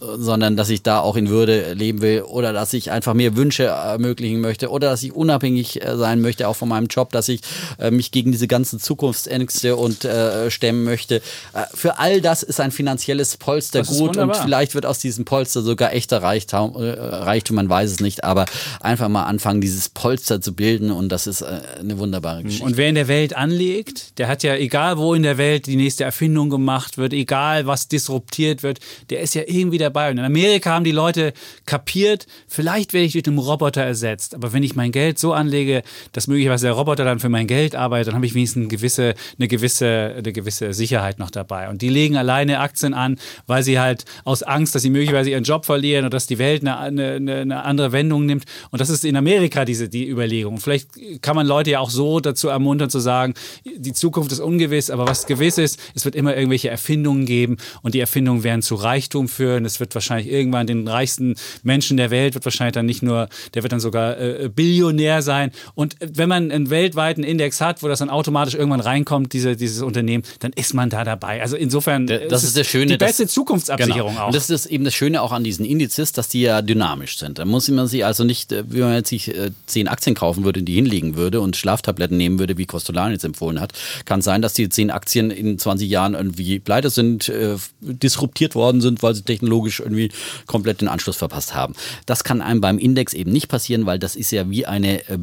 sondern 0.00 0.56
dass 0.56 0.68
ich 0.68 0.82
da 0.82 1.00
auch 1.00 1.16
in 1.16 1.28
Würde 1.28 1.72
leben 1.74 2.02
will 2.02 2.22
oder 2.22 2.52
dass 2.52 2.72
ich 2.72 2.90
einfach 2.90 3.14
mir 3.14 3.36
Wünsche 3.36 3.64
ermöglichen 3.64 4.40
möchte 4.40 4.70
oder 4.70 4.90
dass 4.90 5.02
ich 5.02 5.12
unabhängig 5.12 5.82
äh, 5.82 5.96
sein 5.96 6.20
möchte, 6.20 6.48
auch 6.48 6.56
von 6.56 6.68
meinem 6.68 6.86
Job, 6.86 7.12
dass 7.12 7.28
ich 7.28 7.40
äh, 7.78 7.90
mich 7.90 8.10
gegen 8.10 8.32
diese 8.32 8.48
ganzen 8.48 8.80
Zukunft 8.80 9.13
Zukunftsängste 9.14 9.76
und 9.76 10.04
äh, 10.04 10.50
stemmen 10.50 10.84
möchte. 10.84 11.16
Äh, 11.52 11.64
für 11.74 11.98
all 11.98 12.20
das 12.20 12.42
ist 12.42 12.60
ein 12.60 12.70
finanzielles 12.70 13.36
Polster 13.36 13.82
gut 13.82 14.16
und 14.16 14.36
vielleicht 14.36 14.74
wird 14.74 14.86
aus 14.86 14.98
diesem 14.98 15.24
Polster 15.24 15.62
sogar 15.62 15.92
echter 15.92 16.22
Reichtum, 16.22 16.74
äh, 16.76 16.90
Reichtum, 16.90 17.56
man 17.56 17.68
weiß 17.68 17.90
es 17.90 18.00
nicht, 18.00 18.24
aber 18.24 18.46
einfach 18.80 19.08
mal 19.08 19.24
anfangen, 19.24 19.60
dieses 19.60 19.88
Polster 19.88 20.40
zu 20.40 20.54
bilden 20.54 20.90
und 20.90 21.08
das 21.10 21.26
ist 21.26 21.42
äh, 21.42 21.60
eine 21.78 21.98
wunderbare 21.98 22.40
mhm. 22.40 22.44
Geschichte. 22.44 22.66
Und 22.66 22.76
wer 22.76 22.88
in 22.88 22.94
der 22.94 23.08
Welt 23.08 23.36
anlegt, 23.36 24.18
der 24.18 24.28
hat 24.28 24.42
ja, 24.42 24.54
egal 24.56 24.98
wo 24.98 25.14
in 25.14 25.22
der 25.22 25.38
Welt 25.38 25.66
die 25.66 25.76
nächste 25.76 26.04
Erfindung 26.04 26.50
gemacht 26.50 26.98
wird, 26.98 27.12
egal 27.12 27.66
was 27.66 27.88
disruptiert 27.88 28.62
wird, 28.62 28.80
der 29.10 29.20
ist 29.20 29.34
ja 29.34 29.42
irgendwie 29.46 29.78
dabei. 29.78 30.10
Und 30.10 30.18
in 30.18 30.24
Amerika 30.24 30.70
haben 30.70 30.84
die 30.84 30.92
Leute 30.92 31.32
kapiert, 31.66 32.26
vielleicht 32.48 32.92
werde 32.92 33.06
ich 33.06 33.12
durch 33.12 33.26
einen 33.26 33.38
Roboter 33.38 33.82
ersetzt, 33.82 34.34
aber 34.34 34.52
wenn 34.52 34.62
ich 34.62 34.74
mein 34.74 34.92
Geld 34.92 35.18
so 35.18 35.32
anlege, 35.32 35.82
dass 36.12 36.26
möglicherweise 36.26 36.66
der 36.66 36.74
Roboter 36.74 37.04
dann 37.04 37.20
für 37.20 37.28
mein 37.28 37.46
Geld 37.46 37.74
arbeitet, 37.74 38.08
dann 38.08 38.14
habe 38.14 38.26
ich 38.26 38.34
wenigstens 38.34 38.62
eine 38.62 38.68
gewisse 38.68 39.03
gewisse, 39.04 39.14
eine 39.38 39.48
gewisse, 39.48 40.14
eine 40.16 40.32
gewisse 40.32 40.72
Sicherheit 40.72 41.18
noch 41.18 41.30
dabei. 41.30 41.68
Und 41.68 41.82
die 41.82 41.88
legen 41.88 42.16
alleine 42.16 42.60
Aktien 42.60 42.94
an, 42.94 43.18
weil 43.46 43.62
sie 43.62 43.78
halt 43.78 44.04
aus 44.24 44.42
Angst, 44.42 44.74
dass 44.74 44.82
sie 44.82 44.90
möglicherweise 44.90 45.30
ihren 45.30 45.44
Job 45.44 45.66
verlieren 45.66 46.04
oder 46.04 46.10
dass 46.10 46.26
die 46.26 46.38
Welt 46.38 46.66
eine, 46.66 46.78
eine, 46.78 47.40
eine 47.40 47.64
andere 47.64 47.92
Wendung 47.92 48.26
nimmt. 48.26 48.44
Und 48.70 48.80
das 48.80 48.90
ist 48.90 49.04
in 49.04 49.16
Amerika 49.16 49.64
diese 49.64 49.88
die 49.88 50.08
Überlegung. 50.08 50.58
Vielleicht 50.58 50.88
kann 51.22 51.36
man 51.36 51.46
Leute 51.46 51.70
ja 51.70 51.80
auch 51.80 51.90
so 51.90 52.20
dazu 52.20 52.48
ermuntern 52.48 52.90
zu 52.90 53.00
sagen, 53.00 53.34
die 53.64 53.92
Zukunft 53.92 54.32
ist 54.32 54.40
ungewiss, 54.40 54.90
aber 54.90 55.06
was 55.06 55.26
gewiss 55.26 55.58
ist, 55.58 55.80
es 55.94 56.04
wird 56.04 56.14
immer 56.14 56.36
irgendwelche 56.36 56.70
Erfindungen 56.70 57.26
geben 57.26 57.56
und 57.82 57.94
die 57.94 58.00
Erfindungen 58.00 58.44
werden 58.44 58.62
zu 58.62 58.74
Reichtum 58.74 59.28
führen. 59.28 59.64
Es 59.64 59.80
wird 59.80 59.94
wahrscheinlich 59.94 60.30
irgendwann 60.30 60.66
den 60.66 60.86
reichsten 60.86 61.34
Menschen 61.62 61.96
der 61.96 62.10
Welt 62.10 62.34
wird 62.34 62.44
wahrscheinlich 62.44 62.74
dann 62.74 62.86
nicht 62.86 63.02
nur, 63.02 63.28
der 63.54 63.62
wird 63.62 63.72
dann 63.72 63.80
sogar 63.80 64.18
äh, 64.18 64.50
Billionär 64.54 65.22
sein. 65.22 65.50
Und 65.74 65.96
wenn 66.00 66.28
man 66.28 66.50
einen 66.50 66.70
weltweiten 66.70 67.24
Index 67.24 67.60
hat, 67.60 67.82
wo 67.82 67.88
das 67.88 67.98
dann 67.98 68.10
automatisch 68.10 68.54
irgendwann 68.54 68.80
rein 68.80 68.93
reinkommt, 68.94 69.32
diese, 69.32 69.56
dieses 69.56 69.82
Unternehmen, 69.82 70.24
dann 70.38 70.52
ist 70.52 70.74
man 70.74 70.90
da 70.90 71.04
dabei. 71.04 71.42
Also 71.42 71.56
insofern, 71.56 72.06
das 72.06 72.42
ist, 72.42 72.50
ist 72.50 72.58
das 72.58 72.66
Schöne. 72.66 72.92
Die 72.92 72.96
beste 72.96 73.26
Zukunftsabsicherung 73.26 74.12
genau. 74.12 74.22
auch. 74.22 74.26
Und 74.28 74.34
das 74.34 74.48
ist 74.50 74.66
eben 74.66 74.84
das 74.84 74.94
Schöne 74.94 75.20
auch 75.22 75.32
an 75.32 75.44
diesen 75.44 75.64
Indizes, 75.64 76.12
dass 76.12 76.28
die 76.28 76.42
ja 76.42 76.62
dynamisch 76.62 77.18
sind. 77.18 77.38
Da 77.38 77.44
muss 77.44 77.68
man 77.68 77.86
sich 77.86 78.04
also 78.04 78.24
nicht, 78.24 78.52
äh, 78.52 78.64
wie 78.68 78.80
man 78.80 78.94
jetzt 78.94 79.08
sich 79.08 79.28
äh, 79.28 79.50
zehn 79.66 79.88
Aktien 79.88 80.14
kaufen 80.14 80.44
würde, 80.44 80.62
die 80.62 80.74
hinlegen 80.74 81.16
würde 81.16 81.40
und 81.40 81.56
Schlaftabletten 81.56 82.16
nehmen 82.16 82.38
würde, 82.38 82.56
wie 82.56 82.66
Kostolan 82.66 83.12
jetzt 83.12 83.24
empfohlen 83.24 83.60
hat. 83.60 83.72
Kann 84.04 84.22
sein, 84.22 84.42
dass 84.42 84.54
die 84.54 84.68
zehn 84.68 84.90
Aktien 84.90 85.30
in 85.30 85.58
20 85.58 85.88
Jahren 85.88 86.14
irgendwie 86.14 86.58
pleite 86.58 86.90
sind, 86.90 87.28
äh, 87.28 87.56
disruptiert 87.80 88.54
worden 88.54 88.80
sind, 88.80 89.02
weil 89.02 89.14
sie 89.14 89.22
technologisch 89.22 89.80
irgendwie 89.80 90.10
komplett 90.46 90.80
den 90.80 90.88
Anschluss 90.88 91.16
verpasst 91.16 91.54
haben. 91.54 91.74
Das 92.06 92.24
kann 92.24 92.40
einem 92.40 92.60
beim 92.60 92.78
Index 92.78 93.14
eben 93.14 93.32
nicht 93.32 93.48
passieren, 93.48 93.86
weil 93.86 93.98
das 93.98 94.16
ist 94.16 94.30
ja 94.30 94.48
wie 94.50 94.66
eine 94.66 95.00
äh, 95.08 95.18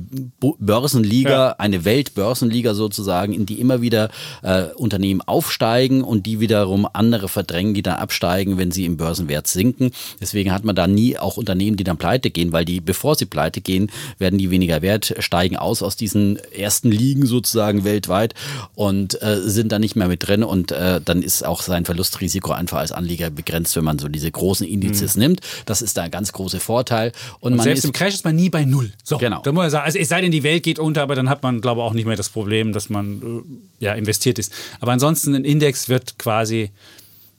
Börsenliga, 0.59 1.29
ja. 1.29 1.55
eine 1.57 1.85
Weltbörsenliga 1.85 2.73
sozusagen, 2.73 3.33
in 3.33 3.45
die 3.45 3.59
immer 3.61 3.81
wieder 3.81 4.09
äh, 4.41 4.63
Unternehmen 4.75 5.21
aufsteigen 5.21 6.03
und 6.03 6.25
die 6.25 6.39
wiederum 6.39 6.87
andere 6.91 7.29
verdrängen, 7.29 7.73
die 7.73 7.81
dann 7.81 7.95
absteigen, 7.95 8.57
wenn 8.57 8.71
sie 8.71 8.85
im 8.85 8.97
Börsenwert 8.97 9.47
sinken. 9.47 9.91
Deswegen 10.19 10.51
hat 10.51 10.65
man 10.65 10.75
da 10.75 10.87
nie 10.87 11.17
auch 11.17 11.37
Unternehmen, 11.37 11.77
die 11.77 11.83
dann 11.83 11.97
pleite 11.97 12.29
gehen, 12.29 12.51
weil 12.51 12.65
die, 12.65 12.81
bevor 12.81 13.15
sie 13.15 13.25
pleite 13.25 13.61
gehen, 13.61 13.89
werden 14.17 14.39
die 14.39 14.51
weniger 14.51 14.81
wert, 14.81 15.15
steigen 15.19 15.55
aus 15.55 15.81
aus 15.83 15.95
diesen 15.95 16.37
ersten 16.53 16.91
Ligen 16.91 17.25
sozusagen 17.25 17.83
weltweit 17.83 18.33
und 18.75 19.21
äh, 19.21 19.39
sind 19.41 19.71
dann 19.71 19.81
nicht 19.81 19.95
mehr 19.95 20.07
mit 20.07 20.27
drin 20.27 20.43
und 20.43 20.71
äh, 20.71 20.99
dann 21.03 21.21
ist 21.21 21.45
auch 21.45 21.61
sein 21.61 21.85
Verlustrisiko 21.85 22.51
einfach 22.51 22.79
als 22.79 22.91
Anleger 22.91 23.29
begrenzt, 23.29 23.75
wenn 23.75 23.83
man 23.83 23.99
so 23.99 24.07
diese 24.07 24.31
großen 24.31 24.67
Indizes 24.67 25.15
mhm. 25.15 25.21
nimmt. 25.21 25.41
Das 25.65 25.81
ist 25.81 25.97
da 25.97 26.03
ein 26.03 26.11
ganz 26.11 26.31
großer 26.31 26.59
Vorteil. 26.59 27.11
Und, 27.39 27.53
und 27.53 27.61
selbst 27.61 27.85
im 27.85 27.93
Crash 27.93 28.13
ist 28.13 28.25
man 28.25 28.35
nie 28.35 28.49
bei 28.49 28.65
Null. 28.65 28.91
So, 29.03 29.17
genau. 29.17 29.41
Da 29.43 29.51
muss 29.51 29.63
man 29.63 29.69
sagen, 29.69 29.85
also 29.85 29.99
es 29.99 30.09
sei 30.09 30.21
denn, 30.21 30.31
die 30.31 30.43
Welt 30.43 30.63
geht 30.63 30.79
unter, 30.79 31.01
aber 31.01 31.15
dann 31.15 31.29
hat 31.29 31.43
man, 31.43 31.61
glaube 31.61 31.81
ich, 31.81 31.85
auch 31.85 31.93
nicht 31.93 32.05
mehr 32.05 32.15
das 32.15 32.29
Problem, 32.29 32.73
dass 32.73 32.89
man 32.89 33.21
äh, 33.21 33.50
ja 33.79 33.93
investiert 33.93 34.39
ist. 34.39 34.53
Aber 34.79 34.91
ansonsten 34.91 35.35
ein 35.35 35.45
Index 35.45 35.89
wird 35.89 36.17
quasi 36.17 36.71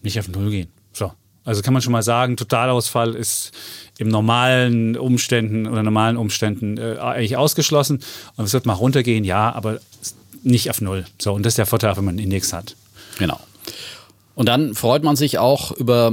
nicht 0.02 0.18
auf 0.18 0.28
Null 0.28 0.50
gehen. 0.50 0.68
So. 0.92 1.12
Also 1.44 1.62
kann 1.62 1.72
man 1.72 1.82
schon 1.82 1.92
mal 1.92 2.02
sagen, 2.02 2.36
Totalausfall 2.36 3.14
ist 3.14 3.52
im 3.98 4.08
normalen 4.08 4.96
Umständen 4.96 5.66
oder 5.66 5.82
normalen 5.82 6.16
Umständen 6.16 6.78
äh, 6.78 6.98
eigentlich 6.98 7.36
ausgeschlossen. 7.36 8.00
Und 8.36 8.44
es 8.44 8.52
wird 8.52 8.66
mal 8.66 8.74
runtergehen, 8.74 9.24
ja, 9.24 9.52
aber 9.52 9.80
nicht 10.42 10.70
auf 10.70 10.80
Null. 10.80 11.04
So, 11.20 11.32
und 11.32 11.44
das 11.44 11.52
ist 11.52 11.58
der 11.58 11.66
Vorteil, 11.66 11.96
wenn 11.96 12.04
man 12.04 12.14
einen 12.14 12.24
Index 12.24 12.52
hat. 12.52 12.76
Genau. 13.18 13.40
Und 14.34 14.46
dann 14.48 14.74
freut 14.74 15.02
man 15.02 15.16
sich 15.16 15.38
auch 15.38 15.72
über 15.72 16.12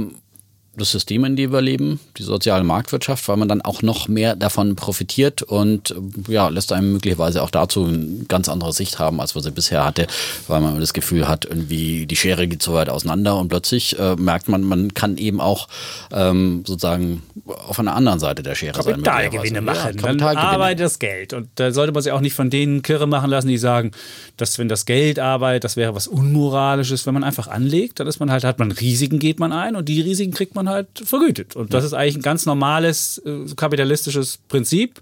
das 0.76 0.92
System, 0.92 1.24
in 1.24 1.34
dem 1.34 1.52
wir 1.52 1.60
leben, 1.60 1.98
die 2.16 2.22
soziale 2.22 2.62
Marktwirtschaft, 2.62 3.26
weil 3.28 3.36
man 3.36 3.48
dann 3.48 3.60
auch 3.60 3.82
noch 3.82 4.06
mehr 4.06 4.36
davon 4.36 4.76
profitiert 4.76 5.42
und 5.42 5.94
ja, 6.28 6.48
lässt 6.48 6.72
einem 6.72 6.92
möglicherweise 6.92 7.42
auch 7.42 7.50
dazu 7.50 7.84
eine 7.84 8.24
ganz 8.28 8.48
andere 8.48 8.72
Sicht 8.72 9.00
haben, 9.00 9.20
als 9.20 9.34
was 9.34 9.44
er 9.44 9.50
bisher 9.50 9.84
hatte, 9.84 10.06
weil 10.46 10.60
man 10.60 10.78
das 10.78 10.92
Gefühl 10.92 11.26
hat, 11.26 11.44
irgendwie 11.44 12.06
die 12.06 12.14
Schere 12.14 12.46
geht 12.46 12.62
so 12.62 12.74
weit 12.74 12.88
auseinander 12.88 13.36
und 13.36 13.48
plötzlich 13.48 13.98
äh, 13.98 14.14
merkt 14.14 14.48
man, 14.48 14.62
man 14.62 14.94
kann 14.94 15.16
eben 15.16 15.40
auch 15.40 15.66
ähm, 16.12 16.62
sozusagen 16.64 17.24
auf 17.46 17.80
einer 17.80 17.96
anderen 17.96 18.20
Seite 18.20 18.44
der 18.44 18.54
Schere 18.54 18.80
sein. 18.82 18.92
Kapitalgewinne 18.92 19.60
machen. 19.60 19.76
Ja, 19.76 20.02
Kapitalgewinne. 20.02 20.34
Dann 20.34 20.54
arbeitet 20.54 20.84
das 20.84 20.98
Geld 21.00 21.32
und 21.32 21.48
da 21.56 21.72
sollte 21.72 21.92
man 21.92 22.02
sich 22.02 22.12
auch 22.12 22.20
nicht 22.20 22.34
von 22.34 22.48
denen 22.48 22.82
Kirre 22.82 23.08
machen 23.08 23.28
lassen, 23.28 23.48
die 23.48 23.58
sagen, 23.58 23.90
dass 24.36 24.56
wenn 24.58 24.68
das 24.68 24.86
Geld 24.86 25.18
arbeitet, 25.18 25.64
das 25.64 25.76
wäre 25.76 25.96
was 25.96 26.06
Unmoralisches, 26.06 27.06
wenn 27.06 27.14
man 27.14 27.24
einfach 27.24 27.48
anlegt, 27.48 27.98
dann 27.98 28.06
ist 28.06 28.20
man 28.20 28.30
halt, 28.30 28.44
hat 28.44 28.60
man 28.60 28.70
Risiken, 28.70 29.18
geht 29.18 29.40
man 29.40 29.52
ein 29.52 29.74
und 29.74 29.88
die 29.88 30.00
Risiken 30.00 30.32
kriegt 30.32 30.54
man 30.54 30.59
man 30.64 30.68
halt 30.68 30.88
vergütet. 31.04 31.56
Und 31.56 31.74
das 31.74 31.84
ist 31.84 31.92
eigentlich 31.92 32.16
ein 32.16 32.22
ganz 32.22 32.46
normales 32.46 33.18
äh, 33.24 33.46
kapitalistisches 33.56 34.38
Prinzip. 34.48 35.00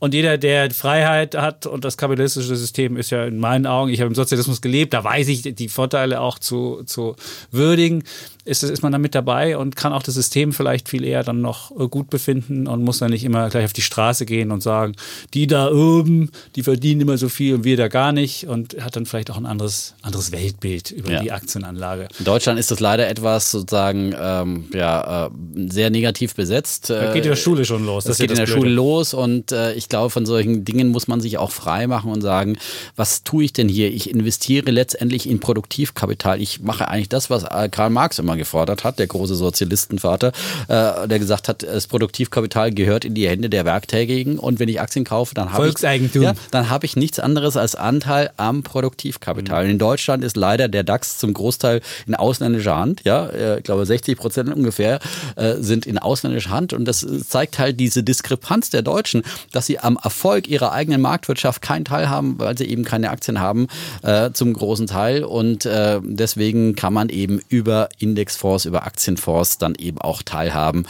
Und 0.00 0.14
jeder, 0.14 0.38
der 0.38 0.70
Freiheit 0.70 1.36
hat 1.36 1.66
und 1.66 1.84
das 1.84 1.96
kapitalistische 1.96 2.56
System 2.56 2.96
ist 2.96 3.10
ja 3.10 3.24
in 3.24 3.38
meinen 3.38 3.66
Augen, 3.66 3.92
ich 3.92 4.00
habe 4.00 4.08
im 4.08 4.14
Sozialismus 4.14 4.60
gelebt, 4.60 4.94
da 4.94 5.04
weiß 5.04 5.28
ich 5.28 5.42
die 5.42 5.68
Vorteile 5.68 6.20
auch 6.20 6.38
zu, 6.38 6.82
zu 6.86 7.14
würdigen 7.52 8.02
ist, 8.44 8.62
ist 8.62 8.82
man 8.82 8.92
dann 8.92 9.00
mit 9.00 9.14
dabei 9.14 9.56
und 9.56 9.76
kann 9.76 9.92
auch 9.92 10.02
das 10.02 10.14
System 10.14 10.52
vielleicht 10.52 10.88
viel 10.88 11.04
eher 11.04 11.22
dann 11.22 11.40
noch 11.40 11.70
äh, 11.78 11.88
gut 11.88 12.10
befinden 12.10 12.66
und 12.66 12.82
muss 12.82 12.98
dann 12.98 13.10
nicht 13.10 13.24
immer 13.24 13.48
gleich 13.50 13.64
auf 13.64 13.72
die 13.72 13.82
Straße 13.82 14.24
gehen 14.24 14.50
und 14.50 14.62
sagen, 14.62 14.94
die 15.34 15.46
da 15.46 15.70
oben, 15.70 16.30
die 16.56 16.62
verdienen 16.62 17.02
immer 17.02 17.18
so 17.18 17.28
viel 17.28 17.54
und 17.54 17.64
wir 17.64 17.76
da 17.76 17.88
gar 17.88 18.12
nicht 18.12 18.46
und 18.46 18.82
hat 18.82 18.96
dann 18.96 19.06
vielleicht 19.06 19.30
auch 19.30 19.36
ein 19.36 19.46
anderes, 19.46 19.94
anderes 20.02 20.32
Weltbild 20.32 20.90
über 20.90 21.12
ja. 21.12 21.22
die 21.22 21.32
Aktienanlage. 21.32 22.08
In 22.18 22.24
Deutschland 22.24 22.58
ist 22.58 22.70
das 22.70 22.80
leider 22.80 23.08
etwas 23.08 23.50
sozusagen 23.50 24.14
ähm, 24.18 24.68
ja, 24.72 25.26
äh, 25.26 25.30
sehr 25.68 25.90
negativ 25.90 26.34
besetzt. 26.34 26.88
Da 26.90 27.12
geht 27.12 27.24
in 27.24 27.30
der 27.30 27.36
Schule 27.36 27.64
schon 27.64 27.84
los. 27.84 28.04
Das, 28.04 28.16
das 28.16 28.18
geht 28.18 28.30
das 28.30 28.38
in 28.38 28.46
der 28.46 28.52
Blöde. 28.52 28.60
Schule 28.60 28.74
los 28.74 29.14
und 29.14 29.52
äh, 29.52 29.74
ich 29.74 29.88
glaube, 29.90 30.10
von 30.10 30.24
solchen 30.24 30.64
Dingen 30.64 30.88
muss 30.88 31.08
man 31.08 31.20
sich 31.20 31.36
auch 31.38 31.50
frei 31.50 31.86
machen 31.86 32.10
und 32.10 32.22
sagen, 32.22 32.56
was 32.96 33.22
tue 33.22 33.44
ich 33.44 33.52
denn 33.52 33.68
hier? 33.68 33.92
Ich 33.92 34.10
investiere 34.10 34.70
letztendlich 34.70 35.28
in 35.28 35.40
Produktivkapital. 35.40 36.40
Ich 36.40 36.62
mache 36.62 36.88
eigentlich 36.88 37.08
das, 37.08 37.28
was 37.28 37.44
äh, 37.44 37.68
Karl 37.68 37.90
Marx 37.90 38.18
immer 38.18 38.36
gefordert 38.36 38.84
hat, 38.84 38.98
der 38.98 39.06
große 39.06 39.34
Sozialistenvater, 39.34 40.32
äh, 40.68 41.06
der 41.06 41.18
gesagt 41.18 41.48
hat, 41.48 41.62
das 41.62 41.86
Produktivkapital 41.86 42.72
gehört 42.72 43.04
in 43.04 43.14
die 43.14 43.28
Hände 43.28 43.50
der 43.50 43.64
Werktätigen 43.64 44.38
und 44.38 44.58
wenn 44.58 44.68
ich 44.68 44.80
Aktien 44.80 45.04
kaufe, 45.04 45.34
dann 45.34 45.52
habe 45.52 45.68
ich, 45.68 46.14
ja, 46.14 46.34
dann 46.50 46.68
ich 46.82 46.96
nichts 46.96 47.18
anderes 47.18 47.56
als 47.56 47.74
Anteil 47.74 48.30
am 48.36 48.62
Produktivkapital. 48.62 49.64
Mhm. 49.64 49.70
In 49.70 49.78
Deutschland 49.78 50.24
ist 50.24 50.36
leider 50.36 50.68
der 50.68 50.84
DAX 50.84 51.18
zum 51.18 51.34
Großteil 51.34 51.80
in 52.06 52.14
ausländischer 52.14 52.76
Hand. 52.76 53.02
Ja, 53.04 53.26
äh, 53.26 53.58
ich 53.58 53.64
glaube 53.64 53.84
60 53.84 54.16
Prozent 54.16 54.54
ungefähr 54.54 55.00
äh, 55.36 55.56
sind 55.56 55.86
in 55.86 55.98
ausländischer 55.98 56.50
Hand 56.50 56.72
und 56.72 56.84
das 56.84 57.06
zeigt 57.28 57.58
halt 57.58 57.80
diese 57.80 58.02
Diskrepanz 58.02 58.70
der 58.70 58.82
Deutschen, 58.82 59.22
dass 59.52 59.66
sie 59.66 59.79
am 59.80 59.98
Erfolg 60.02 60.48
ihrer 60.48 60.72
eigenen 60.72 61.00
Marktwirtschaft 61.00 61.62
keinen 61.62 61.84
Teil 61.84 62.08
haben, 62.08 62.38
weil 62.38 62.56
sie 62.56 62.64
eben 62.64 62.84
keine 62.84 63.10
Aktien 63.10 63.40
haben 63.40 63.68
äh, 64.02 64.30
zum 64.32 64.52
großen 64.52 64.86
Teil 64.86 65.24
und 65.24 65.66
äh, 65.66 66.00
deswegen 66.02 66.74
kann 66.74 66.92
man 66.92 67.08
eben 67.08 67.40
über 67.48 67.88
Index 67.98 68.30
Indexfonds, 68.30 68.64
über 68.64 68.84
Aktienfonds 68.84 69.58
dann 69.58 69.74
eben 69.74 69.98
auch 69.98 70.22
teilhaben 70.22 70.86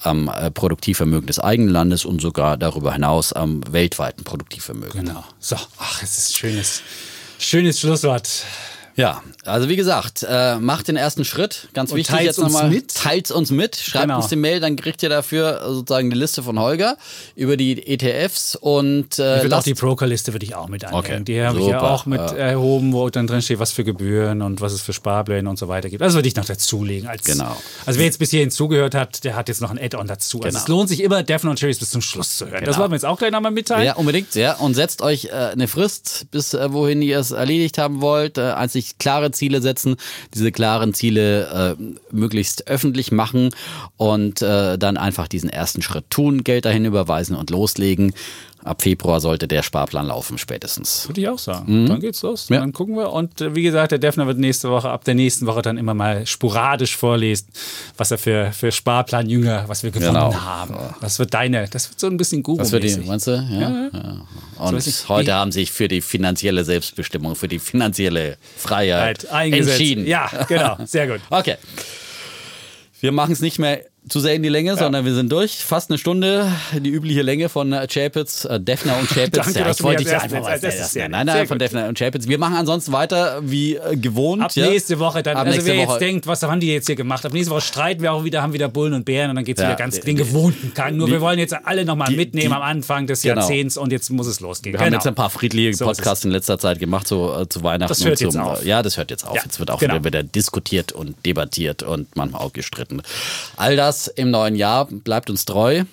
am 0.00 0.28
äh, 0.28 0.50
Produktivvermögen 0.50 1.26
des 1.26 1.38
eigenen 1.38 1.70
Landes 1.70 2.04
und 2.04 2.20
sogar 2.20 2.56
darüber 2.56 2.92
hinaus 2.92 3.32
am 3.32 3.62
weltweiten 3.72 4.22
Produktivvermögen. 4.22 5.06
Genau. 5.06 5.24
So, 5.38 5.56
ach, 5.78 6.02
es 6.02 6.18
ist 6.18 6.30
ein 6.30 6.34
schönes, 6.34 6.82
schönes 7.38 7.80
Schlusswort. 7.80 8.44
Ja, 8.96 9.22
also 9.44 9.68
wie 9.68 9.76
gesagt, 9.76 10.24
äh, 10.28 10.56
macht 10.56 10.88
den 10.88 10.96
ersten 10.96 11.24
Schritt. 11.24 11.68
Ganz 11.74 11.90
und 11.90 11.98
wichtig 11.98 12.20
jetzt 12.20 12.38
nochmal. 12.38 12.72
Teilt 12.94 13.30
uns 13.30 13.50
mit. 13.50 13.76
Schreibt 13.76 14.04
genau. 14.04 14.16
uns 14.18 14.28
die 14.28 14.36
Mail, 14.36 14.60
dann 14.60 14.76
kriegt 14.76 15.02
ihr 15.02 15.08
dafür 15.08 15.62
sozusagen 15.66 16.10
die 16.10 16.16
Liste 16.16 16.42
von 16.42 16.58
Holger 16.58 16.96
über 17.34 17.56
die 17.56 17.86
ETFs 17.86 18.56
und 18.56 19.18
äh, 19.18 19.38
ich 19.38 19.42
würde 19.44 19.56
auch 19.56 19.62
die 19.62 19.74
Broker-Liste 19.74 20.32
würde 20.32 20.46
ich 20.46 20.54
auch 20.54 20.68
mit 20.68 20.84
anhängen. 20.84 21.22
Okay. 21.22 21.24
Die 21.24 21.42
habe 21.42 21.60
ich 21.60 21.66
ja 21.66 21.80
auch 21.82 22.06
mit 22.06 22.20
ja. 22.20 22.34
erhoben, 22.34 22.92
wo 22.92 23.08
dann 23.10 23.26
drin 23.26 23.42
steht, 23.42 23.58
was 23.58 23.72
für 23.72 23.84
Gebühren 23.84 24.42
und 24.42 24.60
was 24.60 24.72
es 24.72 24.82
für 24.82 24.92
Sparpläne 24.92 25.48
und 25.48 25.58
so 25.58 25.68
weiter 25.68 25.90
gibt. 25.90 26.00
Das 26.00 26.14
würde 26.14 26.28
ich 26.28 26.36
noch 26.36 26.44
dazulegen. 26.44 27.08
Als, 27.08 27.24
genau. 27.24 27.56
Also 27.86 27.98
wer 27.98 28.06
jetzt 28.06 28.18
bis 28.18 28.30
hierhin 28.30 28.50
zugehört 28.50 28.94
hat, 28.94 29.24
der 29.24 29.34
hat 29.34 29.48
jetzt 29.48 29.60
noch 29.60 29.70
ein 29.70 29.78
Add-on 29.78 30.06
dazu. 30.06 30.38
Also 30.38 30.48
genau. 30.48 30.58
es 30.60 30.68
lohnt 30.68 30.88
sich 30.88 31.02
immer, 31.02 31.22
Devon 31.22 31.50
und 31.50 31.58
Cherries 31.58 31.78
bis 31.78 31.90
zum 31.90 32.00
Schluss 32.00 32.36
zu 32.36 32.44
hören. 32.44 32.60
Genau. 32.60 32.66
Das 32.66 32.78
wollen 32.78 32.90
wir 32.90 32.96
jetzt 32.96 33.06
auch 33.06 33.18
gleich 33.18 33.32
nochmal 33.32 33.52
mitteilen. 33.52 33.84
Ja, 33.84 33.94
unbedingt. 33.94 34.34
Ja. 34.34 34.54
Und 34.54 34.74
setzt 34.74 35.02
euch 35.02 35.26
äh, 35.26 35.30
eine 35.32 35.68
Frist, 35.68 36.26
bis 36.30 36.54
äh, 36.54 36.72
wohin 36.72 37.02
ihr 37.02 37.18
es 37.18 37.32
erledigt 37.32 37.78
haben 37.78 38.00
wollt. 38.00 38.38
Äh, 38.38 38.52
einzig 38.84 38.98
klare 38.98 39.30
Ziele 39.30 39.60
setzen, 39.60 39.96
diese 40.34 40.52
klaren 40.52 40.94
Ziele 40.94 41.76
äh, 41.78 41.82
möglichst 42.10 42.68
öffentlich 42.68 43.12
machen 43.12 43.50
und 43.96 44.42
äh, 44.42 44.78
dann 44.78 44.96
einfach 44.96 45.28
diesen 45.28 45.48
ersten 45.48 45.82
Schritt 45.82 46.10
tun, 46.10 46.44
Geld 46.44 46.64
dahin 46.64 46.84
überweisen 46.84 47.36
und 47.36 47.50
loslegen. 47.50 48.12
Ab 48.64 48.80
Februar 48.80 49.20
sollte 49.20 49.46
der 49.46 49.62
Sparplan 49.62 50.06
laufen, 50.06 50.38
spätestens. 50.38 51.06
Würde 51.06 51.20
ich 51.20 51.28
auch 51.28 51.38
sagen. 51.38 51.82
Mhm. 51.82 51.86
Dann 51.86 52.00
geht's 52.00 52.22
los. 52.22 52.48
Ja. 52.48 52.60
Dann 52.60 52.72
gucken 52.72 52.96
wir. 52.96 53.12
Und 53.12 53.42
äh, 53.42 53.54
wie 53.54 53.62
gesagt, 53.62 53.92
der 53.92 53.98
Defner 53.98 54.26
wird 54.26 54.38
nächste 54.38 54.70
Woche, 54.70 54.88
ab 54.88 55.04
der 55.04 55.14
nächsten 55.14 55.46
Woche 55.46 55.60
dann 55.60 55.76
immer 55.76 55.92
mal 55.92 56.26
sporadisch 56.26 56.96
vorlesen, 56.96 57.48
was 57.98 58.10
er 58.10 58.16
für, 58.16 58.52
für 58.52 58.72
Sparplanjünger, 58.72 59.64
was 59.66 59.82
wir 59.82 59.90
gewonnen 59.90 60.14
genau. 60.14 60.34
haben. 60.34 60.76
Das 61.02 61.18
wird 61.18 61.34
deine, 61.34 61.68
das 61.68 61.90
wird 61.90 62.00
so 62.00 62.06
ein 62.06 62.16
bisschen 62.16 62.42
guru 62.42 62.58
Was 62.58 62.72
wird 62.72 62.84
die, 62.84 62.96
meinst 62.96 63.26
du? 63.26 63.32
Ja. 63.32 63.90
ja. 63.92 64.26
Und 64.56 64.82
so 64.82 65.08
heute 65.10 65.34
haben 65.34 65.52
sich 65.52 65.70
für 65.70 65.88
die 65.88 66.00
finanzielle 66.00 66.64
Selbstbestimmung, 66.64 67.36
für 67.36 67.48
die 67.48 67.58
finanzielle 67.58 68.38
Freiheit 68.56 69.24
entschieden. 69.24 70.06
Ja, 70.06 70.30
genau. 70.48 70.78
Sehr 70.86 71.06
gut. 71.06 71.20
okay. 71.28 71.56
Wir 73.00 73.12
machen 73.12 73.32
es 73.32 73.40
nicht 73.40 73.58
mehr 73.58 73.84
zu 74.08 74.20
sehr 74.20 74.34
in 74.34 74.42
die 74.42 74.50
Länge, 74.50 74.70
ja. 74.70 74.76
sondern 74.76 75.04
wir 75.04 75.14
sind 75.14 75.32
durch. 75.32 75.56
Fast 75.64 75.90
eine 75.90 75.96
Stunde, 75.96 76.46
die 76.78 76.90
übliche 76.90 77.22
Länge 77.22 77.48
von 77.48 77.72
äh, 77.72 77.86
Chapitz, 77.86 78.44
äh, 78.44 78.60
Defner 78.60 78.98
und 78.98 79.08
Chapitz. 79.14 79.30
Danke, 79.32 79.60
ja, 79.60 79.70
ich 79.70 79.82
wollte 79.82 80.04
dich 80.04 80.12
einfach 80.12 80.42
was 80.42 80.94
nein, 80.94 81.10
nein, 81.10 81.26
nein, 81.26 81.46
von 81.46 81.58
Defner 81.58 81.88
und 81.88 81.98
Chapitz. 81.98 82.28
Wir 82.28 82.38
machen 82.38 82.56
ansonsten 82.56 82.92
weiter 82.92 83.40
wie 83.42 83.76
äh, 83.76 83.96
gewohnt. 83.96 84.42
Ab 84.42 84.52
ja? 84.54 84.68
nächste 84.68 84.98
Woche 84.98 85.22
dann. 85.22 85.36
Ab 85.36 85.46
also 85.46 85.64
wer 85.64 85.76
Woche. 85.76 85.92
jetzt 85.92 86.00
denkt, 86.00 86.26
was 86.26 86.42
haben 86.42 86.60
die 86.60 86.70
jetzt 86.70 86.86
hier 86.86 86.96
gemacht? 86.96 87.24
Ab 87.24 87.32
nächste 87.32 87.52
Woche 87.52 87.62
streiten 87.62 88.02
wir 88.02 88.12
auch 88.12 88.24
wieder, 88.24 88.42
haben 88.42 88.52
wieder 88.52 88.68
Bullen 88.68 88.92
und 88.92 89.06
Bären 89.06 89.30
und 89.30 89.36
dann 89.36 89.44
geht 89.44 89.56
es 89.56 89.62
ja, 89.62 89.70
wieder 89.70 89.78
ganz 89.78 90.00
den 90.00 90.16
gewohnten 90.16 90.74
Gang. 90.74 90.96
Nur 90.96 91.06
die, 91.06 91.12
wir 91.14 91.20
wollen 91.22 91.38
jetzt 91.38 91.54
alle 91.64 91.86
nochmal 91.86 92.12
mitnehmen 92.12 92.50
die, 92.50 92.54
am 92.54 92.62
Anfang 92.62 93.06
des 93.06 93.22
genau. 93.22 93.36
Jahrzehnts 93.36 93.78
und 93.78 93.90
jetzt 93.90 94.10
muss 94.10 94.26
es 94.26 94.40
losgehen. 94.40 94.74
Wir 94.74 94.78
genau. 94.78 94.86
haben 94.86 94.92
jetzt 94.94 95.06
ein 95.06 95.14
paar 95.14 95.30
friedliche 95.30 95.72
so 95.74 95.86
Podcasts 95.86 96.24
in 96.26 96.30
letzter 96.30 96.58
Zeit 96.58 96.78
gemacht, 96.78 97.08
so 97.08 97.34
äh, 97.40 97.48
zu 97.48 97.62
Weihnachten. 97.62 97.88
Das 97.88 98.04
hört 98.04 98.18
zum, 98.18 98.26
jetzt 98.26 98.36
auf. 98.36 98.64
Ja, 98.66 98.82
das 98.82 98.98
hört 98.98 99.10
jetzt 99.10 99.26
auf. 99.26 99.42
Jetzt 99.42 99.58
wird 99.58 99.70
auch 99.70 99.78
genau. 99.78 100.04
wieder 100.04 100.22
diskutiert 100.22 100.92
und 100.92 101.16
debattiert 101.24 101.82
und 101.82 102.14
manchmal 102.16 102.42
auch 102.42 102.52
gestritten. 102.52 103.00
All 103.56 103.76
das 103.76 103.93
im 104.08 104.30
neuen 104.30 104.54
Jahr 104.56 104.86
bleibt 104.86 105.30
uns 105.30 105.44
treu. 105.44 105.84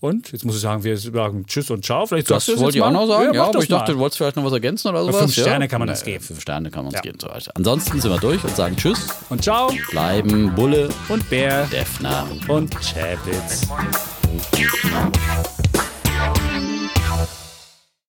Und 0.00 0.32
jetzt 0.32 0.46
muss 0.46 0.54
ich 0.54 0.62
sagen, 0.62 0.82
wir 0.82 0.96
sagen 0.96 1.44
Tschüss 1.46 1.70
und 1.70 1.84
Ciao. 1.84 2.06
Vielleicht 2.06 2.30
Das 2.30 2.48
wollte 2.58 2.78
ich 2.78 2.82
auch 2.82 2.90
noch 2.90 3.06
sagen, 3.06 3.34
ja, 3.34 3.42
mach 3.42 3.48
aber 3.50 3.62
ich 3.62 3.68
dachte, 3.68 3.92
du 3.92 3.98
wolltest 3.98 4.16
vielleicht 4.16 4.36
noch 4.36 4.44
was 4.44 4.52
ergänzen 4.54 4.88
oder 4.88 5.02
sowas. 5.04 5.18
fünf 5.18 5.36
ja? 5.36 5.42
Sterne 5.42 5.68
kann 5.68 5.78
man 5.80 5.90
uns 5.90 6.02
geben. 6.02 6.24
Fünf 6.24 6.40
Sterne 6.40 6.70
kann 6.70 6.84
man 6.84 6.86
uns 6.86 6.94
Ja. 6.94 7.00
geben. 7.02 7.18
So. 7.20 7.28
Ansonsten 7.54 8.00
sind 8.00 8.10
wir 8.10 8.18
durch 8.18 8.42
und 8.42 8.56
sagen 8.56 8.76
Tschüss, 8.76 9.06
Und 9.28 9.42
Ciao 9.44 9.70
bleiben 9.90 10.54
Bulle, 10.54 10.88
und 11.10 11.28
Bär 11.28 11.66
Defner. 11.66 12.26
und 12.48 12.74
Chapitz. 12.80 13.68